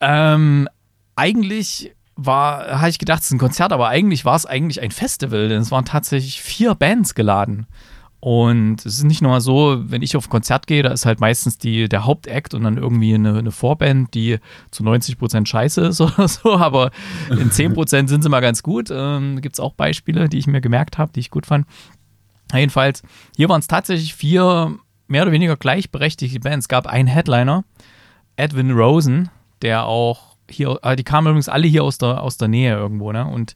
Ähm, 0.00 0.68
eigentlich 1.16 1.94
war, 2.16 2.80
habe 2.80 2.88
ich 2.88 2.98
gedacht, 2.98 3.20
es 3.20 3.26
ist 3.26 3.32
ein 3.32 3.38
Konzert, 3.38 3.72
aber 3.72 3.88
eigentlich 3.88 4.24
war 4.24 4.36
es 4.36 4.46
eigentlich 4.46 4.80
ein 4.80 4.90
Festival, 4.90 5.48
denn 5.48 5.60
es 5.60 5.70
waren 5.70 5.84
tatsächlich 5.84 6.40
vier 6.40 6.74
Bands 6.74 7.14
geladen. 7.14 7.66
Und 8.24 8.86
es 8.86 8.98
ist 8.98 9.02
nicht 9.02 9.20
nur 9.20 9.40
so, 9.40 9.82
wenn 9.86 10.00
ich 10.00 10.16
auf 10.16 10.28
ein 10.28 10.30
Konzert 10.30 10.68
gehe, 10.68 10.84
da 10.84 10.90
ist 10.92 11.06
halt 11.06 11.18
meistens 11.18 11.58
die, 11.58 11.88
der 11.88 12.04
Hauptakt 12.04 12.54
und 12.54 12.62
dann 12.62 12.76
irgendwie 12.76 13.14
eine, 13.14 13.36
eine 13.36 13.50
Vorband, 13.50 14.14
die 14.14 14.38
zu 14.70 14.84
90 14.84 15.18
Prozent 15.18 15.48
scheiße 15.48 15.80
ist 15.80 16.00
oder 16.00 16.28
so, 16.28 16.56
aber 16.56 16.92
in 17.30 17.50
10 17.52 17.74
Prozent 17.74 18.08
sind 18.08 18.22
sie 18.22 18.28
mal 18.28 18.38
ganz 18.38 18.62
gut. 18.62 18.90
Ähm, 18.92 19.40
Gibt 19.40 19.56
es 19.56 19.60
auch 19.60 19.74
Beispiele, 19.74 20.28
die 20.28 20.38
ich 20.38 20.46
mir 20.46 20.60
gemerkt 20.60 20.98
habe, 20.98 21.10
die 21.12 21.18
ich 21.18 21.30
gut 21.30 21.46
fand. 21.46 21.66
Jedenfalls, 22.52 23.02
hier 23.36 23.48
waren 23.48 23.60
es 23.60 23.68
tatsächlich 23.68 24.14
vier 24.14 24.76
mehr 25.08 25.22
oder 25.22 25.32
weniger 25.32 25.56
gleichberechtigte 25.56 26.40
Bands. 26.40 26.64
Es 26.64 26.68
gab 26.68 26.86
einen 26.86 27.08
Headliner, 27.08 27.64
Edwin 28.36 28.70
Rosen, 28.70 29.30
der 29.60 29.84
auch 29.84 30.36
hier, 30.48 30.78
äh, 30.82 30.96
die 30.96 31.04
kamen 31.04 31.28
übrigens 31.28 31.48
alle 31.48 31.66
hier 31.66 31.84
aus 31.84 31.98
der, 31.98 32.22
aus 32.22 32.36
der 32.36 32.48
Nähe 32.48 32.74
irgendwo, 32.74 33.12
ne? 33.12 33.26
Und 33.26 33.54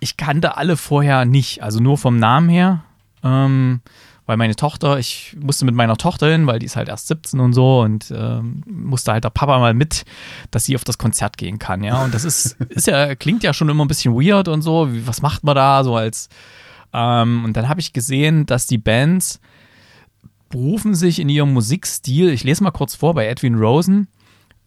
ich 0.00 0.16
kannte 0.16 0.56
alle 0.56 0.76
vorher 0.76 1.24
nicht, 1.24 1.62
also 1.62 1.80
nur 1.80 1.98
vom 1.98 2.18
Namen 2.18 2.48
her. 2.48 2.84
Ähm, 3.22 3.80
weil 4.26 4.36
meine 4.36 4.56
Tochter, 4.56 4.98
ich 4.98 5.36
musste 5.40 5.64
mit 5.64 5.74
meiner 5.76 5.96
Tochter 5.96 6.28
hin, 6.30 6.48
weil 6.48 6.58
die 6.58 6.66
ist 6.66 6.74
halt 6.74 6.88
erst 6.88 7.06
17 7.06 7.38
und 7.38 7.52
so 7.52 7.80
und 7.80 8.12
ähm, 8.14 8.62
musste 8.66 9.12
halt 9.12 9.22
der 9.22 9.30
Papa 9.30 9.58
mal 9.60 9.72
mit, 9.72 10.04
dass 10.50 10.64
sie 10.64 10.74
auf 10.74 10.82
das 10.82 10.98
Konzert 10.98 11.38
gehen 11.38 11.60
kann, 11.60 11.84
ja. 11.84 12.04
Und 12.04 12.12
das 12.12 12.24
ist, 12.24 12.52
ist 12.68 12.88
ja, 12.88 13.14
klingt 13.14 13.44
ja 13.44 13.54
schon 13.54 13.68
immer 13.68 13.84
ein 13.84 13.88
bisschen 13.88 14.14
weird 14.14 14.48
und 14.48 14.62
so. 14.62 14.92
Wie, 14.92 15.06
was 15.06 15.22
macht 15.22 15.44
man 15.44 15.54
da 15.54 15.84
so 15.84 15.96
als 15.96 16.28
ähm, 16.92 17.44
und 17.44 17.56
dann 17.56 17.68
habe 17.68 17.80
ich 17.80 17.92
gesehen, 17.92 18.46
dass 18.46 18.66
die 18.66 18.78
Bands 18.78 19.40
berufen 20.48 20.94
sich 20.94 21.18
in 21.18 21.28
ihrem 21.28 21.52
Musikstil, 21.52 22.30
ich 22.30 22.44
lese 22.44 22.62
mal 22.62 22.70
kurz 22.70 22.94
vor 22.94 23.14
bei 23.14 23.26
Edwin 23.26 23.56
Rosen 23.56 24.08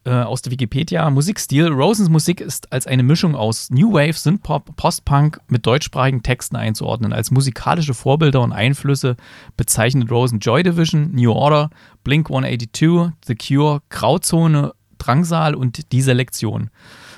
äh, 0.05 0.11
aus 0.11 0.41
der 0.41 0.51
Wikipedia, 0.51 1.09
Musikstil. 1.09 1.67
Rosens 1.67 2.09
Musik 2.09 2.41
ist 2.41 2.71
als 2.71 2.87
eine 2.87 3.03
Mischung 3.03 3.35
aus 3.35 3.69
New 3.69 3.93
Wave, 3.93 4.13
Synthpop, 4.13 4.75
Postpunk 4.75 5.39
mit 5.47 5.65
deutschsprachigen 5.65 6.23
Texten 6.23 6.55
einzuordnen. 6.55 7.13
Als 7.13 7.31
musikalische 7.31 7.93
Vorbilder 7.93 8.41
und 8.41 8.53
Einflüsse 8.53 9.17
bezeichnet 9.57 10.09
Rosen 10.09 10.39
Joy 10.39 10.63
Division, 10.63 11.11
New 11.13 11.31
Order, 11.31 11.69
Blink 12.03 12.29
182, 12.29 13.13
The 13.25 13.35
Cure, 13.35 13.81
Grauzone, 13.89 14.73
Drangsal 14.97 15.55
und 15.55 15.91
Die 15.91 16.01
Selektion. 16.01 16.69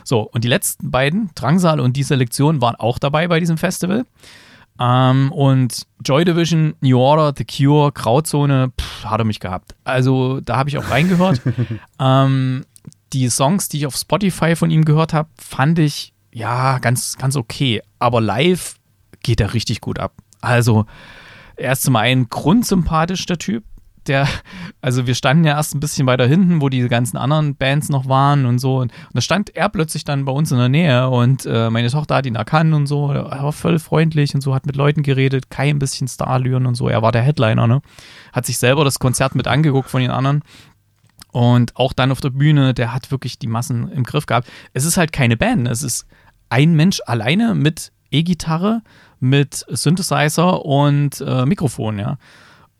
So, 0.03 0.21
und 0.21 0.43
die 0.43 0.47
letzten 0.47 0.91
beiden, 0.91 1.29
Drangsal 1.35 1.79
und 1.79 1.95
Die 1.97 2.03
Selektion, 2.03 2.61
waren 2.61 2.75
auch 2.75 2.99
dabei 2.99 3.27
bei 3.27 3.39
diesem 3.39 3.57
Festival. 3.57 4.05
Ähm, 4.79 5.31
und 5.31 5.83
Joy 6.03 6.25
Division, 6.25 6.75
New 6.81 6.99
Order, 6.99 7.33
The 7.37 7.45
Cure, 7.45 7.91
Grauzone, 7.91 8.71
pff, 8.79 9.05
hat 9.05 9.19
er 9.19 9.25
mich 9.25 9.39
gehabt. 9.39 9.75
Also 9.83 10.39
da 10.41 10.57
habe 10.57 10.69
ich 10.69 10.77
auch 10.77 10.89
reingehört. 10.89 11.41
ähm, 11.99 12.65
die 13.13 13.29
Songs, 13.29 13.69
die 13.69 13.77
ich 13.77 13.85
auf 13.85 13.95
Spotify 13.95 14.55
von 14.55 14.71
ihm 14.71 14.85
gehört 14.85 15.13
habe, 15.13 15.29
fand 15.37 15.79
ich 15.79 16.13
ja 16.31 16.79
ganz, 16.79 17.17
ganz 17.17 17.35
okay. 17.35 17.81
Aber 17.99 18.21
live 18.21 18.75
geht 19.21 19.41
er 19.41 19.53
richtig 19.53 19.81
gut 19.81 19.99
ab. 19.99 20.13
Also, 20.39 20.85
er 21.55 21.73
ist 21.73 21.83
zum 21.83 21.95
einen 21.95 22.29
grundsympathisch, 22.29 23.25
der 23.25 23.37
Typ 23.37 23.63
der, 24.07 24.27
also 24.81 25.07
wir 25.07 25.15
standen 25.15 25.43
ja 25.43 25.55
erst 25.55 25.75
ein 25.75 25.79
bisschen 25.79 26.07
weiter 26.07 26.25
hinten, 26.25 26.61
wo 26.61 26.69
die 26.69 26.87
ganzen 26.87 27.17
anderen 27.17 27.55
Bands 27.55 27.89
noch 27.89 28.07
waren 28.07 28.45
und 28.45 28.59
so. 28.59 28.77
Und, 28.77 28.91
da 29.13 29.21
stand 29.21 29.55
er 29.55 29.69
plötzlich 29.69 30.03
dann 30.03 30.25
bei 30.25 30.31
uns 30.31 30.51
in 30.51 30.57
der 30.57 30.69
Nähe 30.69 31.09
und 31.09 31.45
äh, 31.45 31.69
meine 31.69 31.89
Tochter 31.89 32.15
hat 32.15 32.25
ihn 32.25 32.35
erkannt 32.35 32.73
und 32.73 32.87
so. 32.87 33.11
Er 33.11 33.43
war 33.43 33.53
voll 33.53 33.79
freundlich 33.79 34.35
und 34.35 34.41
so, 34.41 34.55
hat 34.55 34.65
mit 34.65 34.75
Leuten 34.75 35.03
geredet, 35.03 35.49
kein 35.49 35.79
bisschen 35.79 36.07
Starlüren 36.07 36.65
und 36.65 36.75
so. 36.75 36.89
Er 36.89 37.01
war 37.01 37.11
der 37.11 37.21
Headliner, 37.21 37.67
ne? 37.67 37.81
Hat 38.33 38.45
sich 38.45 38.57
selber 38.57 38.83
das 38.83 38.99
Konzert 38.99 39.35
mit 39.35 39.47
angeguckt 39.47 39.89
von 39.89 40.01
den 40.01 40.11
anderen. 40.11 40.41
Und 41.31 41.75
auch 41.77 41.93
dann 41.93 42.11
auf 42.11 42.19
der 42.19 42.29
Bühne, 42.29 42.73
der 42.73 42.93
hat 42.93 43.09
wirklich 43.11 43.39
die 43.39 43.47
Massen 43.47 43.89
im 43.91 44.03
Griff 44.03 44.25
gehabt. 44.25 44.49
Es 44.73 44.83
ist 44.83 44.97
halt 44.97 45.13
keine 45.13 45.37
Band, 45.37 45.67
es 45.67 45.81
ist 45.81 46.05
ein 46.49 46.75
Mensch 46.75 46.99
alleine 47.05 47.55
mit 47.55 47.91
E-Gitarre, 48.11 48.81
mit 49.19 49.65
Synthesizer 49.69 50.65
und 50.65 51.21
äh, 51.21 51.45
Mikrofon, 51.45 51.99
ja. 51.99 52.17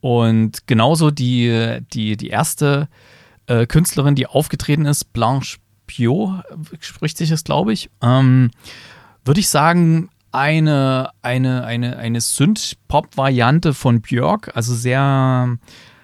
Und 0.01 0.67
genauso 0.67 1.11
die, 1.11 1.79
die, 1.93 2.17
die 2.17 2.29
erste 2.29 2.89
äh, 3.45 3.65
Künstlerin, 3.67 4.15
die 4.15 4.27
aufgetreten 4.27 4.85
ist, 4.85 5.13
Blanche 5.13 5.59
Pio, 5.87 6.41
spricht 6.79 7.17
sich 7.17 7.29
das, 7.29 7.43
glaube 7.43 7.73
ich, 7.73 7.89
ähm, 8.01 8.49
würde 9.23 9.39
ich 9.39 9.49
sagen, 9.49 10.09
eine, 10.31 11.11
eine, 11.21 11.65
eine, 11.65 11.97
eine 11.97 12.21
Synth-Pop-Variante 12.21 13.73
von 13.73 14.01
Björk, 14.01 14.51
also 14.55 14.73
sehr, 14.73 15.57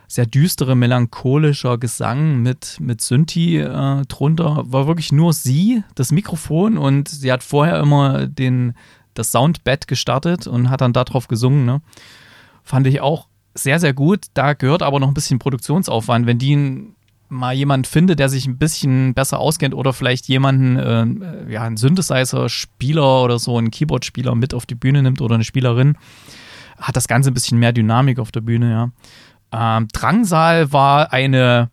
sehr 0.08 0.26
düstere, 0.26 0.76
melancholischer 0.76 1.78
Gesang 1.78 2.41
mit, 2.41 2.78
mit 2.80 3.02
Synthi 3.02 3.60
äh, 3.60 4.06
drunter. 4.08 4.64
War 4.68 4.88
wirklich 4.88 5.12
nur 5.12 5.34
sie, 5.34 5.84
das 5.95 6.12
Mikrofon 6.12 6.78
und 6.78 7.08
sie 7.08 7.32
hat 7.32 7.43
vorher 7.43 7.80
immer 7.80 8.28
den, 8.28 8.74
das 9.14 9.32
Soundbed 9.32 9.88
gestartet 9.88 10.45
und 10.45 10.70
hat 10.70 10.82
dann 10.82 10.93
darauf 10.93 11.28
gesungen. 11.28 11.66
Ne? 11.66 11.82
Fand 12.64 12.86
ich 12.88 13.02
auch 13.02 13.26
sehr, 13.58 13.80
sehr 13.80 13.93
gut. 13.93 14.26
Da 14.34 14.53
gehört 14.53 14.84
aber 14.84 14.99
noch 14.99 15.08
ein 15.08 15.14
bisschen 15.14 15.39
Produktionsaufwand. 15.39 16.26
Wenn 16.26 16.38
die 16.38 16.93
mal 17.30 17.53
jemand 17.53 17.88
findet, 17.88 18.20
der 18.20 18.30
sich 18.30 18.47
ein 18.47 18.58
bisschen 18.58 19.14
besser 19.14 19.39
auskennt 19.39 19.74
oder 19.74 19.93
vielleicht 19.93 20.28
jemanden, 20.28 20.78
äh, 20.78 21.51
ja, 21.51 21.64
einen 21.64 21.78
Synthesizer-Spieler 21.78 23.24
oder 23.24 23.39
so, 23.39 23.58
einen 23.58 23.72
Keyboard-Spieler 23.72 24.36
mit 24.36 24.53
auf 24.53 24.66
die 24.66 24.76
Bühne 24.76 25.03
nimmt 25.03 25.22
oder 25.22 25.36
eine 25.36 25.43
Spielerin, 25.43 25.97
hat 26.80 26.95
das 26.95 27.08
Ganze 27.08 27.32
ein 27.32 27.34
bisschen 27.34 27.60
mehr 27.60 27.74
Dynamik 27.74 28.20
auf 28.20 28.32
der 28.32 28.41
Bühne, 28.41 28.72
ja. 28.72 29.78
Ähm, 29.78 29.88
Drangsal 29.89 30.72
war 30.72 31.12
eine, 31.12 31.70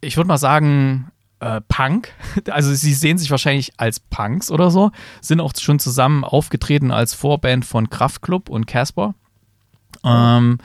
ich 0.00 0.16
würde 0.16 0.28
mal 0.28 0.38
sagen, 0.38 1.10
äh, 1.40 1.60
Punk. 1.68 2.12
Also 2.50 2.72
sie 2.72 2.94
sehen 2.94 3.18
sich 3.18 3.30
wahrscheinlich 3.30 3.72
als 3.78 4.00
Punks 4.00 4.50
oder 4.50 4.70
so, 4.70 4.92
sind 5.20 5.40
auch 5.40 5.52
schon 5.58 5.78
zusammen 5.78 6.24
aufgetreten 6.24 6.90
als 6.90 7.14
Vorband 7.14 7.64
von 7.64 7.90
Kraftklub 7.90 8.48
und 8.48 8.66
Casper. 8.66 9.14
Ähm, 10.04 10.58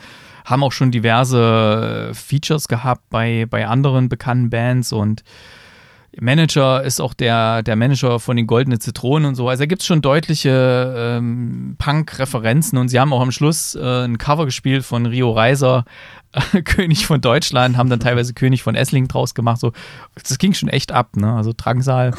haben 0.46 0.62
auch 0.62 0.72
schon 0.72 0.90
diverse 0.90 2.12
Features 2.14 2.68
gehabt 2.68 3.02
bei, 3.10 3.46
bei 3.50 3.66
anderen 3.66 4.08
bekannten 4.08 4.48
Bands 4.48 4.92
und 4.92 5.24
Manager 6.18 6.82
ist 6.82 7.00
auch 7.00 7.12
der, 7.12 7.62
der 7.62 7.76
Manager 7.76 8.18
von 8.20 8.36
den 8.36 8.46
Goldenen 8.46 8.80
Zitronen 8.80 9.28
und 9.28 9.34
so. 9.34 9.48
Also 9.48 9.62
da 9.62 9.66
gibt 9.66 9.82
es 9.82 9.86
schon 9.86 10.00
deutliche 10.00 10.94
ähm, 10.96 11.76
Punk-Referenzen 11.78 12.78
und 12.78 12.88
sie 12.88 12.98
haben 12.98 13.12
auch 13.12 13.20
am 13.20 13.32
Schluss 13.32 13.74
äh, 13.74 14.04
ein 14.04 14.16
Cover 14.16 14.46
gespielt 14.46 14.84
von 14.84 15.04
Rio 15.04 15.30
Reiser, 15.32 15.84
äh, 16.32 16.62
König 16.64 17.06
von 17.06 17.20
Deutschland, 17.20 17.76
haben 17.76 17.90
dann 17.90 18.00
teilweise 18.00 18.32
König 18.32 18.62
von 18.62 18.74
Essling 18.74 19.08
draus 19.08 19.34
gemacht. 19.34 19.60
So, 19.60 19.72
das 20.14 20.38
ging 20.38 20.54
schon 20.54 20.70
echt 20.70 20.90
ab, 20.90 21.16
ne? 21.16 21.34
Also 21.34 21.52
Drangsal. 21.54 22.12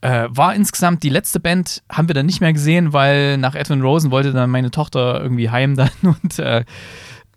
Äh, 0.00 0.28
war 0.30 0.54
insgesamt 0.54 1.02
die 1.02 1.10
letzte 1.10 1.40
Band, 1.40 1.82
haben 1.90 2.08
wir 2.08 2.14
dann 2.14 2.24
nicht 2.24 2.40
mehr 2.40 2.54
gesehen, 2.54 2.94
weil 2.94 3.36
nach 3.36 3.54
Edwin 3.54 3.82
Rosen 3.82 4.10
wollte 4.10 4.32
dann 4.32 4.48
meine 4.48 4.70
Tochter 4.70 5.20
irgendwie 5.20 5.50
heim 5.50 5.76
dann 5.76 5.90
und 6.02 6.38
äh, 6.38 6.64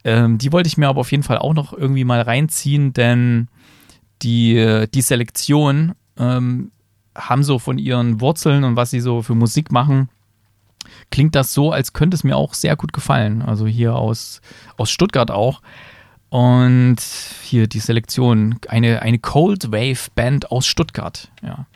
ähm, 0.03 0.37
die 0.37 0.51
wollte 0.51 0.67
ich 0.67 0.77
mir 0.77 0.87
aber 0.87 1.01
auf 1.01 1.11
jeden 1.11 1.23
Fall 1.23 1.37
auch 1.37 1.53
noch 1.53 1.73
irgendwie 1.73 2.03
mal 2.03 2.21
reinziehen, 2.21 2.93
denn 2.93 3.47
die, 4.21 4.85
die 4.93 5.01
Selektion 5.01 5.93
ähm, 6.17 6.71
haben 7.15 7.43
so 7.43 7.59
von 7.59 7.77
ihren 7.77 8.21
Wurzeln 8.21 8.63
und 8.63 8.75
was 8.75 8.89
sie 8.89 8.99
so 8.99 9.21
für 9.21 9.35
Musik 9.35 9.71
machen, 9.71 10.09
klingt 11.11 11.35
das 11.35 11.53
so, 11.53 11.71
als 11.71 11.93
könnte 11.93 12.15
es 12.15 12.23
mir 12.23 12.35
auch 12.35 12.53
sehr 12.53 12.75
gut 12.75 12.93
gefallen. 12.93 13.41
Also 13.41 13.67
hier 13.67 13.95
aus, 13.95 14.41
aus 14.77 14.89
Stuttgart 14.91 15.31
auch. 15.31 15.61
Und 16.29 16.97
hier 17.43 17.67
die 17.67 17.79
Selektion, 17.79 18.55
eine, 18.67 19.03
eine 19.03 19.19
Cold 19.19 19.71
Wave 19.71 20.09
Band 20.15 20.51
aus 20.51 20.65
Stuttgart. 20.65 21.29
Ja. 21.43 21.67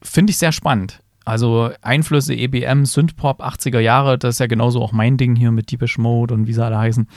Finde 0.00 0.30
ich 0.30 0.38
sehr 0.38 0.52
spannend. 0.52 1.02
Also 1.26 1.70
Einflüsse 1.82 2.34
EBM, 2.34 2.86
Synthpop, 2.86 3.42
80er 3.42 3.80
Jahre, 3.80 4.16
das 4.16 4.36
ist 4.36 4.38
ja 4.38 4.46
genauso 4.46 4.80
auch 4.80 4.92
mein 4.92 5.16
Ding 5.16 5.34
hier 5.34 5.50
mit 5.50 5.70
Deepish 5.72 5.98
Mode 5.98 6.32
und 6.32 6.46
wie 6.46 6.52
sie 6.52 6.64
alle 6.64 6.78
heißen. 6.78 7.08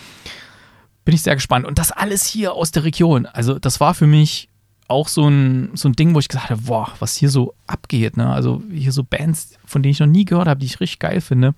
Bin 1.05 1.15
ich 1.15 1.21
sehr 1.21 1.35
gespannt. 1.35 1.65
Und 1.67 1.77
das 1.77 1.91
alles 1.91 2.25
hier 2.25 2.53
aus 2.53 2.71
der 2.71 2.83
Region. 2.83 3.27
Also 3.27 3.59
das 3.59 3.79
war 3.79 3.93
für 3.93 4.07
mich 4.07 4.49
auch 4.87 5.07
so 5.07 5.27
ein, 5.27 5.69
so 5.75 5.87
ein 5.87 5.93
Ding, 5.93 6.15
wo 6.15 6.19
ich 6.19 6.27
gesagt 6.27 6.49
habe, 6.49 6.63
boah, 6.63 6.89
was 6.97 7.15
hier 7.15 7.29
so 7.29 7.53
abgeht. 7.67 8.17
Ne? 8.17 8.27
Also 8.27 8.63
hier 8.71 8.91
so 8.91 9.03
Bands, 9.03 9.59
von 9.63 9.83
denen 9.83 9.91
ich 9.91 9.99
noch 9.99 10.07
nie 10.07 10.25
gehört 10.25 10.47
habe, 10.47 10.59
die 10.59 10.65
ich 10.65 10.79
richtig 10.79 10.97
geil 10.97 11.21
finde. 11.21 11.53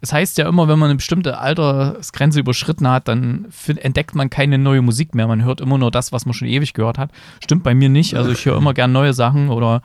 Es 0.00 0.12
heißt 0.12 0.38
ja 0.38 0.48
immer, 0.48 0.68
wenn 0.68 0.78
man 0.78 0.90
eine 0.90 0.96
bestimmte 0.96 1.38
Altersgrenze 1.38 2.38
überschritten 2.38 2.86
hat, 2.88 3.08
dann 3.08 3.48
entdeckt 3.78 4.14
man 4.14 4.30
keine 4.30 4.58
neue 4.58 4.82
Musik 4.82 5.16
mehr. 5.16 5.26
Man 5.26 5.42
hört 5.42 5.60
immer 5.60 5.78
nur 5.78 5.90
das, 5.90 6.12
was 6.12 6.24
man 6.24 6.34
schon 6.34 6.46
ewig 6.46 6.72
gehört 6.72 6.98
hat. 6.98 7.10
Stimmt 7.42 7.64
bei 7.64 7.74
mir 7.74 7.88
nicht. 7.88 8.14
Also 8.14 8.30
ich 8.30 8.46
höre 8.46 8.56
immer 8.56 8.74
gern 8.74 8.92
neue 8.92 9.12
Sachen 9.12 9.48
oder 9.48 9.82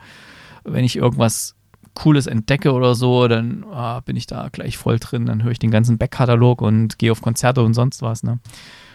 wenn 0.62 0.84
ich 0.84 0.94
irgendwas 0.94 1.56
Cooles 1.94 2.26
entdecke 2.26 2.72
oder 2.72 2.94
so, 2.94 3.28
dann 3.28 3.64
ah, 3.70 4.00
bin 4.00 4.16
ich 4.16 4.26
da 4.26 4.48
gleich 4.50 4.78
voll 4.78 4.98
drin. 4.98 5.26
Dann 5.26 5.42
höre 5.42 5.52
ich 5.52 5.58
den 5.58 5.70
ganzen 5.70 5.98
Backkatalog 5.98 6.62
und 6.62 6.98
gehe 6.98 7.12
auf 7.12 7.22
Konzerte 7.22 7.62
und 7.62 7.74
sonst 7.74 8.02
was. 8.02 8.22
Ne? 8.22 8.38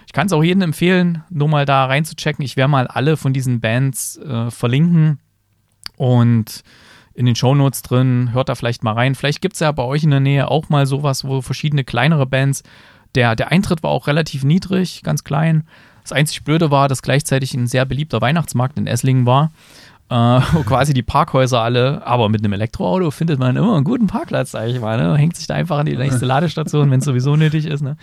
Ich 0.07 0.13
kann 0.13 0.27
es 0.27 0.33
auch 0.33 0.43
jedem 0.43 0.61
empfehlen, 0.61 1.23
nur 1.29 1.47
mal 1.47 1.65
da 1.65 1.85
reinzuchecken. 1.85 2.43
Ich 2.43 2.57
werde 2.57 2.71
mal 2.71 2.87
alle 2.87 3.17
von 3.17 3.33
diesen 3.33 3.59
Bands 3.59 4.17
äh, 4.17 4.49
verlinken 4.49 5.19
und 5.97 6.63
in 7.13 7.25
den 7.25 7.35
Shownotes 7.35 7.81
drin. 7.81 8.29
Hört 8.33 8.49
da 8.49 8.55
vielleicht 8.55 8.83
mal 8.83 8.93
rein. 8.93 9.15
Vielleicht 9.15 9.41
gibt 9.41 9.55
es 9.55 9.59
ja 9.59 9.71
bei 9.71 9.83
euch 9.83 10.03
in 10.03 10.11
der 10.11 10.19
Nähe 10.19 10.49
auch 10.49 10.69
mal 10.69 10.85
sowas, 10.85 11.23
wo 11.23 11.41
verschiedene 11.41 11.83
kleinere 11.83 12.25
Bands. 12.25 12.63
Der, 13.15 13.35
der 13.35 13.51
Eintritt 13.51 13.83
war 13.83 13.91
auch 13.91 14.07
relativ 14.07 14.43
niedrig, 14.43 15.01
ganz 15.03 15.23
klein. 15.23 15.67
Das 16.03 16.13
einzig 16.13 16.43
Blöde 16.43 16.71
war, 16.71 16.87
dass 16.87 17.01
gleichzeitig 17.01 17.53
ein 17.53 17.67
sehr 17.67 17.85
beliebter 17.85 18.21
Weihnachtsmarkt 18.21 18.77
in 18.77 18.87
Esslingen 18.87 19.25
war 19.25 19.51
äh, 20.09 20.39
quasi 20.65 20.93
die 20.93 21.03
Parkhäuser 21.03 21.61
alle, 21.61 22.05
aber 22.05 22.29
mit 22.29 22.41
einem 22.41 22.53
Elektroauto 22.53 23.11
findet 23.11 23.39
man 23.39 23.55
immer 23.55 23.75
einen 23.75 23.83
guten 23.83 24.07
Parkplatz, 24.07 24.51
sag 24.51 24.67
ich 24.67 24.79
mal. 24.79 24.97
Ne? 24.97 25.17
Hängt 25.17 25.35
sich 25.35 25.47
da 25.47 25.55
einfach 25.55 25.79
an 25.79 25.85
die 25.85 25.97
nächste 25.97 26.25
Ladestation, 26.27 26.89
wenn 26.91 26.99
es 26.99 27.05
sowieso 27.05 27.35
nötig 27.35 27.65
ist. 27.65 27.81
Ne? 27.81 27.97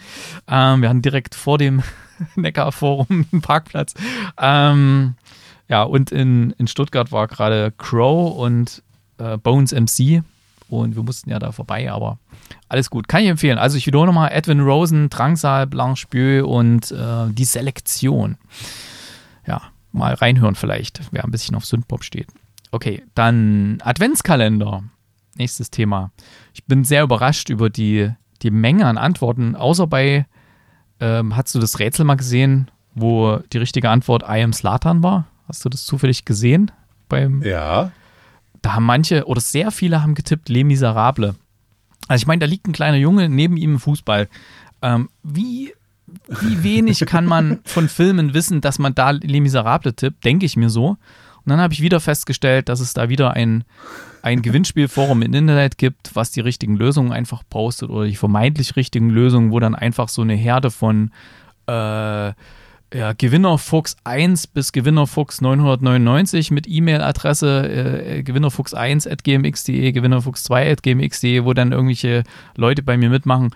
Ähm, 0.49 0.83
wir 0.83 0.89
hatten 0.89 1.03
direkt 1.03 1.35
vor 1.35 1.59
dem 1.59 1.83
Neckarforum 2.37 3.27
einen 3.33 3.43
Parkplatz. 3.43 3.95
Ähm, 4.39 5.15
ja, 5.69 5.83
und 5.83 6.13
in, 6.13 6.51
in 6.59 6.67
Stuttgart 6.67 7.11
war 7.11 7.27
gerade 7.27 7.73
Crow 7.77 8.37
und 8.37 8.83
äh, 9.19 9.39
Bones 9.39 9.73
MC 9.73 10.23
und 10.69 10.97
wir 10.97 11.03
mussten 11.03 11.31
ja 11.31 11.39
da 11.39 11.53
vorbei, 11.53 11.91
aber 11.91 12.19
alles 12.69 12.91
gut. 12.91 13.09
Kann 13.09 13.23
ich 13.23 13.29
empfehlen. 13.29 13.59
Also 13.59 13.77
ich 13.77 13.87
wiederhole 13.87 14.09
nochmal 14.09 14.31
Edwin 14.33 14.61
Rosen, 14.61 15.09
Drangsal, 15.09 15.67
Blanche 15.67 16.07
Bieu 16.09 16.45
und 16.47 16.91
äh, 16.91 17.31
die 17.31 17.45
Selektion. 17.45 18.37
Ja, 19.47 19.63
mal 19.95 20.15
reinhören 20.15 20.55
vielleicht, 20.55 21.01
wer 21.11 21.25
ein 21.25 21.31
bisschen 21.31 21.55
auf 21.57 21.65
Sündpop 21.65 22.05
steht. 22.05 22.29
Okay, 22.71 23.03
dann 23.15 23.79
Adventskalender. 23.83 24.83
Nächstes 25.37 25.71
Thema. 25.71 26.11
Ich 26.53 26.65
bin 26.65 26.85
sehr 26.85 27.03
überrascht 27.03 27.49
über 27.51 27.71
die, 27.71 28.11
die 28.43 28.51
Menge 28.51 28.87
an 28.87 28.99
Antworten, 28.99 29.57
außer 29.57 29.87
bei, 29.87 30.27
ähm, 31.01 31.35
hast 31.37 31.55
du 31.55 31.59
das 31.59 31.79
Rätsel 31.79 32.05
mal 32.05 32.15
gesehen, 32.17 32.71
wo 32.95 33.39
die 33.53 33.59
richtige 33.59 33.91
Antwort 33.91 34.23
I 34.29 34.43
am 34.43 34.53
Slatan 34.53 35.03
war? 35.03 35.27
Hast 35.49 35.65
du 35.65 35.69
das 35.69 35.85
zufällig 35.87 36.25
gesehen? 36.25 36.71
Beim, 37.09 37.43
Ja. 37.43 37.91
da 38.63 38.75
haben 38.75 38.85
manche 38.85 39.27
oder 39.27 39.41
sehr 39.41 39.71
viele 39.71 40.03
haben 40.03 40.15
getippt 40.15 40.49
Les 40.49 40.65
Miserable. 40.65 41.35
Also 42.09 42.23
ich 42.23 42.27
meine, 42.27 42.41
da 42.41 42.47
liegt 42.47 42.67
ein 42.69 42.73
kleiner 42.73 42.97
Junge 42.97 43.29
neben 43.29 43.57
ihm 43.57 43.73
im 43.73 43.81
Fußball. 43.81 44.29
Ähm, 44.83 45.09
wie, 45.23 45.73
wie 46.29 46.63
wenig 46.63 47.01
kann 47.01 47.27
man 47.27 47.61
von 47.65 47.89
Filmen 47.89 48.35
wissen, 48.35 48.61
dass 48.61 48.79
man 48.79 48.95
da 48.95 49.11
Les 49.11 49.41
Miserable 49.41 49.95
tippt, 49.95 50.25
denke 50.25 50.47
ich 50.47 50.57
mir 50.57 50.71
so. 50.71 50.97
Und 51.45 51.51
dann 51.51 51.61
habe 51.61 51.75
ich 51.75 51.83
wieder 51.83 52.01
festgestellt, 52.01 52.71
dass 52.71 52.81
es 52.81 52.95
da 52.95 53.11
wieder 53.11 53.35
ein, 53.35 53.65
ein 54.23 54.41
Gewinnspielforum 54.41 55.21
im 55.21 55.35
Internet 55.35 55.77
gibt, 55.77 56.15
was 56.15 56.31
die 56.31 56.41
richtigen 56.41 56.77
Lösungen 56.77 57.13
einfach 57.13 57.43
postet 57.51 57.91
oder 57.91 58.07
die 58.07 58.17
vermeintlich 58.17 58.77
richtigen 58.77 59.11
Lösungen, 59.11 59.51
wo 59.51 59.61
dann 59.61 59.75
einfach 59.75 60.09
so 60.09 60.23
eine 60.23 60.35
Herde 60.35 60.71
von 60.71 61.11
äh, 61.67 62.33
ja, 62.95 63.13
Gewinnerfuchs 63.19 63.97
1 64.05 64.47
bis 64.47 64.73
Gewinnerfuchs 64.73 65.43
999 65.43 66.51
mit 66.51 66.67
E-Mail-Adresse 66.69 67.69
äh, 67.69 68.21
gewinnerfuchs1 68.21 69.11
at 69.11 69.25
gmx.de, 69.25 69.91
gewinnerfuchs2 69.91 70.73
at 70.73 70.83
gmx.de, 70.83 71.45
wo 71.45 71.53
dann 71.53 71.73
irgendwelche 71.73 72.23
Leute 72.57 72.83
bei 72.83 72.97
mir 72.97 73.11
mitmachen. 73.11 73.51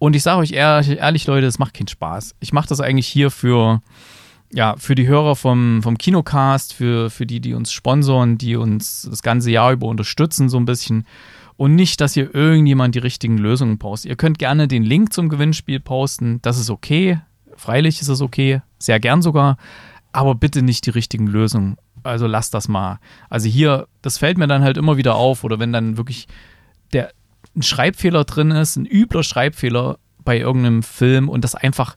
Und 0.00 0.16
ich 0.16 0.22
sage 0.22 0.40
euch 0.40 0.52
ehrlich, 0.52 0.98
ehrlich, 0.98 1.26
Leute, 1.26 1.44
das 1.44 1.58
macht 1.58 1.74
keinen 1.74 1.86
Spaß. 1.86 2.34
Ich 2.40 2.54
mache 2.54 2.66
das 2.66 2.80
eigentlich 2.80 3.06
hier 3.06 3.30
für, 3.30 3.82
ja, 4.50 4.74
für 4.78 4.94
die 4.94 5.06
Hörer 5.06 5.36
vom, 5.36 5.82
vom 5.82 5.98
Kinocast, 5.98 6.72
für, 6.72 7.10
für 7.10 7.26
die, 7.26 7.38
die 7.40 7.52
uns 7.52 7.70
sponsoren, 7.70 8.38
die 8.38 8.56
uns 8.56 9.06
das 9.10 9.22
ganze 9.22 9.50
Jahr 9.50 9.72
über 9.72 9.88
unterstützen, 9.88 10.48
so 10.48 10.56
ein 10.56 10.64
bisschen. 10.64 11.04
Und 11.58 11.74
nicht, 11.74 12.00
dass 12.00 12.14
hier 12.14 12.34
irgendjemand 12.34 12.94
die 12.94 13.00
richtigen 13.00 13.36
Lösungen 13.36 13.78
postet. 13.78 14.08
Ihr 14.08 14.16
könnt 14.16 14.38
gerne 14.38 14.68
den 14.68 14.84
Link 14.84 15.12
zum 15.12 15.28
Gewinnspiel 15.28 15.80
posten, 15.80 16.40
das 16.40 16.58
ist 16.58 16.70
okay. 16.70 17.20
Freilich 17.54 18.00
ist 18.00 18.08
es 18.08 18.22
okay, 18.22 18.62
sehr 18.78 19.00
gern 19.00 19.20
sogar, 19.20 19.58
aber 20.12 20.34
bitte 20.34 20.62
nicht 20.62 20.86
die 20.86 20.90
richtigen 20.90 21.26
Lösungen. 21.26 21.76
Also 22.04 22.26
lasst 22.26 22.54
das 22.54 22.68
mal. 22.68 23.00
Also 23.28 23.50
hier, 23.50 23.86
das 24.00 24.16
fällt 24.16 24.38
mir 24.38 24.48
dann 24.48 24.62
halt 24.62 24.78
immer 24.78 24.96
wieder 24.96 25.16
auf, 25.16 25.44
oder 25.44 25.58
wenn 25.58 25.74
dann 25.74 25.98
wirklich 25.98 26.26
der 26.94 27.12
ein 27.56 27.62
Schreibfehler 27.62 28.24
drin 28.24 28.50
ist, 28.50 28.76
ein 28.76 28.86
übler 28.86 29.22
Schreibfehler 29.22 29.98
bei 30.24 30.38
irgendeinem 30.38 30.82
Film 30.82 31.28
und 31.28 31.44
das 31.44 31.54
einfach 31.54 31.96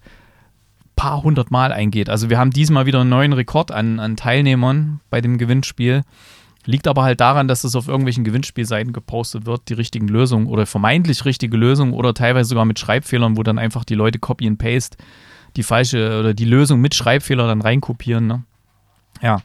paar 0.96 1.24
hundert 1.24 1.52
Mal 1.52 1.72
eingeht. 1.72 2.10
Also 2.10 2.30
wir 2.30 2.38
haben 2.38 2.52
diesmal 2.52 2.86
wieder 2.86 3.02
einen 3.02 3.10
neuen 3.10 3.34
Rekord 3.34 3.72
an, 3.72 4.00
an 4.00 4.16
Teilnehmern 4.16 5.02
bei 5.10 5.22
dem 5.22 5.38
Gewinnspiel. 5.38 6.04
Liegt 6.66 6.88
aber 6.88 7.04
halt 7.04 7.20
daran, 7.20 7.50
dass 7.50 7.66
es 7.66 7.76
auf 7.76 7.90
irgendwelchen 7.90 8.24
Gewinnspielseiten 8.24 8.94
gepostet 8.94 9.46
wird, 9.46 9.68
die 9.68 9.74
richtigen 9.74 10.08
Lösungen 10.08 10.48
oder 10.48 10.66
vermeintlich 10.66 11.26
richtige 11.26 11.58
Lösungen 11.58 11.94
oder 11.94 12.14
teilweise 12.14 12.50
sogar 12.50 12.64
mit 12.64 12.80
Schreibfehlern, 12.80 13.36
wo 13.36 13.44
dann 13.44 13.60
einfach 13.60 13.84
die 13.84 13.96
Leute 13.96 14.20
Copy 14.20 14.48
and 14.48 14.60
Paste 14.60 14.98
die 15.58 15.64
falsche 15.64 16.20
oder 16.20 16.34
die 16.34 16.46
Lösung 16.46 16.80
mit 16.80 16.96
Schreibfehler 16.96 17.48
dann 17.48 17.62
reinkopieren. 17.62 18.28
Ne? 18.28 18.44
Ja. 19.22 19.42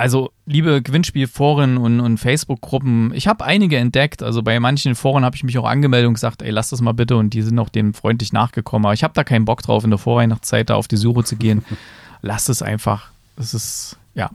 Also, 0.00 0.32
liebe 0.46 0.80
Gewinnspielforen 0.80 1.76
und, 1.76 2.00
und 2.00 2.16
Facebook-Gruppen, 2.16 3.12
ich 3.14 3.28
habe 3.28 3.44
einige 3.44 3.76
entdeckt. 3.76 4.22
Also 4.22 4.42
bei 4.42 4.58
manchen 4.58 4.94
Foren 4.94 5.26
habe 5.26 5.36
ich 5.36 5.44
mich 5.44 5.58
auch 5.58 5.66
angemeldet 5.66 6.08
und 6.08 6.14
gesagt, 6.14 6.40
ey, 6.40 6.50
lass 6.50 6.70
das 6.70 6.80
mal 6.80 6.92
bitte. 6.92 7.18
Und 7.18 7.34
die 7.34 7.42
sind 7.42 7.58
auch 7.58 7.68
dem 7.68 7.92
freundlich 7.92 8.32
nachgekommen. 8.32 8.86
Aber 8.86 8.94
ich 8.94 9.04
habe 9.04 9.12
da 9.12 9.24
keinen 9.24 9.44
Bock 9.44 9.60
drauf, 9.60 9.84
in 9.84 9.90
der 9.90 9.98
Vorweihnachtszeit 9.98 10.70
da 10.70 10.76
auf 10.76 10.88
die 10.88 10.96
Suche 10.96 11.24
zu 11.24 11.36
gehen. 11.36 11.66
Lass 12.22 12.48
es 12.48 12.62
einfach. 12.62 13.10
Das 13.36 13.52
ist, 13.52 13.98
ja. 14.14 14.30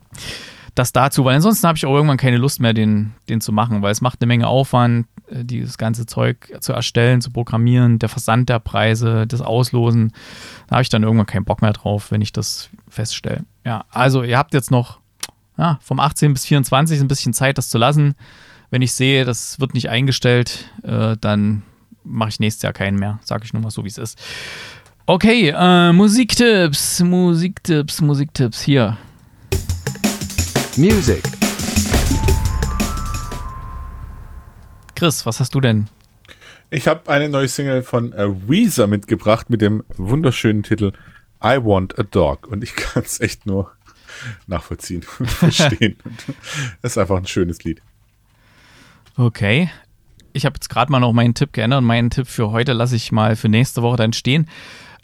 Das 0.75 0.93
dazu, 0.93 1.25
weil 1.25 1.35
ansonsten 1.35 1.67
habe 1.67 1.77
ich 1.77 1.85
auch 1.87 1.95
irgendwann 1.95 2.17
keine 2.17 2.37
Lust 2.37 2.59
mehr, 2.59 2.73
den, 2.73 3.13
den 3.27 3.41
zu 3.41 3.51
machen, 3.51 3.81
weil 3.81 3.91
es 3.91 4.01
macht 4.01 4.21
eine 4.21 4.27
Menge 4.27 4.47
Aufwand, 4.47 5.07
äh, 5.31 5.43
dieses 5.43 5.79
ganze 5.79 6.05
Zeug 6.05 6.57
zu 6.59 6.73
erstellen, 6.73 7.21
zu 7.21 7.31
programmieren, 7.31 7.97
der 7.97 8.09
Versand 8.09 8.49
der 8.49 8.59
Preise, 8.59 9.25
das 9.25 9.41
Auslosen. 9.41 10.13
Da 10.67 10.75
habe 10.75 10.83
ich 10.83 10.89
dann 10.89 11.01
irgendwann 11.01 11.25
keinen 11.25 11.45
Bock 11.45 11.63
mehr 11.63 11.73
drauf, 11.73 12.11
wenn 12.11 12.21
ich 12.21 12.33
das 12.33 12.69
feststelle. 12.87 13.45
Ja, 13.63 13.85
also 13.89 14.21
ihr 14.21 14.37
habt 14.37 14.53
jetzt 14.53 14.69
noch 14.69 14.99
ja, 15.57 15.79
vom 15.81 15.99
18 15.99 16.33
bis 16.33 16.45
24 16.45 16.99
ein 16.99 17.07
bisschen 17.07 17.33
Zeit, 17.33 17.57
das 17.57 17.69
zu 17.69 17.77
lassen. 17.77 18.15
Wenn 18.69 18.81
ich 18.81 18.93
sehe, 18.93 19.25
das 19.25 19.59
wird 19.59 19.73
nicht 19.73 19.89
eingestellt, 19.89 20.69
äh, 20.83 21.15
dann 21.19 21.63
mache 22.03 22.29
ich 22.29 22.39
nächstes 22.39 22.63
Jahr 22.63 22.73
keinen 22.73 22.99
mehr. 22.99 23.19
Sage 23.23 23.45
ich 23.45 23.53
nur 23.53 23.61
mal 23.61 23.71
so, 23.71 23.83
wie 23.83 23.89
es 23.89 23.97
ist. 23.97 24.19
Okay, 25.05 25.53
äh, 25.55 25.93
Musiktipps, 25.93 27.01
Musiktipps, 27.01 28.01
Musiktipps. 28.01 28.61
Hier. 28.61 28.97
Music. 30.77 31.23
Chris, 34.95 35.25
was 35.25 35.39
hast 35.39 35.53
du 35.53 35.61
denn? 35.61 35.87
Ich 36.69 36.87
habe 36.87 37.09
eine 37.11 37.29
neue 37.29 37.47
Single 37.47 37.83
von 37.83 38.13
äh, 38.13 38.27
Weezer 38.49 38.87
mitgebracht 38.87 39.49
mit 39.49 39.61
dem 39.61 39.83
wunderschönen 39.97 40.63
Titel 40.63 40.91
I 41.43 41.57
Want 41.61 41.99
a 41.99 42.03
Dog. 42.03 42.47
Und 42.47 42.63
ich 42.63 42.75
kann 42.75 43.03
es 43.03 43.19
echt 43.19 43.45
nur 43.45 43.71
nachvollziehen 44.47 45.03
und 45.19 45.29
verstehen. 45.29 45.97
das 46.81 46.93
ist 46.93 46.97
einfach 46.97 47.17
ein 47.17 47.27
schönes 47.27 47.63
Lied. 47.63 47.81
Okay. 49.17 49.69
Ich 50.33 50.45
habe 50.45 50.55
jetzt 50.55 50.69
gerade 50.69 50.91
mal 50.91 50.99
noch 50.99 51.13
meinen 51.13 51.33
Tipp 51.33 51.53
geändert. 51.53 51.81
Meinen 51.81 52.09
Tipp 52.09 52.27
für 52.27 52.51
heute 52.51 52.73
lasse 52.73 52.95
ich 52.95 53.11
mal 53.11 53.35
für 53.35 53.47
nächste 53.47 53.81
Woche 53.81 53.95
dann 53.95 54.11
stehen, 54.11 54.49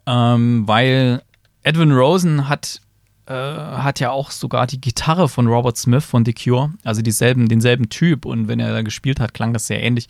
ähm, 0.05 0.67
weil 0.67 1.21
Edwin 1.63 1.93
Rosen 1.93 2.49
hat, 2.49 2.81
äh, 3.27 3.33
hat 3.33 4.01
ja 4.01 4.11
auch 4.11 4.31
sogar 4.31 4.67
die 4.67 4.81
Gitarre 4.81 5.29
von 5.29 5.47
Robert 5.47 5.77
Smith 5.77 6.03
von 6.03 6.25
The 6.25 6.33
Cure, 6.33 6.73
also 6.83 7.01
dieselben, 7.01 7.47
denselben 7.47 7.87
Typ. 7.87 8.25
Und 8.25 8.49
wenn 8.49 8.59
er 8.59 8.73
da 8.73 8.81
gespielt 8.81 9.21
hat, 9.21 9.33
klang 9.33 9.53
das 9.53 9.67
sehr 9.67 9.81
ähnlich. 9.81 10.09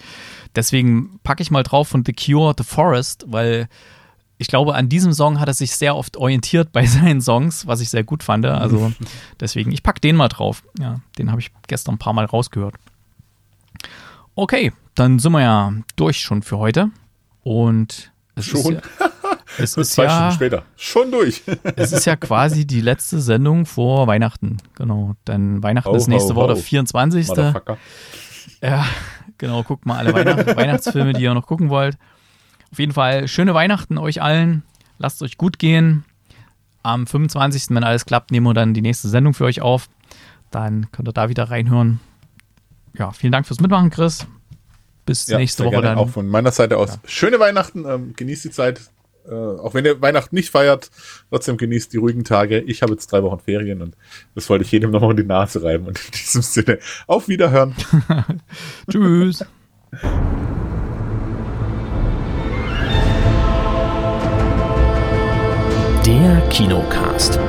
Deswegen 0.55 1.19
packe 1.23 1.43
ich 1.43 1.51
mal 1.51 1.63
drauf 1.63 1.89
von 1.89 2.03
The 2.03 2.13
Cure 2.13 2.55
The 2.57 2.63
Forest, 2.63 3.25
weil 3.27 3.67
ich 4.41 4.47
glaube, 4.47 4.73
an 4.73 4.89
diesem 4.89 5.13
Song 5.13 5.39
hat 5.39 5.47
er 5.47 5.53
sich 5.53 5.75
sehr 5.75 5.95
oft 5.95 6.17
orientiert 6.17 6.71
bei 6.71 6.85
seinen 6.87 7.21
Songs, 7.21 7.67
was 7.67 7.79
ich 7.79 7.89
sehr 7.89 8.03
gut 8.03 8.23
fand. 8.23 8.45
Also 8.45 8.91
deswegen, 9.39 9.71
ich 9.71 9.83
packe 9.83 10.01
den 10.01 10.15
mal 10.15 10.29
drauf. 10.29 10.63
Ja, 10.79 10.99
den 11.19 11.29
habe 11.29 11.39
ich 11.39 11.51
gestern 11.67 11.95
ein 11.95 11.99
paar 11.99 12.13
Mal 12.13 12.25
rausgehört. 12.25 12.75
Okay, 14.33 14.73
dann 14.95 15.19
sind 15.19 15.31
wir 15.33 15.41
ja 15.41 15.73
durch 15.95 16.21
schon 16.21 16.41
für 16.41 16.57
heute. 16.57 16.89
Und 17.43 18.11
es 18.35 18.45
Schon? 18.45 18.59
ist 18.59 18.69
ja, 18.99 19.09
es 19.59 19.73
ist 19.77 19.91
Zwei 19.93 20.05
ja, 20.05 20.09
Stunden 20.09 20.33
später. 20.33 20.63
Schon 20.75 21.11
durch. 21.11 21.43
es 21.75 21.91
ist 21.91 22.05
ja 22.05 22.15
quasi 22.15 22.65
die 22.65 22.81
letzte 22.81 23.21
Sendung 23.21 23.67
vor 23.67 24.07
Weihnachten. 24.07 24.57
Genau, 24.73 25.13
denn 25.27 25.61
Weihnachten 25.61 25.89
Ho, 25.89 25.95
ist 25.95 26.07
nächste 26.07 26.33
ho, 26.33 26.37
Woche 26.37 26.55
der 26.55 26.63
24. 26.63 27.27
Motherfucker. 27.27 27.77
Ja, 28.61 28.85
genau, 29.37 29.61
guckt 29.61 29.85
mal 29.85 29.97
alle 29.97 30.13
Weihnacht 30.13 30.55
Weihnachtsfilme, 30.55 31.13
die 31.13 31.21
ihr 31.23 31.33
noch 31.35 31.45
gucken 31.45 31.69
wollt. 31.69 31.97
Auf 32.71 32.79
jeden 32.79 32.93
Fall 32.93 33.27
schöne 33.27 33.53
Weihnachten 33.53 33.97
euch 33.97 34.21
allen. 34.21 34.63
Lasst 34.97 35.21
euch 35.23 35.37
gut 35.37 35.59
gehen. 35.59 36.05
Am 36.83 37.05
25., 37.05 37.69
wenn 37.69 37.83
alles 37.83 38.05
klappt, 38.05 38.31
nehmen 38.31 38.45
wir 38.45 38.53
dann 38.53 38.73
die 38.73 38.81
nächste 38.81 39.07
Sendung 39.07 39.33
für 39.33 39.45
euch 39.45 39.61
auf. 39.61 39.89
Dann 40.51 40.91
könnt 40.91 41.07
ihr 41.07 41.13
da 41.13 41.29
wieder 41.29 41.49
reinhören. 41.51 41.99
Ja, 42.97 43.11
vielen 43.11 43.31
Dank 43.31 43.45
fürs 43.45 43.59
Mitmachen, 43.59 43.89
Chris. 43.89 44.25
Bis 45.05 45.27
Ja, 45.27 45.37
nächste 45.37 45.65
Woche 45.65 45.81
dann. 45.81 45.97
Auch 45.97 46.09
von 46.09 46.27
meiner 46.27 46.51
Seite 46.51 46.77
aus. 46.77 46.99
Schöne 47.05 47.39
Weihnachten. 47.39 47.85
Ähm, 47.85 48.13
genießt 48.15 48.45
die 48.45 48.51
Zeit. 48.51 48.81
Äh, 49.27 49.33
auch 49.33 49.73
wenn 49.73 49.85
ihr 49.85 50.01
Weihnachten 50.01 50.35
nicht 50.35 50.49
feiert, 50.49 50.89
trotzdem 51.29 51.57
genießt 51.57 51.93
die 51.93 51.97
ruhigen 51.97 52.23
Tage. 52.23 52.59
Ich 52.59 52.81
habe 52.81 52.93
jetzt 52.93 53.11
drei 53.11 53.21
Wochen 53.21 53.39
Ferien 53.39 53.81
und 53.81 53.95
das 54.33 54.49
wollte 54.49 54.63
ich 54.65 54.71
jedem 54.71 54.91
nochmal 54.91 55.11
in 55.11 55.17
die 55.17 55.23
Nase 55.23 55.63
reiben. 55.63 55.87
Und 55.87 55.99
in 56.03 56.11
diesem 56.11 56.41
Sinne, 56.41 56.79
auf 57.07 57.27
Wiederhören. 57.27 57.75
Tschüss. 58.89 59.45
Der 66.11 66.41
Kinocast. 66.49 67.39